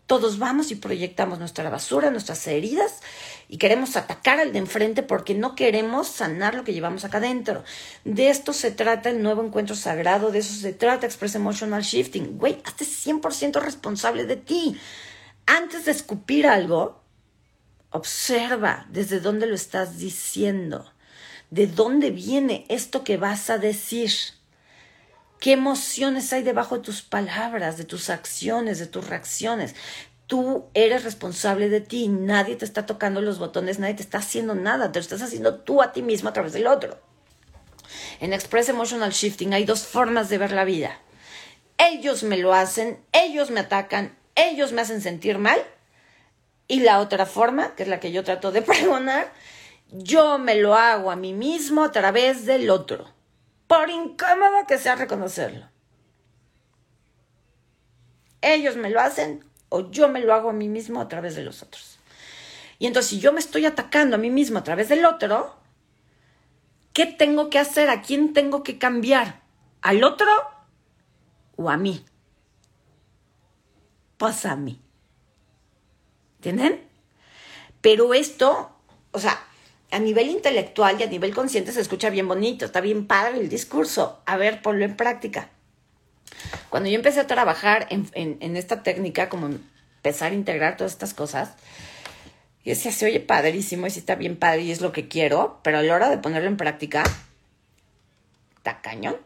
Todos 0.09 0.39
vamos 0.39 0.71
y 0.71 0.75
proyectamos 0.75 1.37
nuestra 1.37 1.69
basura, 1.69 2.09
nuestras 2.09 2.47
heridas 2.47 3.01
y 3.47 3.59
queremos 3.59 3.95
atacar 3.95 4.39
al 4.39 4.51
de 4.51 4.57
enfrente 4.57 5.03
porque 5.03 5.35
no 5.35 5.53
queremos 5.53 6.07
sanar 6.07 6.55
lo 6.55 6.63
que 6.63 6.73
llevamos 6.73 7.05
acá 7.05 7.19
adentro. 7.19 7.63
De 8.05 8.31
esto 8.31 8.51
se 8.51 8.71
trata 8.71 9.11
el 9.11 9.21
nuevo 9.21 9.45
encuentro 9.45 9.75
sagrado, 9.75 10.31
de 10.31 10.39
eso 10.39 10.55
se 10.55 10.73
trata 10.73 11.05
Express 11.05 11.35
Emotional 11.35 11.83
Shifting. 11.83 12.39
Güey, 12.39 12.59
hazte 12.65 12.85
100% 12.85 13.61
responsable 13.61 14.25
de 14.25 14.37
ti. 14.37 14.79
Antes 15.45 15.85
de 15.85 15.91
escupir 15.91 16.47
algo, 16.47 17.03
observa 17.91 18.87
desde 18.89 19.19
dónde 19.19 19.45
lo 19.45 19.53
estás 19.53 19.99
diciendo, 19.99 20.91
de 21.51 21.67
dónde 21.67 22.09
viene 22.09 22.65
esto 22.69 23.03
que 23.03 23.17
vas 23.17 23.51
a 23.51 23.59
decir. 23.59 24.09
¿Qué 25.39 25.53
emociones 25.53 26.33
hay 26.33 26.43
debajo 26.43 26.77
de 26.77 26.83
tus 26.83 27.01
palabras, 27.01 27.77
de 27.77 27.85
tus 27.85 28.09
acciones, 28.09 28.77
de 28.77 28.87
tus 28.87 29.07
reacciones? 29.07 29.73
Tú 30.27 30.65
eres 30.73 31.05
responsable 31.05 31.69
de 31.69 31.79
ti, 31.79 32.09
nadie 32.09 32.57
te 32.57 32.65
está 32.65 32.85
tocando 32.85 33.21
los 33.21 33.39
botones, 33.39 33.79
nadie 33.79 33.93
te 33.93 34.03
está 34.03 34.17
haciendo 34.17 34.53
nada, 34.53 34.91
te 34.91 34.99
lo 34.99 35.03
estás 35.03 35.21
haciendo 35.21 35.55
tú 35.55 35.81
a 35.81 35.93
ti 35.93 36.01
mismo 36.01 36.27
a 36.27 36.33
través 36.33 36.51
del 36.51 36.67
otro. 36.67 36.99
En 38.19 38.33
Express 38.33 38.67
Emotional 38.67 39.11
Shifting 39.11 39.53
hay 39.53 39.63
dos 39.63 39.83
formas 39.83 40.27
de 40.27 40.39
ver 40.39 40.51
la 40.51 40.65
vida. 40.65 40.99
Ellos 41.77 42.23
me 42.23 42.37
lo 42.37 42.53
hacen, 42.53 42.99
ellos 43.13 43.49
me 43.49 43.61
atacan, 43.61 44.17
ellos 44.35 44.73
me 44.73 44.81
hacen 44.81 45.01
sentir 45.01 45.37
mal. 45.37 45.59
Y 46.67 46.81
la 46.81 46.99
otra 46.99 47.25
forma, 47.25 47.75
que 47.75 47.83
es 47.83 47.89
la 47.89 48.01
que 48.01 48.11
yo 48.11 48.25
trato 48.25 48.51
de 48.51 48.61
pregonar, 48.61 49.31
yo 49.89 50.37
me 50.37 50.55
lo 50.55 50.75
hago 50.75 51.11
a 51.11 51.15
mí 51.15 51.31
mismo 51.31 51.85
a 51.85 51.93
través 51.93 52.45
del 52.45 52.69
otro 52.69 53.17
por 53.69 53.87
incómodo 53.91 54.65
que 54.67 54.79
sea 54.79 54.95
reconocerlo. 54.95 55.69
Ellos 58.41 58.75
me 58.77 58.89
lo 58.89 58.99
hacen 58.99 59.45
o 59.69 59.91
yo 59.91 60.09
me 60.09 60.21
lo 60.21 60.33
hago 60.33 60.49
a 60.49 60.53
mí 60.53 60.67
mismo 60.67 60.99
a 60.99 61.07
través 61.07 61.35
de 61.35 61.43
los 61.43 61.61
otros. 61.61 61.99
Y 62.79 62.87
entonces, 62.87 63.11
si 63.11 63.19
yo 63.19 63.31
me 63.31 63.39
estoy 63.39 63.67
atacando 63.67 64.15
a 64.15 64.19
mí 64.19 64.31
mismo 64.31 64.57
a 64.57 64.63
través 64.63 64.89
del 64.89 65.05
otro, 65.05 65.55
¿qué 66.93 67.05
tengo 67.05 67.51
que 67.51 67.59
hacer? 67.59 67.91
¿A 67.91 68.01
quién 68.01 68.33
tengo 68.33 68.63
que 68.63 68.79
cambiar? 68.79 69.43
¿Al 69.83 70.03
otro 70.03 70.31
o 71.55 71.69
a 71.69 71.77
mí? 71.77 72.03
Pues 74.17 74.47
a 74.47 74.55
mí. 74.55 74.81
¿Entienden? 76.37 76.89
Pero 77.81 78.15
esto, 78.15 78.75
o 79.11 79.19
sea, 79.19 79.39
a 79.91 79.99
nivel 79.99 80.29
intelectual 80.29 80.99
y 80.99 81.03
a 81.03 81.07
nivel 81.07 81.33
consciente 81.33 81.71
se 81.71 81.81
escucha 81.81 82.09
bien 82.09 82.27
bonito, 82.27 82.65
está 82.65 82.81
bien 82.81 83.07
padre 83.07 83.39
el 83.39 83.49
discurso. 83.49 84.21
A 84.25 84.37
ver, 84.37 84.61
ponlo 84.61 84.85
en 84.85 84.95
práctica. 84.95 85.49
Cuando 86.69 86.89
yo 86.89 86.95
empecé 86.95 87.19
a 87.19 87.27
trabajar 87.27 87.87
en, 87.89 88.55
esta 88.55 88.83
técnica, 88.83 89.29
como 89.29 89.47
empezar 89.47 90.31
a 90.31 90.35
integrar 90.35 90.77
todas 90.77 90.93
estas 90.93 91.13
cosas, 91.13 91.55
Y 92.63 92.71
decía, 92.71 92.91
se 92.91 93.05
oye 93.05 93.19
padrísimo 93.19 93.87
y 93.87 93.89
sí 93.89 93.99
está 93.99 94.15
bien 94.15 94.35
padre 94.37 94.63
y 94.63 94.71
es 94.71 94.81
lo 94.81 94.91
que 94.91 95.07
quiero, 95.07 95.59
pero 95.63 95.79
a 95.79 95.81
la 95.81 95.95
hora 95.95 96.09
de 96.09 96.17
ponerlo 96.17 96.49
en 96.49 96.57
práctica, 96.57 97.03
está 98.57 98.81
cañón, 98.81 99.17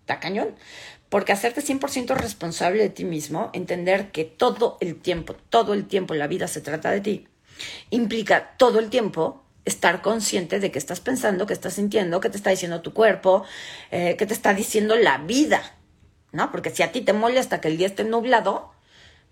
está 0.00 0.20
cañón. 0.20 0.54
Porque 1.08 1.32
hacerte 1.32 1.62
100% 1.62 2.14
responsable 2.14 2.82
de 2.82 2.88
ti 2.88 3.04
mismo, 3.04 3.50
entender 3.52 4.12
que 4.12 4.24
todo 4.24 4.78
el 4.80 5.00
tiempo, 5.00 5.34
todo 5.34 5.74
el 5.74 5.86
tiempo 5.88 6.14
la 6.14 6.28
vida 6.28 6.46
se 6.46 6.60
trata 6.60 6.92
de 6.92 7.00
ti, 7.00 7.28
implica 7.90 8.54
todo 8.56 8.78
el 8.78 8.88
tiempo 8.88 9.42
estar 9.64 10.02
consciente 10.02 10.60
de 10.60 10.70
que 10.70 10.78
estás 10.78 11.00
pensando, 11.00 11.46
que 11.46 11.52
estás 11.52 11.74
sintiendo, 11.74 12.20
que 12.20 12.30
te 12.30 12.36
está 12.36 12.50
diciendo 12.50 12.80
tu 12.80 12.92
cuerpo, 12.92 13.44
eh, 13.90 14.16
que 14.16 14.26
te 14.26 14.34
está 14.34 14.54
diciendo 14.54 14.96
la 14.96 15.18
vida, 15.18 15.62
¿no? 16.32 16.50
Porque 16.50 16.70
si 16.70 16.82
a 16.82 16.92
ti 16.92 17.02
te 17.02 17.12
molesta 17.12 17.60
que 17.60 17.68
el 17.68 17.76
día 17.76 17.86
esté 17.86 18.04
nublado, 18.04 18.72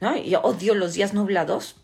¿no? 0.00 0.16
Y 0.16 0.30
yo 0.30 0.40
odio 0.42 0.74
los 0.74 0.94
días 0.94 1.14
nublados, 1.14 1.76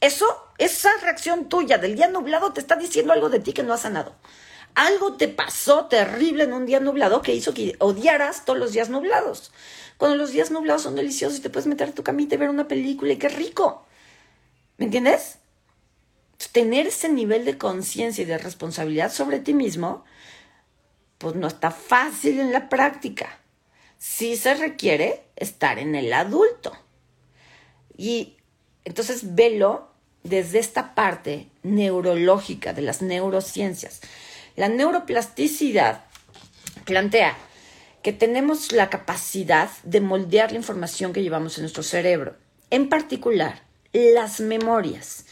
eso, 0.00 0.26
esa 0.58 0.90
reacción 1.02 1.48
tuya 1.48 1.78
del 1.78 1.94
día 1.94 2.08
nublado 2.08 2.52
te 2.52 2.60
está 2.60 2.76
diciendo 2.76 3.12
algo 3.12 3.28
de 3.28 3.40
ti 3.40 3.52
que 3.52 3.62
no 3.62 3.74
has 3.74 3.82
sanado. 3.82 4.14
Algo 4.74 5.14
te 5.14 5.28
pasó 5.28 5.86
terrible 5.86 6.44
en 6.44 6.52
un 6.52 6.64
día 6.64 6.80
nublado 6.80 7.22
que 7.22 7.34
hizo 7.34 7.52
que 7.52 7.76
odiaras 7.80 8.44
todos 8.44 8.58
los 8.58 8.72
días 8.72 8.88
nublados. 8.88 9.52
Cuando 9.98 10.16
los 10.16 10.30
días 10.30 10.50
nublados 10.50 10.82
son 10.82 10.94
deliciosos 10.94 11.38
y 11.38 11.42
te 11.42 11.50
puedes 11.50 11.66
meter 11.66 11.90
a 11.90 11.92
tu 11.92 12.02
camita 12.02 12.34
y 12.34 12.38
ver 12.38 12.48
una 12.48 12.68
película 12.68 13.12
y 13.12 13.18
qué 13.18 13.28
rico. 13.28 13.84
¿Me 14.78 14.86
entiendes? 14.86 15.39
Tener 16.52 16.86
ese 16.86 17.08
nivel 17.08 17.44
de 17.44 17.58
conciencia 17.58 18.22
y 18.22 18.26
de 18.26 18.38
responsabilidad 18.38 19.12
sobre 19.12 19.38
ti 19.40 19.54
mismo, 19.54 20.04
pues 21.18 21.36
no 21.36 21.46
está 21.46 21.70
fácil 21.70 22.40
en 22.40 22.52
la 22.52 22.68
práctica. 22.68 23.38
Sí 23.98 24.36
se 24.36 24.54
requiere 24.54 25.22
estar 25.36 25.78
en 25.78 25.94
el 25.94 26.12
adulto. 26.12 26.72
Y 27.96 28.36
entonces 28.84 29.34
velo 29.34 29.90
desde 30.22 30.58
esta 30.58 30.94
parte 30.94 31.48
neurológica 31.62 32.72
de 32.72 32.82
las 32.82 33.02
neurociencias. 33.02 34.00
La 34.56 34.68
neuroplasticidad 34.68 36.04
plantea 36.84 37.36
que 38.02 38.12
tenemos 38.12 38.72
la 38.72 38.88
capacidad 38.88 39.70
de 39.82 40.00
moldear 40.00 40.52
la 40.52 40.58
información 40.58 41.12
que 41.12 41.22
llevamos 41.22 41.58
en 41.58 41.62
nuestro 41.62 41.82
cerebro, 41.82 42.36
en 42.70 42.88
particular 42.88 43.62
las 43.92 44.40
memorias. 44.40 45.26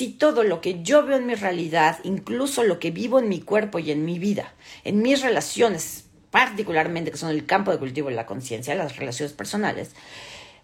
Si 0.00 0.08
todo 0.08 0.44
lo 0.44 0.62
que 0.62 0.82
yo 0.82 1.04
veo 1.04 1.18
en 1.18 1.26
mi 1.26 1.34
realidad, 1.34 1.98
incluso 2.04 2.64
lo 2.64 2.78
que 2.78 2.90
vivo 2.90 3.18
en 3.18 3.28
mi 3.28 3.42
cuerpo 3.42 3.78
y 3.78 3.90
en 3.90 4.06
mi 4.06 4.18
vida, 4.18 4.54
en 4.82 5.02
mis 5.02 5.20
relaciones, 5.20 6.06
particularmente 6.30 7.10
que 7.10 7.18
son 7.18 7.28
el 7.28 7.44
campo 7.44 7.70
de 7.70 7.76
cultivo 7.76 8.08
de 8.08 8.14
la 8.14 8.24
conciencia, 8.24 8.74
las 8.74 8.96
relaciones 8.96 9.34
personales, 9.34 9.90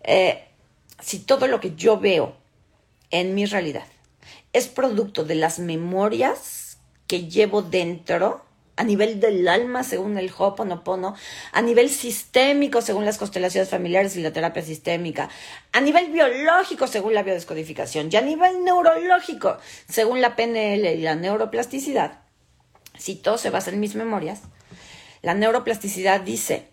eh, 0.05 0.43
si 1.03 1.19
todo 1.19 1.49
lo 1.49 1.61
que 1.61 1.75
yo 1.75 2.01
veo 2.01 2.35
en 3.11 3.35
mi 3.35 3.45
realidad 3.45 3.85
es 4.55 4.69
producto 4.69 5.23
de 5.23 5.35
las 5.35 5.59
memorias 5.59 6.79
que 7.07 7.29
llevo 7.29 7.61
dentro, 7.61 8.46
a 8.77 8.85
nivel 8.85 9.21
del 9.21 9.49
alma, 9.49 9.83
según 9.83 10.19
el 10.19 10.31
Hoponopono, 10.37 11.17
a 11.53 11.63
nivel 11.63 11.89
sistémico, 11.89 12.83
según 12.83 13.05
las 13.05 13.19
constelaciones 13.19 13.71
familiares 13.71 14.17
y 14.17 14.23
la 14.23 14.33
terapia 14.33 14.63
sistémica, 14.63 15.31
a 15.73 15.81
nivel 15.81 16.13
biológico, 16.13 16.87
según 16.87 17.15
la 17.15 17.23
biodescodificación, 17.23 18.09
y 18.13 18.17
a 18.17 18.21
nivel 18.21 18.65
neurológico, 18.65 19.57
según 19.89 20.21
la 20.21 20.37
PNL 20.37 20.85
y 20.95 21.03
la 21.03 21.15
neuroplasticidad, 21.15 22.21
si 22.99 23.17
todo 23.17 23.39
se 23.39 23.51
basa 23.51 23.71
en 23.71 23.81
mis 23.81 23.95
memorias, 23.95 24.43
la 25.23 25.35
neuroplasticidad 25.35 26.21
dice 26.21 26.69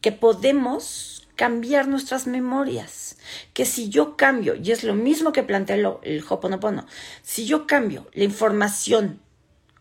que 0.00 0.12
podemos 0.12 1.28
cambiar 1.36 1.88
nuestras 1.88 2.26
memorias. 2.26 3.16
Que 3.54 3.64
si 3.64 3.88
yo 3.88 4.16
cambio, 4.16 4.56
y 4.56 4.72
es 4.72 4.84
lo 4.84 4.94
mismo 4.94 5.32
que 5.32 5.42
plantea 5.42 5.76
el 5.76 6.24
Hoponopono, 6.28 6.86
si 7.22 7.46
yo 7.46 7.66
cambio 7.66 8.06
la 8.12 8.24
información 8.24 9.22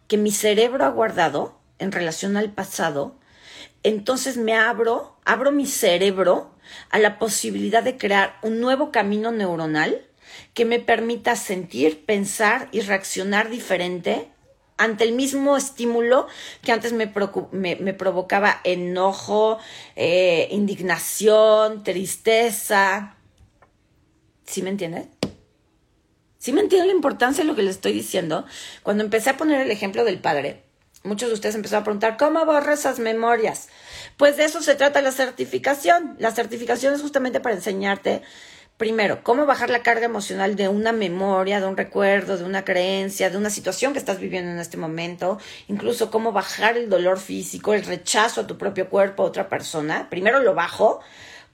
que 0.10 0.18
mi 0.18 0.32
cerebro 0.32 0.84
ha 0.84 0.90
guardado 0.90 1.58
en 1.78 1.94
relación 1.94 2.36
al 2.36 2.52
pasado, 2.52 3.16
entonces 3.84 4.36
me 4.36 4.56
abro, 4.56 5.16
abro 5.24 5.52
mi 5.54 5.66
cerebro 5.66 6.52
a 6.90 7.00
la 7.00 7.20
posibilidad 7.20 7.84
de 7.84 7.98
crear 7.98 8.38
un 8.42 8.60
nuevo 8.60 8.92
camino 8.92 9.32
neuronal 9.32 10.06
que 10.54 10.66
me 10.66 10.80
permita 10.80 11.36
sentir, 11.36 12.06
pensar 12.06 12.68
y 12.72 12.82
reaccionar 12.82 13.50
diferente 13.50 14.30
ante 14.78 15.04
el 15.04 15.14
mismo 15.14 15.56
estímulo 15.56 16.28
que 16.64 16.72
antes 16.72 16.92
me, 16.92 17.08
provocaba 17.08 18.62
enojo, 18.64 19.60
eh, 19.96 20.48
indignación, 20.52 21.84
tristeza. 21.84 23.16
¿Sí 24.46 24.62
me 24.64 24.72
entiendes? 24.72 25.19
¿Sí 26.40 26.54
me 26.54 26.62
entienden 26.62 26.88
la 26.88 26.96
importancia 26.96 27.44
de 27.44 27.50
lo 27.50 27.56
que 27.56 27.64
les 27.64 27.76
estoy 27.76 27.92
diciendo? 27.92 28.46
Cuando 28.82 29.04
empecé 29.04 29.30
a 29.30 29.38
poner 29.38 29.60
el 29.60 29.72
ejemplo 29.72 30.06
del 30.06 30.20
padre, 30.20 30.64
muchos 31.04 31.28
de 31.28 31.36
ustedes 31.36 31.56
empezaron 31.56 31.82
a 31.82 31.84
preguntar, 31.84 32.18
¿cómo 32.18 32.46
borro 32.46 32.72
esas 32.72 32.98
memorias? 32.98 33.68
Pues 34.16 34.38
de 34.38 34.46
eso 34.46 34.62
se 34.62 34.76
trata 34.76 35.02
la 35.02 35.12
certificación. 35.12 36.16
La 36.18 36.32
certificación 36.32 36.94
es 36.94 37.02
justamente 37.02 37.42
para 37.42 37.56
enseñarte 37.56 38.22
Primero, 38.80 39.26
cómo 39.26 39.46
bajar 39.46 39.70
la 39.70 39.84
carga 39.84 40.06
emocional 40.06 40.56
de 40.56 40.70
una 40.70 40.94
memoria, 40.94 41.60
de 41.60 41.68
un 41.68 41.76
recuerdo, 41.76 42.38
de 42.38 42.46
una 42.46 42.64
creencia, 42.64 43.30
de 43.30 43.36
una 43.36 43.50
situación 43.50 43.92
que 43.92 44.00
estás 44.00 44.22
viviendo 44.22 44.52
en 44.52 44.58
este 44.58 44.78
momento, 44.78 45.38
incluso 45.68 46.10
cómo 46.10 46.32
bajar 46.32 46.78
el 46.78 46.90
dolor 46.90 47.20
físico, 47.20 47.74
el 47.74 47.84
rechazo 47.84 48.40
a 48.40 48.48
tu 48.48 48.58
propio 48.58 48.88
cuerpo, 48.90 49.24
a 49.24 49.26
otra 49.26 49.50
persona. 49.50 50.10
Primero 50.10 50.40
lo 50.40 50.56
bajo, 50.56 51.02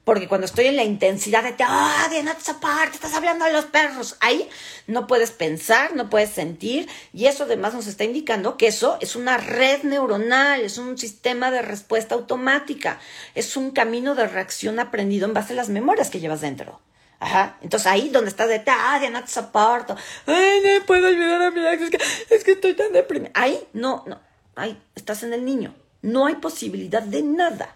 porque 0.06 0.28
cuando 0.28 0.46
estoy 0.46 0.68
en 0.68 0.76
la 0.76 0.84
intensidad 0.84 1.44
de 1.44 1.52
te 1.52 1.66
odian 1.66 2.28
a 2.28 2.34
esa 2.34 2.60
parte, 2.60 2.96
estás 2.96 3.16
hablando 3.16 3.44
de 3.44 3.52
los 3.52 3.66
perros, 3.66 4.16
ahí 4.22 4.48
no 4.88 5.08
puedes 5.08 5.32
pensar, 5.32 5.96
no 5.96 6.10
puedes 6.10 6.30
sentir, 6.30 6.88
y 7.12 7.26
eso 7.26 7.44
además 7.44 7.74
nos 7.74 7.88
está 7.88 8.04
indicando 8.04 8.56
que 8.56 8.68
eso 8.68 8.98
es 9.02 9.16
una 9.16 9.38
red 9.38 9.82
neuronal, 9.84 10.62
es 10.62 10.78
un 10.78 10.98
sistema 10.98 11.50
de 11.50 11.64
respuesta 11.64 12.16
automática, 12.16 13.00
es 13.34 13.58
un 13.58 13.72
camino 13.72 14.14
de 14.14 14.28
reacción 14.28 14.80
aprendido 14.80 15.26
en 15.28 15.34
base 15.34 15.54
a 15.54 15.56
las 15.56 15.70
memorias 15.70 16.12
que 16.12 16.20
llevas 16.20 16.42
dentro. 16.42 16.80
Ajá. 17.20 17.58
Entonces 17.62 17.88
ahí 17.88 18.10
donde 18.10 18.30
estás 18.30 18.48
de, 18.48 18.62
ah, 18.68 19.02
no 19.12 19.24
te 19.24 19.32
soporto. 19.32 19.96
Ay, 20.28 20.62
no 20.64 20.86
puedo 20.86 21.08
olvidar 21.08 21.42
a 21.42 21.52
mi 21.52 21.66
ex, 21.66 21.82
es 21.82 21.90
que, 21.90 22.36
es 22.36 22.44
que 22.44 22.52
estoy 22.52 22.76
tan 22.76 22.94
deprimida. 22.94 23.32
Ahí, 23.34 23.60
no, 23.74 24.04
no. 24.06 24.20
Ahí, 24.56 24.80
estás 24.94 25.24
en 25.24 25.34
el 25.34 25.44
niño. 25.44 25.74
No 26.04 26.28
hay 26.28 26.36
posibilidad 26.36 27.02
de 27.02 27.24
nada. 27.24 27.76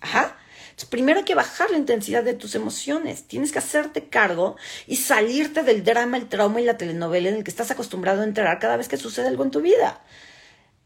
Ajá. 0.00 0.36
Primero 0.84 1.20
hay 1.20 1.24
que 1.24 1.34
bajar 1.34 1.70
la 1.70 1.78
intensidad 1.78 2.22
de 2.22 2.34
tus 2.34 2.54
emociones. 2.54 3.24
Tienes 3.26 3.50
que 3.50 3.58
hacerte 3.58 4.08
cargo 4.08 4.56
y 4.86 4.96
salirte 4.96 5.62
del 5.62 5.82
drama, 5.82 6.18
el 6.18 6.28
trauma 6.28 6.60
y 6.60 6.64
la 6.64 6.76
telenovela 6.76 7.30
en 7.30 7.36
el 7.36 7.44
que 7.44 7.50
estás 7.50 7.70
acostumbrado 7.70 8.20
a 8.20 8.24
entrar 8.24 8.58
cada 8.58 8.76
vez 8.76 8.88
que 8.88 8.98
sucede 8.98 9.28
algo 9.28 9.44
en 9.44 9.50
tu 9.50 9.62
vida. 9.62 10.02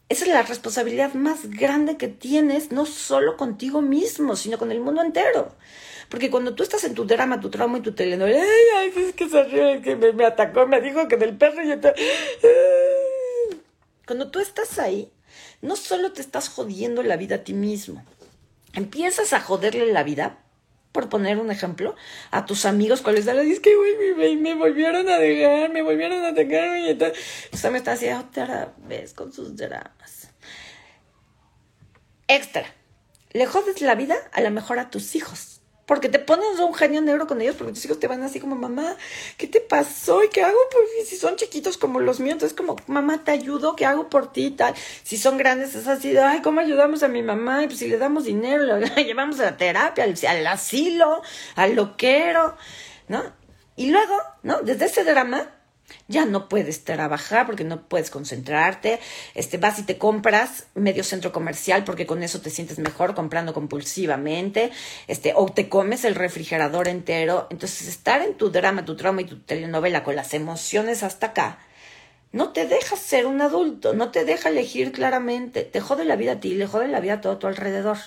Esa 0.08 0.24
es 0.24 0.30
la 0.30 0.42
responsabilidad 0.42 1.14
más 1.14 1.50
grande 1.50 1.96
que 1.96 2.08
tienes, 2.08 2.72
no 2.72 2.86
solo 2.86 3.36
contigo 3.36 3.80
mismo, 3.80 4.34
sino 4.36 4.58
con 4.58 4.72
el 4.72 4.80
mundo 4.80 5.02
entero. 5.02 5.54
Porque 6.08 6.30
cuando 6.30 6.54
tú 6.54 6.64
estás 6.64 6.82
en 6.82 6.94
tu 6.94 7.04
drama, 7.04 7.40
tu 7.40 7.50
trauma 7.50 7.78
y 7.78 7.82
tu 7.82 7.92
telenovela, 7.92 8.42
ay, 8.42 8.92
ay, 8.96 9.04
es 9.04 9.14
que 9.14 9.28
se 9.28 9.80
que 9.82 9.96
me, 9.96 10.24
atacó, 10.24 10.66
me 10.66 10.80
dijo 10.80 11.06
que 11.06 11.16
del 11.16 11.36
perro 11.36 11.62
y 11.62 11.70
está... 11.70 11.94
Cuando 14.04 14.32
tú 14.32 14.40
estás 14.40 14.80
ahí, 14.80 15.12
no 15.62 15.76
solo 15.76 16.10
te 16.12 16.20
estás 16.20 16.48
jodiendo 16.48 17.04
la 17.04 17.16
vida 17.16 17.36
a 17.36 17.44
ti 17.44 17.52
mismo, 17.52 18.04
empiezas 18.72 19.32
a 19.32 19.40
joderle 19.40 19.92
la 19.92 20.02
vida, 20.02 20.38
por 20.92 21.08
poner 21.08 21.38
un 21.38 21.50
ejemplo, 21.50 21.94
a 22.30 22.46
tus 22.46 22.64
amigos 22.64 23.00
cuando 23.00 23.18
les 23.18 23.26
da 23.26 23.40
es 23.40 23.60
que 23.60 23.74
güey, 23.76 24.36
me, 24.36 24.54
volvieron 24.54 25.08
a 25.08 25.18
dejar, 25.18 25.70
me 25.70 25.82
volvieron 25.82 26.24
a 26.24 26.28
atacar, 26.28 26.78
y 26.78 26.94
tal. 26.94 27.12
O 27.52 27.70
me 27.70 27.78
está 27.78 27.92
haciendo 27.92 28.20
otra 28.20 28.74
vez 28.78 29.14
con 29.14 29.32
sus 29.32 29.56
dramas. 29.56 30.30
Extra. 32.26 32.64
Le 33.32 33.46
jodes 33.46 33.80
la 33.80 33.94
vida 33.94 34.16
a 34.32 34.40
lo 34.40 34.50
mejor 34.50 34.80
a 34.80 34.90
tus 34.90 35.14
hijos 35.14 35.59
porque 35.90 36.08
te 36.08 36.20
pones 36.20 36.60
un 36.60 36.72
genio 36.72 37.00
negro 37.00 37.26
con 37.26 37.40
ellos, 37.40 37.56
porque 37.56 37.72
tus 37.72 37.84
hijos 37.84 37.98
te 37.98 38.06
van 38.06 38.22
así 38.22 38.38
como, 38.38 38.54
mamá, 38.54 38.94
¿qué 39.36 39.48
te 39.48 39.60
pasó? 39.60 40.22
¿Y 40.22 40.28
qué 40.28 40.44
hago? 40.44 40.56
Pues 40.70 41.08
si 41.08 41.16
son 41.16 41.34
chiquitos 41.34 41.78
como 41.78 41.98
los 41.98 42.20
míos, 42.20 42.34
entonces 42.34 42.56
como, 42.56 42.76
mamá, 42.86 43.24
te 43.24 43.32
ayudo, 43.32 43.74
¿qué 43.74 43.86
hago 43.86 44.08
por 44.08 44.30
ti? 44.30 44.52
Tal. 44.52 44.72
Si 45.02 45.16
son 45.16 45.36
grandes, 45.36 45.74
es 45.74 45.88
así, 45.88 46.16
ay, 46.16 46.42
¿cómo 46.42 46.60
ayudamos 46.60 47.02
a 47.02 47.08
mi 47.08 47.24
mamá? 47.24 47.64
Y 47.64 47.66
pues 47.66 47.80
si 47.80 47.88
le 47.88 47.98
damos 47.98 48.26
dinero, 48.26 48.62
lo 48.66 48.78
llevamos 49.02 49.40
a 49.40 49.46
la 49.46 49.56
terapia, 49.56 50.04
al, 50.04 50.14
al 50.28 50.46
asilo, 50.46 51.22
al 51.56 51.74
loquero, 51.74 52.56
¿no? 53.08 53.24
Y 53.74 53.90
luego, 53.90 54.14
¿no? 54.44 54.62
Desde 54.62 54.84
ese 54.84 55.02
drama, 55.02 55.50
ya 56.08 56.24
no 56.24 56.48
puedes 56.48 56.84
trabajar 56.84 57.46
porque 57.46 57.64
no 57.64 57.82
puedes 57.82 58.10
concentrarte, 58.10 59.00
este, 59.34 59.58
vas 59.58 59.78
y 59.78 59.82
te 59.82 59.98
compras 59.98 60.66
medio 60.74 61.04
centro 61.04 61.32
comercial 61.32 61.84
porque 61.84 62.06
con 62.06 62.22
eso 62.22 62.40
te 62.40 62.50
sientes 62.50 62.78
mejor 62.78 63.14
comprando 63.14 63.54
compulsivamente, 63.54 64.70
este, 65.06 65.32
o 65.34 65.46
te 65.46 65.68
comes 65.68 66.04
el 66.04 66.14
refrigerador 66.14 66.88
entero. 66.88 67.46
Entonces, 67.50 67.88
estar 67.88 68.22
en 68.22 68.34
tu 68.34 68.50
drama, 68.50 68.84
tu 68.84 68.96
trauma 68.96 69.22
y 69.22 69.24
tu 69.24 69.38
telenovela 69.40 70.02
con 70.02 70.16
las 70.16 70.34
emociones 70.34 71.02
hasta 71.02 71.28
acá, 71.28 71.58
no 72.32 72.52
te 72.52 72.66
deja 72.66 72.96
ser 72.96 73.26
un 73.26 73.40
adulto, 73.40 73.92
no 73.92 74.10
te 74.10 74.24
deja 74.24 74.50
elegir 74.50 74.92
claramente, 74.92 75.64
te 75.64 75.80
jode 75.80 76.04
la 76.04 76.16
vida 76.16 76.32
a 76.32 76.40
ti, 76.40 76.54
le 76.54 76.66
jode 76.66 76.88
la 76.88 77.00
vida 77.00 77.14
a 77.14 77.20
todo 77.20 77.38
tu 77.38 77.46
alrededor. 77.46 77.98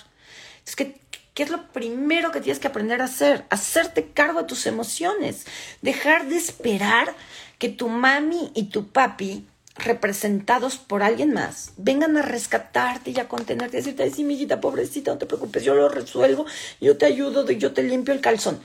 Es 0.66 0.76
que 0.76 0.98
¿Qué 1.34 1.42
es 1.42 1.50
lo 1.50 1.66
primero 1.72 2.30
que 2.30 2.40
tienes 2.40 2.60
que 2.60 2.68
aprender 2.68 3.02
a 3.02 3.06
hacer? 3.06 3.44
Hacerte 3.50 4.12
cargo 4.12 4.42
de 4.42 4.46
tus 4.46 4.66
emociones. 4.66 5.46
Dejar 5.82 6.26
de 6.28 6.36
esperar 6.36 7.12
que 7.58 7.68
tu 7.68 7.88
mami 7.88 8.50
y 8.54 8.64
tu 8.64 8.88
papi 8.88 9.46
representados 9.76 10.76
por 10.76 11.02
alguien 11.02 11.32
más, 11.32 11.72
vengan 11.76 12.16
a 12.16 12.22
rescatarte 12.22 13.10
y 13.10 13.18
a 13.18 13.28
contenerte 13.28 13.76
y 13.76 13.80
decirte, 13.80 14.04
ay, 14.04 14.10
sí, 14.10 14.24
mi 14.24 14.34
hijita, 14.34 14.60
pobrecita, 14.60 15.12
no 15.12 15.18
te 15.18 15.26
preocupes, 15.26 15.64
yo 15.64 15.74
lo 15.74 15.88
resuelvo, 15.88 16.46
yo 16.80 16.96
te 16.96 17.06
ayudo, 17.06 17.50
yo 17.50 17.72
te 17.72 17.82
limpio 17.82 18.14
el 18.14 18.20
calzón. 18.20 18.60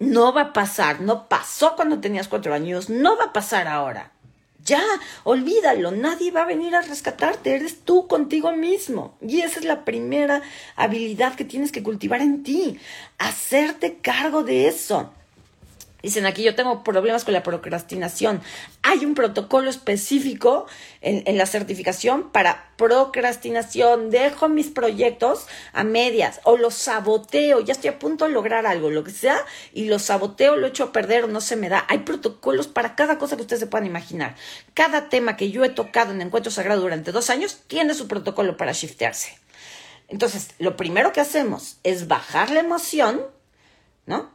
No 0.00 0.32
va 0.32 0.40
a 0.40 0.52
pasar, 0.52 1.00
no 1.00 1.28
pasó 1.28 1.76
cuando 1.76 2.00
tenías 2.00 2.26
cuatro 2.26 2.54
años, 2.54 2.88
no 2.88 3.16
va 3.16 3.26
a 3.26 3.32
pasar 3.32 3.68
ahora. 3.68 4.12
Ya, 4.64 4.82
olvídalo, 5.24 5.90
nadie 5.90 6.30
va 6.30 6.42
a 6.42 6.46
venir 6.46 6.74
a 6.74 6.82
rescatarte, 6.82 7.54
eres 7.54 7.80
tú 7.80 8.06
contigo 8.06 8.52
mismo. 8.52 9.16
Y 9.20 9.40
esa 9.40 9.60
es 9.60 9.64
la 9.64 9.84
primera 9.84 10.42
habilidad 10.76 11.34
que 11.34 11.44
tienes 11.44 11.72
que 11.72 11.82
cultivar 11.82 12.20
en 12.20 12.42
ti, 12.42 12.78
hacerte 13.18 13.98
cargo 13.98 14.42
de 14.42 14.68
eso. 14.68 15.12
Dicen 16.02 16.26
aquí, 16.26 16.42
yo 16.42 16.54
tengo 16.54 16.82
problemas 16.82 17.24
con 17.24 17.34
la 17.34 17.42
procrastinación. 17.42 18.40
Hay 18.82 19.04
un 19.04 19.14
protocolo 19.14 19.68
específico 19.70 20.66
en, 21.00 21.36
la 21.36 21.46
certificación 21.46 22.30
para 22.30 22.72
procrastinación. 22.76 24.10
Dejo 24.10 24.48
mis 24.48 24.68
proyectos 24.68 25.46
a 25.72 25.84
medias 25.84 26.40
o 26.44 26.56
los 26.56 26.74
saboteo. 26.74 27.60
Ya 27.60 27.72
estoy 27.72 27.90
a 27.90 27.98
punto 27.98 28.26
de 28.26 28.32
lograr 28.32 28.66
algo, 28.66 28.90
lo 28.90 29.04
que 29.04 29.10
sea, 29.10 29.44
y 29.72 29.86
los 29.86 30.02
saboteo, 30.02 30.56
lo 30.56 30.66
echo 30.66 30.84
a 30.84 30.92
perder 30.92 31.24
o 31.24 31.28
no 31.28 31.40
se 31.40 31.56
me 31.56 31.68
da. 31.68 31.84
Hay 31.88 31.98
protocolos 31.98 32.68
para 32.68 32.94
cada 32.94 33.18
cosa 33.18 33.36
que 33.36 33.42
ustedes 33.42 33.60
se 33.60 33.66
puedan 33.66 33.86
imaginar. 33.86 34.36
Cada 34.74 35.08
tema 35.08 35.36
que 35.36 35.50
yo 35.50 35.64
he 35.64 35.70
tocado 35.70 36.12
en 36.12 36.22
Encuentro 36.22 36.50
Sagrado 36.50 36.80
durante 36.80 37.12
dos 37.12 37.30
años 37.30 37.60
tiene 37.66 37.94
su 37.94 38.08
protocolo 38.08 38.56
para 38.56 38.72
shiftearse. 38.72 39.38
Entonces, 40.08 40.50
lo 40.58 40.76
primero 40.76 41.12
que 41.12 41.20
hacemos 41.20 41.78
es 41.84 42.08
bajar 42.08 42.50
la 42.50 42.60
emoción 42.60 43.20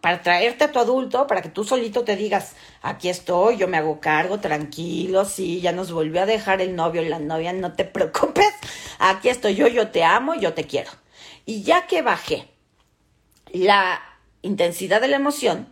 Para 0.01 0.21
traerte 0.21 0.63
a 0.63 0.71
tu 0.71 0.79
adulto, 0.79 1.27
para 1.27 1.41
que 1.41 1.49
tú 1.49 1.63
solito 1.63 2.03
te 2.03 2.15
digas, 2.15 2.55
aquí 2.81 3.09
estoy, 3.09 3.57
yo 3.57 3.67
me 3.67 3.77
hago 3.77 3.99
cargo, 3.99 4.39
tranquilo, 4.39 5.25
sí, 5.25 5.61
ya 5.61 5.71
nos 5.71 5.91
volvió 5.91 6.21
a 6.21 6.25
dejar 6.25 6.61
el 6.61 6.75
novio 6.75 7.01
y 7.01 7.09
la 7.09 7.19
novia, 7.19 7.53
no 7.53 7.73
te 7.73 7.83
preocupes, 7.95 8.53
aquí 8.99 9.29
estoy 9.29 9.55
yo, 9.55 9.67
yo 9.67 9.89
te 9.89 10.03
amo, 10.03 10.35
yo 10.35 10.53
te 10.53 10.65
quiero. 10.65 10.91
Y 11.45 11.63
ya 11.63 11.87
que 11.87 12.01
bajé 12.01 12.47
la 13.51 14.01
intensidad 14.41 15.01
de 15.01 15.07
la 15.09 15.17
emoción, 15.17 15.67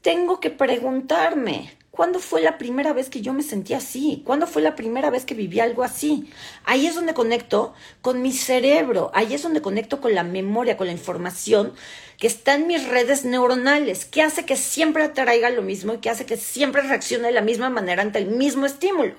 tengo 0.00 0.40
que 0.40 0.50
preguntarme, 0.50 1.70
¿Cuándo 1.92 2.20
fue 2.20 2.40
la 2.40 2.56
primera 2.56 2.94
vez 2.94 3.10
que 3.10 3.20
yo 3.20 3.34
me 3.34 3.42
sentí 3.42 3.74
así? 3.74 4.22
¿Cuándo 4.24 4.46
fue 4.46 4.62
la 4.62 4.74
primera 4.74 5.10
vez 5.10 5.26
que 5.26 5.34
viví 5.34 5.60
algo 5.60 5.82
así? 5.82 6.30
Ahí 6.64 6.86
es 6.86 6.94
donde 6.94 7.12
conecto 7.12 7.74
con 8.00 8.22
mi 8.22 8.32
cerebro, 8.32 9.10
ahí 9.12 9.34
es 9.34 9.42
donde 9.42 9.60
conecto 9.60 10.00
con 10.00 10.14
la 10.14 10.22
memoria, 10.22 10.78
con 10.78 10.86
la 10.86 10.94
información 10.94 11.74
que 12.22 12.28
está 12.28 12.54
en 12.54 12.68
mis 12.68 12.86
redes 12.86 13.24
neuronales, 13.24 14.04
que 14.04 14.22
hace 14.22 14.44
que 14.44 14.56
siempre 14.56 15.02
atraiga 15.02 15.50
lo 15.50 15.60
mismo 15.60 15.94
y 15.94 15.98
que 15.98 16.08
hace 16.08 16.24
que 16.24 16.36
siempre 16.36 16.82
reaccione 16.82 17.26
de 17.26 17.32
la 17.32 17.40
misma 17.40 17.68
manera 17.68 18.00
ante 18.00 18.20
el 18.20 18.28
mismo 18.28 18.64
estímulo. 18.64 19.16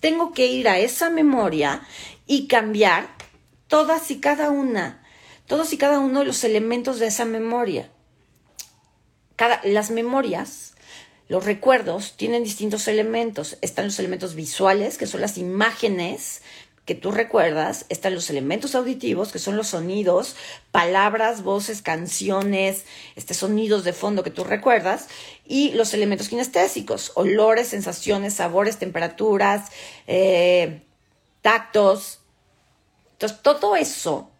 Tengo 0.00 0.34
que 0.34 0.46
ir 0.46 0.68
a 0.68 0.78
esa 0.78 1.08
memoria 1.08 1.80
y 2.26 2.46
cambiar 2.46 3.08
todas 3.68 4.10
y 4.10 4.20
cada 4.20 4.50
una, 4.50 5.02
todos 5.46 5.72
y 5.72 5.78
cada 5.78 5.98
uno 5.98 6.18
de 6.18 6.26
los 6.26 6.44
elementos 6.44 6.98
de 6.98 7.06
esa 7.06 7.24
memoria. 7.24 7.88
Cada, 9.36 9.62
las 9.64 9.90
memorias 9.90 10.74
los 11.28 11.44
recuerdos 11.44 12.18
tienen 12.18 12.44
distintos 12.44 12.86
elementos. 12.86 13.56
Están 13.62 13.86
los 13.86 13.98
elementos 13.98 14.34
visuales, 14.34 14.98
que 14.98 15.06
son 15.06 15.22
las 15.22 15.38
imágenes 15.38 16.42
que 16.86 16.94
tú 16.94 17.10
recuerdas, 17.10 17.84
están 17.88 18.14
los 18.14 18.30
elementos 18.30 18.76
auditivos, 18.76 19.32
que 19.32 19.40
son 19.40 19.56
los 19.56 19.66
sonidos, 19.66 20.36
palabras, 20.70 21.42
voces, 21.42 21.82
canciones, 21.82 22.84
este, 23.16 23.34
sonidos 23.34 23.82
de 23.82 23.92
fondo 23.92 24.22
que 24.22 24.30
tú 24.30 24.44
recuerdas, 24.44 25.08
y 25.44 25.72
los 25.72 25.92
elementos 25.94 26.28
kinestésicos, 26.28 27.10
olores, 27.16 27.68
sensaciones, 27.68 28.34
sabores, 28.34 28.78
temperaturas, 28.78 29.72
eh, 30.06 30.82
tactos. 31.42 32.20
Entonces, 33.14 33.42
todo 33.42 33.74
eso 33.74 34.30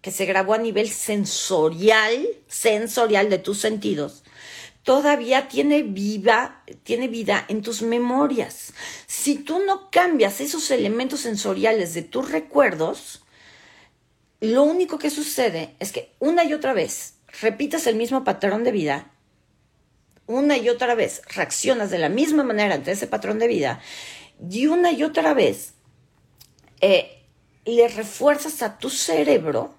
que 0.00 0.10
se 0.10 0.24
grabó 0.24 0.54
a 0.54 0.58
nivel 0.58 0.88
sensorial, 0.88 2.26
sensorial 2.48 3.28
de 3.28 3.38
tus 3.38 3.60
sentidos, 3.60 4.24
todavía 4.82 5.48
tiene 5.48 5.82
viva, 5.82 6.62
tiene 6.82 7.08
vida 7.08 7.44
en 7.48 7.62
tus 7.62 7.82
memorias. 7.82 8.72
Si 9.06 9.36
tú 9.36 9.60
no 9.64 9.90
cambias 9.90 10.40
esos 10.40 10.70
elementos 10.70 11.20
sensoriales 11.20 11.94
de 11.94 12.02
tus 12.02 12.30
recuerdos, 12.30 13.24
lo 14.40 14.64
único 14.64 14.98
que 14.98 15.10
sucede 15.10 15.74
es 15.78 15.92
que 15.92 16.12
una 16.18 16.44
y 16.44 16.52
otra 16.52 16.72
vez 16.72 17.14
repitas 17.40 17.86
el 17.86 17.96
mismo 17.96 18.24
patrón 18.24 18.64
de 18.64 18.72
vida, 18.72 19.10
una 20.26 20.56
y 20.56 20.68
otra 20.68 20.94
vez 20.94 21.22
reaccionas 21.34 21.90
de 21.90 21.98
la 21.98 22.08
misma 22.08 22.42
manera 22.42 22.74
ante 22.74 22.92
ese 22.92 23.06
patrón 23.06 23.38
de 23.38 23.48
vida, 23.48 23.80
y 24.50 24.66
una 24.66 24.90
y 24.90 25.04
otra 25.04 25.34
vez 25.34 25.74
eh, 26.80 27.22
le 27.64 27.86
refuerzas 27.88 28.62
a 28.62 28.78
tu 28.78 28.90
cerebro 28.90 29.74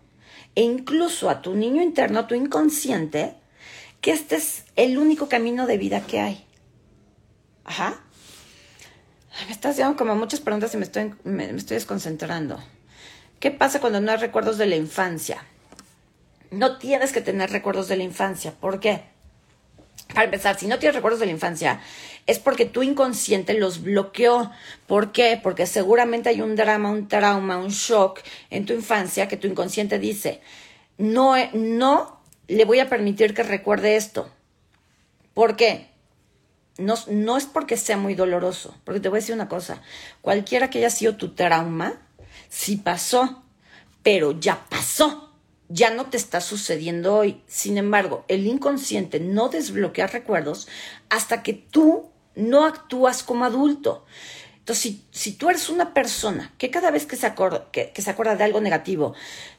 e 0.55 0.61
incluso 0.61 1.29
a 1.29 1.41
tu 1.41 1.55
niño 1.55 1.81
interno, 1.81 2.19
a 2.19 2.27
tu 2.27 2.35
inconsciente, 2.35 3.35
que 4.03 4.11
este 4.11 4.35
es 4.35 4.65
el 4.75 4.97
único 4.97 5.29
camino 5.29 5.65
de 5.65 5.77
vida 5.77 6.01
que 6.05 6.19
hay. 6.19 6.45
Ajá. 7.63 8.01
Me 9.47 9.51
estás 9.53 9.71
haciendo 9.71 9.95
como 9.95 10.13
muchas 10.17 10.41
preguntas 10.41 10.73
y 10.73 10.77
me 10.77 10.83
estoy, 10.83 11.15
me, 11.23 11.49
estoy 11.51 11.75
desconcentrando. 11.75 12.61
¿Qué 13.39 13.49
pasa 13.49 13.79
cuando 13.79 14.01
no 14.01 14.11
hay 14.11 14.17
recuerdos 14.17 14.57
de 14.57 14.65
la 14.65 14.75
infancia? 14.75 15.45
No 16.51 16.79
tienes 16.79 17.13
que 17.13 17.21
tener 17.21 17.49
recuerdos 17.49 17.87
de 17.87 17.95
la 17.95 18.03
infancia. 18.03 18.51
¿Por 18.51 18.81
qué? 18.81 19.05
Para 20.13 20.25
empezar, 20.25 20.59
si 20.59 20.67
no 20.67 20.79
tienes 20.79 20.95
recuerdos 20.95 21.21
de 21.21 21.27
la 21.27 21.31
infancia, 21.31 21.79
es 22.27 22.39
porque 22.39 22.65
tu 22.65 22.83
inconsciente 22.83 23.53
los 23.53 23.83
bloqueó. 23.83 24.51
¿Por 24.85 25.13
qué? 25.13 25.39
Porque 25.41 25.65
seguramente 25.65 26.27
hay 26.27 26.41
un 26.41 26.57
drama, 26.57 26.91
un 26.91 27.07
trauma, 27.07 27.57
un 27.57 27.69
shock 27.69 28.19
en 28.49 28.65
tu 28.65 28.73
infancia 28.73 29.29
que 29.29 29.37
tu 29.37 29.47
inconsciente 29.47 29.97
dice, 29.97 30.41
no, 30.97 31.35
no 31.53 32.22
le 32.47 32.65
voy 32.65 32.79
a 32.79 32.89
permitir 32.89 33.33
que 33.33 33.43
recuerde 33.43 33.95
esto. 33.95 34.29
¿Por 35.33 35.55
qué? 35.55 35.89
No, 36.77 37.37
es 37.37 37.45
porque 37.45 37.77
sea 37.77 37.97
muy 37.97 38.15
doloroso, 38.15 38.75
porque 38.83 38.99
te 38.99 39.09
voy 39.09 39.17
a 39.17 39.21
decir 39.21 39.35
una 39.35 39.47
cosa, 39.47 39.81
cualquiera 40.21 40.69
que 40.69 40.79
haya 40.79 40.89
sido 40.89 41.17
tu 41.17 41.35
trauma, 41.35 42.01
sí 42.49 42.77
pasó, 42.77 43.43
pero 44.01 44.39
ya 44.39 44.65
pasó, 44.69 45.31
ya 45.69 45.91
no 45.91 46.07
te 46.07 46.17
está 46.17 46.41
sucediendo 46.41 47.15
hoy. 47.15 47.41
Sin 47.47 47.77
embargo, 47.77 48.25
el 48.27 48.47
inconsciente 48.47 49.19
no 49.19 49.49
desbloquea 49.49 50.07
recuerdos 50.07 50.67
hasta 51.09 51.43
que 51.43 51.53
tú 51.53 52.09
no 52.35 52.65
actúas 52.65 53.21
como 53.21 53.45
adulto. 53.45 54.05
Entonces, 54.63 54.95
si, 55.11 55.33
tú 55.33 55.49
eres 55.49 55.67
una 55.67 55.93
persona 55.93 56.53
que 56.57 56.71
cada 56.71 56.89
vez 56.89 57.05
que 57.05 57.17
se, 57.17 57.27
acorda, 57.27 57.67
que, 57.73 57.91
se 57.93 58.09
acuerda 58.09 58.37
de 58.37 58.45
algo 58.45 58.61
negativo, 58.61 59.13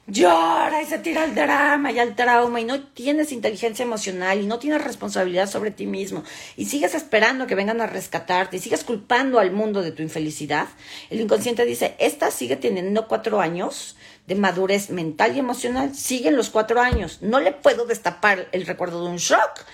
llora 0.06 0.80
y 0.80 0.86
se 0.86 0.96
tira 0.96 1.24
al 1.24 1.34
drama 1.34 1.92
y 1.92 1.98
al 1.98 2.16
trauma 2.16 2.58
y 2.58 2.64
no 2.64 2.82
tienes 2.82 3.30
inteligencia 3.30 3.82
emocional 3.82 4.40
y 4.40 4.46
no 4.46 4.58
tienes 4.58 4.82
responsabilidad 4.82 5.46
sobre 5.46 5.72
ti 5.72 5.84
mismo 5.84 6.24
y 6.56 6.64
sigues 6.64 6.94
esperando 6.94 7.46
que 7.46 7.54
vengan 7.54 7.82
a 7.82 7.86
rescatarte 7.86 8.56
y 8.56 8.60
sigues 8.60 8.82
culpando 8.82 9.40
al 9.40 9.50
mundo 9.50 9.82
de 9.82 9.92
tu 9.92 10.00
infelicidad, 10.02 10.68
el 11.10 11.20
inconsciente 11.20 11.66
dice, 11.66 11.96
esta 11.98 12.30
sigue 12.30 12.56
teniendo 12.56 13.06
cuatro 13.06 13.42
años 13.42 13.96
de 14.26 14.36
madurez 14.36 14.88
mental 14.88 15.36
y 15.36 15.38
emocional, 15.38 15.94
siguen 15.94 16.34
los 16.34 16.48
cuatro 16.48 16.80
años, 16.80 17.18
no 17.20 17.40
le 17.40 17.52
puedo 17.52 17.84
destapar 17.84 18.48
el 18.52 18.64
recuerdo 18.64 19.04
de 19.04 19.10
un 19.10 19.18
shock 19.18 19.66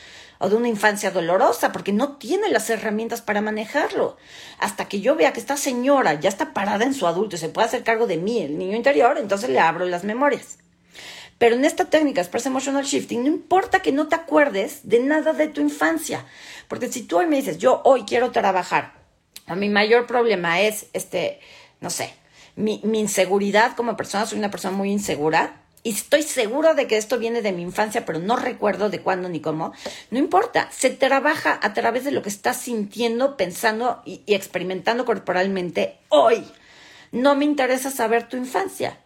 o 0.42 0.48
de 0.48 0.56
una 0.56 0.68
infancia 0.68 1.10
dolorosa, 1.10 1.70
porque 1.70 1.92
no 1.92 2.16
tiene 2.16 2.48
las 2.48 2.70
herramientas 2.70 3.20
para 3.20 3.42
manejarlo. 3.42 4.16
Hasta 4.58 4.88
que 4.88 5.02
yo 5.02 5.14
vea 5.14 5.34
que 5.34 5.40
esta 5.40 5.58
señora 5.58 6.14
ya 6.14 6.30
está 6.30 6.54
parada 6.54 6.86
en 6.86 6.94
su 6.94 7.06
adulto 7.06 7.36
y 7.36 7.38
se 7.38 7.50
puede 7.50 7.68
hacer 7.68 7.84
cargo 7.84 8.06
de 8.06 8.16
mí, 8.16 8.40
el 8.40 8.56
niño 8.56 8.74
interior, 8.74 9.18
entonces 9.18 9.50
le 9.50 9.60
abro 9.60 9.84
las 9.84 10.02
memorias. 10.02 10.56
Pero 11.36 11.56
en 11.56 11.66
esta 11.66 11.84
técnica 11.84 12.22
Express 12.22 12.46
Emotional 12.46 12.84
Shifting, 12.84 13.22
no 13.22 13.28
importa 13.28 13.80
que 13.80 13.92
no 13.92 14.08
te 14.08 14.14
acuerdes 14.14 14.80
de 14.84 15.00
nada 15.00 15.34
de 15.34 15.48
tu 15.48 15.60
infancia, 15.60 16.24
porque 16.68 16.90
si 16.90 17.02
tú 17.02 17.18
hoy 17.18 17.26
me 17.26 17.36
dices, 17.36 17.58
yo 17.58 17.82
hoy 17.84 18.04
quiero 18.04 18.30
trabajar, 18.30 18.94
a 19.46 19.54
mi 19.56 19.68
mayor 19.68 20.06
problema 20.06 20.62
es, 20.62 20.86
este, 20.94 21.38
no 21.80 21.90
sé, 21.90 22.14
mi, 22.56 22.80
mi 22.82 23.00
inseguridad 23.00 23.76
como 23.76 23.94
persona, 23.94 24.24
soy 24.24 24.38
una 24.38 24.50
persona 24.50 24.74
muy 24.74 24.90
insegura, 24.90 25.60
y 25.82 25.90
estoy 25.90 26.22
seguro 26.22 26.74
de 26.74 26.86
que 26.86 26.98
esto 26.98 27.18
viene 27.18 27.40
de 27.40 27.52
mi 27.52 27.62
infancia, 27.62 28.04
pero 28.04 28.18
no 28.18 28.36
recuerdo 28.36 28.90
de 28.90 29.00
cuándo 29.00 29.28
ni 29.28 29.40
cómo, 29.40 29.72
no 30.10 30.18
importa, 30.18 30.68
se 30.70 30.90
trabaja 30.90 31.58
a 31.62 31.72
través 31.72 32.04
de 32.04 32.10
lo 32.10 32.22
que 32.22 32.28
estás 32.28 32.58
sintiendo, 32.58 33.36
pensando 33.36 34.02
y, 34.04 34.22
experimentando 34.26 35.06
corporalmente 35.06 35.98
hoy. 36.08 36.44
No 37.12 37.34
me 37.34 37.46
interesa 37.46 37.90
saber 37.90 38.28
tu 38.28 38.36
infancia. 38.36 38.98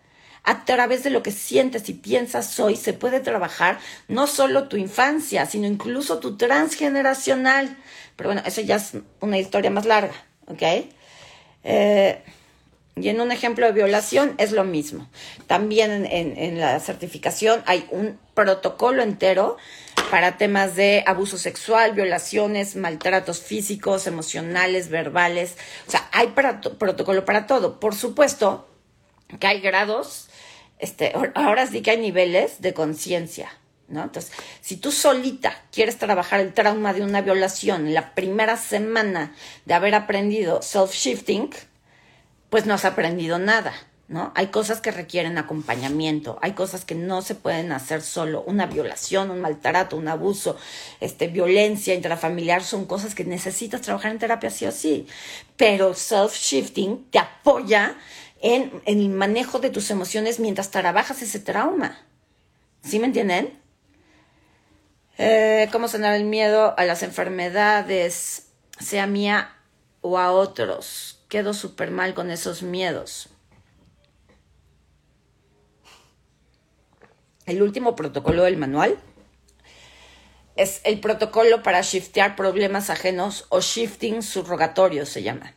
A 0.47 0.67
través 0.67 1.03
de 1.05 1.11
lo 1.11 1.23
que 1.23 1.31
sientes 1.31 1.89
y 1.89 1.95
piensas 1.95 2.61
hoy 2.61 2.77
se 2.77 2.93
puede 2.93 3.21
trabajar 3.21 3.79
no 4.09 4.27
solo 4.27 4.69
tu 4.69 4.77
infancia, 4.77 5.47
sino 5.47 5.67
incluso 5.67 6.19
tu 6.19 6.37
transgeneracional. 6.37 7.79
Pero 8.17 8.29
bueno, 8.29 8.43
eso 8.45 8.61
ya 8.61 8.77
es 8.77 8.93
una 9.21 9.39
historia 9.39 9.71
más 9.71 9.87
larga, 9.87 10.13
¿ok? 10.47 10.63
Eh, 11.63 12.23
Y 12.97 13.09
en 13.09 13.21
un 13.21 13.33
ejemplo 13.33 13.67
de 13.67 13.73
violación 13.73 14.35
es 14.39 14.53
lo 14.53 14.63
mismo. 14.63 15.09
También 15.49 16.07
en, 16.07 16.61
la 16.61 16.79
certificación 16.79 17.63
hay 17.67 17.87
un 17.91 18.19
protocolo 18.35 19.03
entero 19.03 19.57
para 20.11 20.37
temas 20.37 20.77
de 20.77 21.03
abuso 21.07 21.37
sexual, 21.37 21.93
violaciones, 21.93 22.77
maltratos 22.77 23.41
físicos, 23.41 24.07
emocionales, 24.07 24.91
verbales. 24.91 25.57
O 25.89 25.91
sea, 25.91 26.09
hay 26.13 26.29
protocolo 26.29 27.25
para 27.25 27.49
todo. 27.49 27.81
Por 27.81 27.97
supuesto 27.97 28.69
que 29.41 29.49
hay 29.49 29.61
grados, 29.61 30.29
este, 30.79 31.15
ahora 31.35 31.67
sí 31.67 31.83
que 31.83 31.93
hay 31.93 31.99
niveles 31.99 32.61
de 32.61 32.75
conciencia. 32.75 33.51
¿No? 33.87 34.03
Entonces, 34.03 34.33
si 34.63 34.79
tú 34.79 34.91
solita 34.91 35.63
quieres 35.71 35.99
trabajar 35.99 36.41
el 36.41 36.55
trauma 36.55 36.95
de 36.95 37.03
una 37.03 37.21
violación 37.21 37.87
en 37.87 37.93
la 37.93 38.15
primera 38.15 38.57
semana 38.57 39.35
de 39.67 39.75
haber 39.75 39.95
aprendido 39.95 40.61
self-shifting, 40.61 41.51
pues 42.55 42.67
no 42.67 42.75
has 42.75 42.85
aprendido 42.85 43.41
nada, 43.41 43.73
¿no? 44.07 44.31
Hay 44.37 44.47
cosas 44.47 44.81
que 44.81 44.93
requieren 44.93 45.39
acompañamiento, 45.39 46.39
hay 46.41 46.53
cosas 46.53 46.85
que 46.85 46.95
no 46.95 47.21
se 47.21 47.35
pueden 47.35 47.73
hacer 47.73 48.01
solo. 48.01 48.45
Una 48.47 48.67
violación, 48.67 49.33
un 49.33 49.41
maltrato, 49.41 49.97
un 49.97 50.07
abuso, 50.07 50.57
este, 51.01 51.27
violencia 51.27 51.95
intrafamiliar 51.95 52.63
son 52.63 52.85
cosas 52.87 53.17
que 53.17 53.25
necesitas 53.25 53.81
trabajar 53.81 54.13
en 54.13 54.21
terapia 54.21 54.53
sí 54.53 54.67
o 54.67 54.71
sí. 54.71 55.09
Pero 55.57 55.95
self-shifting 55.95 57.11
te 57.11 57.19
apoya 57.19 57.97
en, 58.41 58.71
el 58.87 59.09
manejo 59.09 59.59
de 59.59 59.71
tus 59.71 59.91
emociones 59.91 60.39
mientras 60.39 60.71
trabajas 60.71 61.23
ese 61.23 61.41
trauma. 61.41 61.99
¿Sí 62.85 63.01
me 63.01 63.07
entienden? 63.07 63.59
Eh, 65.19 65.69
¿Cómo 65.73 65.89
sanar 65.89 66.15
el 66.15 66.25
miedo 66.25 66.73
a 66.79 66.85
las 66.85 67.03
enfermedades, 67.03 68.53
sea 68.79 69.09
mía 69.09 69.57
o 70.03 70.21
a 70.21 70.31
otros? 70.31 71.14
Quedo 71.35 71.53
súper 71.53 71.91
mal 71.91 72.15
con 72.15 72.31
esos 72.31 72.63
miedos. 72.63 73.29
El 77.45 77.61
último 77.61 77.97
protocolo 77.97 78.45
del 78.45 78.57
manual 78.57 78.97
es 80.55 80.81
el 80.85 81.01
protocolo 81.01 81.61
para 81.65 81.81
shiftear 81.81 82.37
problemas 82.37 82.89
ajenos 82.89 83.47
o 83.49 83.61
shifting 83.61 84.23
subrogatorio 84.23 85.07
se 85.07 85.25
llama. 85.25 85.55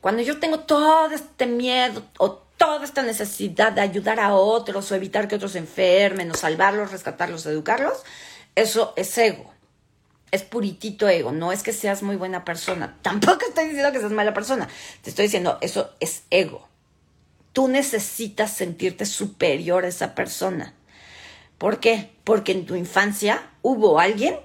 Cuando 0.00 0.22
yo 0.22 0.40
tengo 0.40 0.58
todo 0.58 1.14
este 1.14 1.46
miedo 1.46 2.02
o 2.18 2.32
toda 2.32 2.84
esta 2.84 3.02
necesidad 3.02 3.70
de 3.70 3.82
ayudar 3.82 4.18
a 4.18 4.34
otros 4.34 4.90
o 4.90 4.96
evitar 4.96 5.28
que 5.28 5.36
otros 5.36 5.52
se 5.52 5.58
enfermen 5.58 6.32
o 6.32 6.34
salvarlos, 6.34 6.90
rescatarlos, 6.90 7.46
educarlos, 7.46 8.02
eso 8.56 8.92
es 8.96 9.16
ego 9.18 9.54
es 10.30 10.42
puritito 10.42 11.08
ego, 11.08 11.32
no 11.32 11.52
es 11.52 11.62
que 11.62 11.72
seas 11.72 12.02
muy 12.02 12.16
buena 12.16 12.44
persona, 12.44 12.96
tampoco 13.02 13.46
estoy 13.46 13.66
diciendo 13.66 13.92
que 13.92 14.00
seas 14.00 14.12
mala 14.12 14.34
persona, 14.34 14.68
te 15.02 15.10
estoy 15.10 15.24
diciendo, 15.24 15.58
eso 15.60 15.94
es 16.00 16.22
ego. 16.30 16.68
Tú 17.52 17.66
necesitas 17.66 18.52
sentirte 18.52 19.04
superior 19.04 19.84
a 19.84 19.88
esa 19.88 20.14
persona. 20.14 20.74
¿Por 21.56 21.80
qué? 21.80 22.10
Porque 22.22 22.52
en 22.52 22.66
tu 22.66 22.76
infancia 22.76 23.50
hubo 23.62 23.98
alguien 23.98 24.36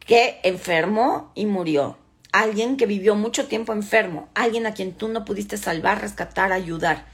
que 0.00 0.40
enfermó 0.42 1.30
y 1.34 1.46
murió, 1.46 1.98
alguien 2.32 2.76
que 2.76 2.86
vivió 2.86 3.14
mucho 3.14 3.46
tiempo 3.46 3.72
enfermo, 3.72 4.28
alguien 4.34 4.66
a 4.66 4.74
quien 4.74 4.92
tú 4.92 5.08
no 5.08 5.24
pudiste 5.24 5.56
salvar, 5.56 6.00
rescatar, 6.00 6.52
ayudar. 6.52 7.06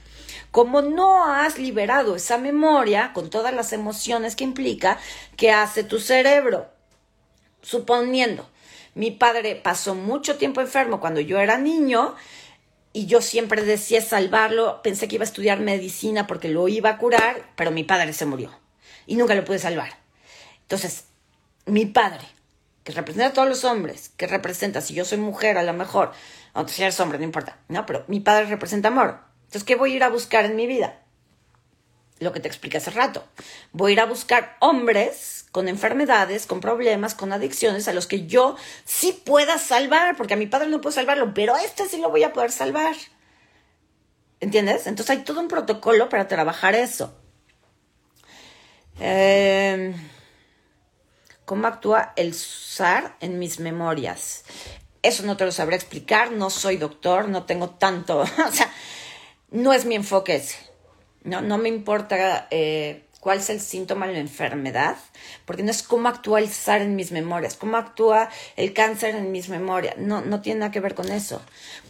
Como 0.51 0.83
no 0.83 1.33
has 1.33 1.59
liberado 1.59 2.17
esa 2.17 2.39
memoria 2.39 3.13
con 3.15 3.31
todas 3.31 3.55
las 3.55 3.73
emociones 3.73 4.37
que 4.37 4.45
implica, 4.45 4.99
¿qué 5.37 5.51
hace 5.51 5.85
tu 5.85 5.99
cerebro? 5.99 6.72
Suponiendo, 7.63 8.49
mi 8.95 9.11
padre 9.11 9.57
pasó 9.57 9.95
mucho 9.95 10.37
tiempo 10.37 10.61
enfermo 10.61 11.01
cuando 11.01 11.21
yo 11.21 11.39
era 11.39 11.57
niño 11.57 12.15
y 12.93 13.07
yo 13.07 13.23
siempre 13.23 13.63
decía 13.63 14.03
salvarlo, 14.03 14.83
pensé 14.83 15.09
que 15.09 15.15
iba 15.15 15.23
a 15.23 15.27
estudiar 15.27 15.61
medicina 15.61 16.27
porque 16.27 16.49
lo 16.49 16.69
iba 16.69 16.91
a 16.91 16.99
curar, 16.99 17.51
pero 17.57 17.71
mi 17.71 17.85
padre 17.85 18.13
se 18.13 18.27
murió 18.27 18.51
y 19.07 19.17
nunca 19.17 19.35
lo 19.35 19.45
pude 19.45 19.59
salvar. 19.59 19.99
Entonces, 20.63 21.05
mi 21.65 21.87
padre, 21.87 22.27
que 22.85 22.93
representa 22.93 23.29
a 23.29 23.33
todos 23.33 23.49
los 23.49 23.65
hombres, 23.65 24.11
que 24.17 24.27
representa, 24.27 24.81
si 24.81 24.95
yo 24.95 25.05
soy 25.05 25.19
mujer 25.19 25.57
a 25.57 25.63
lo 25.63 25.73
mejor, 25.73 26.13
o 26.53 26.69
si 26.69 26.83
eres 26.83 27.01
hombre, 27.01 27.19
no 27.19 27.25
importa, 27.25 27.59
no, 27.69 27.87
pero 27.87 28.05
mi 28.09 28.21
padre 28.21 28.47
representa 28.47 28.89
amor. 28.89 29.21
Entonces, 29.45 29.65
¿qué 29.65 29.77
voy 29.77 29.93
a 29.93 29.97
ir 29.97 30.05
a 30.05 30.11
buscar 30.11 30.45
en 30.45 30.57
mi 30.57 30.67
vida? 30.67 31.02
Lo 32.23 32.33
que 32.33 32.39
te 32.39 32.47
expliqué 32.47 32.77
hace 32.77 32.93
rato. 32.93 33.25
Voy 33.73 33.91
a 33.91 33.95
ir 33.95 34.01
a 34.01 34.07
buscar 34.07 34.57
hombres 34.61 35.47
con 35.51 35.67
enfermedades, 35.67 36.47
con 36.47 36.61
problemas, 36.61 37.17
con 37.17 37.33
adicciones, 37.33 37.89
a 37.89 37.93
los 37.93 38.07
que 38.07 38.27
yo 38.27 38.57
sí 38.85 39.21
pueda 39.25 39.59
salvar, 39.59 40.17
porque 40.17 40.35
a 40.35 40.37
mi 40.37 40.47
padre 40.47 40.69
no 40.69 40.81
puedo 40.81 40.95
salvarlo, 40.95 41.35
pero 41.35 41.55
a 41.55 41.63
este 41.65 41.89
sí 41.89 41.99
lo 41.99 42.11
voy 42.11 42.23
a 42.23 42.33
poder 42.33 42.53
salvar. 42.53 42.95
¿Entiendes? 44.39 44.87
Entonces 44.87 45.11
hay 45.11 45.25
todo 45.25 45.41
un 45.41 45.49
protocolo 45.49 46.09
para 46.09 46.29
trabajar 46.29 46.77
eso. 46.77 47.13
Em, 49.01 49.93
¿Cómo 51.45 51.67
actúa 51.67 52.13
el 52.15 52.35
SAR 52.35 53.17
en 53.19 53.41
mis 53.41 53.59
memorias? 53.59 54.45
Eso 55.03 55.25
no 55.25 55.37
te 55.37 55.45
lo 55.45 55.51
sabré 55.51 55.75
explicar, 55.75 56.31
no 56.31 56.51
soy 56.51 56.77
doctor, 56.77 57.29
no 57.29 57.47
tengo 57.47 57.71
tanto, 57.71 58.21
o 58.47 58.53
sea, 58.53 58.73
no 59.51 59.73
es 59.73 59.85
mi 59.85 59.97
enfoque 59.97 60.37
ese. 60.37 60.72
No, 61.25 61.41
no 61.41 61.59
me 61.59 61.69
importa 61.69 62.49
eh, 62.51 63.05
cuál 63.21 63.39
es 63.39 63.51
el 63.51 63.61
síntoma 63.61 64.09
de 64.09 64.15
la 64.15 64.19
enfermedad, 64.19 64.97
porque 65.45 65.63
no 65.63 65.71
es 65.71 65.85
cómo 65.85 66.09
actúa 66.09 66.41
el 66.41 66.49
SAR 66.49 66.83
en 66.83 66.97
mis 66.97 67.13
memorias, 67.13 67.55
cómo 67.55 67.77
actúa 67.77 68.29
el 68.57 68.73
cáncer 68.73 69.15
en 69.15 69.31
mis 69.31 69.49
memorias, 69.49 69.97
no, 69.97 70.23
no 70.23 70.41
tiene 70.41 70.61
nada 70.61 70.73
que 70.73 70.81
ver 70.81 70.97
con 70.97 71.11
eso. 71.11 71.41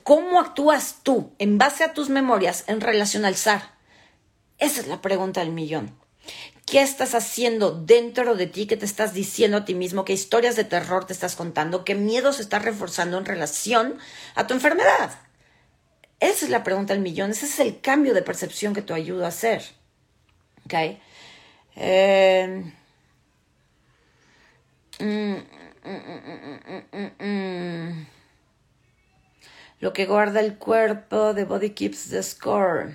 ¿Cómo 0.02 0.38
actúas 0.38 0.96
tú 1.02 1.32
en 1.38 1.56
base 1.56 1.84
a 1.84 1.94
tus 1.94 2.10
memorias 2.10 2.64
en 2.66 2.82
relación 2.82 3.24
al 3.24 3.36
SAR? 3.36 3.62
Esa 4.58 4.82
es 4.82 4.88
la 4.88 5.00
pregunta 5.00 5.40
del 5.40 5.52
millón. 5.52 5.96
¿Qué 6.66 6.82
estás 6.82 7.14
haciendo 7.14 7.72
dentro 7.72 8.34
de 8.34 8.46
ti? 8.46 8.66
¿Qué 8.66 8.76
te 8.76 8.84
estás 8.84 9.14
diciendo 9.14 9.56
a 9.56 9.64
ti 9.64 9.74
mismo? 9.74 10.04
¿Qué 10.04 10.12
historias 10.12 10.56
de 10.56 10.64
terror 10.64 11.06
te 11.06 11.12
estás 11.12 11.34
contando? 11.34 11.84
¿Qué 11.84 11.94
miedos 11.94 12.40
estás 12.40 12.62
reforzando 12.62 13.18
en 13.18 13.24
relación 13.24 13.98
a 14.34 14.46
tu 14.46 14.54
enfermedad? 14.54 15.10
Esa 16.22 16.44
es 16.44 16.52
la 16.52 16.62
pregunta 16.62 16.94
del 16.94 17.02
millón. 17.02 17.32
Ese 17.32 17.46
es 17.46 17.58
el 17.58 17.80
cambio 17.80 18.14
de 18.14 18.22
percepción 18.22 18.74
que 18.74 18.82
te 18.82 18.94
ayuda 18.94 19.24
a 19.24 19.28
hacer. 19.30 19.64
¿Okay? 20.64 21.02
Eh, 21.74 22.72
lo 29.80 29.92
que 29.92 30.06
guarda 30.06 30.38
el 30.38 30.58
cuerpo, 30.58 31.34
the 31.34 31.42
body 31.42 31.70
keeps 31.70 32.10
the 32.10 32.22
score. 32.22 32.94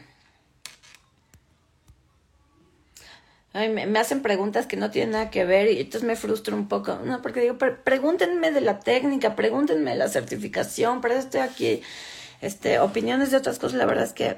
me, 3.54 4.00
hacen 4.00 4.22
preguntas 4.22 4.68
que 4.68 4.78
no 4.78 4.90
tienen 4.90 5.12
nada 5.12 5.32
que 5.32 5.44
ver 5.44 5.70
y 5.70 5.82
entonces 5.82 6.08
me 6.08 6.16
frustro 6.16 6.56
un 6.56 6.70
poco. 6.70 7.02
No, 7.04 7.22
porque 7.22 7.42
digo, 7.42 7.58
pregúntenme 7.58 8.52
de 8.52 8.62
la 8.62 8.80
técnica, 8.80 9.36
pregúntenme 9.36 9.92
de 9.92 9.98
la 9.98 10.08
certificación, 10.08 11.02
pero 11.02 11.16
estoy 11.16 11.42
aquí. 11.42 11.82
Este, 12.42 12.80
opiniones 12.80 13.32
de 13.32 13.38
otras 13.38 13.60
cosas, 13.60 13.78
la 13.78 13.86
verdad 13.86 14.06
es 14.06 14.14
que 14.14 14.38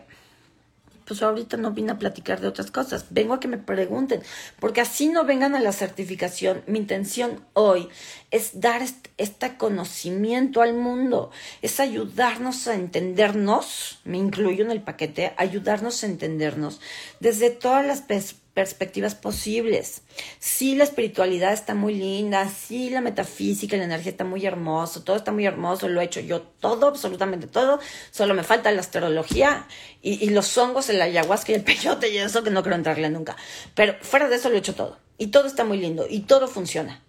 pues 1.10 1.24
ahorita 1.24 1.58
no 1.58 1.72
vine 1.72 1.92
a 1.92 1.98
platicar 1.98 2.40
de 2.40 2.48
otras 2.48 2.70
cosas, 2.70 3.08
vengo 3.10 3.34
a 3.34 3.40
que 3.40 3.48
me 3.48 3.58
pregunten, 3.58 4.22
porque 4.60 4.80
así 4.80 5.10
no 5.10 5.26
vengan 5.26 5.56
a 5.56 5.60
la 5.60 5.72
certificación. 5.72 6.62
Mi 6.68 6.78
intención 6.78 7.44
hoy 7.54 7.90
es 8.30 8.62
dar 8.62 8.84
este, 9.18 9.58
conocimiento 9.58 10.62
al 10.62 10.76
mundo, 10.76 11.32
es 11.64 11.80
ayudarnos 11.80 12.68
a 12.68 12.76
entendernos, 12.76 14.02
me 14.04 14.20
incluyo 14.20 14.64
en 14.64 14.70
el 14.70 14.84
paquete, 14.84 15.34
ayudarnos 15.38 16.04
a 16.04 16.06
entendernos 16.06 16.80
desde 17.20 17.50
todas 17.50 17.84
las 17.84 18.02
perspectivas 18.02 18.49
perspectivas 18.60 19.16
posibles. 19.16 20.02
Sí, 20.40 20.76
la 20.76 20.84
espiritualidad 20.84 21.54
está 21.54 21.76
muy 21.76 21.96
linda, 21.96 22.46
sí, 22.50 22.90
la 22.90 23.00
metafísica 23.00 23.78
la 23.78 23.86
energía 23.86 24.12
está 24.12 24.26
muy 24.26 24.46
hermoso, 24.46 25.02
todo 25.02 25.16
está 25.16 25.32
muy 25.32 25.46
hermoso, 25.46 25.88
lo 25.88 26.02
he 26.02 26.04
hecho 26.04 26.20
yo 26.20 26.42
todo, 26.42 26.88
absolutamente 26.88 27.48
todo, 27.48 27.80
solo 28.12 28.34
me 28.34 28.44
falta 28.44 28.70
la 28.74 28.82
astrología 28.82 29.66
y, 30.02 30.30
los 30.32 30.58
hongos, 30.58 30.90
el 30.90 31.02
ayahuasca 31.02 31.54
y 31.54 31.56
el 31.56 31.64
peyote 31.64 32.10
y 32.10 32.18
eso 32.18 32.44
que 32.44 32.50
no 32.50 32.62
quiero 32.62 32.76
entrarle 32.76 33.10
nunca. 33.10 33.38
Pero 33.76 33.96
fuera 34.02 34.28
de 34.28 34.36
eso 34.36 34.50
lo 34.50 34.56
he 34.56 34.60
hecho 34.60 34.76
todo 34.76 34.98
y 35.18 35.28
todo 35.28 35.48
está 35.48 35.64
muy 35.64 35.78
lindo 35.78 36.06
y 36.10 36.20
todo 36.24 36.50
funciona. 36.50 37.02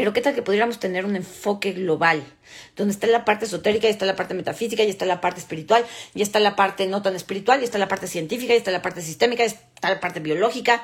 Pero 0.00 0.14
qué 0.14 0.22
tal 0.22 0.34
que 0.34 0.40
pudiéramos 0.40 0.80
tener 0.80 1.04
un 1.04 1.14
enfoque 1.14 1.72
global, 1.72 2.24
donde 2.74 2.94
está 2.94 3.06
la 3.06 3.26
parte 3.26 3.44
esotérica, 3.44 3.86
y 3.86 3.90
está 3.90 4.06
la 4.06 4.16
parte 4.16 4.32
metafísica, 4.32 4.82
y 4.82 4.88
está 4.88 5.04
la 5.04 5.20
parte 5.20 5.40
espiritual, 5.40 5.84
y 6.14 6.22
está 6.22 6.40
la 6.40 6.56
parte 6.56 6.86
no 6.86 7.02
tan 7.02 7.14
espiritual, 7.16 7.60
y 7.60 7.64
está 7.64 7.76
la 7.76 7.86
parte 7.86 8.06
científica, 8.06 8.54
y 8.54 8.56
está 8.56 8.70
la 8.70 8.80
parte 8.80 9.02
sistémica, 9.02 9.42
y 9.42 9.48
está 9.48 9.90
la 9.90 10.00
parte 10.00 10.20
biológica. 10.20 10.82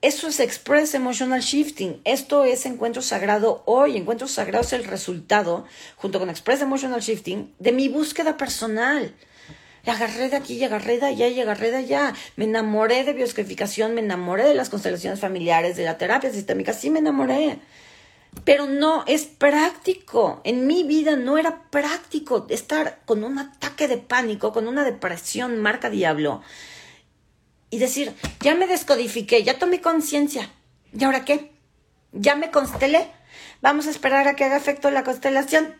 Eso 0.00 0.28
es 0.28 0.40
Express 0.40 0.94
Emotional 0.94 1.42
Shifting. 1.42 2.00
Esto 2.04 2.46
es 2.46 2.64
Encuentro 2.64 3.02
Sagrado 3.02 3.62
hoy. 3.66 3.98
Encuentro 3.98 4.26
Sagrado 4.26 4.64
es 4.64 4.72
el 4.72 4.84
resultado, 4.84 5.66
junto 5.96 6.18
con 6.18 6.30
Express 6.30 6.62
Emotional 6.62 7.02
Shifting, 7.02 7.52
de 7.58 7.72
mi 7.72 7.88
búsqueda 7.90 8.38
personal. 8.38 9.14
Agarré 9.84 10.30
de 10.30 10.36
aquí 10.36 10.54
y 10.54 10.64
agarré 10.64 10.98
de 10.98 11.08
allá 11.08 11.28
y 11.28 11.38
agarré 11.42 11.70
de 11.72 11.76
allá. 11.76 12.14
Me 12.36 12.46
enamoré 12.46 13.04
de 13.04 13.12
bioscodificación, 13.12 13.92
me 13.92 14.00
enamoré 14.00 14.44
de 14.44 14.54
las 14.54 14.70
constelaciones 14.70 15.20
familiares, 15.20 15.76
de 15.76 15.84
la 15.84 15.98
terapia 15.98 16.32
sistémica, 16.32 16.72
sí 16.72 16.88
me 16.88 17.00
enamoré. 17.00 17.58
Pero 18.44 18.66
no 18.66 19.04
es 19.06 19.24
práctico. 19.24 20.40
En 20.44 20.66
mi 20.66 20.84
vida 20.84 21.16
no 21.16 21.38
era 21.38 21.64
práctico 21.70 22.46
estar 22.48 23.00
con 23.04 23.24
un 23.24 23.38
ataque 23.38 23.88
de 23.88 23.98
pánico, 23.98 24.52
con 24.52 24.68
una 24.68 24.84
depresión 24.84 25.58
marca 25.58 25.90
diablo 25.90 26.42
y 27.70 27.78
decir, 27.78 28.14
ya 28.40 28.54
me 28.54 28.66
descodifiqué, 28.66 29.42
ya 29.42 29.58
tomé 29.58 29.80
conciencia. 29.80 30.50
¿Y 30.92 31.04
ahora 31.04 31.24
qué? 31.24 31.52
¿Ya 32.12 32.34
me 32.34 32.50
constelé? 32.50 33.10
Vamos 33.60 33.86
a 33.86 33.90
esperar 33.90 34.26
a 34.26 34.34
que 34.34 34.44
haga 34.44 34.56
efecto 34.56 34.90
la 34.90 35.04
constelación. 35.04 35.74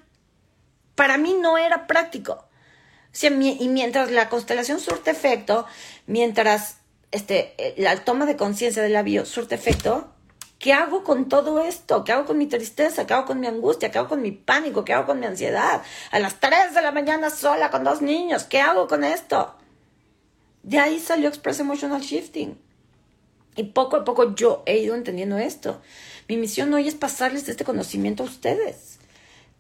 Para 0.95 1.17
mí 1.17 1.37
no 1.41 1.57
era 1.59 1.87
práctico. 1.87 2.45
y 3.23 3.69
mientras 3.69 4.11
la 4.11 4.29
constelación 4.29 4.81
surte 4.81 5.11
efecto, 5.11 5.67
mientras 6.07 6.79
este, 7.11 7.55
eh, 7.57 7.75
la 7.79 7.97
toma 8.05 8.27
de 8.27 8.37
conciencia 8.37 8.83
del 8.83 8.93
labio 8.93 9.25
surte 9.25 9.55
efecto, 9.55 10.15
¿qué 10.59 10.73
hago 10.73 11.05
con 11.05 11.29
todo 11.29 11.61
esto? 11.61 12.05
¿Qué 12.05 12.13
hago 12.13 12.27
con 12.27 12.39
mi 12.39 12.47
tristeza? 12.47 13.07
¿Qué 13.07 13.15
hago 13.15 13.27
con 13.27 13.41
mi 13.41 13.47
angustia? 13.47 13.91
¿Qué 13.91 13.99
hago 13.99 14.09
con 14.09 14.23
mi 14.23 14.33
pánico? 14.33 14.85
¿Qué 14.85 14.93
hago 14.93 15.07
con 15.07 15.21
mi 15.21 15.27
ansiedad? 15.27 15.83
A 16.11 16.19
las 16.19 16.41
3 16.41 16.75
de 16.75 16.83
la 16.83 16.93
mañana 16.93 17.31
sola 17.31 17.71
con 17.71 17.85
dos 17.85 18.03
niños, 18.03 18.45
¿qué 18.45 18.61
hago 18.61 18.89
con 18.89 19.05
esto? 19.05 19.55
De 20.63 20.79
ahí 20.79 20.99
salió 21.01 21.29
Express 21.29 21.61
Emotional 21.61 22.01
Shifting. 22.01 22.59
Y 23.57 23.65
poco 23.65 23.97
a 23.97 24.05
poco 24.05 24.35
yo 24.35 24.63
he 24.67 24.79
ido 24.79 24.95
entendiendo 24.95 25.39
esto. 25.39 25.81
Mi 26.29 26.37
misión 26.37 26.73
hoy 26.75 26.89
es 26.89 26.95
pasarles 26.95 27.49
este 27.49 27.65
conocimiento 27.65 28.23
a 28.23 28.27
ustedes 28.27 28.98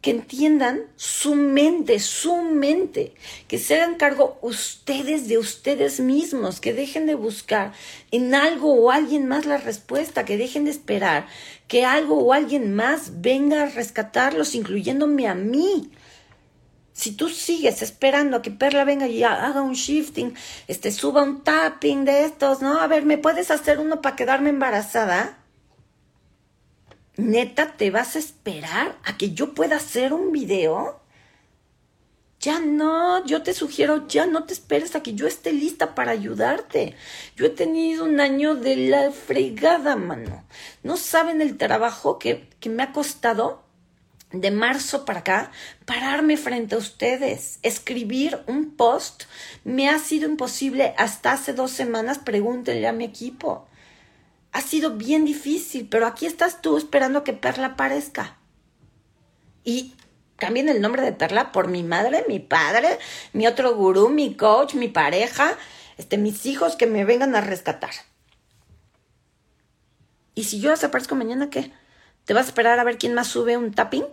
que 0.00 0.10
entiendan 0.10 0.82
su 0.94 1.34
mente, 1.34 1.98
su 1.98 2.36
mente, 2.36 3.14
que 3.48 3.58
se 3.58 3.74
hagan 3.74 3.96
cargo 3.96 4.38
ustedes 4.42 5.26
de 5.26 5.38
ustedes 5.38 5.98
mismos, 5.98 6.60
que 6.60 6.72
dejen 6.72 7.06
de 7.06 7.16
buscar 7.16 7.72
en 8.12 8.34
algo 8.34 8.74
o 8.74 8.90
alguien 8.92 9.26
más 9.26 9.44
la 9.44 9.56
respuesta, 9.56 10.24
que 10.24 10.36
dejen 10.36 10.64
de 10.64 10.70
esperar 10.70 11.26
que 11.66 11.84
algo 11.84 12.18
o 12.18 12.32
alguien 12.32 12.74
más 12.74 13.20
venga 13.20 13.62
a 13.62 13.66
rescatarlos, 13.66 14.54
incluyéndome 14.54 15.26
a 15.26 15.34
mí. 15.34 15.90
Si 16.92 17.12
tú 17.12 17.28
sigues 17.28 17.82
esperando 17.82 18.38
a 18.38 18.42
que 18.42 18.50
Perla 18.50 18.84
venga 18.84 19.06
y 19.06 19.22
haga 19.22 19.62
un 19.62 19.74
shifting, 19.74 20.34
este, 20.66 20.90
suba 20.90 21.22
un 21.22 21.44
tapping 21.44 22.04
de 22.04 22.24
estos, 22.24 22.60
¿no? 22.60 22.80
A 22.80 22.86
ver, 22.88 23.04
¿me 23.04 23.18
puedes 23.18 23.50
hacer 23.50 23.78
uno 23.78 24.00
para 24.00 24.16
quedarme 24.16 24.50
embarazada? 24.50 25.37
¿Neta 27.18 27.76
te 27.76 27.90
vas 27.90 28.14
a 28.14 28.20
esperar 28.20 28.96
a 29.04 29.16
que 29.18 29.32
yo 29.32 29.52
pueda 29.52 29.74
hacer 29.74 30.12
un 30.12 30.30
video? 30.30 31.00
Ya 32.38 32.60
no, 32.60 33.26
yo 33.26 33.42
te 33.42 33.54
sugiero, 33.54 34.06
ya 34.06 34.24
no 34.24 34.44
te 34.44 34.52
esperes 34.52 34.94
a 34.94 35.02
que 35.02 35.14
yo 35.14 35.26
esté 35.26 35.52
lista 35.52 35.96
para 35.96 36.12
ayudarte. 36.12 36.94
Yo 37.34 37.46
he 37.46 37.50
tenido 37.50 38.04
un 38.04 38.20
año 38.20 38.54
de 38.54 38.76
la 38.76 39.10
fregada, 39.10 39.96
mano. 39.96 40.44
No 40.84 40.96
saben 40.96 41.42
el 41.42 41.56
trabajo 41.56 42.20
que, 42.20 42.48
que 42.60 42.70
me 42.70 42.84
ha 42.84 42.92
costado 42.92 43.64
de 44.30 44.52
marzo 44.52 45.04
para 45.04 45.18
acá 45.18 45.50
pararme 45.86 46.36
frente 46.36 46.76
a 46.76 46.78
ustedes. 46.78 47.58
Escribir 47.64 48.38
un 48.46 48.76
post 48.76 49.24
me 49.64 49.90
ha 49.90 49.98
sido 49.98 50.28
imposible 50.28 50.94
hasta 50.96 51.32
hace 51.32 51.52
dos 51.52 51.72
semanas. 51.72 52.18
Pregúntenle 52.18 52.86
a 52.86 52.92
mi 52.92 53.06
equipo 53.06 53.67
ha 54.52 54.60
sido 54.60 54.92
bien 54.92 55.24
difícil, 55.24 55.88
pero 55.88 56.06
aquí 56.06 56.26
estás 56.26 56.62
tú 56.62 56.76
esperando 56.76 57.24
que 57.24 57.32
Perla 57.32 57.66
aparezca. 57.68 58.38
Y 59.64 59.94
cambien 60.36 60.68
el 60.68 60.80
nombre 60.80 61.02
de 61.02 61.12
Perla 61.12 61.52
por 61.52 61.68
mi 61.68 61.82
madre, 61.82 62.24
mi 62.28 62.38
padre, 62.38 62.98
mi 63.32 63.46
otro 63.46 63.74
gurú, 63.74 64.08
mi 64.08 64.34
coach, 64.34 64.74
mi 64.74 64.88
pareja, 64.88 65.56
este, 65.96 66.16
mis 66.16 66.46
hijos 66.46 66.76
que 66.76 66.86
me 66.86 67.04
vengan 67.04 67.34
a 67.34 67.40
rescatar. 67.40 67.90
Y 70.34 70.44
si 70.44 70.60
yo 70.60 70.70
desaparezco 70.70 71.16
mañana, 71.16 71.50
¿qué? 71.50 71.72
¿Te 72.24 72.32
vas 72.32 72.46
a 72.46 72.48
esperar 72.50 72.78
a 72.78 72.84
ver 72.84 72.98
quién 72.98 73.14
más 73.14 73.26
sube 73.26 73.56
un 73.56 73.72
tapping 73.72 74.06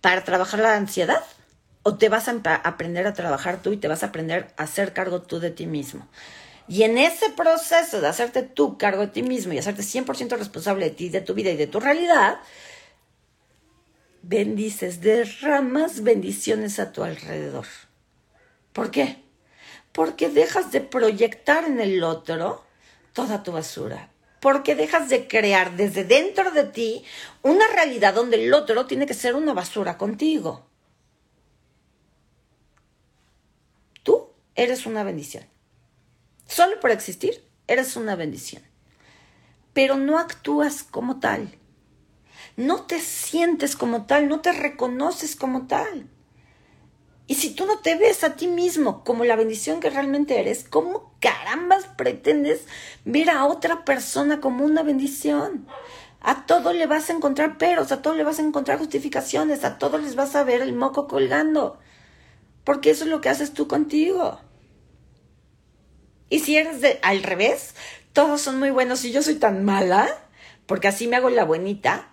para 0.00 0.24
trabajar 0.24 0.60
la 0.60 0.74
ansiedad? 0.74 1.22
¿O 1.82 1.96
te 1.96 2.08
vas 2.08 2.28
a 2.28 2.32
aprender 2.64 3.06
a 3.06 3.12
trabajar 3.12 3.60
tú 3.62 3.72
y 3.72 3.76
te 3.76 3.88
vas 3.88 4.02
a 4.02 4.06
aprender 4.06 4.52
a 4.56 4.62
hacer 4.62 4.92
cargo 4.92 5.22
tú 5.22 5.38
de 5.40 5.50
ti 5.50 5.66
mismo? 5.66 6.08
Y 6.68 6.84
en 6.84 6.98
ese 6.98 7.30
proceso 7.30 8.00
de 8.00 8.08
hacerte 8.08 8.42
tú 8.42 8.78
cargo 8.78 9.02
de 9.02 9.08
ti 9.08 9.22
mismo 9.22 9.52
y 9.52 9.58
hacerte 9.58 9.82
100% 9.82 10.36
responsable 10.36 10.84
de 10.86 10.90
ti, 10.92 11.08
de 11.08 11.20
tu 11.20 11.34
vida 11.34 11.50
y 11.50 11.56
de 11.56 11.66
tu 11.66 11.80
realidad, 11.80 12.40
bendices, 14.22 15.00
derramas 15.00 16.02
bendiciones 16.02 16.78
a 16.78 16.92
tu 16.92 17.02
alrededor. 17.02 17.66
¿Por 18.72 18.90
qué? 18.90 19.22
Porque 19.92 20.28
dejas 20.28 20.70
de 20.70 20.80
proyectar 20.80 21.64
en 21.64 21.80
el 21.80 22.02
otro 22.04 22.64
toda 23.12 23.42
tu 23.42 23.52
basura. 23.52 24.10
Porque 24.40 24.74
dejas 24.74 25.08
de 25.08 25.28
crear 25.28 25.76
desde 25.76 26.04
dentro 26.04 26.50
de 26.50 26.64
ti 26.64 27.04
una 27.42 27.66
realidad 27.68 28.14
donde 28.14 28.42
el 28.42 28.54
otro 28.54 28.86
tiene 28.86 29.06
que 29.06 29.14
ser 29.14 29.34
una 29.34 29.52
basura 29.52 29.98
contigo. 29.98 30.66
Tú 34.02 34.30
eres 34.54 34.86
una 34.86 35.02
bendición. 35.02 35.49
Solo 36.50 36.80
por 36.80 36.90
existir, 36.90 37.44
eres 37.68 37.94
una 37.94 38.16
bendición. 38.16 38.64
Pero 39.72 39.96
no 39.96 40.18
actúas 40.18 40.82
como 40.82 41.20
tal. 41.20 41.56
No 42.56 42.82
te 42.82 42.98
sientes 42.98 43.76
como 43.76 44.06
tal, 44.06 44.28
no 44.28 44.40
te 44.40 44.50
reconoces 44.50 45.36
como 45.36 45.68
tal. 45.68 46.08
Y 47.28 47.36
si 47.36 47.54
tú 47.54 47.66
no 47.66 47.78
te 47.78 47.94
ves 47.94 48.24
a 48.24 48.34
ti 48.34 48.48
mismo 48.48 49.04
como 49.04 49.24
la 49.24 49.36
bendición 49.36 49.78
que 49.78 49.90
realmente 49.90 50.40
eres, 50.40 50.64
¿cómo 50.68 51.14
carambas 51.20 51.86
pretendes 51.96 52.64
ver 53.04 53.30
a 53.30 53.44
otra 53.44 53.84
persona 53.84 54.40
como 54.40 54.64
una 54.64 54.82
bendición? 54.82 55.68
A 56.20 56.46
todo 56.46 56.72
le 56.72 56.88
vas 56.88 57.10
a 57.10 57.12
encontrar 57.12 57.58
peros, 57.58 57.92
a 57.92 58.02
todo 58.02 58.14
le 58.14 58.24
vas 58.24 58.40
a 58.40 58.42
encontrar 58.42 58.78
justificaciones, 58.78 59.62
a 59.62 59.78
todo 59.78 59.98
les 59.98 60.16
vas 60.16 60.34
a 60.34 60.42
ver 60.42 60.62
el 60.62 60.72
moco 60.72 61.06
colgando. 61.06 61.78
Porque 62.64 62.90
eso 62.90 63.04
es 63.04 63.10
lo 63.10 63.20
que 63.20 63.28
haces 63.28 63.52
tú 63.54 63.68
contigo. 63.68 64.40
Y 66.30 66.38
si 66.38 66.56
eres 66.56 66.80
de, 66.80 66.98
al 67.02 67.22
revés, 67.22 67.74
todos 68.14 68.40
son 68.40 68.58
muy 68.58 68.70
buenos 68.70 69.04
y 69.04 69.12
yo 69.12 69.22
soy 69.22 69.34
tan 69.34 69.64
mala, 69.64 70.08
porque 70.64 70.88
así 70.88 71.06
me 71.06 71.16
hago 71.16 71.28
la 71.28 71.44
buenita, 71.44 72.10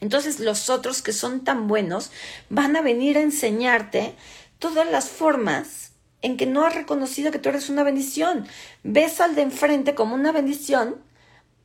entonces 0.00 0.38
los 0.40 0.70
otros 0.70 1.02
que 1.02 1.12
son 1.12 1.42
tan 1.42 1.66
buenos 1.66 2.12
van 2.50 2.76
a 2.76 2.82
venir 2.82 3.18
a 3.18 3.22
enseñarte 3.22 4.14
todas 4.58 4.88
las 4.90 5.08
formas 5.08 5.92
en 6.22 6.36
que 6.36 6.46
no 6.46 6.64
has 6.64 6.74
reconocido 6.74 7.30
que 7.30 7.38
tú 7.38 7.48
eres 7.48 7.68
una 7.68 7.82
bendición. 7.82 8.46
Ves 8.82 9.20
al 9.20 9.34
de 9.34 9.42
enfrente 9.42 9.94
como 9.94 10.14
una 10.14 10.32
bendición 10.32 11.02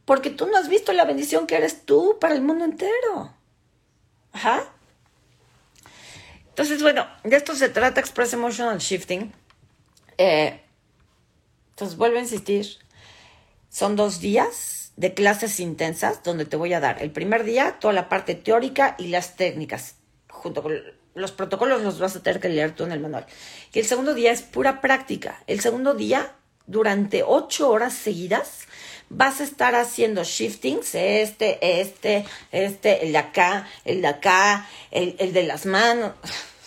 porque 0.05 0.29
tú 0.29 0.47
no 0.47 0.57
has 0.57 0.67
visto 0.67 0.93
la 0.93 1.05
bendición 1.05 1.47
que 1.47 1.55
eres 1.55 1.86
tú 1.86 2.17
para 2.19 2.36
el 2.36 2.41
mundo 2.41 2.65
entero. 2.65 3.34
Ajá. 4.31 4.63
Entonces, 6.49 6.81
bueno, 6.81 7.07
de 7.23 7.36
esto 7.36 7.55
se 7.55 7.69
trata 7.69 7.99
Express 7.99 8.34
Emotional 8.34 8.77
Shifting. 8.77 9.34
Eh, 10.17 10.61
vuelvo 11.97 12.17
a 12.17 12.21
insistir, 12.21 12.65
son 13.69 13.95
dos 13.95 14.19
días 14.19 14.91
de 14.95 15.13
clases 15.13 15.59
intensas 15.59 16.23
donde 16.23 16.45
te 16.45 16.55
voy 16.55 16.73
a 16.73 16.79
dar 16.79 17.01
el 17.01 17.11
primer 17.11 17.43
día 17.43 17.77
toda 17.79 17.93
la 17.93 18.09
parte 18.09 18.36
teórica 18.36 18.95
y 18.99 19.07
las 19.07 19.36
técnicas, 19.36 19.95
junto 20.29 20.61
con 20.61 20.79
los 21.15 21.31
protocolos 21.31 21.81
los 21.81 21.99
vas 21.99 22.15
a 22.15 22.23
tener 22.23 22.39
que 22.39 22.49
leer 22.49 22.75
tú 22.75 22.84
en 22.84 22.91
el 22.91 22.99
manual. 22.99 23.25
Y 23.73 23.79
el 23.79 23.86
segundo 23.86 24.13
día 24.13 24.31
es 24.31 24.41
pura 24.41 24.81
práctica. 24.81 25.43
El 25.47 25.59
segundo 25.59 25.93
día, 25.93 26.34
durante 26.65 27.23
ocho 27.23 27.69
horas 27.69 27.93
seguidas, 27.93 28.61
vas 29.09 29.41
a 29.41 29.43
estar 29.43 29.75
haciendo 29.75 30.23
shiftings, 30.23 30.95
este, 30.95 31.81
este, 31.81 32.25
este, 32.51 33.05
el 33.05 33.11
de 33.11 33.17
acá, 33.17 33.67
el 33.86 34.01
de 34.01 34.07
acá, 34.07 34.67
el, 34.91 35.15
el 35.19 35.34
de 35.34 35.43
las 35.43 35.65
manos 35.65 36.13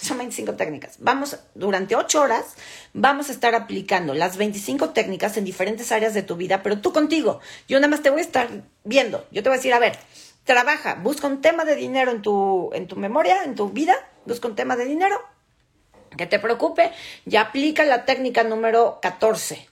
son 0.00 0.18
25 0.18 0.54
técnicas. 0.54 0.96
Vamos, 1.00 1.38
durante 1.54 1.96
8 1.96 2.20
horas, 2.20 2.54
vamos 2.92 3.28
a 3.28 3.32
estar 3.32 3.54
aplicando 3.54 4.14
las 4.14 4.36
25 4.36 4.90
técnicas 4.90 5.36
en 5.36 5.44
diferentes 5.44 5.92
áreas 5.92 6.14
de 6.14 6.22
tu 6.22 6.36
vida, 6.36 6.62
pero 6.62 6.80
tú 6.80 6.92
contigo. 6.92 7.40
Yo 7.68 7.78
nada 7.78 7.88
más 7.88 8.02
te 8.02 8.10
voy 8.10 8.20
a 8.20 8.24
estar 8.24 8.48
viendo. 8.84 9.26
Yo 9.30 9.42
te 9.42 9.48
voy 9.48 9.56
a 9.56 9.58
decir, 9.58 9.72
a 9.72 9.78
ver, 9.78 9.98
trabaja, 10.44 10.94
busca 10.94 11.26
un 11.26 11.40
tema 11.40 11.64
de 11.64 11.76
dinero 11.76 12.10
en 12.10 12.22
tu, 12.22 12.70
en 12.72 12.86
tu 12.86 12.96
memoria, 12.96 13.44
en 13.44 13.54
tu 13.54 13.70
vida, 13.70 13.94
busca 14.26 14.48
un 14.48 14.54
tema 14.54 14.76
de 14.76 14.84
dinero 14.84 15.20
que 16.16 16.26
te 16.26 16.38
preocupe 16.38 16.92
y 17.26 17.36
aplica 17.36 17.84
la 17.84 18.04
técnica 18.04 18.44
número 18.44 18.98
14 19.02 19.68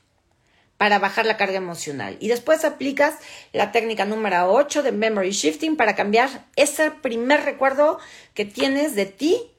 para 0.76 0.98
bajar 0.98 1.24
la 1.26 1.36
carga 1.36 1.56
emocional. 1.56 2.16
Y 2.20 2.28
después 2.28 2.64
aplicas 2.64 3.14
la 3.52 3.72
técnica 3.72 4.04
número 4.04 4.52
8 4.52 4.82
de 4.82 4.92
memory 4.92 5.30
shifting 5.30 5.76
para 5.76 5.94
cambiar 5.94 6.46
ese 6.56 6.90
primer 6.90 7.44
recuerdo 7.44 7.98
que 8.34 8.44
tienes 8.44 8.94
de 8.94 9.06
ti 9.06 9.53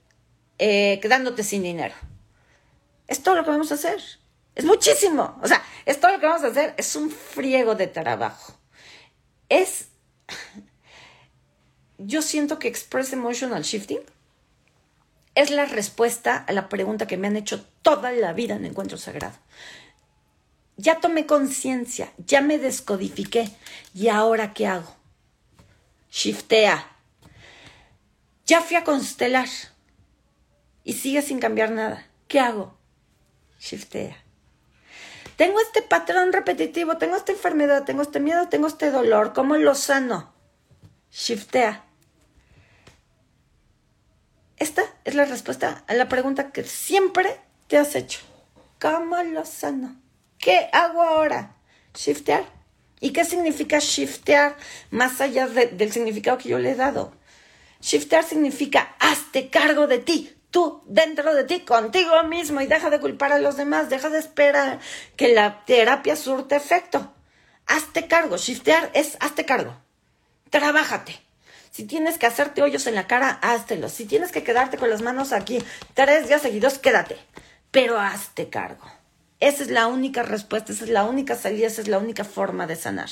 eh, 0.59 0.99
quedándote 1.01 1.43
sin 1.43 1.63
dinero. 1.63 1.93
Es 3.07 3.21
todo 3.21 3.35
lo 3.35 3.43
que 3.43 3.51
vamos 3.51 3.71
a 3.71 3.75
hacer. 3.75 4.01
Es 4.55 4.65
muchísimo. 4.65 5.37
O 5.41 5.47
sea, 5.47 5.61
es 5.85 5.99
todo 5.99 6.11
lo 6.11 6.19
que 6.19 6.25
vamos 6.25 6.43
a 6.43 6.47
hacer. 6.47 6.73
Es 6.77 6.95
un 6.95 7.11
friego 7.11 7.75
de 7.75 7.87
trabajo. 7.87 8.57
Es... 9.49 9.89
Yo 11.97 12.21
siento 12.21 12.59
que 12.59 12.67
Express 12.67 13.13
Emotional 13.13 13.63
Shifting 13.63 14.01
es 15.35 15.49
la 15.49 15.65
respuesta 15.65 16.37
a 16.37 16.53
la 16.53 16.69
pregunta 16.69 17.07
que 17.07 17.17
me 17.17 17.27
han 17.27 17.35
hecho 17.35 17.65
toda 17.81 18.11
la 18.11 18.33
vida 18.33 18.55
en 18.55 18.65
Encuentro 18.65 18.97
Sagrado. 18.97 19.37
Ya 20.77 20.99
tomé 20.99 21.25
conciencia, 21.25 22.11
ya 22.17 22.41
me 22.41 22.57
descodifiqué. 22.57 23.49
¿Y 23.93 24.09
ahora 24.09 24.53
qué 24.53 24.67
hago? 24.67 24.93
Shiftea. 26.11 26.91
Ya 28.45 28.61
fui 28.61 28.75
a 28.75 28.83
constelar 28.83 29.47
y 30.85 30.93
sigue 30.93 31.21
sin 31.21 31.39
cambiar 31.39 31.71
nada. 31.71 32.07
¿Qué 32.29 32.39
hago? 32.39 32.77
Shiftea. 33.59 34.15
Tengo 35.35 35.59
este 35.59 35.81
patrón 35.81 36.31
repetitivo, 36.31 36.97
tengo 36.97 37.17
esta 37.17 37.33
enfermedad, 37.33 37.83
tengo 37.83 38.03
este 38.03 38.21
miedo, 38.21 38.47
tengo 38.47 38.67
este 38.67 38.91
dolor. 38.91 39.33
¿Cómo 39.33 39.57
lo 39.57 39.75
sano? 39.75 40.33
Shiftea. 41.11 41.83
Esta 44.57 44.83
es 45.03 45.15
la 45.15 45.25
respuesta 45.25 45.83
a 45.87 45.93
la 45.95 46.07
pregunta 46.07 46.51
que 46.51 46.63
siempre 46.63 47.41
te 47.67 47.77
has 47.77 47.95
hecho. 47.95 48.21
¿Cómo 48.79 49.21
lo 49.23 49.43
sano? 49.43 49.95
¿Qué 50.37 50.69
hago 50.71 51.01
ahora? 51.01 51.55
Shiftear. 51.93 52.45
¿Y 53.01 53.11
qué 53.11 53.25
significa 53.25 53.79
shiftear 53.79 54.55
más 54.91 55.19
allá 55.19 55.47
del 55.47 55.91
significado 55.91 56.37
que 56.37 56.49
yo 56.49 56.59
le 56.59 56.71
he 56.71 56.75
dado? 56.75 57.13
Shiftear 57.81 58.23
significa 58.23 58.95
hazte 58.99 59.49
cargo 59.49 59.87
de 59.87 59.99
ti, 59.99 60.34
tú 60.55 60.81
dentro 60.85 61.35
de 61.35 61.43
ti, 61.43 61.65
contigo 61.65 62.23
mismo 62.23 62.61
y 62.61 62.65
deja 62.65 62.89
de 62.89 63.01
culpar 63.01 63.33
a 63.33 63.39
los 63.39 63.57
demás, 63.57 63.89
deja 63.89 64.09
de 64.09 64.19
esperar 64.19 64.79
que 65.17 65.33
la 65.33 65.65
terapia 65.65 66.15
surte 66.15 66.55
efecto. 66.55 67.13
Hazte 67.67 68.07
cargo, 68.07 68.37
shiftear 68.37 68.89
es 68.93 69.17
hazte 69.19 69.43
cargo. 69.43 69.75
Trabájate. 70.49 71.19
Si 71.71 71.83
tienes 71.83 72.17
que 72.17 72.25
hacerte 72.25 72.61
hoyos 72.61 72.87
en 72.87 72.95
la 72.95 73.05
cara, 73.05 73.31
háztelo. 73.41 73.89
Si 73.89 74.05
tienes 74.05 74.31
que 74.31 74.43
quedarte 74.43 74.77
con 74.77 74.89
las 74.89 75.01
manos 75.01 75.33
aquí 75.33 75.61
tres 75.93 76.29
días 76.29 76.41
seguidos, 76.41 76.79
quédate. 76.79 77.17
Pero 77.71 77.99
hazte 77.99 78.47
cargo. 78.47 78.89
Esa 79.41 79.61
es 79.61 79.71
la 79.71 79.87
única 79.87 80.23
respuesta, 80.23 80.71
esa 80.71 80.85
es 80.85 80.89
la 80.89 81.03
única 81.03 81.35
salida, 81.35 81.67
esa 81.67 81.81
es 81.81 81.89
la 81.89 81.99
única 81.99 82.23
forma 82.23 82.65
de 82.65 82.77
sanar. 82.77 83.09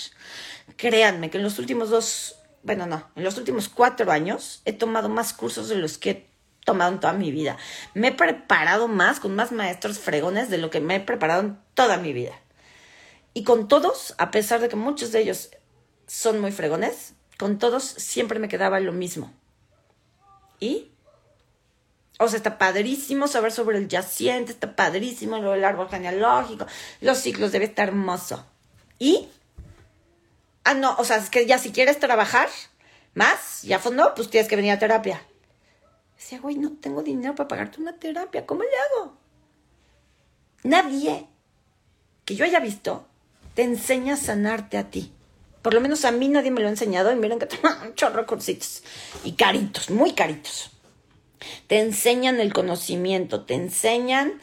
Créanme 0.77 1.29
que 1.29 1.39
en 1.39 1.43
los 1.43 1.59
últimos 1.59 1.89
dos, 1.89 2.37
bueno, 2.63 2.85
no, 2.85 3.09
en 3.17 3.25
los 3.25 3.37
últimos 3.37 3.67
cuatro 3.67 4.09
años 4.13 4.61
he 4.63 4.71
tomado 4.71 5.09
más 5.09 5.33
cursos 5.33 5.67
de 5.67 5.75
los 5.75 5.97
que 5.97 6.31
tomado 6.63 6.91
en 6.91 6.99
toda 6.99 7.13
mi 7.13 7.31
vida. 7.31 7.57
Me 7.93 8.09
he 8.09 8.11
preparado 8.11 8.87
más 8.87 9.19
con 9.19 9.35
más 9.35 9.51
maestros 9.51 9.99
fregones 9.99 10.49
de 10.49 10.57
lo 10.57 10.69
que 10.69 10.79
me 10.79 10.95
he 10.95 10.99
preparado 10.99 11.41
en 11.41 11.59
toda 11.73 11.97
mi 11.97 12.13
vida. 12.13 12.33
Y 13.33 13.43
con 13.43 13.67
todos, 13.67 14.15
a 14.17 14.31
pesar 14.31 14.59
de 14.61 14.69
que 14.69 14.75
muchos 14.75 15.11
de 15.11 15.21
ellos 15.21 15.51
son 16.07 16.39
muy 16.39 16.51
fregones, 16.51 17.13
con 17.37 17.57
todos 17.57 17.83
siempre 17.83 18.39
me 18.39 18.47
quedaba 18.47 18.79
lo 18.79 18.91
mismo. 18.91 19.33
¿Y? 20.59 20.91
O 22.19 22.27
sea, 22.27 22.37
está 22.37 22.57
padrísimo 22.57 23.27
saber 23.27 23.51
sobre 23.51 23.79
el 23.79 23.87
yaciente, 23.87 24.51
está 24.51 24.75
padrísimo 24.75 25.39
lo 25.39 25.51
del 25.51 25.65
árbol 25.65 25.89
genealógico, 25.89 26.67
los 27.01 27.17
ciclos, 27.17 27.51
debe 27.51 27.65
estar 27.65 27.89
hermoso. 27.89 28.45
¿Y? 28.99 29.29
Ah, 30.63 30.75
no, 30.75 30.95
o 30.97 31.03
sea, 31.03 31.17
es 31.17 31.29
que 31.29 31.45
ya 31.45 31.57
si 31.57 31.71
quieres 31.71 31.99
trabajar 31.99 32.49
más 33.15 33.63
y 33.63 33.73
a 33.73 33.79
fondo, 33.79 34.13
pues 34.15 34.29
tienes 34.29 34.47
que 34.47 34.55
venir 34.55 34.71
a 34.71 34.79
terapia. 34.79 35.21
Decía, 36.23 36.39
no 36.57 36.71
tengo 36.79 37.03
dinero 37.03 37.35
para 37.35 37.49
pagarte 37.49 37.81
una 37.81 37.97
terapia, 37.97 38.45
¿cómo 38.45 38.63
le 38.63 38.69
hago? 38.69 39.13
Nadie 40.63 41.27
que 42.23 42.37
yo 42.37 42.45
haya 42.45 42.61
visto 42.61 43.05
te 43.55 43.63
enseña 43.63 44.13
a 44.13 44.17
sanarte 44.17 44.77
a 44.77 44.89
ti. 44.89 45.11
Por 45.61 45.73
lo 45.73 45.81
menos 45.81 46.05
a 46.05 46.11
mí 46.11 46.29
nadie 46.29 46.49
me 46.49 46.61
lo 46.61 46.67
ha 46.67 46.69
enseñado 46.69 47.11
y 47.11 47.17
miren 47.17 47.39
que 47.39 47.45
tengo 47.47 47.67
un 47.85 47.93
chorro 47.95 48.25
cursitos. 48.25 48.83
Y 49.25 49.33
caritos, 49.33 49.89
muy 49.89 50.13
caritos. 50.13 50.69
Te 51.67 51.79
enseñan 51.81 52.39
el 52.39 52.53
conocimiento, 52.53 53.43
te 53.43 53.55
enseñan 53.55 54.39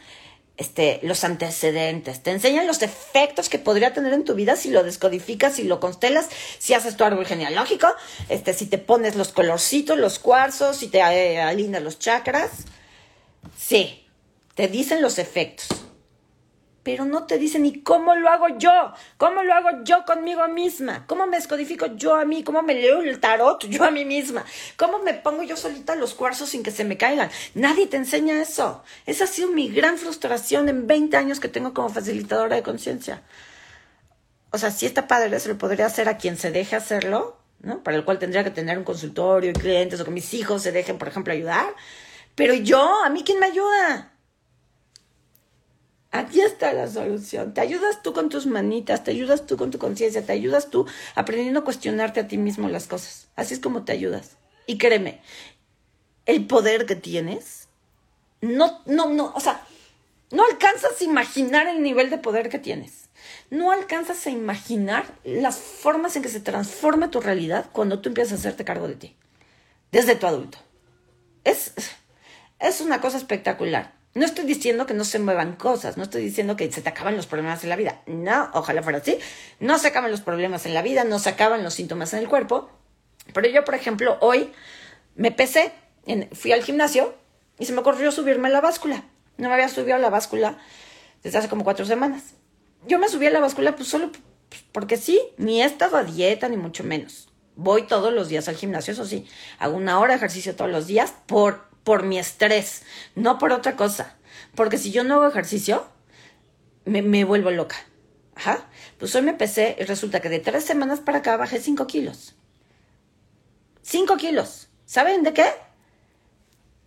este, 0.60 1.00
los 1.02 1.24
antecedentes, 1.24 2.22
te 2.22 2.30
enseñan 2.30 2.66
los 2.66 2.82
efectos 2.82 3.48
que 3.48 3.58
podría 3.58 3.94
tener 3.94 4.12
en 4.12 4.24
tu 4.24 4.34
vida 4.34 4.56
si 4.56 4.70
lo 4.70 4.84
descodificas, 4.84 5.54
si 5.54 5.64
lo 5.64 5.80
constelas, 5.80 6.28
si 6.58 6.74
haces 6.74 6.96
tu 6.96 7.04
árbol 7.04 7.24
genealógico, 7.26 7.88
este, 8.28 8.52
si 8.52 8.66
te 8.66 8.76
pones 8.76 9.16
los 9.16 9.32
colorcitos, 9.32 9.98
los 9.98 10.18
cuarzos, 10.18 10.76
si 10.76 10.88
te 10.88 10.98
eh, 10.98 11.40
alineas 11.40 11.82
los 11.82 11.98
chakras. 11.98 12.50
Sí, 13.56 14.06
te 14.54 14.68
dicen 14.68 15.00
los 15.00 15.18
efectos 15.18 15.66
pero 16.82 17.04
no 17.04 17.24
te 17.24 17.38
dicen 17.38 17.62
ni 17.62 17.82
cómo 17.82 18.14
lo 18.14 18.28
hago 18.28 18.58
yo, 18.58 18.92
cómo 19.18 19.42
lo 19.42 19.52
hago 19.52 19.84
yo 19.84 20.04
conmigo 20.04 20.46
misma, 20.48 21.04
cómo 21.06 21.26
me 21.26 21.36
descodifico 21.36 21.86
yo 21.96 22.14
a 22.14 22.24
mí, 22.24 22.42
cómo 22.42 22.62
me 22.62 22.74
leo 22.74 23.02
el 23.02 23.20
tarot 23.20 23.66
yo 23.66 23.84
a 23.84 23.90
mí 23.90 24.04
misma, 24.04 24.44
cómo 24.76 24.98
me 24.98 25.14
pongo 25.14 25.42
yo 25.42 25.56
solita 25.56 25.94
los 25.94 26.14
cuarzos 26.14 26.48
sin 26.48 26.62
que 26.62 26.70
se 26.70 26.84
me 26.84 26.96
caigan. 26.96 27.30
Nadie 27.54 27.86
te 27.86 27.96
enseña 27.96 28.40
eso. 28.40 28.82
Esa 29.06 29.24
ha 29.24 29.26
sido 29.26 29.48
mi 29.48 29.68
gran 29.68 29.98
frustración 29.98 30.68
en 30.68 30.86
20 30.86 31.16
años 31.16 31.40
que 31.40 31.48
tengo 31.48 31.74
como 31.74 31.90
facilitadora 31.90 32.56
de 32.56 32.62
conciencia. 32.62 33.22
O 34.52 34.58
sea, 34.58 34.70
si 34.70 34.86
está 34.86 35.06
padre, 35.06 35.38
se 35.38 35.48
lo 35.48 35.58
podría 35.58 35.86
hacer 35.86 36.08
a 36.08 36.16
quien 36.16 36.36
se 36.36 36.50
deje 36.50 36.76
hacerlo, 36.76 37.36
¿no? 37.60 37.82
Para 37.82 37.96
el 37.96 38.04
cual 38.04 38.18
tendría 38.18 38.42
que 38.42 38.50
tener 38.50 38.78
un 38.78 38.84
consultorio 38.84 39.50
y 39.50 39.52
clientes 39.52 40.00
o 40.00 40.04
que 40.04 40.10
mis 40.10 40.32
hijos 40.34 40.62
se 40.62 40.72
dejen, 40.72 40.98
por 40.98 41.08
ejemplo, 41.08 41.32
ayudar. 41.32 41.74
Pero 42.34 42.54
yo, 42.54 43.04
¿a 43.04 43.10
mí 43.10 43.22
quién 43.22 43.38
me 43.38 43.46
ayuda? 43.46 44.09
Aquí 46.12 46.40
está 46.40 46.72
la 46.72 46.88
solución. 46.88 47.54
Te 47.54 47.60
ayudas 47.60 48.02
tú 48.02 48.12
con 48.12 48.28
tus 48.28 48.46
manitas, 48.46 49.04
te 49.04 49.12
ayudas 49.12 49.46
tú 49.46 49.56
con 49.56 49.70
tu 49.70 49.78
conciencia, 49.78 50.26
te 50.26 50.32
ayudas 50.32 50.68
tú 50.68 50.86
aprendiendo 51.14 51.60
a 51.60 51.64
cuestionarte 51.64 52.20
a 52.20 52.28
ti 52.28 52.36
mismo 52.36 52.68
las 52.68 52.88
cosas. 52.88 53.28
Así 53.36 53.54
es 53.54 53.60
como 53.60 53.84
te 53.84 53.92
ayudas. 53.92 54.36
Y 54.66 54.78
créeme, 54.78 55.20
el 56.26 56.46
poder 56.46 56.86
que 56.86 56.96
tienes, 56.96 57.68
no, 58.40 58.80
no, 58.86 59.08
no, 59.08 59.32
o 59.34 59.40
sea, 59.40 59.64
no 60.32 60.44
alcanzas 60.44 61.00
a 61.00 61.04
imaginar 61.04 61.68
el 61.68 61.82
nivel 61.82 62.10
de 62.10 62.18
poder 62.18 62.48
que 62.48 62.58
tienes. 62.58 63.08
No 63.50 63.70
alcanzas 63.70 64.26
a 64.26 64.30
imaginar 64.30 65.04
las 65.24 65.58
formas 65.58 66.16
en 66.16 66.22
que 66.22 66.28
se 66.28 66.40
transforma 66.40 67.10
tu 67.10 67.20
realidad 67.20 67.66
cuando 67.72 68.00
tú 68.00 68.08
empiezas 68.08 68.32
a 68.32 68.36
hacerte 68.36 68.64
cargo 68.64 68.88
de 68.88 68.96
ti, 68.96 69.16
desde 69.92 70.16
tu 70.16 70.26
adulto. 70.26 70.58
Es, 71.44 71.72
es 72.58 72.80
una 72.80 73.00
cosa 73.00 73.16
espectacular. 73.16 73.99
No 74.12 74.24
estoy 74.24 74.44
diciendo 74.44 74.86
que 74.86 74.94
no 74.94 75.04
se 75.04 75.20
muevan 75.20 75.54
cosas, 75.54 75.96
no 75.96 76.02
estoy 76.02 76.22
diciendo 76.22 76.56
que 76.56 76.70
se 76.72 76.82
te 76.82 76.88
acaban 76.88 77.16
los 77.16 77.26
problemas 77.26 77.62
en 77.62 77.70
la 77.70 77.76
vida. 77.76 78.02
No, 78.06 78.50
ojalá 78.54 78.82
fuera 78.82 78.98
así. 78.98 79.18
No 79.60 79.78
se 79.78 79.88
acaban 79.88 80.10
los 80.10 80.20
problemas 80.20 80.66
en 80.66 80.74
la 80.74 80.82
vida, 80.82 81.04
no 81.04 81.20
se 81.20 81.28
acaban 81.28 81.62
los 81.62 81.74
síntomas 81.74 82.12
en 82.12 82.18
el 82.18 82.28
cuerpo. 82.28 82.70
Pero 83.32 83.48
yo, 83.48 83.64
por 83.64 83.76
ejemplo, 83.76 84.18
hoy 84.20 84.52
me 85.14 85.30
pesé, 85.30 85.72
fui 86.32 86.50
al 86.50 86.64
gimnasio 86.64 87.14
y 87.58 87.66
se 87.66 87.72
me 87.72 87.80
ocurrió 87.80 88.10
subirme 88.10 88.48
a 88.48 88.50
la 88.50 88.60
báscula. 88.60 89.04
No 89.36 89.48
me 89.48 89.54
había 89.54 89.68
subido 89.68 89.94
a 89.94 90.00
la 90.00 90.10
báscula 90.10 90.58
desde 91.22 91.38
hace 91.38 91.48
como 91.48 91.62
cuatro 91.62 91.84
semanas. 91.84 92.34
Yo 92.86 92.98
me 92.98 93.08
subí 93.08 93.26
a 93.26 93.30
la 93.30 93.40
báscula 93.40 93.76
pues 93.76 93.88
solo 93.88 94.10
pues, 94.48 94.64
porque 94.72 94.96
sí, 94.96 95.20
ni 95.36 95.62
he 95.62 95.64
estado 95.64 95.96
a 95.96 96.02
dieta 96.02 96.48
ni 96.48 96.56
mucho 96.56 96.82
menos. 96.82 97.28
Voy 97.54 97.86
todos 97.86 98.12
los 98.12 98.28
días 98.28 98.48
al 98.48 98.56
gimnasio, 98.56 98.92
eso 98.92 99.04
sí, 99.04 99.26
hago 99.58 99.76
una 99.76 100.00
hora 100.00 100.14
de 100.14 100.16
ejercicio 100.16 100.56
todos 100.56 100.70
los 100.70 100.86
días 100.86 101.14
por 101.26 101.69
por 101.90 102.04
mi 102.04 102.20
estrés, 102.20 102.84
no 103.16 103.36
por 103.36 103.50
otra 103.50 103.74
cosa. 103.74 104.14
Porque 104.54 104.78
si 104.78 104.92
yo 104.92 105.02
no 105.02 105.14
hago 105.14 105.26
ejercicio, 105.26 105.88
me, 106.84 107.24
vuelvo 107.24 107.50
loca. 107.50 107.74
Ajá. 108.36 108.68
Pues 108.96 109.12
hoy 109.16 109.22
me 109.22 109.34
pesé 109.34 109.74
y 109.76 109.82
resulta 109.82 110.20
que 110.20 110.28
de 110.28 110.38
tres 110.38 110.62
semanas 110.62 111.00
para 111.00 111.18
acá 111.18 111.36
bajé 111.36 111.58
cinco 111.58 111.88
kilos. 111.88 112.36
Cinco 113.82 114.16
kilos. 114.18 114.68
¿Saben 114.86 115.24
de 115.24 115.32
qué? 115.32 115.50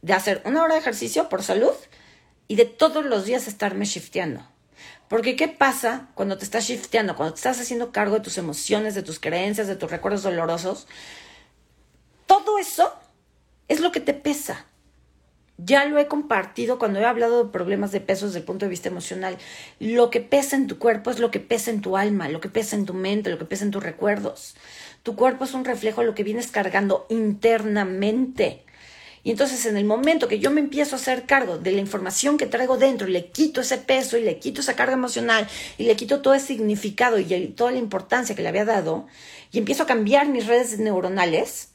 De 0.02 0.14
hacer 0.14 0.42
una 0.46 0.64
hora 0.64 0.76
de 0.76 0.80
ejercicio 0.80 1.28
por 1.28 1.44
salud 1.44 1.76
y 2.48 2.56
de 2.56 2.64
todos 2.64 3.04
los 3.04 3.26
días 3.26 3.50
estarme 3.50 3.84
shifteando. 3.84 4.48
Porque 5.10 5.36
¿qué 5.36 5.50
pasa 5.50 6.12
cuando 6.16 6.38
te 6.38 6.46
estás 6.46 6.66
shifteando? 6.66 7.18
Cuando 7.18 7.34
te 7.34 7.40
estás 7.40 7.60
haciendo 7.60 7.92
cargo 7.92 8.16
de 8.16 8.22
tus 8.22 8.38
emociones, 8.38 8.96
de 8.96 9.04
tus 9.04 9.20
creencias, 9.20 9.68
de 9.68 9.76
tus 9.76 9.92
recuerdos 9.92 10.24
dolorosos. 10.24 10.88
Todo 12.26 12.58
eso 12.58 12.94
es 13.68 13.82
lo 13.82 13.92
que 13.92 14.00
te 14.00 14.14
pesa. 14.14 14.68
Ya 15.58 15.86
lo 15.86 16.00
he 16.00 16.08
compartido 16.08 16.80
cuando 16.80 17.00
he 17.00 17.06
hablado 17.06 17.44
de 17.44 17.52
problemas 17.52 17.92
de 17.92 18.02
peso 18.02 18.26
desde 18.26 18.40
el 18.40 18.46
punto 18.46 18.66
de 18.66 18.70
vista 18.70 18.90
emocional. 18.90 19.38
Lo 19.80 20.10
que 20.10 20.20
pesa 20.20 20.56
en 20.56 20.68
tu 20.68 20.80
cuerpo 20.80 21.12
es 21.12 21.20
lo 21.20 21.30
que 21.30 21.40
pesa 21.40 21.70
en 21.70 21.82
tu 21.82 21.96
alma, 21.96 22.28
lo 22.28 22.42
que 22.42 22.50
pesa 22.50 22.76
en 22.76 22.86
tu 22.86 22.94
mente, 22.94 23.30
lo 23.30 23.38
que 23.38 23.46
pesa 23.46 23.64
en 23.64 23.72
tus 23.72 23.84
recuerdos. 23.84 24.56
Tu 25.04 25.16
cuerpo 25.16 25.44
es 25.44 25.54
un 25.54 25.64
reflejo 25.64 26.02
de 26.02 26.08
lo 26.08 26.16
que 26.16 26.24
vienes 26.24 26.48
cargando 26.48 27.06
internamente. 27.10 28.64
Y 29.24 29.32
entonces 29.32 29.66
en 29.66 29.78
el 29.78 29.86
momento 29.86 30.28
que 30.28 30.40
yo 30.40 30.52
me 30.52 30.60
empiezo 30.60 30.96
a 30.96 31.00
hacer 31.00 31.26
cargo 31.26 31.58
de 31.58 31.72
la 31.72 31.80
información 31.80 32.38
que 32.38 32.46
traigo 32.46 32.78
dentro, 32.78 33.08
le 33.08 33.28
quito 33.28 33.62
ese 33.62 33.78
peso 33.78 34.18
y 34.18 34.24
le 34.24 34.40
quito 34.40 34.60
esa 34.60 34.76
carga 34.76 34.94
emocional 34.94 35.48
y 35.78 35.84
le 35.84 35.96
quito 35.96 36.22
todo 36.22 36.34
ese 36.34 36.48
significado 36.48 37.20
y 37.20 37.48
toda 37.56 37.72
la 37.72 37.78
importancia 37.78 38.36
que 38.36 38.42
le 38.42 38.50
había 38.50 38.66
dado 38.66 39.08
y 39.52 39.60
empiezo 39.60 39.84
a 39.84 39.88
cambiar 39.88 40.28
mis 40.28 40.48
redes 40.48 40.78
neuronales. 40.80 41.70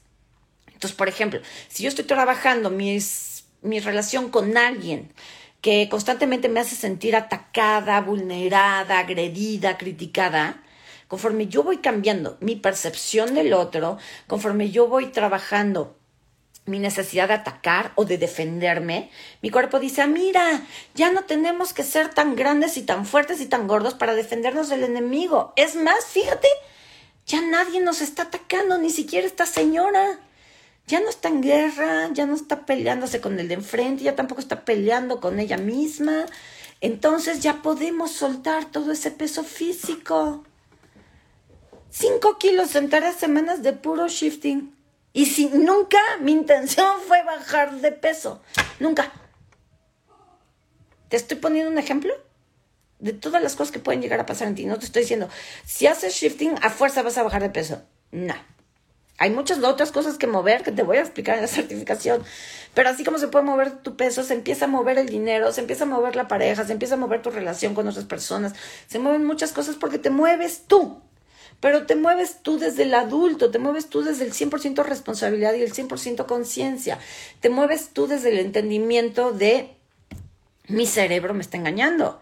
Entonces, 0.66 0.96
por 0.96 1.08
ejemplo, 1.08 1.40
si 1.68 1.84
yo 1.84 1.88
estoy 1.88 2.04
trabajando 2.04 2.68
mis 2.70 3.38
mi 3.62 3.80
relación 3.80 4.30
con 4.30 4.56
alguien 4.56 5.12
que 5.61 5.88
constantemente 5.88 6.48
me 6.48 6.61
hace 6.61 6.76
sentir 6.76 7.16
atacada, 7.16 8.00
vulnerada, 8.00 9.00
agredida, 9.00 9.76
criticada, 9.76 10.62
conforme 11.09 11.48
yo 11.48 11.62
voy 11.62 11.78
cambiando 11.78 12.36
mi 12.40 12.56
percepción 12.56 13.34
del 13.34 13.52
otro, 13.52 13.98
conforme 14.26 14.70
yo 14.70 14.86
voy 14.86 15.06
trabajando 15.06 15.96
mi 16.68 16.78
necesidad 16.78 17.28
de 17.28 17.34
atacar 17.34 17.92
o 17.96 18.04
de 18.04 18.18
defenderme, 18.18 19.11
mi 19.42 19.50
cuerpo 19.50 19.80
dice, 19.80 20.02
ah, 20.02 20.06
mira, 20.06 20.62
ya 20.94 21.11
no 21.11 21.24
tenemos 21.24 21.72
que 21.72 21.82
ser 21.82 22.12
tan 22.12 22.36
grandes 22.36 22.76
y 22.76 22.82
tan 22.82 23.06
fuertes 23.06 23.40
y 23.40 23.46
tan 23.46 23.66
gordos 23.66 23.94
para 23.94 24.14
defendernos 24.14 24.68
del 24.68 24.84
enemigo. 24.84 25.52
Es 25.56 25.74
más, 25.74 26.04
fíjate, 26.04 26.48
ya 27.26 27.40
nadie 27.40 27.80
nos 27.80 28.00
está 28.00 28.24
atacando, 28.24 28.78
ni 28.78 28.90
siquiera 28.90 29.26
esta 29.26 29.46
señora. 29.46 30.20
Ya 30.89 31.01
no 31.01 31.11
está 31.11 31.28
en 31.28 31.43
guerra, 31.43 32.09
ya 32.12 32.26
no 32.26 32.34
está 32.34 32.64
peleándose 32.64 33.20
con 33.20 33.39
el 33.39 33.47
de 33.47 33.55
enfrente, 33.55 34.05
ya 34.05 34.16
tampoco 34.16 34.41
está 34.41 34.64
peleando 34.64 35.20
con 35.20 35.39
ella 35.39 35.59
misma. 35.59 36.26
Entonces 36.80 37.41
ya 37.41 37.62
podemos 37.62 38.12
soltar 38.12 38.64
todo 38.64 38.93
ese 38.93 39.11
peso 39.11 39.45
físico. 39.45 40.45
Cinco 41.91 42.39
kilos 42.39 42.74
en 42.74 42.89
tres 42.89 43.16
semanas 43.16 43.62
de 43.62 43.74
puro 43.74 44.09
shifting. 44.09 44.74
Y 45.12 45.26
si 45.26 45.51
nunca 45.51 45.99
mi 46.20 46.32
intención 46.32 47.01
fue 47.07 47.22
bajar 47.22 47.80
de 47.80 47.93
peso. 47.93 48.41
Nunca. 48.80 49.12
Te 51.09 51.16
estoy 51.16 51.36
poniendo 51.36 51.70
un 51.70 51.78
ejemplo 51.78 52.14
de 52.99 53.12
todas 53.12 53.43
las 53.43 53.57
cosas 53.57 53.72
que 53.72 53.78
pueden 53.78 54.01
llegar 54.01 54.20
a 54.20 54.26
pasar 54.26 54.49
en 54.49 54.55
ti. 54.55 54.64
No 54.64 54.78
te 54.78 54.86
estoy 54.86 55.03
diciendo, 55.03 55.28
si 55.66 55.86
haces 55.86 56.14
shifting, 56.14 56.55
a 56.62 56.70
fuerza 56.70 57.03
vas 57.03 57.18
a 57.18 57.22
bajar 57.22 57.43
de 57.43 57.51
peso. 57.51 57.82
No. 58.11 58.34
Hay 59.18 59.30
muchas 59.30 59.62
otras 59.62 59.90
cosas 59.90 60.16
que 60.16 60.26
mover 60.26 60.62
que 60.62 60.70
te 60.70 60.84
voy 60.84 60.96
a 60.96 61.00
explicar 61.00 61.36
en 61.36 61.42
la 61.42 61.48
certificación. 61.48 62.22
Pero 62.72 62.88
así 62.88 63.04
como 63.04 63.18
se 63.18 63.28
puede 63.28 63.44
mover 63.44 63.72
tu 63.82 63.96
peso, 63.96 64.22
se 64.22 64.34
empieza 64.34 64.66
a 64.66 64.68
mover 64.68 64.96
el 64.96 65.08
dinero, 65.08 65.52
se 65.52 65.60
empieza 65.60 65.84
a 65.84 65.88
mover 65.88 66.14
la 66.14 66.28
pareja, 66.28 66.64
se 66.64 66.72
empieza 66.72 66.94
a 66.94 66.98
mover 66.98 67.20
tu 67.20 67.30
relación 67.30 67.74
con 67.74 67.88
otras 67.88 68.04
personas. 68.04 68.54
Se 68.86 69.00
mueven 69.00 69.24
muchas 69.24 69.52
cosas 69.52 69.76
porque 69.76 69.98
te 69.98 70.10
mueves 70.10 70.62
tú. 70.68 71.00
Pero 71.60 71.86
te 71.86 71.96
mueves 71.96 72.42
tú 72.42 72.58
desde 72.58 72.84
el 72.84 72.94
adulto, 72.94 73.50
te 73.50 73.58
mueves 73.58 73.88
tú 73.88 74.02
desde 74.02 74.24
el 74.24 74.32
100% 74.32 74.84
responsabilidad 74.84 75.54
y 75.54 75.62
el 75.62 75.72
100% 75.72 76.26
conciencia. 76.26 77.00
Te 77.40 77.50
mueves 77.50 77.88
tú 77.88 78.06
desde 78.06 78.28
el 78.28 78.38
entendimiento 78.38 79.32
de 79.32 79.74
mi 80.68 80.86
cerebro 80.86 81.34
me 81.34 81.40
está 81.40 81.56
engañando. 81.56 82.20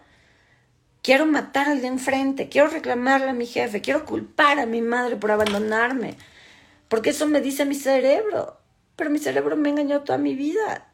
Quiero 1.03 1.25
matar 1.25 1.69
al 1.69 1.81
de 1.81 1.87
enfrente, 1.87 2.49
quiero 2.49 2.69
reclamarle 2.69 3.29
a 3.29 3.33
mi 3.33 3.45
jefe, 3.45 3.81
quiero 3.81 4.05
culpar 4.05 4.59
a 4.59 4.65
mi 4.65 4.81
madre 4.81 5.15
por 5.17 5.31
abandonarme. 5.31 6.17
Porque 6.87 7.11
eso 7.11 7.27
me 7.27 7.41
dice 7.41 7.65
mi 7.65 7.75
cerebro. 7.75 8.57
Pero 8.95 9.09
mi 9.09 9.19
cerebro 9.19 9.55
me 9.55 9.69
engañó 9.69 10.01
toda 10.01 10.17
mi 10.17 10.35
vida. 10.35 10.91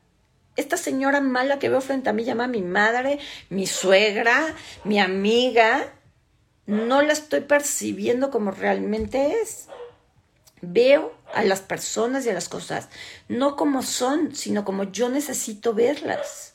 Esta 0.56 0.78
señora 0.78 1.22
mala 1.22 1.58
que 1.58 1.70
veo 1.70 1.82
frente 1.82 2.10
a 2.10 2.14
mí 2.14 2.24
llama 2.24 2.48
mi 2.48 2.62
madre, 2.62 3.20
mi 3.50 3.66
suegra, 3.66 4.56
mi 4.84 5.00
amiga. 5.00 5.94
No 6.66 7.02
la 7.02 7.14
estoy 7.14 7.42
percibiendo 7.42 8.30
como 8.30 8.52
realmente 8.52 9.42
es. 9.42 9.68
Veo 10.62 11.14
a 11.34 11.44
las 11.44 11.62
personas 11.62 12.26
y 12.26 12.30
a 12.30 12.34
las 12.34 12.48
cosas 12.50 12.90
no 13.28 13.56
como 13.56 13.82
son, 13.84 14.36
sino 14.36 14.64
como 14.64 14.84
yo 14.84 15.10
necesito 15.10 15.74
verlas. 15.74 16.54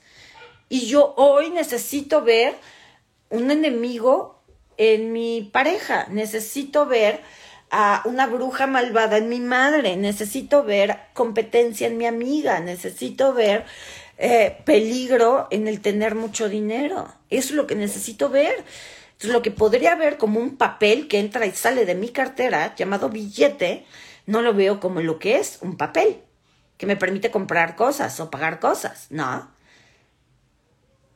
Y 0.69 0.87
yo 0.87 1.15
hoy 1.17 1.51
necesito 1.51 2.23
ver 2.23 2.57
un 3.31 3.51
enemigo 3.51 4.41
en 4.77 5.13
mi 5.13 5.51
pareja, 5.53 6.07
necesito 6.11 6.87
ver 6.87 7.21
a 7.71 8.03
una 8.05 8.27
bruja 8.27 8.67
malvada 8.67 9.19
en 9.19 9.29
mi 9.29 9.41
madre, 9.41 9.97
necesito 9.97 10.65
ver 10.65 10.99
competencia 11.13 11.87
en 11.87 11.99
mi 11.99 12.07
amiga, 12.07 12.61
necesito 12.61 13.35
ver 13.35 13.65
eh, 14.17 14.59
peligro 14.65 15.49
en 15.51 15.69
el 15.69 15.81
tener 15.81 16.15
mucho 16.15 16.49
dinero. 16.49 17.15
Eso 17.31 17.51
es 17.51 17.55
lo 17.55 17.67
que 17.67 17.75
necesito 17.75 18.31
ver. 18.31 18.65
Entonces, 19.13 19.31
lo 19.31 19.43
que 19.43 19.51
podría 19.51 19.95
ver 19.97 20.17
como 20.17 20.41
un 20.41 20.57
papel 20.57 21.09
que 21.09 21.19
entra 21.19 21.47
y 21.47 21.53
sale 21.53 21.85
de 21.85 21.95
mi 21.95 22.09
cartera, 22.09 22.75
llamado 22.77 23.09
billete, 23.11 23.85
no 24.27 24.43
lo 24.43 24.55
veo 24.55 24.81
como 24.81 25.01
lo 25.01 25.19
que 25.19 25.37
es, 25.37 25.59
un 25.61 25.77
papel, 25.77 26.23
que 26.77 26.87
me 26.87 26.97
permite 26.97 27.31
comprar 27.31 27.77
cosas 27.77 28.19
o 28.21 28.31
pagar 28.31 28.61
cosas. 28.61 29.07
No, 29.11 29.51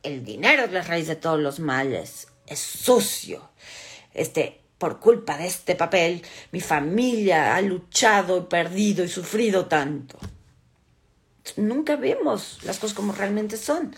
el 0.03 0.25
dinero 0.25 0.63
es 0.63 0.71
la 0.71 0.81
raíz 0.81 1.07
de 1.07 1.15
todos 1.15 1.39
los 1.39 1.59
males, 1.59 2.27
es 2.45 2.59
sucio. 2.59 3.49
Este, 4.13 4.62
por 4.83 4.99
culpa 4.99 5.37
de 5.37 5.47
este 5.47 5.75
papel, 5.75 6.21
mi 6.51 6.59
familia 6.59 7.55
ha 7.55 7.61
luchado 7.61 8.49
perdido 8.49 9.05
y 9.05 9.07
sufrido 9.07 9.67
tanto. 9.67 10.19
Nunca 11.55 11.95
vemos 11.95 12.59
las 12.63 12.79
cosas 12.79 12.93
como 12.93 13.13
realmente 13.13 13.55
son. 13.55 13.95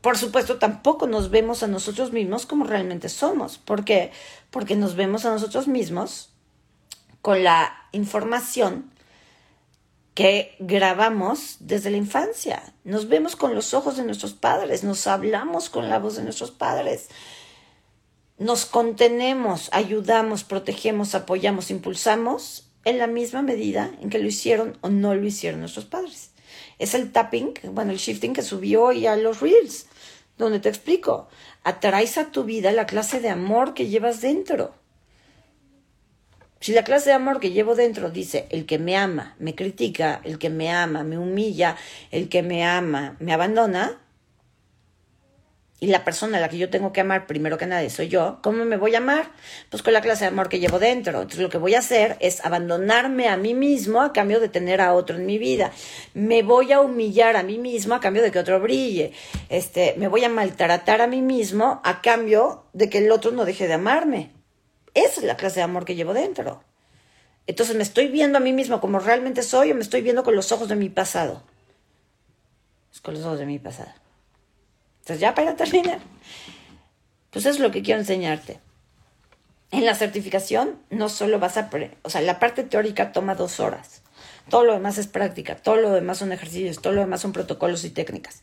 Por 0.00 0.18
supuesto, 0.18 0.58
tampoco 0.58 1.06
nos 1.06 1.30
vemos 1.30 1.62
a 1.62 1.68
nosotros 1.68 2.10
mismos 2.10 2.44
como 2.44 2.64
realmente 2.64 3.08
somos. 3.08 3.56
¿Por 3.56 3.84
qué? 3.84 4.10
Porque 4.50 4.74
nos 4.74 4.96
vemos 4.96 5.26
a 5.26 5.30
nosotros 5.30 5.68
mismos 5.68 6.30
con 7.22 7.44
la 7.44 7.72
información 7.92 8.90
que 10.14 10.56
grabamos 10.58 11.58
desde 11.60 11.90
la 11.90 11.98
infancia. 11.98 12.64
Nos 12.82 13.08
vemos 13.08 13.36
con 13.36 13.54
los 13.54 13.74
ojos 13.74 13.96
de 13.96 14.02
nuestros 14.02 14.32
padres, 14.32 14.82
nos 14.82 15.06
hablamos 15.06 15.70
con 15.70 15.88
la 15.88 16.00
voz 16.00 16.16
de 16.16 16.24
nuestros 16.24 16.50
padres, 16.50 17.10
nos 18.38 18.66
contenemos, 18.66 19.68
ayudamos, 19.72 20.44
protegemos, 20.44 21.14
apoyamos, 21.14 21.70
impulsamos 21.70 22.70
en 22.84 22.98
la 22.98 23.06
misma 23.06 23.42
medida 23.42 23.90
en 24.00 24.10
que 24.10 24.18
lo 24.18 24.26
hicieron 24.26 24.76
o 24.80 24.88
no 24.88 25.14
lo 25.14 25.26
hicieron 25.26 25.60
nuestros 25.60 25.86
padres. 25.86 26.30
Es 26.78 26.94
el 26.94 27.12
tapping, 27.12 27.54
bueno, 27.72 27.92
el 27.92 27.98
shifting 27.98 28.32
que 28.32 28.42
subió 28.42 28.84
hoy 28.84 29.06
a 29.06 29.16
los 29.16 29.40
reels, 29.40 29.86
donde 30.36 30.58
te 30.58 30.68
explico, 30.68 31.28
atraes 31.62 32.18
a 32.18 32.32
tu 32.32 32.44
vida 32.44 32.72
la 32.72 32.86
clase 32.86 33.20
de 33.20 33.28
amor 33.28 33.74
que 33.74 33.88
llevas 33.88 34.20
dentro. 34.20 34.74
Si 36.60 36.72
la 36.72 36.82
clase 36.82 37.10
de 37.10 37.14
amor 37.14 37.40
que 37.40 37.50
llevo 37.50 37.74
dentro 37.74 38.10
dice, 38.10 38.46
el 38.50 38.66
que 38.66 38.78
me 38.78 38.96
ama, 38.96 39.36
me 39.38 39.54
critica, 39.54 40.20
el 40.24 40.38
que 40.38 40.50
me 40.50 40.70
ama, 40.70 41.04
me 41.04 41.18
humilla, 41.18 41.76
el 42.10 42.28
que 42.28 42.42
me 42.42 42.64
ama, 42.64 43.16
me 43.20 43.32
abandona, 43.32 44.00
y 45.84 45.88
la 45.88 46.02
persona 46.02 46.38
a 46.38 46.40
la 46.40 46.48
que 46.48 46.56
yo 46.56 46.70
tengo 46.70 46.94
que 46.94 47.02
amar 47.02 47.26
primero 47.26 47.58
que 47.58 47.66
nadie 47.66 47.90
soy 47.90 48.08
yo, 48.08 48.38
¿cómo 48.42 48.64
me 48.64 48.78
voy 48.78 48.94
a 48.94 48.98
amar? 48.98 49.30
Pues 49.68 49.82
con 49.82 49.92
la 49.92 50.00
clase 50.00 50.24
de 50.24 50.28
amor 50.28 50.48
que 50.48 50.58
llevo 50.58 50.78
dentro. 50.78 51.20
Entonces 51.20 51.40
lo 51.40 51.50
que 51.50 51.58
voy 51.58 51.74
a 51.74 51.80
hacer 51.80 52.16
es 52.20 52.42
abandonarme 52.42 53.28
a 53.28 53.36
mí 53.36 53.52
mismo 53.52 54.00
a 54.00 54.14
cambio 54.14 54.40
de 54.40 54.48
tener 54.48 54.80
a 54.80 54.94
otro 54.94 55.16
en 55.16 55.26
mi 55.26 55.36
vida. 55.36 55.72
Me 56.14 56.42
voy 56.42 56.72
a 56.72 56.80
humillar 56.80 57.36
a 57.36 57.42
mí 57.42 57.58
mismo 57.58 57.94
a 57.94 58.00
cambio 58.00 58.22
de 58.22 58.30
que 58.30 58.38
otro 58.38 58.60
brille. 58.60 59.12
Este, 59.50 59.94
me 59.98 60.08
voy 60.08 60.24
a 60.24 60.30
maltratar 60.30 61.02
a 61.02 61.06
mí 61.06 61.20
mismo 61.20 61.82
a 61.84 62.00
cambio 62.00 62.64
de 62.72 62.88
que 62.88 62.98
el 62.98 63.12
otro 63.12 63.32
no 63.32 63.44
deje 63.44 63.68
de 63.68 63.74
amarme. 63.74 64.32
Esa 64.94 65.20
es 65.20 65.26
la 65.26 65.36
clase 65.36 65.56
de 65.56 65.64
amor 65.64 65.84
que 65.84 65.96
llevo 65.96 66.14
dentro. 66.14 66.64
Entonces 67.46 67.76
me 67.76 67.82
estoy 67.82 68.08
viendo 68.08 68.38
a 68.38 68.40
mí 68.40 68.54
mismo 68.54 68.80
como 68.80 69.00
realmente 69.00 69.42
soy 69.42 69.70
o 69.70 69.74
me 69.74 69.82
estoy 69.82 70.00
viendo 70.00 70.24
con 70.24 70.34
los 70.34 70.50
ojos 70.50 70.70
de 70.70 70.76
mi 70.76 70.88
pasado. 70.88 71.42
Es 72.90 73.02
con 73.02 73.12
los 73.12 73.22
ojos 73.26 73.38
de 73.38 73.44
mi 73.44 73.58
pasado. 73.58 73.92
Entonces 75.04 75.20
ya 75.20 75.34
para 75.34 75.54
terminar, 75.54 75.98
pues 77.28 77.44
es 77.44 77.58
lo 77.58 77.70
que 77.70 77.82
quiero 77.82 78.00
enseñarte. 78.00 78.58
En 79.70 79.84
la 79.84 79.94
certificación 79.94 80.78
no 80.88 81.10
solo 81.10 81.38
vas 81.38 81.58
a, 81.58 81.68
o 82.02 82.08
sea, 82.08 82.22
la 82.22 82.38
parte 82.38 82.62
teórica 82.64 83.12
toma 83.12 83.34
dos 83.34 83.60
horas. 83.60 84.00
Todo 84.48 84.64
lo 84.64 84.72
demás 84.72 84.96
es 84.96 85.06
práctica, 85.06 85.56
todo 85.56 85.76
lo 85.76 85.90
demás 85.90 86.16
son 86.16 86.32
ejercicios, 86.32 86.80
todo 86.80 86.94
lo 86.94 87.02
demás 87.02 87.20
son 87.20 87.32
protocolos 87.32 87.84
y 87.84 87.90
técnicas. 87.90 88.42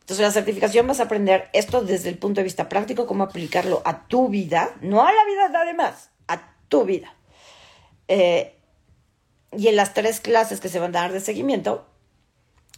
Entonces, 0.00 0.26
la 0.26 0.32
certificación 0.32 0.86
vas 0.86 1.00
a 1.00 1.04
aprender 1.04 1.48
esto 1.54 1.82
desde 1.82 2.10
el 2.10 2.18
punto 2.18 2.40
de 2.40 2.44
vista 2.44 2.68
práctico, 2.68 3.06
cómo 3.06 3.24
aplicarlo 3.24 3.80
a 3.86 4.08
tu 4.08 4.28
vida, 4.28 4.74
no 4.82 5.00
a 5.06 5.10
la 5.10 5.24
vida 5.24 5.48
de 5.48 5.56
además, 5.56 6.10
a 6.28 6.54
tu 6.68 6.84
vida. 6.84 7.14
Eh, 8.08 8.58
y 9.56 9.68
en 9.68 9.76
las 9.76 9.94
tres 9.94 10.20
clases 10.20 10.60
que 10.60 10.68
se 10.68 10.80
van 10.80 10.94
a 10.94 11.00
dar 11.00 11.12
de 11.12 11.20
seguimiento, 11.20 11.86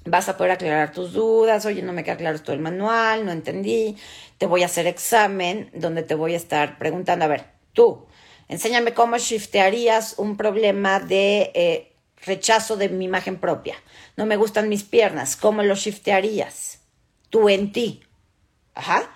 vas 0.04 0.28
a 0.28 0.36
poder 0.36 0.52
aclarar 0.52 0.92
tus 0.92 1.12
dudas, 1.12 1.64
oye, 1.66 1.82
no 1.82 1.92
me 1.92 2.04
queda 2.04 2.16
claro 2.16 2.36
esto 2.36 2.52
del 2.52 2.60
manual, 2.60 3.24
no 3.24 3.32
entendí, 3.32 3.96
te 4.38 4.46
voy 4.46 4.62
a 4.62 4.66
hacer 4.66 4.86
examen 4.86 5.70
donde 5.74 6.02
te 6.02 6.14
voy 6.14 6.34
a 6.34 6.36
estar 6.36 6.78
preguntando, 6.78 7.24
a 7.24 7.28
ver, 7.28 7.46
tú, 7.72 8.06
enséñame 8.48 8.94
cómo 8.94 9.16
shiftearías 9.18 10.14
un 10.18 10.36
problema 10.36 11.00
de 11.00 11.50
eh, 11.54 11.92
rechazo 12.24 12.76
de 12.76 12.88
mi 12.88 13.06
imagen 13.06 13.38
propia. 13.38 13.76
No 14.16 14.26
me 14.26 14.36
gustan 14.36 14.68
mis 14.68 14.82
piernas, 14.82 15.36
¿cómo 15.36 15.62
lo 15.62 15.74
shiftearías? 15.74 16.80
tú 17.34 17.48
en 17.48 17.72
ti. 17.72 18.00
Ajá. 18.76 19.10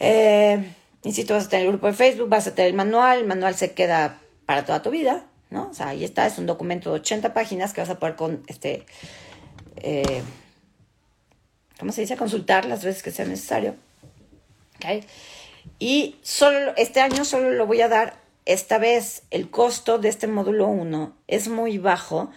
Eh, 0.00 0.74
insisto, 1.04 1.34
vas 1.34 1.46
a 1.46 1.48
tener 1.48 1.66
el 1.66 1.70
grupo 1.70 1.86
de 1.86 1.92
Facebook, 1.92 2.28
vas 2.28 2.48
a 2.48 2.54
tener 2.56 2.70
el 2.70 2.76
manual, 2.76 3.20
el 3.20 3.26
manual 3.26 3.54
se 3.54 3.74
queda 3.74 4.18
para 4.44 4.64
toda 4.64 4.82
tu 4.82 4.90
vida, 4.90 5.24
¿no? 5.50 5.68
O 5.70 5.74
sea, 5.74 5.88
ahí 5.88 6.04
está, 6.04 6.26
es 6.26 6.38
un 6.38 6.46
documento 6.46 6.90
de 6.90 7.00
80 7.00 7.34
páginas 7.34 7.72
que 7.72 7.80
vas 7.80 7.90
a 7.90 7.98
poder 7.98 8.16
con 8.16 8.42
este, 8.46 8.84
eh, 9.76 10.22
¿cómo 11.78 11.92
se 11.92 12.02
dice? 12.02 12.16
Consultar 12.16 12.64
las 12.64 12.84
veces 12.84 13.02
que 13.02 13.10
sea 13.10 13.24
necesario. 13.24 13.76
¿Okay? 14.76 15.04
Y 15.78 16.16
solo 16.22 16.72
este 16.76 17.00
año 17.00 17.24
solo 17.24 17.50
lo 17.50 17.66
voy 17.66 17.80
a 17.80 17.88
dar 17.88 18.20
esta 18.44 18.78
vez. 18.78 19.22
El 19.30 19.50
costo 19.50 19.98
de 19.98 20.08
este 20.08 20.26
módulo 20.26 20.66
1 20.68 21.14
es 21.26 21.48
muy 21.48 21.78
bajo 21.78 22.30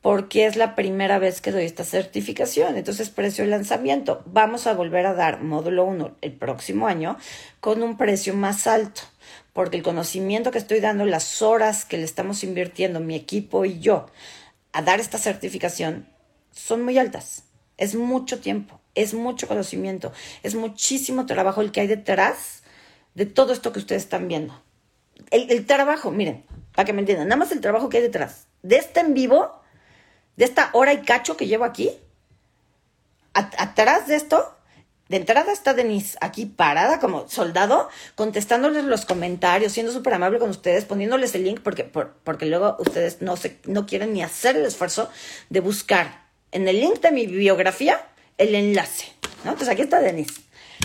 porque 0.00 0.46
es 0.46 0.56
la 0.56 0.74
primera 0.74 1.18
vez 1.18 1.40
que 1.40 1.52
doy 1.52 1.64
esta 1.64 1.84
certificación. 1.84 2.76
Entonces, 2.76 3.10
precio 3.10 3.44
de 3.44 3.50
lanzamiento. 3.50 4.22
Vamos 4.26 4.66
a 4.66 4.72
volver 4.72 5.06
a 5.06 5.14
dar 5.14 5.42
módulo 5.42 5.84
1 5.84 6.16
el 6.22 6.32
próximo 6.32 6.86
año 6.86 7.18
con 7.60 7.82
un 7.82 7.96
precio 7.98 8.34
más 8.34 8.66
alto, 8.66 9.02
porque 9.52 9.76
el 9.76 9.82
conocimiento 9.82 10.50
que 10.50 10.58
estoy 10.58 10.80
dando, 10.80 11.04
las 11.04 11.42
horas 11.42 11.84
que 11.84 11.98
le 11.98 12.04
estamos 12.04 12.44
invirtiendo 12.44 13.00
mi 13.00 13.14
equipo 13.14 13.64
y 13.64 13.80
yo 13.80 14.06
a 14.72 14.82
dar 14.82 15.00
esta 15.00 15.18
certificación 15.18 16.06
son 16.52 16.84
muy 16.84 16.98
altas. 16.98 17.44
Es 17.76 17.94
mucho 17.94 18.40
tiempo, 18.40 18.80
es 18.94 19.14
mucho 19.14 19.48
conocimiento, 19.48 20.12
es 20.42 20.54
muchísimo 20.54 21.26
trabajo 21.26 21.60
el 21.62 21.72
que 21.72 21.80
hay 21.80 21.86
detrás 21.86 22.62
de 23.14 23.26
todo 23.26 23.52
esto 23.52 23.72
que 23.72 23.78
ustedes 23.78 24.02
están 24.02 24.28
viendo. 24.28 24.62
El, 25.30 25.50
el 25.50 25.66
trabajo, 25.66 26.10
miren, 26.10 26.44
para 26.74 26.84
que 26.86 26.92
me 26.92 27.00
entiendan, 27.00 27.28
nada 27.28 27.38
más 27.38 27.52
el 27.52 27.60
trabajo 27.60 27.88
que 27.88 27.98
hay 27.98 28.02
detrás. 28.02 28.46
De 28.62 28.76
este 28.76 29.00
en 29.00 29.14
vivo, 29.14 29.60
de 30.36 30.44
esta 30.44 30.70
hora 30.72 30.92
y 30.92 31.02
cacho 31.02 31.36
que 31.36 31.46
llevo 31.46 31.64
aquí, 31.64 31.90
atrás 33.32 34.06
de 34.06 34.16
esto, 34.16 34.54
de 35.10 35.16
entrada 35.16 35.52
está 35.52 35.74
Denise 35.74 36.16
aquí 36.20 36.46
parada 36.46 37.00
como 37.00 37.28
soldado, 37.28 37.88
contestándoles 38.14 38.84
los 38.84 39.04
comentarios, 39.04 39.72
siendo 39.72 39.90
súper 39.90 40.14
amable 40.14 40.38
con 40.38 40.50
ustedes, 40.50 40.84
poniéndoles 40.84 41.34
el 41.34 41.42
link, 41.42 41.60
porque, 41.64 41.82
porque 41.82 42.46
luego 42.46 42.76
ustedes 42.78 43.20
no, 43.20 43.36
se, 43.36 43.58
no 43.64 43.86
quieren 43.86 44.12
ni 44.12 44.22
hacer 44.22 44.54
el 44.54 44.64
esfuerzo 44.64 45.10
de 45.48 45.58
buscar 45.58 46.28
en 46.52 46.68
el 46.68 46.80
link 46.80 47.00
de 47.00 47.10
mi 47.10 47.26
biografía 47.26 48.00
el 48.38 48.54
enlace. 48.54 49.06
¿no? 49.42 49.50
Entonces 49.50 49.68
aquí 49.70 49.82
está 49.82 49.98
Denise. 49.98 50.42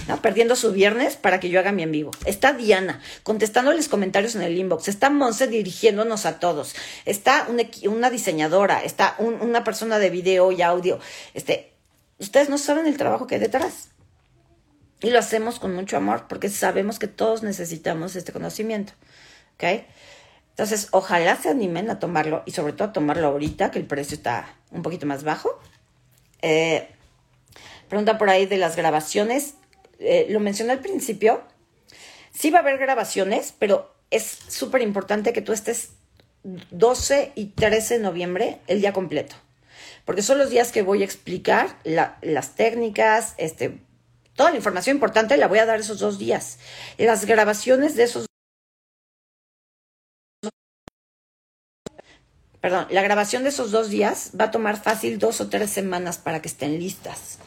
¿no? 0.08 0.20
Perdiendo 0.24 0.56
su 0.56 0.72
viernes 0.72 1.18
para 1.18 1.40
que 1.40 1.50
yo 1.50 1.60
haga 1.60 1.72
mi 1.72 1.84
en 1.84 1.92
vivo. 1.92 2.10
Está 2.26 2.54
Diana 2.54 3.02
contestándoles 3.22 3.88
comentarios 3.90 4.34
en 4.34 4.42
el 4.42 4.58
inbox. 4.58 4.88
Está 4.88 5.12
Monse 5.12 5.46
dirigiéndonos 5.46 6.26
a 6.26 6.40
todos. 6.40 6.74
Está 7.06 7.48
una, 7.48 8.10
diseñadora. 8.10 8.84
Está 8.84 9.18
una 9.20 9.64
persona 9.64 10.00
de 10.00 10.10
video 10.10 10.52
y 10.52 10.64
audio. 10.64 11.00
Este, 11.36 11.74
ustedes 12.18 12.50
no 12.50 12.58
saben 12.58 12.88
el 12.88 12.98
trabajo 12.98 13.28
que 13.28 13.36
hay 13.36 13.42
detrás. 13.42 13.90
Y 15.02 15.10
lo 15.10 15.20
hacemos 15.20 15.60
con 15.60 15.76
mucho 15.76 15.98
amor 15.98 16.26
porque 16.28 16.50
sabemos 16.50 17.00
que 17.00 17.08
todos 17.08 17.44
necesitamos 17.44 18.16
este 18.16 18.32
conocimiento. 18.32 18.94
¿Ok? 19.56 19.84
Entonces, 20.52 20.88
ojalá 20.92 21.36
se 21.36 21.50
animen 21.50 21.90
a 21.90 22.00
tomarlo 22.00 22.42
y 22.46 22.52
sobre 22.52 22.74
todo 22.74 22.88
a 22.88 22.94
tomarlo 22.94 23.28
ahorita, 23.28 23.72
que 23.72 23.80
el 23.80 23.86
precio 23.86 24.16
está 24.16 24.56
un 24.72 24.84
poquito 24.84 25.06
más 25.06 25.26
bajo. 25.26 25.60
Eh, 26.42 26.88
pregunta 27.90 28.18
por 28.18 28.30
ahí 28.30 28.46
de 28.46 28.58
las 28.58 28.78
grabaciones. 28.78 29.56
Eh, 30.00 30.28
lo 30.30 30.40
mencioné 30.40 30.72
al 30.72 30.80
principio. 30.80 31.44
Sí 32.32 32.52
va 32.52 32.60
a 32.60 32.62
haber 32.62 32.78
grabaciones, 32.78 33.54
pero 33.60 33.94
es 34.12 34.24
súper 34.48 34.82
importante 34.82 35.34
que 35.34 35.42
tú 35.42 35.52
estés 35.52 35.90
12 36.44 37.34
y 37.36 37.48
13 37.48 37.96
de 37.96 38.04
noviembre 38.04 38.60
el 38.68 38.80
día 38.80 38.94
completo. 38.94 39.36
Porque 40.06 40.22
son 40.22 40.38
los 40.38 40.52
días 40.52 40.72
que 40.72 40.84
voy 40.84 41.02
a 41.02 41.06
explicar 41.06 41.78
las 41.84 42.56
técnicas, 42.56 43.34
este, 43.38 43.80
toda 44.36 44.52
la 44.52 44.58
información 44.58 44.98
importante 44.98 45.38
la 45.38 45.48
voy 45.48 45.60
a 45.60 45.66
dar 45.66 45.80
esos 45.80 46.00
dos 46.00 46.20
días. 46.20 46.60
Las 46.98 47.26
grabaciones 47.26 47.96
de 47.96 48.04
esos 48.04 48.26
perdón, 52.62 52.88
la 52.90 53.04
grabación 53.04 53.44
de 53.44 53.50
esos 53.50 53.70
dos 53.70 53.90
días 53.90 54.32
va 54.40 54.46
a 54.46 54.52
tomar 54.52 54.82
fácil 54.82 55.20
dos 55.20 55.40
o 55.40 55.50
tres 55.50 55.70
semanas 55.70 56.18
para 56.18 56.42
que 56.42 56.48
estén 56.48 56.80
listas. 56.80 57.38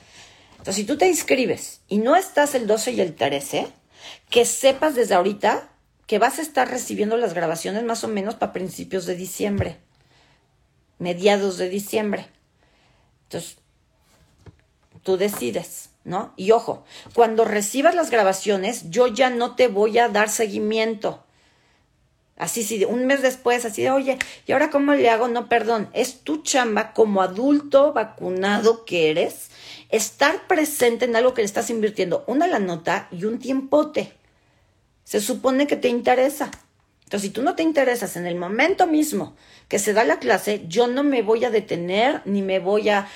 Entonces, 0.53 0.77
si 0.77 0.85
tú 0.85 0.97
te 0.97 1.09
inscribes 1.09 1.81
y 1.89 1.99
no 1.99 2.15
estás 2.15 2.55
el 2.55 2.69
12 2.69 2.93
y 2.93 3.01
el 3.01 3.17
13, 3.17 3.67
que 4.31 4.45
sepas 4.45 4.95
desde 4.95 5.15
ahorita 5.15 5.71
que 6.07 6.19
vas 6.19 6.39
a 6.39 6.43
estar 6.43 6.71
recibiendo 6.71 7.17
las 7.17 7.35
grabaciones 7.35 7.83
más 7.83 8.05
o 8.05 8.09
menos 8.09 8.37
para 8.37 8.53
principios 8.53 9.07
de 9.07 9.17
diciembre, 9.17 9.79
mediados 10.99 11.59
de 11.59 11.69
diciembre. 11.69 12.27
Entonces, 13.25 13.59
tú 15.03 15.17
decides, 15.17 15.88
¿no? 16.05 16.33
Y 16.37 16.53
ojo, 16.53 16.85
cuando 17.15 17.45
recibas 17.45 17.95
las 17.95 18.11
grabaciones, 18.11 18.91
yo 18.91 19.07
ya 19.07 19.31
no 19.31 19.55
te 19.55 19.69
voy 19.69 19.99
a 19.99 20.09
dar 20.09 20.29
seguimiento. 20.29 21.25
Así, 22.37 22.63
sí, 22.63 22.85
un 22.85 23.07
mes 23.07 23.21
después, 23.21 23.65
así 23.65 23.83
de, 23.83 23.91
oye, 23.91 24.17
¿y 24.47 24.53
ahora 24.53 24.71
cómo 24.71 24.95
le 24.95 25.11
hago? 25.11 25.27
No, 25.27 25.49
perdón, 25.49 25.91
es 25.93 26.21
tu 26.21 26.43
chamba 26.43 26.93
como 26.93 27.21
adulto 27.21 27.93
vacunado 27.93 28.85
que 28.85 29.11
eres, 29.11 29.51
estar 29.89 30.47
presente 30.47 31.05
en 31.05 31.17
algo 31.17 31.35
que 31.35 31.43
le 31.43 31.47
estás 31.47 31.69
invirtiendo 31.69 32.25
una 32.29 32.47
la 32.47 32.61
nota 32.61 33.09
y 33.11 33.25
un 33.25 33.41
tiempote. 33.41 34.13
Se 35.03 35.21
supone 35.21 35.67
que 35.67 35.77
te 35.77 35.89
interesa. 35.89 36.51
Entonces, 37.03 37.29
si 37.29 37.33
tú 37.33 37.43
no 37.43 37.57
te 37.57 37.63
interesas 37.63 38.17
en 38.17 38.27
el 38.27 38.37
momento 38.37 38.87
mismo 38.87 39.35
que 39.67 39.79
se 39.79 39.93
da 39.93 40.05
la 40.05 40.19
clase, 40.19 40.65
yo 40.69 40.87
no 40.87 41.03
me 41.03 41.23
voy 41.23 41.45
a 41.45 41.51
detener, 41.51 42.23
ni 42.25 42.43
me 42.43 42.61
voy 42.61 42.91
a, 42.91 43.09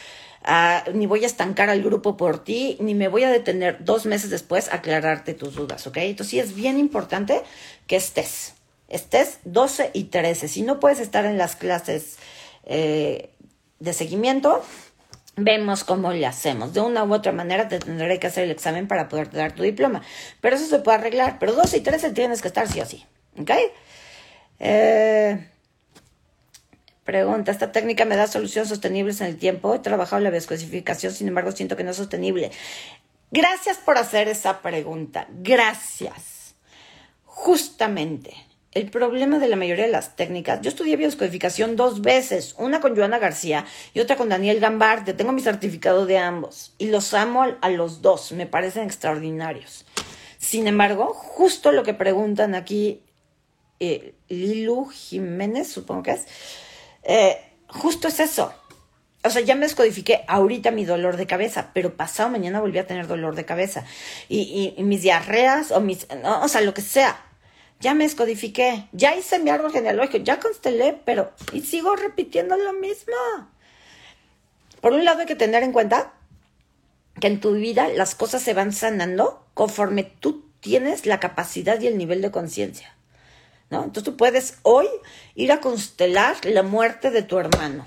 ni 0.93 1.07
voy 1.07 1.25
a 1.25 1.27
estancar 1.27 1.71
al 1.71 1.83
grupo 1.83 2.17
por 2.17 2.43
ti, 2.43 2.77
ni 2.81 2.95
me 2.95 3.09
voy 3.09 3.25
a 3.25 3.31
detener 3.31 3.85
dos 3.85 4.07
meses 4.07 4.31
después 4.31 4.69
a 4.69 4.77
aclararte 4.77 5.35
tus 5.35 5.55
dudas, 5.55 5.87
¿ok? 5.87 5.99
Entonces, 5.99 6.31
sí 6.31 6.39
es 6.41 6.55
bien 6.55 6.79
importante 6.79 7.43
que 7.87 7.97
estés 7.97 8.55
estés 8.93 9.39
12 9.45 9.91
y 9.95 10.05
13. 10.05 10.49
Si 10.49 10.63
no 10.63 10.79
puedes 10.79 11.01
estar 11.01 11.25
en 11.25 11.39
las 11.39 11.57
clases 11.57 12.19
eh, 12.65 13.31
de 13.81 13.93
seguimiento, 13.93 14.63
vemos 15.37 15.83
cómo 15.83 16.13
le 16.13 16.27
hacemos. 16.27 16.75
De 16.75 16.81
una 16.81 17.03
u 17.03 17.13
otra 17.13 17.33
manera 17.33 17.69
te 17.69 17.79
tendré 17.79 18.19
que 18.21 18.27
hacer 18.27 18.45
el 18.45 18.51
examen 18.51 18.87
para 18.87 19.09
poder 19.09 19.31
dar 19.31 19.53
tu 19.53 19.63
diploma. 19.63 20.03
Pero 20.41 20.57
eso 20.57 20.67
se 20.67 20.79
puede 20.79 20.99
arreglar. 20.99 21.39
Pero 21.41 21.55
12 21.55 21.79
y 21.79 21.81
13 21.81 22.11
tienes 22.13 22.43
que 22.43 22.49
estar 22.49 22.69
sí 22.69 22.81
o 22.81 22.87
sí. 22.87 23.05
¿Ok? 23.41 23.51
Eh, 24.61 25.49
pregunta, 27.05 27.51
¿esta 27.51 27.73
técnica 27.73 28.05
me 28.05 28.17
da 28.17 28.27
soluciones 28.27 28.69
sostenibles 28.69 29.21
en 29.21 29.29
el 29.29 29.37
tiempo? 29.37 29.75
He 29.75 29.79
trabajado 29.79 30.23
la 30.23 30.31
bioscodificación, 30.31 31.13
sin 31.13 31.29
embargo 31.29 31.53
siento 31.53 31.77
que 31.77 31.85
no 31.85 31.91
es 31.91 31.97
sostenible. 31.97 32.51
Gracias 33.31 33.79
por 33.79 33.99
hacer 33.99 34.29
esa 34.29 34.61
pregunta. 34.61 35.27
Gracias. 35.31 36.55
Justamente 37.25 38.35
el 38.73 38.91
problema 38.91 39.39
de 39.39 39.49
la 39.49 39.57
mayoría 39.57 39.85
de 39.85 39.91
las 39.91 40.17
técnicas, 40.17 40.63
yo 40.63 40.71
estudié 40.71 40.97
bioscodificación 40.97 41.77
dos 41.77 42.01
veces, 42.01 42.55
una 42.57 42.81
con 42.81 42.97
Joana 42.97 43.19
García 43.19 43.67
y 43.93 44.01
otra 44.01 44.17
con 44.17 44.31
Daniel 44.31 44.61
Gambarte, 44.61 45.13
tengo 45.13 45.33
mi 45.33 45.43
certificado 45.43 46.07
de 46.07 46.17
ambos 46.17 46.75
y 46.79 46.87
los 46.87 47.13
amo 47.13 47.45
a, 47.61 47.69
los 47.69 48.01
dos, 48.01 48.33
me 48.33 48.47
parecen 48.47 48.85
extraordinarios. 48.85 49.85
Sin 50.39 50.67
embargo, 50.67 51.13
justo 51.13 51.71
lo 51.71 51.83
que 51.83 51.93
preguntan 51.93 52.55
aquí 52.55 53.03
eh, 53.79 54.15
Lilu 54.29 54.87
Jiménez, 54.87 55.71
supongo 55.71 56.05
que 56.05 56.13
es, 56.13 56.27
eh, 57.03 57.39
justo 57.69 58.09
es 58.09 58.21
eso. 58.21 58.53
O 59.25 59.31
sea, 59.31 59.43
ya 59.43 59.55
me 59.55 59.67
descodifiqué 59.67 60.25
ahorita 60.27 60.73
mi 60.73 60.85
dolor 60.85 61.17
de 61.17 61.27
cabeza, 61.27 61.71
pero 61.73 61.97
pasado 61.97 62.29
mañana 62.31 62.61
volví 62.61 62.79
a 62.79 62.87
tener 62.87 63.07
dolor 63.07 63.37
de 63.37 63.45
cabeza. 63.45 63.85
Y, 64.29 64.75
y 64.77 64.83
mis 64.83 65.03
diarreas 65.03 65.71
o 65.71 65.81
mis, 65.81 66.09
no, 66.23 66.43
o 66.43 66.49
sea, 66.49 66.61
lo 66.61 66.75
que 66.75 66.83
sea 66.83 67.19
ya 67.83 67.95
me 67.95 68.05
escodifiqué, 68.05 68.89
ya 68.93 69.17
hice 69.17 69.41
mi 69.41 69.51
árbol 69.51 69.73
genealógico, 69.73 70.19
ya 70.19 70.39
constelé, 70.39 71.01
pero 71.05 71.33
y 71.53 71.63
sigo 71.63 71.97
repitiendo 71.97 72.57
lo 72.57 72.73
mismo. 72.75 73.13
Por 74.81 74.93
un 74.93 75.05
lado 75.05 75.21
hay 75.21 75.27
que 75.27 75.35
tener 75.35 75.65
en 75.65 75.73
cuenta 75.73 76.13
que 77.21 77.27
en 77.27 77.41
tu 77.41 77.53
vida 77.55 77.89
las 77.89 78.15
cosas 78.15 78.41
se 78.41 78.55
van 78.55 78.73
sanando 78.73 79.45
conforme 79.55 80.05
tú 80.05 80.45
tienes 80.61 81.07
la 81.07 81.19
capacidad 81.19 81.81
y 81.81 81.89
el 81.89 81.99
nivel 81.99 82.23
de 82.23 82.31
conciencia. 82.31 82.95
¿No? 83.73 83.79
Entonces 83.79 84.05
tú 84.05 84.17
puedes 84.17 84.59
hoy 84.63 84.87
ir 85.35 85.51
a 85.51 85.61
constelar 85.61 86.37
la 86.45 86.63
muerte 86.63 87.11
de 87.11 87.23
tu 87.23 87.39
hermano. 87.39 87.87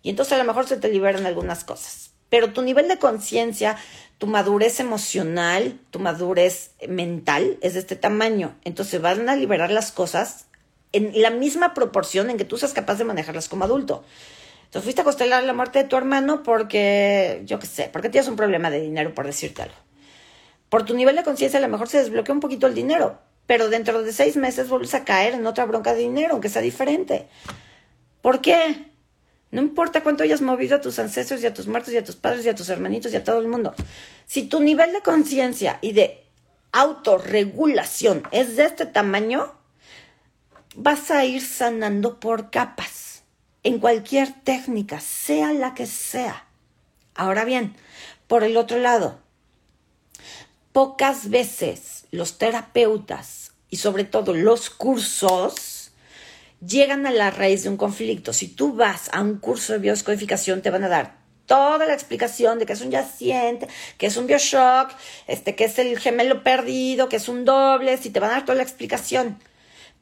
Y 0.00 0.10
entonces 0.10 0.32
a 0.34 0.38
lo 0.38 0.44
mejor 0.44 0.66
se 0.66 0.76
te 0.76 0.88
liberan 0.88 1.26
algunas 1.26 1.64
cosas. 1.64 2.12
Pero 2.30 2.52
tu 2.52 2.62
nivel 2.62 2.86
de 2.86 2.98
conciencia, 2.98 3.76
tu 4.18 4.28
madurez 4.28 4.78
emocional, 4.78 5.78
tu 5.90 5.98
madurez 5.98 6.70
mental 6.88 7.58
es 7.62 7.74
de 7.74 7.80
este 7.80 7.96
tamaño. 7.96 8.54
Entonces 8.64 9.02
van 9.02 9.28
a 9.28 9.34
liberar 9.34 9.72
las 9.72 9.90
cosas 9.90 10.46
en 10.92 11.20
la 11.20 11.30
misma 11.30 11.74
proporción 11.74 12.30
en 12.30 12.38
que 12.38 12.44
tú 12.44 12.56
seas 12.56 12.72
capaz 12.72 12.94
de 12.94 13.04
manejarlas 13.04 13.48
como 13.48 13.64
adulto. 13.64 14.04
Entonces 14.66 14.84
fuiste 14.84 15.00
a 15.02 15.04
costelar 15.04 15.42
la 15.42 15.52
muerte 15.52 15.80
de 15.80 15.88
tu 15.88 15.96
hermano 15.96 16.44
porque, 16.44 17.42
yo 17.44 17.58
qué 17.58 17.66
sé, 17.66 17.90
porque 17.92 18.08
tienes 18.08 18.28
un 18.28 18.36
problema 18.36 18.70
de 18.70 18.80
dinero, 18.80 19.14
por 19.14 19.26
decirte 19.26 19.62
algo. 19.62 19.74
Por 20.68 20.84
tu 20.84 20.94
nivel 20.94 21.16
de 21.16 21.24
conciencia 21.24 21.58
a 21.58 21.62
lo 21.62 21.68
mejor 21.68 21.88
se 21.88 21.98
desbloquea 21.98 22.34
un 22.34 22.40
poquito 22.40 22.68
el 22.68 22.74
dinero, 22.74 23.18
pero 23.46 23.68
dentro 23.68 24.02
de 24.02 24.12
seis 24.12 24.36
meses 24.36 24.68
vuelves 24.68 24.94
a 24.94 25.04
caer 25.04 25.34
en 25.34 25.46
otra 25.46 25.64
bronca 25.64 25.94
de 25.94 26.00
dinero, 26.00 26.32
aunque 26.32 26.48
sea 26.48 26.62
diferente. 26.62 27.28
¿Por 28.20 28.40
qué? 28.40 28.86
No 29.50 29.60
importa 29.60 30.02
cuánto 30.02 30.22
hayas 30.22 30.40
movido 30.40 30.76
a 30.76 30.80
tus 30.80 30.98
ancestros 30.98 31.42
y 31.42 31.46
a 31.46 31.52
tus 31.52 31.66
muertos 31.66 31.92
y 31.92 31.98
a 31.98 32.04
tus 32.04 32.16
padres 32.16 32.46
y 32.46 32.48
a 32.48 32.54
tus 32.54 32.68
hermanitos 32.70 33.12
y 33.12 33.16
a 33.16 33.24
todo 33.24 33.38
el 33.38 33.48
mundo. 33.48 33.74
Si 34.24 34.44
tu 34.44 34.60
nivel 34.60 34.92
de 34.92 35.02
conciencia 35.02 35.78
y 35.82 35.92
de 35.92 36.24
autorregulación 36.72 38.22
es 38.32 38.56
de 38.56 38.64
este 38.64 38.86
tamaño, 38.86 39.52
vas 40.74 41.10
a 41.10 41.24
ir 41.24 41.42
sanando 41.42 42.18
por 42.18 42.50
capas, 42.50 43.24
en 43.62 43.78
cualquier 43.78 44.32
técnica, 44.42 45.00
sea 45.00 45.52
la 45.52 45.74
que 45.74 45.86
sea. 45.86 46.46
Ahora 47.14 47.44
bien, 47.44 47.76
por 48.26 48.44
el 48.44 48.56
otro 48.56 48.78
lado, 48.78 49.18
pocas 50.72 51.28
veces 51.28 51.91
los 52.12 52.38
terapeutas 52.38 53.52
y 53.68 53.78
sobre 53.78 54.04
todo 54.04 54.34
los 54.34 54.70
cursos 54.70 55.90
llegan 56.64 57.06
a 57.06 57.10
la 57.10 57.30
raíz 57.30 57.64
de 57.64 57.70
un 57.70 57.76
conflicto. 57.76 58.32
Si 58.32 58.46
tú 58.46 58.74
vas 58.74 59.08
a 59.12 59.20
un 59.20 59.38
curso 59.38 59.72
de 59.72 59.80
bioscodificación, 59.80 60.62
te 60.62 60.70
van 60.70 60.84
a 60.84 60.88
dar 60.88 61.22
toda 61.46 61.86
la 61.86 61.94
explicación 61.94 62.58
de 62.58 62.66
que 62.66 62.74
es 62.74 62.82
un 62.82 62.90
yaciente, 62.90 63.66
que 63.98 64.06
es 64.06 64.16
un 64.16 64.26
bioshock, 64.26 64.90
este, 65.26 65.56
que 65.56 65.64
es 65.64 65.78
el 65.78 65.98
gemelo 65.98 66.44
perdido, 66.44 67.08
que 67.08 67.16
es 67.16 67.28
un 67.28 67.44
doble, 67.44 67.96
si 67.96 68.10
te 68.10 68.20
van 68.20 68.30
a 68.30 68.34
dar 68.34 68.44
toda 68.44 68.56
la 68.56 68.62
explicación. 68.62 69.38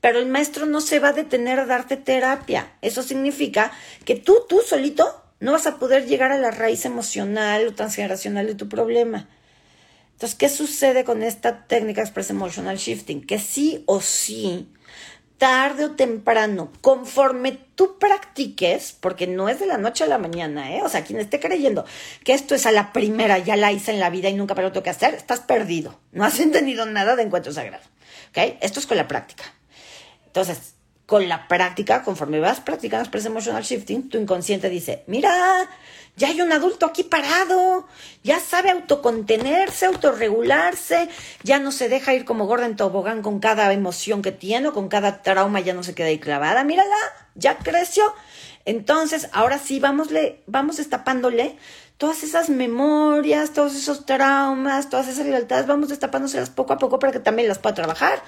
Pero 0.01 0.19
el 0.19 0.27
maestro 0.27 0.66
no 0.66 0.81
se 0.81 0.99
va 0.99 1.09
a 1.09 1.12
detener 1.12 1.61
a 1.61 1.66
darte 1.66 1.97
terapia. 1.97 2.73
Eso 2.82 3.03
significa 3.03 3.70
que 4.05 4.16
tú, 4.16 4.45
tú 4.49 4.61
solito, 4.66 5.23
no 5.39 5.53
vas 5.53 5.66
a 5.66 5.78
poder 5.78 6.07
llegar 6.07 6.32
a 6.32 6.39
la 6.39 6.51
raíz 6.51 6.85
emocional 6.85 7.69
o 7.69 7.74
transgeneracional 7.74 8.47
de 8.47 8.55
tu 8.55 8.69
problema. 8.69 9.28
Entonces, 10.21 10.37
¿qué 10.39 10.51
sucede 10.51 11.03
con 11.03 11.23
esta 11.23 11.65
técnica 11.65 12.03
Express 12.03 12.29
Emotional 12.29 12.77
Shifting? 12.77 13.25
Que 13.25 13.39
sí 13.39 13.85
o 13.87 14.03
sí 14.03 14.69
tarde 15.39 15.87
o 15.87 15.93
temprano, 15.93 16.71
conforme 16.83 17.53
tú 17.75 17.99
practiques, 17.99 18.95
porque 19.01 19.27
no 19.27 19.49
es 19.49 19.61
de 19.61 19.65
la 19.65 19.79
noche 19.79 20.05
a 20.05 20.09
la 20.09 20.19
mañana, 20.19 20.77
¿eh? 20.77 20.83
O 20.83 20.91
sea, 20.91 21.05
quien 21.05 21.21
esté 21.21 21.41
creyendo 21.41 21.87
que 22.23 22.35
esto 22.35 22.55
es 22.55 22.67
a 22.67 22.71
la 22.71 22.93
primera, 22.93 23.39
ya 23.39 23.57
la 23.57 23.73
hice 23.73 23.93
en 23.93 24.01
la 24.01 24.11
vida 24.11 24.29
y 24.29 24.35
nunca 24.35 24.55
para 24.55 24.69
lo 24.69 24.73
tengo 24.73 24.85
que 24.85 24.91
hacer, 24.91 25.15
estás 25.15 25.41
perdido. 25.41 25.99
No 26.13 26.27
has 26.27 26.39
entendido 26.41 26.85
nada 26.85 27.17
de 27.17 27.23
encuentro 27.23 27.55
sagrado. 27.55 27.85
¿Ok? 28.29 28.59
Esto 28.61 28.79
es 28.79 28.87
con 28.87 28.99
la 28.99 29.09
práctica. 29.09 29.45
Entonces, 30.27 30.75
con 31.07 31.31
la 31.31 31.49
práctica, 31.49 32.03
conforme 32.03 32.41
vas 32.41 32.61
practicando 32.61 33.05
Express 33.05 33.25
Emotional 33.25 33.63
Shifting, 33.63 34.11
tu 34.11 34.19
inconsciente 34.19 34.69
dice, 34.69 35.03
mira, 35.07 35.67
ya 36.21 36.29
hay 36.29 36.43
un 36.43 36.53
adulto 36.53 36.85
aquí 36.85 37.03
parado, 37.03 37.87
ya 38.23 38.41
sabe 38.41 38.69
autocontenerse, 38.69 39.87
autorregularse, 39.87 41.09
ya 41.43 41.59
no 41.59 41.73
se 41.73 41.89
deja 41.89 42.13
ir 42.13 42.27
como 42.27 42.45
gorda 42.45 42.67
en 42.67 42.77
tobogán 42.77 43.23
con 43.23 43.41
cada 43.41 43.73
emoción 43.73 44.21
que 44.21 44.31
tiene 44.31 44.69
o 44.69 44.75
con 44.75 44.89
cada 44.89 45.23
trauma, 45.23 45.61
ya 45.61 45.73
no 45.73 45.83
se 45.83 45.95
queda 45.95 46.09
ahí 46.09 46.19
clavada, 46.19 46.63
mírala, 46.63 46.95
ya 47.37 47.57
creció. 47.57 48.05
Entonces, 48.67 49.31
ahora 49.33 49.59
sí, 49.59 49.81
vámosle, 49.81 50.43
vamos 50.47 50.77
destapándole 50.77 51.57
todas 51.97 52.23
esas 52.23 52.51
memorias, 52.51 53.55
todos 53.55 53.75
esos 53.75 54.05
traumas, 54.05 54.91
todas 54.91 55.09
esas 55.09 55.25
lealtades, 55.25 55.67
vamos 55.67 55.89
destapándoselas 55.89 56.51
poco 56.51 56.75
a 56.75 56.79
poco 56.79 56.99
para 56.99 57.13
que 57.13 57.21
también 57.21 57.49
las 57.49 57.59
pueda 57.59 57.75
trabajar. 57.75 58.23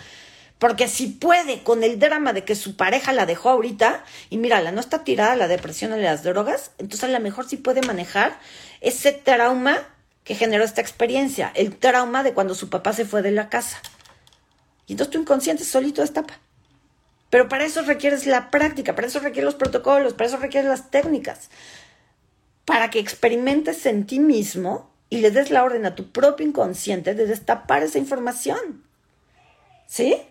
Porque 0.63 0.87
si 0.87 1.09
puede 1.09 1.65
con 1.65 1.83
el 1.83 1.99
drama 1.99 2.33
de 2.33 2.45
que 2.45 2.55
su 2.55 2.77
pareja 2.77 3.13
la 3.13 3.27
dejó 3.27 3.51
ahorita, 3.51 4.05
y 4.31 4.37
mírala, 4.37 4.71
no 4.71 4.79
está 4.79 5.03
tirada 5.03 5.35
la 5.35 5.49
depresión 5.49 5.91
o 5.91 5.97
las 5.97 6.23
drogas, 6.23 6.71
entonces 6.79 7.03
a 7.03 7.09
lo 7.09 7.19
mejor 7.19 7.49
sí 7.49 7.57
puede 7.57 7.83
manejar 7.83 8.39
ese 8.81 9.11
trauma 9.11 9.77
que 10.23 10.37
generó 10.37 10.63
esta 10.63 10.81
experiencia, 10.81 11.51
el 11.57 11.75
trauma 11.77 12.23
de 12.23 12.33
cuando 12.33 12.55
su 12.55 12.71
papá 12.71 12.93
se 12.93 13.05
fue 13.05 13.23
de 13.23 13.33
la 13.33 13.49
casa. 13.49 13.83
Y 14.87 14.93
entonces 14.93 15.11
tu 15.11 15.19
inconsciente 15.19 15.65
solito 15.65 16.01
destapa. 16.01 16.39
Pero 17.29 17.49
para 17.49 17.65
eso 17.65 17.83
requieres 17.83 18.27
la 18.27 18.53
práctica, 18.53 18.95
para 18.95 19.09
eso 19.09 19.19
requieres 19.19 19.47
los 19.47 19.57
protocolos, 19.57 20.13
para 20.13 20.29
eso 20.29 20.37
requieres 20.37 20.71
las 20.71 20.93
técnicas. 20.93 21.51
Para 22.67 22.89
que 22.89 23.01
experimentes 23.01 23.85
en 23.85 24.07
ti 24.07 24.21
mismo 24.21 24.95
y 25.11 25.23
le 25.23 25.33
des 25.33 25.51
la 25.51 25.65
orden 25.65 25.87
a 25.87 25.97
tu 25.97 26.13
propio 26.13 26.47
inconsciente 26.47 27.17
de 27.17 27.27
destapar 27.27 27.83
esa 27.83 27.99
información. 27.99 28.85
¿Sí? 29.89 30.23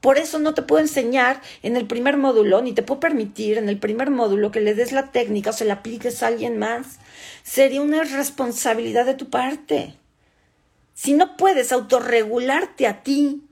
Por 0.00 0.16
eso 0.16 0.38
no 0.38 0.54
te 0.54 0.62
puedo 0.62 0.80
enseñar 0.80 1.42
en 1.62 1.76
el 1.76 1.86
primer 1.86 2.16
módulo, 2.16 2.62
ni 2.62 2.72
te 2.72 2.82
puedo 2.82 3.00
permitir 3.00 3.58
en 3.58 3.68
el 3.68 3.78
primer 3.78 4.10
módulo 4.10 4.50
que 4.50 4.60
le 4.60 4.74
des 4.74 4.92
la 4.92 5.10
técnica 5.10 5.50
o 5.50 5.52
se 5.52 5.66
la 5.66 5.74
apliques 5.74 6.22
a 6.22 6.28
alguien 6.28 6.58
más. 6.58 6.98
Sería 7.42 7.82
una 7.82 8.02
responsabilidad 8.04 9.04
de 9.04 9.14
tu 9.14 9.28
parte. 9.28 9.94
Si 10.94 11.12
no 11.12 11.36
puedes 11.36 11.72
autorregularte 11.72 12.86
a 12.86 13.02
ti, 13.02 13.42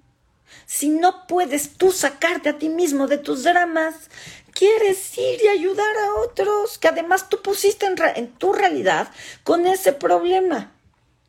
si 0.64 0.88
no 0.88 1.26
puedes 1.26 1.74
tú 1.74 1.92
sacarte 1.92 2.48
a 2.48 2.58
ti 2.58 2.68
mismo 2.68 3.06
de 3.06 3.18
tus 3.18 3.42
dramas, 3.42 4.10
quieres 4.52 5.16
ir 5.18 5.40
y 5.44 5.48
ayudar 5.48 5.96
a 5.96 6.14
otros 6.20 6.78
que 6.78 6.88
además 6.88 7.28
tú 7.28 7.40
pusiste 7.42 7.86
en, 7.86 8.32
tu 8.32 8.52
realidad 8.52 9.08
con 9.44 9.66
ese 9.66 9.92
problema. 9.92 10.72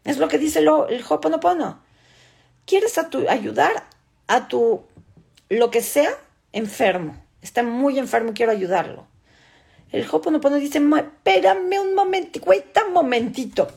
Es 0.03 0.17
lo 0.17 0.27
que 0.27 0.37
dice 0.37 0.59
el 0.59 0.69
Hoponopono. 1.07 1.81
Quieres 2.65 2.97
ayudar 2.97 3.87
a 4.27 4.47
tu 4.47 4.83
lo 5.49 5.71
que 5.71 5.81
sea, 5.81 6.11
enfermo. 6.53 7.21
Está 7.41 7.63
muy 7.63 7.99
enfermo, 7.99 8.33
quiero 8.33 8.51
ayudarlo. 8.51 9.07
El 9.91 10.07
Hoponopono 10.09 10.57
dice, 10.57 10.79
espérame 10.79 11.79
un 11.79 11.95
momentito, 11.95 12.45
güey, 12.45 12.63
un 12.87 12.93
momentito. 12.93 13.67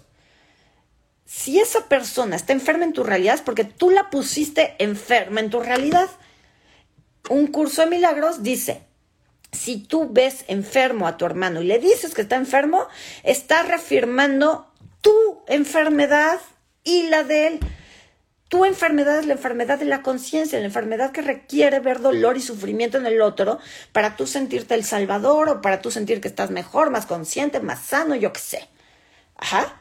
Si 1.25 1.59
esa 1.59 1.89
persona 1.89 2.37
está 2.37 2.53
enferma 2.53 2.85
en 2.85 2.93
tu 2.93 3.05
realidad 3.05 3.37
es 3.37 3.41
porque 3.41 3.65
tú 3.65 3.91
la 3.91 4.11
pusiste 4.11 4.75
enferma 4.79 5.41
en 5.41 5.49
tu 5.49 5.61
realidad. 5.61 6.11
Un 7.31 7.47
curso 7.47 7.83
de 7.83 7.89
milagros 7.89 8.43
dice, 8.43 8.83
si 9.53 9.79
tú 9.79 10.09
ves 10.11 10.45
enfermo 10.49 11.07
a 11.07 11.17
tu 11.17 11.25
hermano 11.25 11.63
y 11.63 11.67
le 11.67 11.79
dices 11.79 12.15
que 12.15 12.23
está 12.23 12.37
enfermo, 12.37 12.87
está 13.23 13.63
reafirmando 13.63 14.71
tu 15.01 15.43
enfermedad 15.47 16.41
y 16.85 17.05
la 17.05 17.23
de 17.25 17.47
él. 17.47 17.61
Tu 18.53 18.67
enfermedad 18.67 19.19
es 19.19 19.25
la 19.25 19.33
enfermedad 19.33 19.79
de 19.79 19.87
la 19.87 20.03
conciencia, 20.03 20.59
la 20.59 20.67
enfermedad 20.67 21.11
que 21.11 21.23
requiere 21.23 21.81
ver 21.81 22.03
dolor 22.03 22.37
y 22.37 22.43
sufrimiento 22.43 22.99
en 22.99 23.07
el 23.07 23.23
otro 23.23 23.59
para 23.93 24.15
tú 24.15 24.27
sentirte 24.27 24.75
el 24.75 24.85
salvador 24.85 25.49
o 25.49 25.61
para 25.63 25.81
tú 25.81 25.91
sentir 25.91 26.21
que 26.21 26.29
estás 26.29 26.51
mejor, 26.51 26.91
más 26.91 27.07
consciente, 27.07 27.61
más 27.61 27.81
sano, 27.81 28.15
yo 28.15 28.31
qué 28.31 28.41
sé. 28.41 28.69
Ajá. 29.37 29.81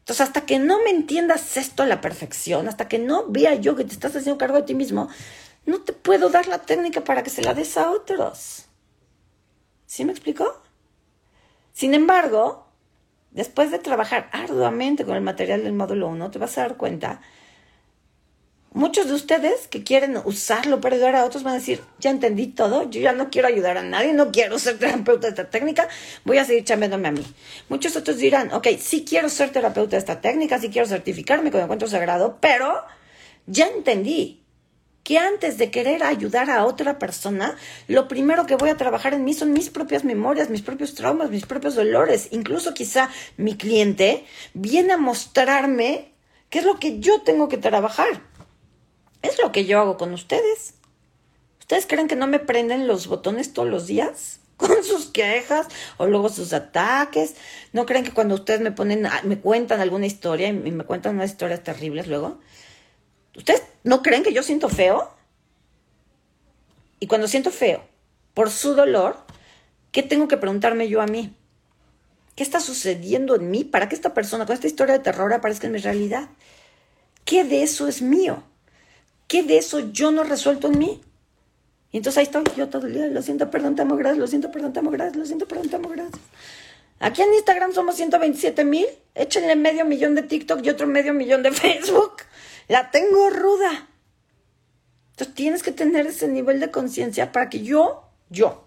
Entonces, 0.00 0.20
hasta 0.26 0.46
que 0.46 0.58
no 0.58 0.82
me 0.82 0.90
entiendas 0.90 1.56
esto 1.56 1.84
a 1.84 1.86
la 1.86 2.00
perfección, 2.00 2.66
hasta 2.66 2.88
que 2.88 2.98
no 2.98 3.26
vea 3.28 3.54
yo 3.54 3.76
que 3.76 3.84
te 3.84 3.92
estás 3.92 4.16
haciendo 4.16 4.36
cargo 4.36 4.56
de 4.56 4.64
ti 4.64 4.74
mismo, 4.74 5.08
no 5.64 5.80
te 5.80 5.92
puedo 5.92 6.28
dar 6.28 6.48
la 6.48 6.58
técnica 6.58 7.04
para 7.04 7.22
que 7.22 7.30
se 7.30 7.40
la 7.40 7.54
des 7.54 7.76
a 7.76 7.92
otros. 7.92 8.66
¿Sí 9.86 10.04
me 10.04 10.10
explicó? 10.10 10.60
Sin 11.72 11.94
embargo, 11.94 12.66
después 13.30 13.70
de 13.70 13.78
trabajar 13.78 14.28
arduamente 14.32 15.04
con 15.04 15.14
el 15.14 15.22
material 15.22 15.62
del 15.62 15.72
módulo 15.72 16.08
1, 16.08 16.32
te 16.32 16.40
vas 16.40 16.58
a 16.58 16.62
dar 16.62 16.76
cuenta 16.76 17.20
Muchos 18.72 19.08
de 19.08 19.14
ustedes 19.14 19.66
que 19.66 19.82
quieren 19.82 20.16
usarlo 20.24 20.80
para 20.80 20.94
ayudar 20.94 21.16
a 21.16 21.24
otros 21.24 21.42
van 21.42 21.54
a 21.54 21.58
decir, 21.58 21.80
ya 21.98 22.10
entendí 22.10 22.46
todo, 22.46 22.88
yo 22.88 23.00
ya 23.00 23.12
no 23.12 23.28
quiero 23.28 23.48
ayudar 23.48 23.76
a 23.76 23.82
nadie, 23.82 24.12
no 24.12 24.30
quiero 24.30 24.60
ser 24.60 24.78
terapeuta 24.78 25.26
de 25.26 25.30
esta 25.30 25.50
técnica, 25.50 25.88
voy 26.24 26.38
a 26.38 26.44
seguir 26.44 26.62
chambeándome 26.62 27.08
a 27.08 27.10
mí. 27.10 27.26
Muchos 27.68 27.96
otros 27.96 28.18
dirán, 28.18 28.52
ok, 28.52 28.68
sí 28.78 29.04
quiero 29.04 29.28
ser 29.28 29.50
terapeuta 29.50 29.92
de 29.92 29.98
esta 29.98 30.20
técnica, 30.20 30.60
sí 30.60 30.70
quiero 30.70 30.86
certificarme 30.86 31.50
con 31.50 31.60
encuentro 31.60 31.88
sagrado, 31.88 32.38
pero 32.40 32.84
ya 33.46 33.66
entendí 33.66 34.44
que 35.02 35.18
antes 35.18 35.58
de 35.58 35.72
querer 35.72 36.04
ayudar 36.04 36.48
a 36.48 36.64
otra 36.64 37.00
persona, 37.00 37.56
lo 37.88 38.06
primero 38.06 38.46
que 38.46 38.54
voy 38.54 38.70
a 38.70 38.76
trabajar 38.76 39.14
en 39.14 39.24
mí 39.24 39.34
son 39.34 39.52
mis 39.52 39.68
propias 39.68 40.04
memorias, 40.04 40.48
mis 40.48 40.62
propios 40.62 40.94
traumas, 40.94 41.30
mis 41.30 41.44
propios 41.44 41.74
dolores. 41.74 42.28
Incluso 42.30 42.72
quizá 42.72 43.10
mi 43.36 43.56
cliente 43.56 44.24
viene 44.54 44.92
a 44.92 44.96
mostrarme 44.96 46.12
qué 46.50 46.60
es 46.60 46.64
lo 46.64 46.78
que 46.78 47.00
yo 47.00 47.22
tengo 47.22 47.48
que 47.48 47.58
trabajar. 47.58 48.29
Es 49.22 49.38
lo 49.38 49.52
que 49.52 49.64
yo 49.64 49.80
hago 49.80 49.96
con 49.96 50.12
ustedes. 50.12 50.74
¿Ustedes 51.60 51.86
creen 51.86 52.08
que 52.08 52.16
no 52.16 52.26
me 52.26 52.38
prenden 52.38 52.86
los 52.86 53.06
botones 53.06 53.52
todos 53.52 53.68
los 53.68 53.86
días? 53.86 54.40
Con 54.56 54.84
sus 54.84 55.06
quejas 55.06 55.68
o 55.96 56.06
luego 56.06 56.28
sus 56.28 56.52
ataques. 56.52 57.36
¿No 57.72 57.86
creen 57.86 58.04
que 58.04 58.12
cuando 58.12 58.34
ustedes 58.34 58.60
me 58.60 58.72
ponen, 58.72 59.06
ah, 59.06 59.20
me 59.24 59.38
cuentan 59.38 59.80
alguna 59.80 60.06
historia 60.06 60.48
y 60.48 60.52
me 60.52 60.84
cuentan 60.84 61.14
unas 61.14 61.30
historias 61.30 61.62
terribles 61.62 62.08
luego? 62.08 62.40
¿Ustedes 63.36 63.62
no 63.84 64.02
creen 64.02 64.22
que 64.22 64.32
yo 64.32 64.42
siento 64.42 64.68
feo? 64.68 65.14
Y 66.98 67.06
cuando 67.06 67.28
siento 67.28 67.50
feo 67.50 67.82
por 68.34 68.50
su 68.50 68.74
dolor, 68.74 69.16
¿qué 69.92 70.02
tengo 70.02 70.28
que 70.28 70.36
preguntarme 70.36 70.88
yo 70.88 71.00
a 71.00 71.06
mí? 71.06 71.34
¿Qué 72.36 72.42
está 72.42 72.60
sucediendo 72.60 73.34
en 73.36 73.50
mí 73.50 73.64
para 73.64 73.88
que 73.88 73.94
esta 73.94 74.12
persona 74.12 74.46
con 74.46 74.54
esta 74.54 74.66
historia 74.66 74.94
de 74.94 75.04
terror 75.04 75.32
aparezca 75.32 75.66
en 75.66 75.72
mi 75.72 75.78
realidad? 75.78 76.28
¿Qué 77.24 77.44
de 77.44 77.62
eso 77.62 77.88
es 77.88 78.02
mío? 78.02 78.42
¿Qué 79.30 79.44
de 79.44 79.58
eso 79.58 79.92
yo 79.92 80.10
no 80.10 80.24
resuelto 80.24 80.66
en 80.66 80.76
mí? 80.80 81.00
Y 81.92 81.98
entonces 81.98 82.18
ahí 82.18 82.24
estoy 82.24 82.42
yo 82.56 82.68
todo 82.68 82.88
el 82.88 82.94
día, 82.94 83.06
lo 83.06 83.22
siento, 83.22 83.48
perdón, 83.48 83.76
te 83.76 83.82
amo, 83.82 83.94
gracias, 83.94 84.18
lo 84.18 84.26
siento, 84.26 84.50
perdón, 84.50 84.72
te 84.72 84.80
amo, 84.80 84.90
gracias, 84.90 85.16
lo 85.16 85.24
siento, 85.24 85.46
perdón, 85.46 85.68
te 85.68 85.76
amo, 85.76 85.88
gracias. 85.88 86.20
Aquí 86.98 87.22
en 87.22 87.32
Instagram 87.34 87.72
somos 87.72 87.94
127 87.94 88.64
mil, 88.64 88.86
échenle 89.14 89.54
medio 89.54 89.84
millón 89.84 90.16
de 90.16 90.24
TikTok 90.24 90.64
y 90.64 90.70
otro 90.70 90.88
medio 90.88 91.14
millón 91.14 91.44
de 91.44 91.52
Facebook. 91.52 92.14
La 92.66 92.90
tengo 92.90 93.30
ruda. 93.30 93.88
Entonces 95.12 95.32
tienes 95.36 95.62
que 95.62 95.70
tener 95.70 96.08
ese 96.08 96.26
nivel 96.26 96.58
de 96.58 96.72
conciencia 96.72 97.30
para 97.30 97.48
que 97.50 97.62
yo, 97.62 98.10
yo, 98.30 98.66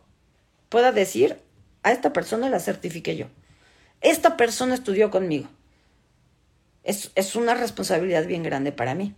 pueda 0.70 0.94
decir, 0.94 1.40
a 1.84 1.92
esta 1.92 2.14
persona 2.14 2.50
la 2.50 2.62
certifique 2.62 3.18
yo. 3.18 3.26
Esta 4.00 4.38
persona 4.38 4.76
estudió 4.76 5.12
conmigo. 5.12 5.50
Es, 6.86 7.12
es 7.16 7.36
una 7.36 7.54
responsabilidad 7.54 8.26
bien 8.26 8.44
grande 8.44 8.72
para 8.72 8.96
mí. 8.96 9.14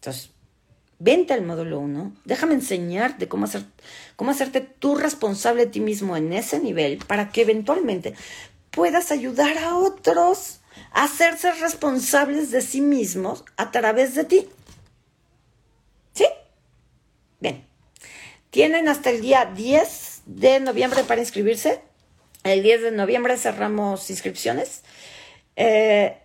Entonces, 0.00 0.30
vente 0.98 1.34
al 1.34 1.42
módulo 1.42 1.78
1, 1.78 2.12
déjame 2.24 2.54
enseñarte 2.54 3.28
cómo, 3.28 3.44
hacer, 3.44 3.64
cómo 4.16 4.30
hacerte 4.30 4.62
tú 4.62 4.94
responsable 4.94 5.66
de 5.66 5.70
ti 5.70 5.80
mismo 5.80 6.16
en 6.16 6.32
ese 6.32 6.58
nivel 6.58 6.98
para 7.06 7.30
que 7.30 7.42
eventualmente 7.42 8.14
puedas 8.70 9.12
ayudar 9.12 9.58
a 9.58 9.76
otros 9.76 10.60
a 10.92 11.04
hacerse 11.04 11.52
responsables 11.52 12.50
de 12.50 12.62
sí 12.62 12.80
mismos 12.80 13.44
a 13.58 13.70
través 13.70 14.14
de 14.14 14.24
ti. 14.24 14.48
¿Sí? 16.14 16.24
Bien. 17.40 17.66
Tienen 18.48 18.88
hasta 18.88 19.10
el 19.10 19.20
día 19.20 19.52
10 19.54 20.22
de 20.24 20.60
noviembre 20.60 21.04
para 21.04 21.20
inscribirse. 21.20 21.82
El 22.42 22.62
10 22.62 22.82
de 22.82 22.90
noviembre 22.92 23.36
cerramos 23.36 24.08
inscripciones. 24.08 24.82
Eh, 25.56 26.16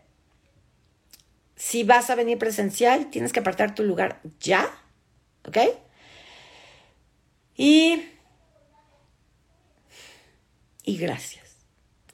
si 1.55 1.83
vas 1.83 2.09
a 2.09 2.15
venir 2.15 2.37
presencial, 2.37 3.09
tienes 3.09 3.31
que 3.31 3.39
apartar 3.39 3.75
tu 3.75 3.83
lugar 3.83 4.19
ya, 4.39 4.69
¿ok? 5.47 5.57
Y, 7.55 8.03
y 10.83 10.97
gracias. 10.97 11.45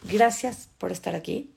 Gracias 0.03 0.69
por 0.77 0.91
estar 0.91 1.15
aquí. 1.15 1.53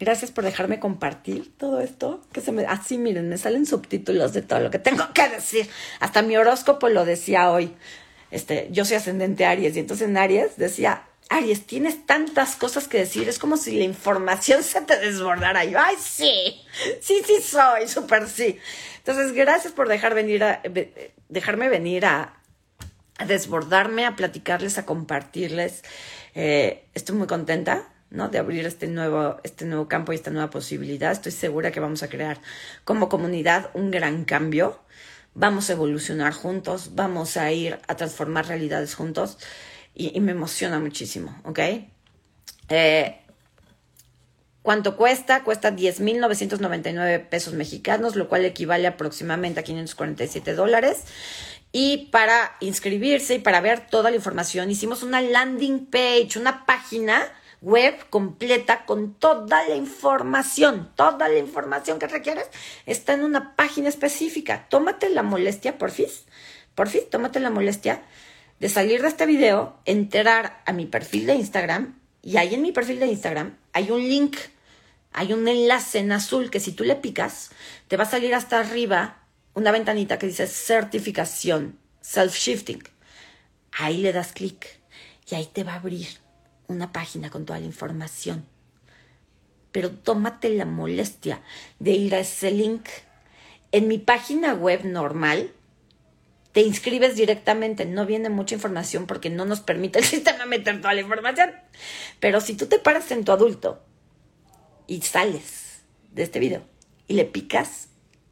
Gracias 0.00 0.30
por 0.30 0.44
dejarme 0.44 0.80
compartir 0.80 1.54
todo 1.56 1.80
esto. 1.80 2.22
Que 2.32 2.40
se 2.40 2.52
me, 2.52 2.64
así 2.64 2.96
miren, 2.96 3.28
me 3.28 3.38
salen 3.38 3.66
subtítulos 3.66 4.32
de 4.32 4.42
todo 4.42 4.60
lo 4.60 4.70
que 4.70 4.78
tengo 4.78 5.12
que 5.12 5.28
decir. 5.28 5.68
Hasta 6.00 6.22
mi 6.22 6.36
horóscopo 6.36 6.88
lo 6.88 7.04
decía 7.04 7.50
hoy. 7.50 7.74
Este, 8.30 8.68
yo 8.72 8.84
soy 8.84 8.96
ascendente 8.96 9.44
Aries 9.44 9.76
y 9.76 9.80
entonces 9.80 10.08
en 10.08 10.16
Aries 10.16 10.56
decía, 10.56 11.04
Aries, 11.30 11.64
tienes 11.64 12.06
tantas 12.06 12.56
cosas 12.56 12.88
que 12.88 12.98
decir, 12.98 13.28
es 13.28 13.38
como 13.38 13.56
si 13.56 13.78
la 13.78 13.84
información 13.84 14.62
se 14.64 14.82
te 14.82 14.98
desbordara. 14.98 15.64
Yo, 15.64 15.78
ay, 15.80 15.96
sí, 15.98 16.60
sí, 17.00 17.22
sí 17.24 17.40
soy, 17.40 17.88
súper 17.88 18.28
sí. 18.28 18.58
Entonces, 18.98 19.32
gracias 19.32 19.72
por 19.72 19.88
dejar 19.88 20.14
venir 20.14 20.44
dejarme 21.28 21.68
venir 21.68 22.04
a, 22.04 22.34
desbordarme, 23.26 24.06
a 24.06 24.16
platicarles, 24.16 24.76
a 24.76 24.84
compartirles. 24.84 25.82
Eh, 26.34 26.84
estoy 26.94 27.16
muy 27.16 27.26
contenta 27.26 27.86
¿no? 28.10 28.28
De 28.28 28.38
abrir 28.38 28.66
este 28.66 28.88
nuevo, 28.88 29.38
este 29.44 29.64
nuevo 29.64 29.86
campo 29.86 30.12
y 30.12 30.16
esta 30.16 30.30
nueva 30.30 30.50
posibilidad. 30.50 31.12
Estoy 31.12 31.32
segura 31.32 31.70
que 31.70 31.78
vamos 31.78 32.02
a 32.02 32.08
crear 32.08 32.40
como 32.84 33.08
comunidad 33.08 33.70
un 33.74 33.90
gran 33.92 34.24
cambio. 34.24 34.80
Vamos 35.34 35.70
a 35.70 35.74
evolucionar 35.74 36.32
juntos, 36.32 36.96
vamos 36.96 37.36
a 37.36 37.52
ir 37.52 37.78
a 37.86 37.94
transformar 37.94 38.48
realidades 38.48 38.96
juntos 38.96 39.38
y, 40.00 40.20
me 40.20 40.32
emociona 40.32 40.78
muchísimo, 40.78 41.36
¿ok? 41.44 41.58
Eh, 42.70 43.20
¿Cuánto 44.62 44.96
cuesta? 44.96 45.42
Cuesta 45.42 45.74
10.999 45.74 47.28
pesos 47.28 47.54
mexicanos, 47.54 48.16
lo 48.16 48.28
cual 48.28 48.44
equivale 48.44 48.86
aproximadamente 48.86 49.60
a 49.60 49.62
547 49.62 50.54
dólares. 50.54 51.04
Y 51.72 52.08
para 52.12 52.56
inscribirse 52.60 53.36
y 53.36 53.38
para 53.38 53.60
ver 53.60 53.86
toda 53.88 54.10
la 54.10 54.16
información, 54.16 54.70
hicimos 54.70 55.02
una 55.02 55.20
landing 55.20 55.86
page, 55.86 56.38
una 56.38 56.66
página 56.66 57.22
web 57.60 57.94
completa 58.08 58.86
con 58.86 59.14
toda 59.14 59.66
la 59.68 59.76
información, 59.76 60.90
toda 60.94 61.28
la 61.28 61.38
información 61.38 61.98
que 61.98 62.08
requieres 62.08 62.48
está 62.86 63.12
en 63.12 63.22
una 63.22 63.54
página 63.54 63.88
específica. 63.88 64.66
Tómate 64.68 65.10
la 65.10 65.22
molestia, 65.22 65.78
porfis, 65.78 66.24
porfis, 66.74 67.08
tómate 67.08 67.38
la 67.38 67.50
molestia 67.50 68.02
de 68.60 68.68
salir 68.68 69.02
de 69.02 69.08
este 69.08 69.26
video, 69.26 69.78
enterar 69.86 70.62
a 70.66 70.72
mi 70.72 70.86
perfil 70.86 71.26
de 71.26 71.34
Instagram 71.34 71.98
y 72.22 72.36
ahí 72.36 72.54
en 72.54 72.62
mi 72.62 72.72
perfil 72.72 73.00
de 73.00 73.06
Instagram 73.06 73.56
hay 73.72 73.90
un 73.90 74.00
link, 74.00 74.36
hay 75.12 75.32
un 75.32 75.48
enlace 75.48 75.98
en 75.98 76.12
azul 76.12 76.50
que 76.50 76.60
si 76.60 76.72
tú 76.72 76.84
le 76.84 76.94
picas, 76.94 77.50
te 77.88 77.96
va 77.96 78.04
a 78.04 78.10
salir 78.10 78.34
hasta 78.34 78.60
arriba 78.60 79.24
una 79.54 79.72
ventanita 79.72 80.18
que 80.18 80.26
dice 80.26 80.46
certificación, 80.46 81.78
self-shifting. 82.02 82.82
Ahí 83.72 83.98
le 83.98 84.12
das 84.12 84.32
clic 84.32 84.80
y 85.28 85.34
ahí 85.34 85.46
te 85.46 85.64
va 85.64 85.72
a 85.72 85.76
abrir 85.76 86.08
una 86.68 86.92
página 86.92 87.30
con 87.30 87.46
toda 87.46 87.60
la 87.60 87.66
información. 87.66 88.44
Pero 89.72 89.90
tómate 89.90 90.50
la 90.50 90.66
molestia 90.66 91.40
de 91.78 91.92
ir 91.92 92.14
a 92.14 92.20
ese 92.20 92.50
link. 92.50 92.86
En 93.72 93.88
mi 93.88 93.98
página 93.98 94.52
web 94.52 94.84
normal, 94.84 95.52
te 96.52 96.62
inscribes 96.62 97.16
directamente. 97.16 97.84
No 97.84 98.06
viene 98.06 98.28
mucha 98.28 98.54
información 98.54 99.06
porque 99.06 99.30
no 99.30 99.44
nos 99.44 99.60
permite 99.60 99.98
el 99.98 100.04
sistema 100.16 100.46
meter 100.46 100.80
toda 100.80 100.94
la 100.94 101.00
información. 101.00 101.52
Pero 102.18 102.40
si 102.40 102.54
tú 102.54 102.66
te 102.66 102.78
paras 102.78 103.10
en 103.10 103.24
tu 103.24 103.32
adulto 103.32 103.82
y 104.86 105.02
sales 105.02 105.82
de 106.12 106.22
este 106.22 106.38
video 106.38 106.62
y 107.06 107.14
le 107.14 107.24
picas 107.24 107.88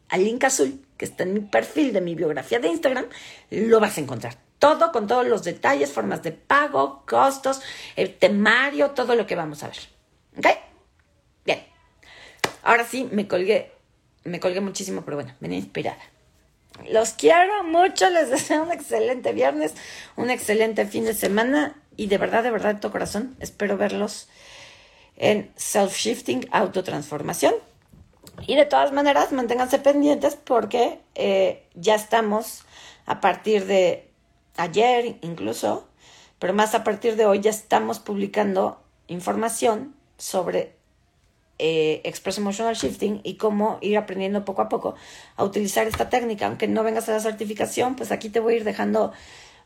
al 0.09 0.25
link 0.25 0.45
azul 0.45 0.85
que 0.97 1.05
está 1.05 1.23
en 1.23 1.35
mi 1.35 1.41
perfil 1.41 1.93
de 1.93 2.01
mi 2.01 2.15
biografía 2.15 2.59
de 2.59 2.69
Instagram, 2.69 3.07
lo 3.51 3.79
vas 3.79 3.97
a 3.99 4.01
encontrar. 4.01 4.37
Todo 4.59 4.91
con 4.91 5.07
todos 5.07 5.27
los 5.27 5.45
detalles, 5.45 5.93
formas 5.93 6.25
de 6.25 6.33
pago, 6.33 7.05
costos, 7.07 7.61
el 7.95 8.17
temario, 8.17 8.91
todo 8.91 9.15
lo 9.15 9.25
que 9.25 9.37
vamos 9.37 9.63
a 9.63 9.69
ver. 9.69 9.79
¿Ok? 10.37 10.47
Bien. 11.45 11.65
Ahora 12.65 12.85
sí, 12.85 13.09
me 13.13 13.29
colgué, 13.29 13.71
me 14.25 14.41
colgué 14.41 14.61
muchísimo, 14.61 15.03
pero 15.03 15.19
bueno, 15.19 15.37
venía 15.39 15.59
inspirada. 15.59 16.03
Los 16.87 17.11
quiero 17.13 17.65
mucho, 17.65 18.09
les 18.11 18.31
deseo 18.31 18.63
un 18.63 18.73
excelente 18.73 19.33
viernes, 19.33 19.75
un 20.17 20.31
excelente 20.31 20.87
fin 20.87 21.05
de 21.05 21.15
semana 21.15 21.81
y 21.97 22.07
de 22.07 22.19
verdad, 22.19 22.43
de 22.43 22.51
verdad, 22.51 22.75
de 22.75 22.81
todo 22.81 22.93
corazón, 22.93 23.37
espero 23.41 23.77
verlos 23.77 24.29
en 25.17 25.53
Self-Shifting 25.57 26.49
Autotransformación. 26.53 27.55
Y 28.47 28.55
de 28.55 28.67
todas 28.67 28.93
maneras, 28.93 29.33
manténganse 29.33 29.81
pendientes 29.81 30.37
porque 30.37 31.01
eh, 31.17 31.67
ya 31.75 31.97
estamos 31.97 32.63
a 33.05 33.21
partir 33.21 33.67
de 33.67 34.09
ayer 34.57 35.17
incluso, 35.23 35.89
pero 36.39 36.55
más 36.55 36.75
a 36.75 36.85
partir 36.85 37.17
de 37.17 37.27
hoy 37.27 37.41
ya 37.41 37.51
estamos 37.51 37.99
publicando 37.99 38.81
información 39.09 39.97
sobre 40.19 40.78
eh, 41.59 42.01
Express 42.05 42.39
Emotional 42.39 42.75
Shifting 42.75 43.21
y 43.25 43.37
cómo 43.37 43.79
ir 43.81 43.99
aprendiendo 43.99 44.45
poco 44.45 44.63
a 44.63 44.69
poco 44.69 44.95
a 45.37 45.45
utilizar 45.45 45.87
esta 45.87 46.09
técnica. 46.09 46.47
Aunque 46.47 46.69
no 46.69 46.83
vengas 46.85 47.09
a 47.09 47.13
la 47.13 47.21
certificación, 47.21 47.97
pues 47.97 48.13
aquí 48.13 48.29
te 48.29 48.41
voy 48.41 48.55
a 48.55 48.57
ir 48.59 48.65
dejando 48.65 49.13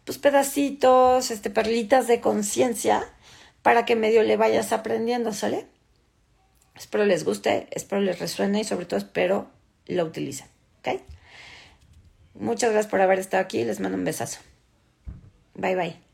pues 0.04 0.18
pedacitos, 0.18 1.30
este, 1.30 1.50
perlitas 1.50 2.08
de 2.08 2.20
conciencia 2.20 3.06
para 3.62 3.84
que 3.84 3.96
medio 3.96 4.22
le 4.22 4.36
vayas 4.36 4.72
aprendiendo, 4.72 5.32
¿sale? 5.32 5.66
Espero 6.74 7.04
les 7.04 7.24
guste, 7.24 7.68
espero 7.70 8.00
les 8.02 8.18
resuene 8.18 8.60
y 8.60 8.64
sobre 8.64 8.86
todo 8.86 8.98
espero 8.98 9.50
lo 9.86 10.04
utilicen, 10.04 10.48
¿ok? 10.80 11.00
Muchas 12.34 12.72
gracias 12.72 12.90
por 12.90 13.00
haber 13.00 13.18
estado 13.18 13.42
aquí, 13.42 13.64
les 13.64 13.78
mando 13.78 13.98
un 13.98 14.04
besazo. 14.04 14.40
Bye 15.54 15.76
bye. 15.76 16.11